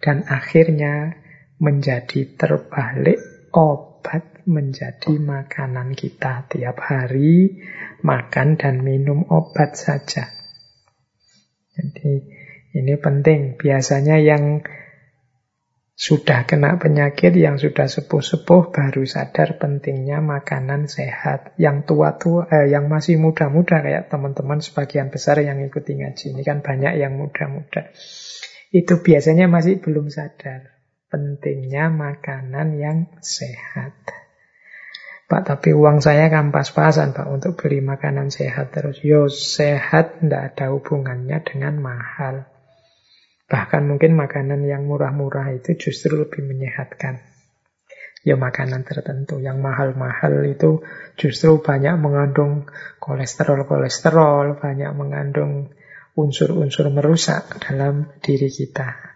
dan 0.00 0.24
akhirnya 0.24 1.20
menjadi 1.60 2.36
terbalik 2.36 3.20
obat 3.52 4.46
menjadi 4.46 5.18
makanan 5.18 5.98
kita 5.98 6.46
tiap 6.46 6.78
hari 6.78 7.58
makan 8.06 8.54
dan 8.54 8.80
minum 8.86 9.26
obat 9.26 9.74
saja. 9.74 10.30
Jadi 11.74 12.12
ini 12.76 12.94
penting. 13.00 13.58
Biasanya 13.58 14.22
yang 14.22 14.62
sudah 15.96 16.44
kena 16.44 16.76
penyakit, 16.76 17.32
yang 17.32 17.56
sudah 17.56 17.88
sepuh-sepuh 17.88 18.68
baru 18.68 19.08
sadar 19.08 19.56
pentingnya 19.56 20.20
makanan 20.20 20.92
sehat. 20.92 21.56
Yang 21.56 21.88
tua-tua, 21.88 22.52
eh, 22.52 22.68
yang 22.68 22.92
masih 22.92 23.16
muda-muda 23.16 23.80
kayak 23.80 24.12
teman-teman 24.12 24.60
sebagian 24.60 25.08
besar 25.08 25.40
yang 25.40 25.56
ikuti 25.64 25.96
ngaji 25.96 26.36
ini 26.36 26.44
kan 26.44 26.60
banyak 26.60 27.00
yang 27.00 27.16
muda-muda. 27.16 27.96
Itu 28.68 29.00
biasanya 29.00 29.48
masih 29.48 29.80
belum 29.80 30.12
sadar 30.12 30.76
pentingnya 31.08 31.88
makanan 31.88 32.76
yang 32.76 32.98
sehat. 33.24 33.96
Pak, 35.26 35.42
tapi 35.42 35.74
uang 35.74 36.04
saya 36.04 36.30
kan 36.30 36.54
pas-pasan 36.54 37.10
Pak 37.16 37.26
untuk 37.26 37.58
beli 37.58 37.82
makanan 37.82 38.30
sehat 38.30 38.70
terus. 38.70 39.02
Yo 39.02 39.26
sehat 39.26 40.22
tidak 40.22 40.54
ada 40.54 40.70
hubungannya 40.70 41.42
dengan 41.42 41.82
mahal. 41.82 42.46
Bahkan 43.46 43.82
mungkin 43.86 44.18
makanan 44.18 44.66
yang 44.66 44.90
murah-murah 44.90 45.54
itu 45.54 45.78
justru 45.78 46.18
lebih 46.18 46.42
menyehatkan. 46.42 47.22
Ya 48.26 48.34
makanan 48.34 48.82
tertentu 48.82 49.38
yang 49.38 49.62
mahal-mahal 49.62 50.42
itu 50.50 50.82
justru 51.14 51.62
banyak 51.62 51.94
mengandung 51.94 52.66
kolesterol-kolesterol, 52.98 54.58
banyak 54.58 54.90
mengandung 54.98 55.70
unsur-unsur 56.18 56.90
merusak 56.90 57.62
dalam 57.62 58.10
diri 58.18 58.50
kita. 58.50 59.14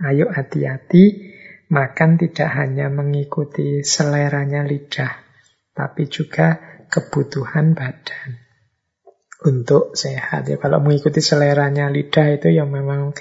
Ayo 0.00 0.32
hati-hati, 0.32 1.36
makan 1.68 2.16
tidak 2.16 2.48
hanya 2.56 2.88
mengikuti 2.88 3.84
seleranya 3.84 4.64
lidah, 4.64 5.20
tapi 5.76 6.08
juga 6.08 6.56
kebutuhan 6.88 7.76
badan 7.76 8.40
untuk 9.44 9.92
sehat. 9.92 10.48
Ya 10.48 10.56
kalau 10.56 10.80
mengikuti 10.80 11.20
seleranya 11.20 11.92
lidah 11.92 12.40
itu 12.40 12.48
ya 12.56 12.64
memang 12.64 13.12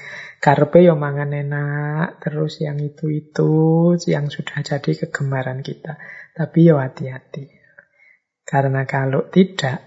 Karpe 0.45 0.85
yo 0.85 0.93
mangan 0.93 1.33
enak, 1.33 2.21
terus 2.21 2.61
yang 2.61 2.77
itu-itu 2.77 3.97
yang 4.05 4.29
sudah 4.29 4.61
jadi 4.61 4.93
kegemaran 4.93 5.65
kita. 5.65 5.97
Tapi 6.37 6.69
yo 6.69 6.77
hati-hati. 6.77 7.49
Karena 8.45 8.85
kalau 8.85 9.25
tidak, 9.33 9.81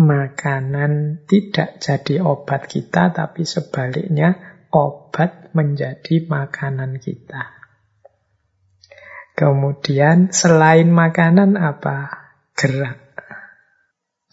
makanan 0.00 1.28
tidak 1.28 1.84
jadi 1.84 2.24
obat 2.24 2.64
kita, 2.64 3.12
tapi 3.12 3.44
sebaliknya 3.44 4.64
obat 4.72 5.52
menjadi 5.52 6.32
makanan 6.32 6.96
kita. 6.96 7.52
Kemudian 9.36 10.32
selain 10.32 10.88
makanan 10.88 11.60
apa? 11.60 12.24
gerak. 12.56 13.03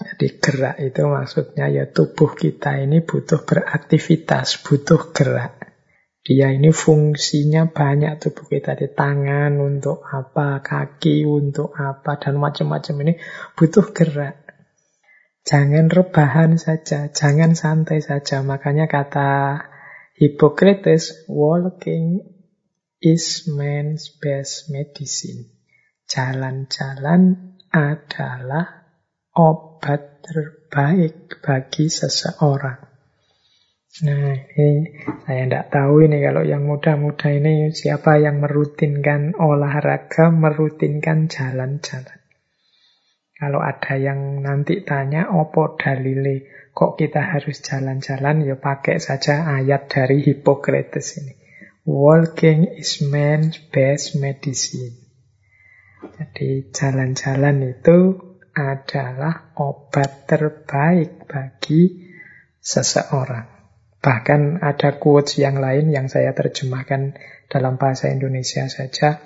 Jadi 0.01 0.27
gerak 0.41 0.77
itu 0.81 1.01
maksudnya 1.05 1.69
ya 1.69 1.85
tubuh 1.85 2.33
kita 2.33 2.81
ini 2.81 3.05
butuh 3.05 3.45
beraktivitas, 3.45 4.65
butuh 4.65 5.13
gerak. 5.13 5.61
Dia 6.21 6.53
ini 6.53 6.69
fungsinya 6.69 7.73
banyak 7.73 8.21
tubuh 8.21 8.45
kita 8.45 8.77
di 8.77 8.89
tangan 8.93 9.57
untuk 9.57 10.05
apa, 10.05 10.61
kaki 10.61 11.25
untuk 11.25 11.73
apa, 11.73 12.21
dan 12.21 12.37
macam-macam 12.37 12.95
ini 13.05 13.13
butuh 13.57 13.89
gerak. 13.89 14.41
Jangan 15.41 15.89
rebahan 15.89 16.61
saja, 16.61 17.09
jangan 17.09 17.57
santai 17.57 18.05
saja. 18.05 18.45
Makanya 18.45 18.85
kata 18.85 19.65
Hippocrates, 20.13 21.25
walking 21.25 22.21
is 23.01 23.49
man's 23.49 24.13
best 24.21 24.69
medicine. 24.69 25.49
Jalan-jalan 26.05 27.57
adalah 27.73 28.80
obat 29.35 30.23
terbaik 30.23 31.39
bagi 31.39 31.87
seseorang. 31.87 32.91
Nah, 34.07 34.31
ini 34.55 35.03
saya 35.27 35.43
tidak 35.51 35.65
tahu 35.67 36.07
ini 36.07 36.23
kalau 36.23 36.47
yang 36.47 36.63
muda-muda 36.63 37.27
ini 37.27 37.75
siapa 37.75 38.23
yang 38.23 38.39
merutinkan 38.39 39.35
olahraga, 39.35 40.31
merutinkan 40.31 41.27
jalan-jalan. 41.27 42.19
Kalau 43.35 43.59
ada 43.59 43.99
yang 43.99 44.39
nanti 44.39 44.85
tanya, 44.87 45.27
opo 45.35 45.75
dalile 45.75 46.69
kok 46.71 46.95
kita 46.95 47.35
harus 47.35 47.59
jalan-jalan, 47.59 48.47
ya 48.47 48.55
pakai 48.55 49.03
saja 49.03 49.43
ayat 49.43 49.91
dari 49.91 50.23
Hippocrates 50.23 51.19
ini. 51.19 51.35
Walking 51.83 52.79
is 52.79 53.03
man's 53.03 53.59
best 53.73 54.15
medicine. 54.15 54.95
Jadi 56.15 56.69
jalan-jalan 56.71 57.75
itu 57.75 58.30
adalah 58.51 59.55
obat 59.55 60.27
terbaik 60.27 61.27
bagi 61.27 62.11
seseorang. 62.61 63.47
Bahkan 64.01 64.65
ada 64.65 64.97
quotes 64.97 65.37
yang 65.37 65.61
lain 65.61 65.93
yang 65.93 66.09
saya 66.09 66.33
terjemahkan 66.33 67.15
dalam 67.47 67.77
bahasa 67.77 68.09
Indonesia 68.09 68.65
saja. 68.65 69.21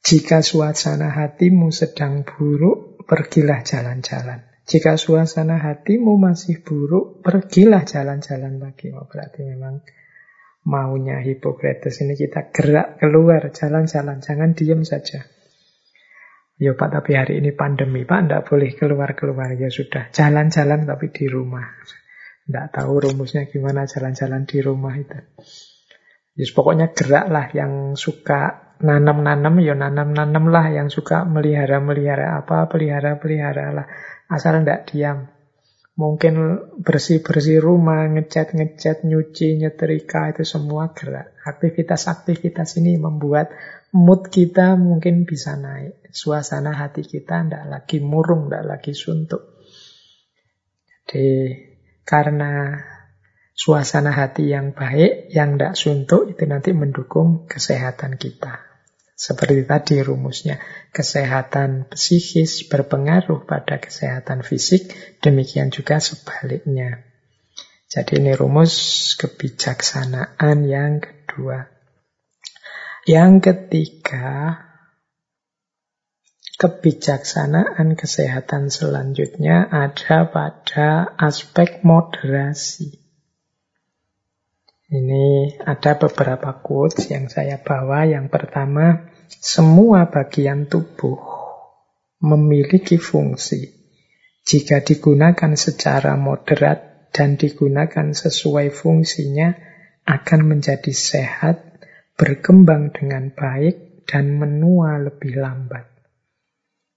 Jika 0.00 0.40
suasana 0.40 1.12
hatimu 1.12 1.68
sedang 1.68 2.24
buruk, 2.24 3.04
pergilah 3.04 3.60
jalan-jalan. 3.60 4.48
Jika 4.64 4.96
suasana 4.96 5.60
hatimu 5.60 6.16
masih 6.16 6.64
buruk, 6.64 7.20
pergilah 7.20 7.84
jalan-jalan 7.84 8.62
lagi. 8.62 8.94
Oh, 8.96 9.04
berarti 9.04 9.44
memang 9.44 9.84
maunya 10.64 11.20
Hippocrates 11.20 12.00
ini 12.00 12.16
kita 12.16 12.48
gerak 12.48 12.96
keluar, 12.96 13.52
jalan-jalan. 13.52 14.24
Jangan 14.24 14.56
diam 14.56 14.86
saja. 14.88 15.26
Ya 16.60 16.76
Pak, 16.76 16.92
tapi 16.92 17.16
hari 17.16 17.40
ini 17.40 17.56
pandemi 17.56 18.04
Pak, 18.04 18.28
tidak 18.28 18.42
boleh 18.52 18.70
keluar-keluar. 18.76 19.56
Ya 19.56 19.72
sudah, 19.72 20.12
jalan-jalan 20.12 20.84
tapi 20.84 21.08
di 21.08 21.24
rumah. 21.24 21.64
Tidak 22.44 22.66
tahu 22.68 23.00
rumusnya 23.00 23.48
gimana 23.48 23.88
jalan-jalan 23.88 24.44
di 24.44 24.60
rumah 24.60 24.92
itu. 24.92 25.16
Yes, 26.36 26.52
pokoknya 26.52 26.92
gerak 26.92 27.32
lah 27.32 27.48
yang 27.56 27.96
suka 27.96 28.76
nanam-nanam, 28.84 29.56
ya 29.64 29.72
nanam-nanam 29.72 30.52
lah. 30.52 30.68
Yang 30.68 31.00
suka 31.00 31.24
melihara-melihara 31.24 32.44
apa, 32.44 32.68
pelihara-pelihara 32.68 33.72
lah. 33.72 33.86
Asal 34.28 34.60
tidak 34.60 34.84
diam. 34.92 35.32
Mungkin 35.96 36.60
bersih-bersih 36.84 37.64
rumah, 37.64 38.04
ngecat-ngecat, 38.04 39.08
nyuci, 39.08 39.64
nyetrika, 39.64 40.36
itu 40.36 40.44
semua 40.44 40.92
gerak. 40.92 41.32
Aktivitas-aktivitas 41.40 42.76
ini 42.76 43.00
membuat 43.00 43.48
mood 43.94 44.30
kita 44.30 44.78
mungkin 44.78 45.26
bisa 45.26 45.58
naik. 45.58 46.00
Suasana 46.10 46.74
hati 46.74 47.06
kita 47.06 47.46
tidak 47.46 47.64
lagi 47.70 47.98
murung, 48.02 48.50
tidak 48.50 48.64
lagi 48.66 48.92
suntuk. 48.94 49.62
Jadi 51.06 51.54
karena 52.06 52.78
suasana 53.54 54.10
hati 54.14 54.50
yang 54.50 54.74
baik, 54.74 55.30
yang 55.30 55.58
tidak 55.58 55.74
suntuk, 55.78 56.30
itu 56.30 56.44
nanti 56.46 56.70
mendukung 56.74 57.46
kesehatan 57.46 58.18
kita. 58.18 58.70
Seperti 59.20 59.68
tadi 59.68 60.00
rumusnya, 60.00 60.56
kesehatan 60.96 61.92
psikis 61.92 62.64
berpengaruh 62.72 63.44
pada 63.44 63.76
kesehatan 63.76 64.40
fisik, 64.40 64.96
demikian 65.20 65.68
juga 65.68 66.00
sebaliknya. 66.00 67.04
Jadi 67.90 68.22
ini 68.22 68.32
rumus 68.32 68.72
kebijaksanaan 69.20 70.64
yang 70.64 71.04
kedua. 71.04 71.79
Yang 73.10 73.50
ketiga, 73.50 74.54
kebijaksanaan 76.62 77.98
kesehatan 77.98 78.70
selanjutnya 78.70 79.66
ada 79.66 80.30
pada 80.30 81.18
aspek 81.18 81.82
moderasi. 81.82 83.02
Ini 84.94 85.58
ada 85.58 85.98
beberapa 85.98 86.62
quotes 86.62 87.10
yang 87.10 87.26
saya 87.26 87.58
bawa. 87.58 88.06
Yang 88.06 88.30
pertama, 88.30 89.10
semua 89.26 90.06
bagian 90.06 90.70
tubuh 90.70 91.18
memiliki 92.22 92.94
fungsi. 92.94 93.74
Jika 94.46 94.86
digunakan 94.86 95.58
secara 95.58 96.14
moderat 96.14 97.10
dan 97.10 97.34
digunakan 97.34 98.14
sesuai 98.14 98.70
fungsinya, 98.70 99.58
akan 100.06 100.40
menjadi 100.46 100.94
sehat, 100.94 101.69
berkembang 102.20 102.92
dengan 102.92 103.32
baik, 103.32 104.04
dan 104.04 104.36
menua 104.36 105.00
lebih 105.00 105.40
lambat. 105.40 105.88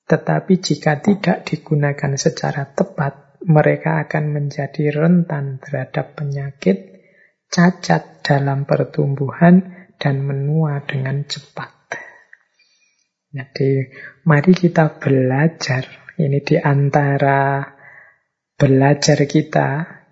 Tetapi 0.04 0.54
jika 0.60 1.00
tidak 1.00 1.48
digunakan 1.48 2.20
secara 2.20 2.68
tepat, 2.76 3.40
mereka 3.48 4.04
akan 4.04 4.36
menjadi 4.36 4.92
rentan 4.92 5.64
terhadap 5.64 6.20
penyakit, 6.20 7.00
cacat 7.48 8.20
dalam 8.20 8.68
pertumbuhan, 8.68 9.88
dan 9.96 10.28
menua 10.28 10.84
dengan 10.84 11.24
cepat. 11.24 11.72
Jadi, 13.32 13.72
mari 14.28 14.52
kita 14.52 15.00
belajar. 15.00 15.88
Ini 16.20 16.44
di 16.44 16.60
antara 16.60 17.64
belajar 18.60 19.24
kita, 19.24 20.03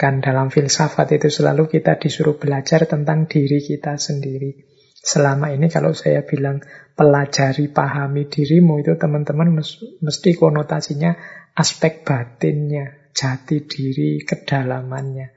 kan 0.00 0.24
dalam 0.24 0.48
filsafat 0.48 1.20
itu 1.20 1.28
selalu 1.28 1.68
kita 1.68 2.00
disuruh 2.00 2.40
belajar 2.40 2.88
tentang 2.88 3.28
diri 3.28 3.60
kita 3.60 4.00
sendiri. 4.00 4.64
Selama 4.96 5.52
ini 5.52 5.68
kalau 5.68 5.92
saya 5.92 6.24
bilang 6.24 6.64
pelajari, 6.96 7.68
pahami 7.68 8.24
dirimu 8.24 8.80
itu 8.80 8.96
teman-teman 8.96 9.60
mesti 10.00 10.30
konotasinya 10.40 11.12
aspek 11.52 12.00
batinnya, 12.00 13.12
jati 13.12 13.68
diri, 13.68 14.24
kedalamannya. 14.24 15.36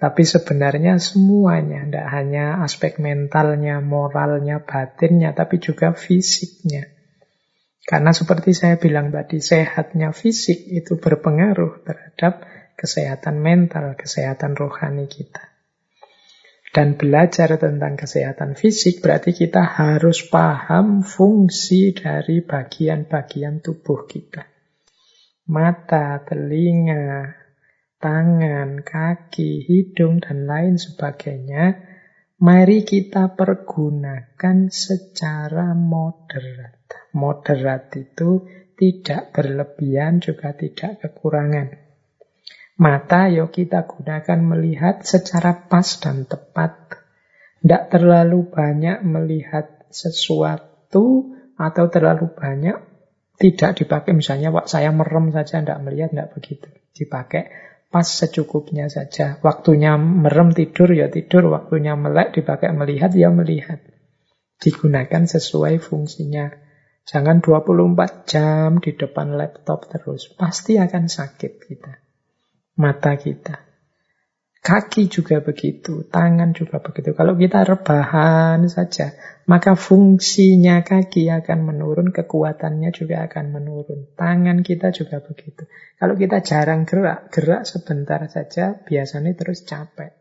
Tapi 0.00 0.22
sebenarnya 0.24 0.96
semuanya, 0.96 1.84
tidak 1.84 2.06
hanya 2.16 2.64
aspek 2.64 2.96
mentalnya, 2.96 3.84
moralnya, 3.84 4.64
batinnya, 4.64 5.36
tapi 5.36 5.60
juga 5.60 5.92
fisiknya. 5.92 6.88
Karena 7.84 8.10
seperti 8.16 8.56
saya 8.56 8.80
bilang 8.80 9.12
tadi, 9.12 9.38
sehatnya 9.38 10.16
fisik 10.16 10.58
itu 10.64 10.98
berpengaruh 10.98 11.86
terhadap 11.86 12.44
kesehatan 12.74 13.38
mental, 13.38 13.94
kesehatan 13.96 14.54
rohani 14.58 15.06
kita 15.06 15.52
dan 16.72 16.96
belajar 16.96 17.60
tentang 17.60 18.00
kesehatan 18.00 18.56
fisik, 18.56 19.04
berarti 19.04 19.36
kita 19.36 19.60
harus 19.60 20.24
paham 20.32 21.04
fungsi 21.04 21.92
dari 21.92 22.40
bagian-bagian 22.40 23.60
tubuh 23.60 24.08
kita. 24.08 24.48
Mata, 25.52 26.24
telinga, 26.24 27.28
tangan, 28.00 28.80
kaki, 28.80 29.68
hidung, 29.68 30.24
dan 30.24 30.48
lain 30.48 30.80
sebagainya, 30.80 31.76
mari 32.40 32.88
kita 32.88 33.36
pergunakan 33.36 34.72
secara 34.72 35.76
moderat. 35.76 36.88
Moderat 37.12 37.92
itu 38.00 38.48
tidak 38.80 39.36
berlebihan, 39.36 40.24
juga 40.24 40.56
tidak 40.56 41.04
kekurangan. 41.04 41.81
Mata 42.82 43.30
yuk 43.30 43.54
kita 43.54 43.86
gunakan 43.86 44.42
melihat 44.42 45.06
secara 45.06 45.54
pas 45.70 45.86
dan 46.02 46.26
tepat. 46.26 46.98
Tidak 47.62 47.94
terlalu 47.94 48.50
banyak 48.50 49.06
melihat 49.06 49.86
sesuatu 49.86 51.30
atau 51.54 51.84
terlalu 51.86 52.34
banyak 52.34 52.74
tidak 53.38 53.78
dipakai. 53.78 54.18
Misalnya 54.18 54.50
waktu 54.50 54.66
saya 54.66 54.90
merem 54.90 55.30
saja 55.30 55.62
tidak 55.62 55.78
melihat, 55.78 56.10
tidak 56.10 56.34
begitu. 56.34 56.66
Dipakai 56.90 57.54
pas 57.86 58.02
secukupnya 58.02 58.90
saja. 58.90 59.38
Waktunya 59.46 59.94
merem 59.94 60.50
tidur 60.50 60.90
ya 60.90 61.06
tidur, 61.06 61.54
waktunya 61.54 61.94
melek 61.94 62.34
dipakai 62.34 62.74
melihat 62.74 63.14
ya 63.14 63.30
melihat. 63.30 63.78
Digunakan 64.58 65.22
sesuai 65.30 65.78
fungsinya. 65.78 66.50
Jangan 67.06 67.38
24 67.38 68.26
jam 68.26 68.82
di 68.82 68.90
depan 68.98 69.38
laptop 69.38 69.86
terus. 69.86 70.34
Pasti 70.34 70.82
akan 70.82 71.06
sakit 71.06 71.62
kita 71.62 72.01
mata 72.76 73.16
kita. 73.18 73.72
Kaki 74.62 75.10
juga 75.10 75.42
begitu, 75.42 76.06
tangan 76.06 76.54
juga 76.54 76.78
begitu. 76.78 77.18
Kalau 77.18 77.34
kita 77.34 77.66
rebahan 77.66 78.62
saja, 78.70 79.10
maka 79.50 79.74
fungsinya 79.74 80.86
kaki 80.86 81.26
akan 81.34 81.66
menurun, 81.66 82.14
kekuatannya 82.14 82.94
juga 82.94 83.26
akan 83.26 83.58
menurun. 83.58 84.14
Tangan 84.14 84.62
kita 84.62 84.94
juga 84.94 85.18
begitu. 85.18 85.66
Kalau 85.98 86.14
kita 86.14 86.46
jarang 86.46 86.86
gerak, 86.86 87.34
gerak 87.34 87.66
sebentar 87.66 88.22
saja, 88.30 88.78
biasanya 88.86 89.34
terus 89.34 89.66
capek. 89.66 90.14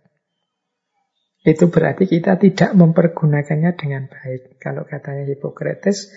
Itu 1.45 1.69
berarti 1.69 2.09
kita 2.09 2.41
tidak 2.41 2.73
mempergunakannya 2.73 3.77
dengan 3.77 4.09
baik. 4.09 4.57
Kalau 4.57 4.89
katanya 4.89 5.25
Hippocrates, 5.25 6.09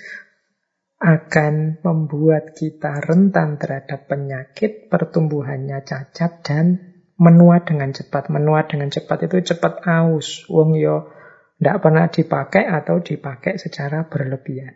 akan 1.05 1.85
membuat 1.85 2.57
kita 2.57 3.05
rentan 3.05 3.61
terhadap 3.61 4.09
penyakit, 4.09 4.89
pertumbuhannya 4.89 5.85
cacat, 5.85 6.41
dan 6.41 6.81
menua 7.21 7.61
dengan 7.61 7.93
cepat. 7.93 8.33
Menua 8.33 8.65
dengan 8.65 8.89
cepat 8.89 9.29
itu 9.29 9.53
cepat 9.53 9.85
aus. 9.85 10.49
Wong 10.49 10.81
yo 10.81 11.13
tidak 11.61 11.85
pernah 11.85 12.09
dipakai 12.09 12.65
atau 12.65 13.05
dipakai 13.05 13.61
secara 13.61 14.09
berlebihan. 14.09 14.73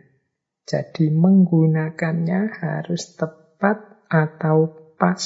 Jadi 0.68 1.08
menggunakannya 1.08 2.60
harus 2.60 3.16
tepat 3.16 4.04
atau 4.12 4.68
pas. 5.00 5.24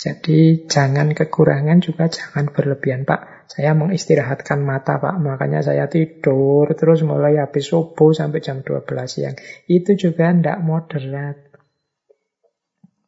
Jadi 0.00 0.64
jangan 0.70 1.12
kekurangan 1.12 1.84
juga 1.84 2.08
jangan 2.08 2.48
berlebihan 2.48 3.04
Pak. 3.04 3.37
Saya 3.48 3.72
mengistirahatkan 3.72 4.60
mata 4.60 5.00
Pak, 5.00 5.16
makanya 5.24 5.64
saya 5.64 5.88
tidur 5.88 6.68
terus 6.76 7.00
mulai 7.00 7.40
habis 7.40 7.72
subuh 7.72 8.12
sampai 8.12 8.44
jam 8.44 8.60
12 8.60 8.84
siang. 9.08 9.36
Itu 9.64 9.96
juga 9.96 10.28
tidak 10.36 10.60
moderat. 10.60 11.48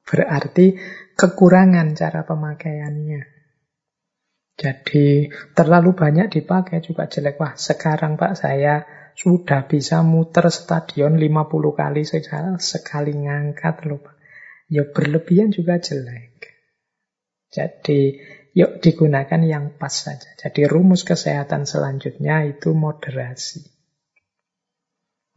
Berarti 0.09 0.81
kekurangan 1.13 1.93
cara 1.93 2.25
pemakaiannya. 2.25 3.23
Jadi 4.57 5.29
terlalu 5.53 5.93
banyak 5.93 6.33
dipakai 6.33 6.81
juga 6.81 7.05
jelek. 7.05 7.37
Wah 7.37 7.57
sekarang 7.57 8.17
Pak 8.17 8.33
saya 8.37 8.85
sudah 9.13 9.69
bisa 9.69 10.01
muter 10.01 10.49
stadion 10.49 11.21
50 11.21 11.77
kali 11.77 12.03
secara 12.09 12.57
sekali 12.57 13.13
ngangkat 13.13 13.85
loh 13.89 14.01
Pak. 14.01 14.17
Ya 14.73 14.89
berlebihan 14.89 15.53
juga 15.53 15.77
jelek. 15.77 16.49
Jadi 17.53 18.21
yuk 18.53 18.83
digunakan 18.83 19.41
yang 19.43 19.79
pas 19.79 19.93
saja. 19.93 20.31
Jadi 20.39 20.67
rumus 20.67 21.07
kesehatan 21.07 21.67
selanjutnya 21.67 22.47
itu 22.47 22.75
moderasi. 22.75 23.63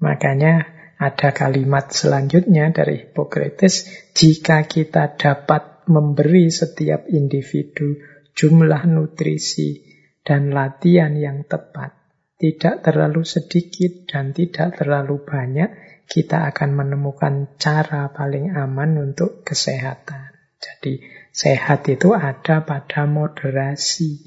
Makanya 0.01 0.67
ada 0.99 1.35
kalimat 1.35 1.91
selanjutnya 1.91 2.71
dari 2.71 3.07
Hippocrates, 3.07 3.87
jika 4.15 4.63
kita 4.67 5.19
dapat 5.19 5.87
memberi 5.89 6.47
setiap 6.47 7.11
individu 7.11 7.99
jumlah 8.33 8.87
nutrisi 8.87 9.83
dan 10.23 10.55
latihan 10.55 11.11
yang 11.17 11.43
tepat, 11.43 11.91
tidak 12.39 12.83
terlalu 12.83 13.27
sedikit 13.27 14.07
dan 14.07 14.31
tidak 14.31 14.79
terlalu 14.79 15.19
banyak, 15.23 15.69
kita 16.07 16.51
akan 16.51 16.75
menemukan 16.75 17.55
cara 17.59 18.11
paling 18.11 18.51
aman 18.55 18.99
untuk 18.99 19.43
kesehatan. 19.43 20.35
Jadi 20.59 21.22
sehat 21.33 21.89
itu 21.89 22.13
ada 22.13 22.61
pada 22.61 23.09
moderasi, 23.09 24.21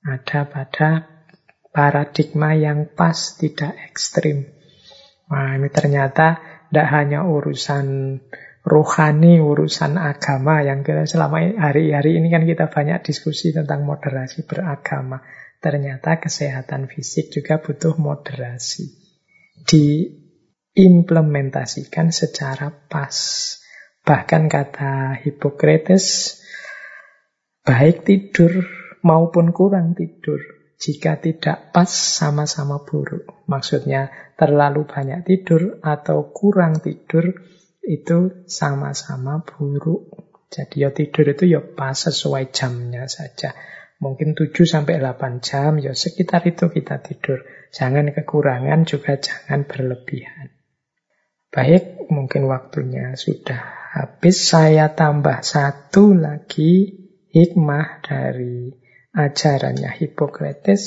ada 0.00 0.48
pada 0.48 1.04
paradigma 1.68 2.56
yang 2.56 2.88
pas, 2.96 3.36
tidak 3.36 3.76
ekstrim. 3.92 4.48
Nah 5.28 5.60
ini 5.60 5.68
ternyata 5.68 6.40
tidak 6.72 6.88
hanya 6.88 7.28
urusan 7.28 8.16
rohani, 8.64 9.36
urusan 9.40 9.96
agama 9.96 10.60
yang 10.64 10.84
kita 10.84 11.06
selama 11.08 11.40
hari-hari 11.56 12.16
ini 12.20 12.30
kan 12.32 12.44
kita 12.44 12.66
banyak 12.68 13.02
diskusi 13.04 13.52
tentang 13.52 13.84
moderasi 13.84 14.46
beragama. 14.48 15.22
Ternyata 15.58 16.22
kesehatan 16.22 16.86
fisik 16.86 17.34
juga 17.34 17.58
butuh 17.58 17.98
moderasi. 17.98 18.94
Diimplementasikan 19.66 22.14
secara 22.14 22.70
pas. 22.70 23.18
Bahkan 24.06 24.46
kata 24.46 25.18
Hippocrates, 25.18 26.37
baik 27.68 28.08
tidur 28.08 28.64
maupun 29.04 29.52
kurang 29.52 29.92
tidur 29.92 30.40
jika 30.80 31.20
tidak 31.20 31.68
pas 31.76 31.90
sama-sama 31.92 32.80
buruk. 32.80 33.44
Maksudnya 33.44 34.08
terlalu 34.40 34.88
banyak 34.88 35.28
tidur 35.28 35.76
atau 35.84 36.32
kurang 36.32 36.80
tidur 36.80 37.36
itu 37.84 38.48
sama-sama 38.48 39.44
buruk. 39.44 40.32
Jadi 40.48 40.80
ya 40.80 40.96
tidur 40.96 41.28
itu 41.28 41.44
ya 41.44 41.60
pas 41.60 41.92
sesuai 41.92 42.56
jamnya 42.56 43.04
saja. 43.04 43.52
Mungkin 43.98 44.38
7 44.38 44.54
sampai 44.62 45.02
8 45.02 45.42
jam, 45.42 45.74
ya 45.82 45.90
sekitar 45.90 46.46
itu 46.46 46.70
kita 46.70 47.02
tidur. 47.02 47.42
Jangan 47.74 48.14
kekurangan 48.14 48.86
juga 48.86 49.18
jangan 49.18 49.66
berlebihan. 49.66 50.54
Baik, 51.50 52.06
mungkin 52.06 52.46
waktunya 52.46 53.18
sudah 53.18 53.58
habis. 53.90 54.38
Saya 54.38 54.94
tambah 54.94 55.42
satu 55.42 56.14
lagi 56.14 56.97
hikmah 57.32 58.04
dari 58.04 58.72
ajarannya 59.12 59.90
Hippocrates. 59.98 60.84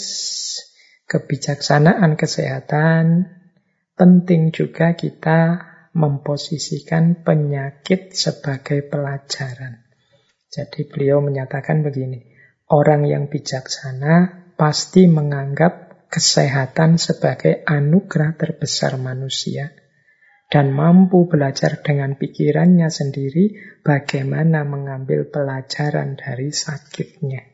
Kebijaksanaan 1.05 2.15
kesehatan 2.15 3.27
penting 3.99 4.55
juga 4.55 4.95
kita 4.95 5.71
memposisikan 5.91 7.19
penyakit 7.19 8.15
sebagai 8.15 8.87
pelajaran. 8.87 9.83
Jadi 10.47 10.87
beliau 10.87 11.19
menyatakan 11.19 11.83
begini, 11.83 12.31
orang 12.71 13.03
yang 13.03 13.27
bijaksana 13.27 14.47
pasti 14.55 15.11
menganggap 15.11 16.07
kesehatan 16.07 16.95
sebagai 16.95 17.63
anugerah 17.67 18.39
terbesar 18.39 18.95
manusia 18.95 19.75
dan 20.51 20.75
mampu 20.75 21.31
belajar 21.31 21.79
dengan 21.79 22.19
pikirannya 22.19 22.91
sendiri 22.91 23.79
bagaimana 23.87 24.67
mengambil 24.67 25.23
pelajaran 25.31 26.19
dari 26.19 26.51
sakitnya. 26.51 27.47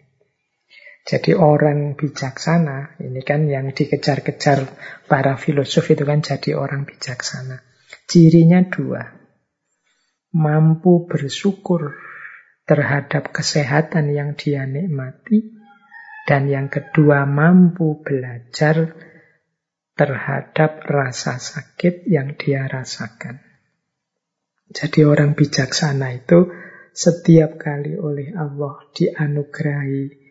Jadi 1.08 1.38
orang 1.38 1.96
bijaksana, 1.96 3.00
ini 3.00 3.24
kan 3.24 3.48
yang 3.48 3.72
dikejar-kejar 3.72 4.68
para 5.08 5.40
filosof 5.40 5.88
itu 5.94 6.04
kan 6.04 6.20
jadi 6.20 6.58
orang 6.58 6.84
bijaksana. 6.84 7.64
Cirinya 8.10 8.66
dua. 8.68 9.16
Mampu 10.36 11.08
bersyukur 11.08 11.96
terhadap 12.68 13.32
kesehatan 13.32 14.12
yang 14.12 14.36
dia 14.36 14.68
nikmati. 14.68 15.56
Dan 16.28 16.52
yang 16.52 16.68
kedua, 16.68 17.24
mampu 17.24 18.04
belajar 18.04 18.92
terhadap 19.98 20.86
rasa 20.86 21.42
sakit 21.42 22.06
yang 22.06 22.38
dia 22.38 22.70
rasakan. 22.70 23.42
Jadi 24.70 25.04
orang 25.04 25.34
bijaksana 25.34 26.14
itu 26.14 26.54
setiap 26.94 27.58
kali 27.58 27.98
oleh 27.98 28.32
Allah 28.38 28.86
dianugerahi 28.94 30.28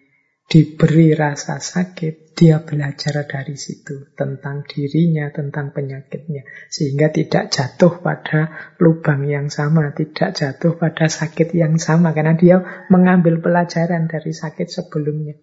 diberi 0.47 1.10
rasa 1.10 1.59
sakit, 1.59 2.38
dia 2.38 2.62
belajar 2.62 3.26
dari 3.26 3.59
situ 3.59 4.14
tentang 4.14 4.62
dirinya, 4.62 5.26
tentang 5.34 5.74
penyakitnya, 5.74 6.47
sehingga 6.70 7.10
tidak 7.10 7.51
jatuh 7.51 7.98
pada 7.98 8.74
lubang 8.78 9.26
yang 9.26 9.51
sama, 9.51 9.90
tidak 9.90 10.38
jatuh 10.38 10.78
pada 10.78 11.10
sakit 11.10 11.51
yang 11.51 11.82
sama, 11.82 12.14
karena 12.14 12.38
dia 12.38 12.86
mengambil 12.86 13.43
pelajaran 13.43 14.06
dari 14.06 14.30
sakit 14.30 14.70
sebelumnya. 14.70 15.34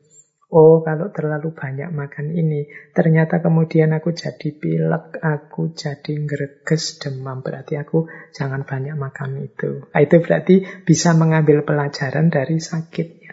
Oh, 0.53 0.85
kalau 0.85 1.09
terlalu 1.09 1.49
banyak 1.49 1.89
makan 1.89 2.29
ini, 2.29 2.69
ternyata 2.93 3.41
kemudian 3.41 3.89
aku 3.97 4.13
jadi 4.13 4.53
pilek, 4.53 5.17
aku 5.17 5.73
jadi 5.73 6.13
greges, 6.29 7.01
demam. 7.01 7.41
Berarti 7.41 7.73
aku 7.73 8.05
jangan 8.37 8.61
banyak 8.61 8.93
makan 8.93 9.41
itu. 9.41 9.89
Nah, 9.89 10.01
itu 10.05 10.21
berarti 10.21 10.61
bisa 10.85 11.17
mengambil 11.17 11.65
pelajaran 11.65 12.29
dari 12.29 12.61
sakit 12.61 13.23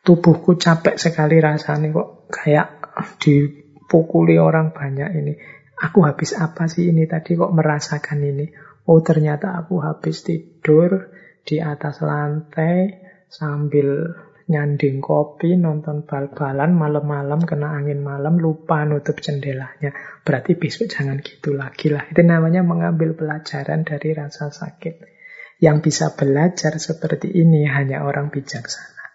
tubuhku 0.00 0.56
capek 0.56 0.96
sekali 0.96 1.38
rasanya 1.38 1.92
kok 1.92 2.08
kayak 2.32 2.68
dipukuli 3.20 4.40
orang 4.40 4.72
banyak 4.72 5.10
ini. 5.16 5.32
Aku 5.80 6.04
habis 6.04 6.36
apa 6.36 6.68
sih 6.68 6.92
ini 6.92 7.08
tadi 7.08 7.36
kok 7.36 7.52
merasakan 7.52 8.20
ini? 8.20 8.46
Oh 8.88 9.00
ternyata 9.00 9.56
aku 9.56 9.80
habis 9.80 10.24
tidur 10.24 11.12
di 11.44 11.56
atas 11.60 12.04
lantai 12.04 13.00
sambil 13.32 14.12
nyanding 14.50 14.98
kopi, 14.98 15.54
nonton 15.54 16.02
bal-balan, 16.02 16.74
malam-malam 16.74 17.46
kena 17.46 17.70
angin 17.70 18.02
malam, 18.02 18.42
lupa 18.42 18.82
nutup 18.82 19.22
jendelanya. 19.22 19.94
Berarti 20.26 20.58
besok 20.58 20.90
jangan 20.90 21.22
gitu 21.22 21.54
lagi 21.54 21.86
lah. 21.94 22.10
Itu 22.10 22.26
namanya 22.26 22.66
mengambil 22.66 23.14
pelajaran 23.14 23.86
dari 23.86 24.10
rasa 24.10 24.50
sakit. 24.50 25.06
Yang 25.62 25.76
bisa 25.86 26.18
belajar 26.18 26.82
seperti 26.82 27.30
ini 27.30 27.70
hanya 27.70 28.02
orang 28.02 28.34
bijaksana. 28.34 29.06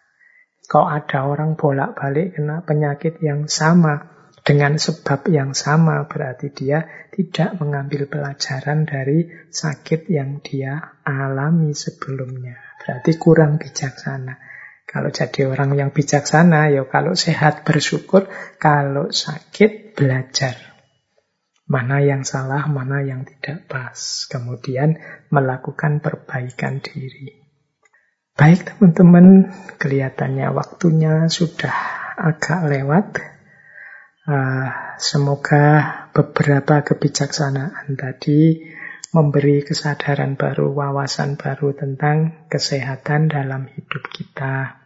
Kalau 0.66 0.88
ada 0.88 1.28
orang 1.28 1.60
bolak-balik 1.60 2.40
kena 2.40 2.64
penyakit 2.64 3.20
yang 3.20 3.52
sama 3.52 4.16
dengan 4.46 4.78
sebab 4.78 5.26
yang 5.34 5.58
sama, 5.58 6.06
berarti 6.06 6.54
dia 6.54 6.86
tidak 7.10 7.58
mengambil 7.58 8.06
pelajaran 8.06 8.86
dari 8.86 9.26
sakit 9.50 10.06
yang 10.06 10.40
dia 10.46 11.02
alami 11.02 11.74
sebelumnya. 11.74 12.54
Berarti 12.78 13.18
kurang 13.18 13.58
bijaksana. 13.58 14.45
Kalau 14.96 15.12
jadi 15.12 15.52
orang 15.52 15.76
yang 15.76 15.92
bijaksana, 15.92 16.72
ya 16.72 16.88
kalau 16.88 17.20
sehat 17.20 17.68
bersyukur, 17.68 18.32
kalau 18.64 19.12
sakit 19.12 19.92
belajar. 19.92 20.56
Mana 21.68 22.00
yang 22.00 22.24
salah, 22.24 22.64
mana 22.72 23.04
yang 23.04 23.28
tidak 23.28 23.68
pas. 23.68 24.24
Kemudian 24.32 24.96
melakukan 25.36 26.00
perbaikan 26.00 26.80
diri. 26.80 27.44
Baik 28.40 28.72
teman-teman, 28.72 29.52
kelihatannya 29.76 30.48
waktunya 30.56 31.28
sudah 31.28 31.76
agak 32.16 32.64
lewat. 32.64 33.20
Uh, 34.24 34.96
semoga 34.96 35.92
beberapa 36.16 36.88
kebijaksanaan 36.88 38.00
tadi 38.00 38.64
memberi 39.12 39.60
kesadaran 39.60 40.40
baru, 40.40 40.72
wawasan 40.72 41.36
baru 41.36 41.76
tentang 41.76 42.48
kesehatan 42.48 43.28
dalam 43.28 43.68
hidup 43.68 44.08
kita. 44.08 44.85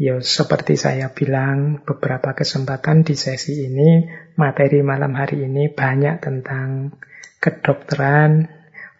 Ya, 0.00 0.16
seperti 0.24 0.80
saya 0.80 1.12
bilang 1.12 1.84
beberapa 1.84 2.32
kesempatan 2.32 3.04
di 3.04 3.12
sesi 3.12 3.68
ini, 3.68 4.08
materi 4.40 4.80
malam 4.80 5.12
hari 5.12 5.44
ini 5.44 5.68
banyak 5.68 6.24
tentang 6.24 6.96
kedokteran. 7.38 8.48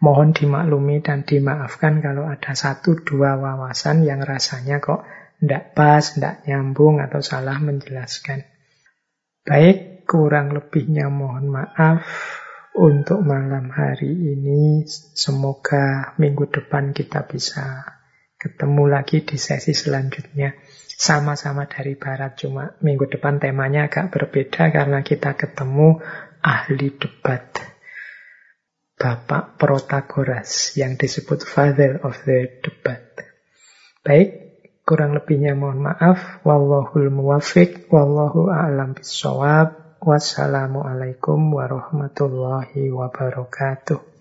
Mohon 0.02 0.34
dimaklumi 0.34 0.98
dan 1.00 1.22
dimaafkan 1.22 2.02
kalau 2.02 2.26
ada 2.26 2.52
satu 2.58 2.98
dua 3.06 3.38
wawasan 3.38 4.02
yang 4.02 4.20
rasanya 4.20 4.82
kok 4.82 5.06
tidak 5.38 5.78
pas, 5.78 6.02
tidak 6.02 6.42
nyambung 6.44 6.98
atau 6.98 7.22
salah 7.22 7.56
menjelaskan. 7.62 8.44
Baik, 9.46 10.04
kurang 10.04 10.54
lebihnya 10.54 11.08
mohon 11.08 11.50
maaf 11.50 12.04
untuk 12.76 13.24
malam 13.24 13.72
hari 13.72 14.12
ini. 14.12 14.84
Semoga 15.16 16.12
minggu 16.20 16.46
depan 16.52 16.94
kita 16.94 17.24
bisa 17.26 17.86
ketemu 18.42 18.90
lagi 18.90 19.22
di 19.22 19.38
sesi 19.38 19.70
selanjutnya. 19.70 20.54
Sama-sama 21.02 21.66
dari 21.66 21.98
barat, 21.98 22.38
cuma 22.38 22.78
minggu 22.78 23.10
depan 23.10 23.42
temanya 23.42 23.90
agak 23.90 24.14
berbeda 24.14 24.70
karena 24.70 25.02
kita 25.02 25.34
ketemu 25.34 25.98
ahli 26.38 26.94
debat. 26.94 27.42
Bapak 28.94 29.58
Protagoras 29.58 30.78
yang 30.78 30.94
disebut 30.94 31.42
father 31.42 31.98
of 32.06 32.22
the 32.22 32.46
debat. 32.62 33.18
Baik, 34.06 34.30
kurang 34.86 35.18
lebihnya 35.18 35.58
mohon 35.58 35.82
maaf. 35.82 36.38
Wallahul 36.46 37.10
muwafiq, 37.10 37.90
wallahu 37.90 38.46
a'lam 38.46 38.94
bisawab. 38.94 39.98
Wassalamualaikum 39.98 41.50
warahmatullahi 41.50 42.94
wabarakatuh. 42.94 44.11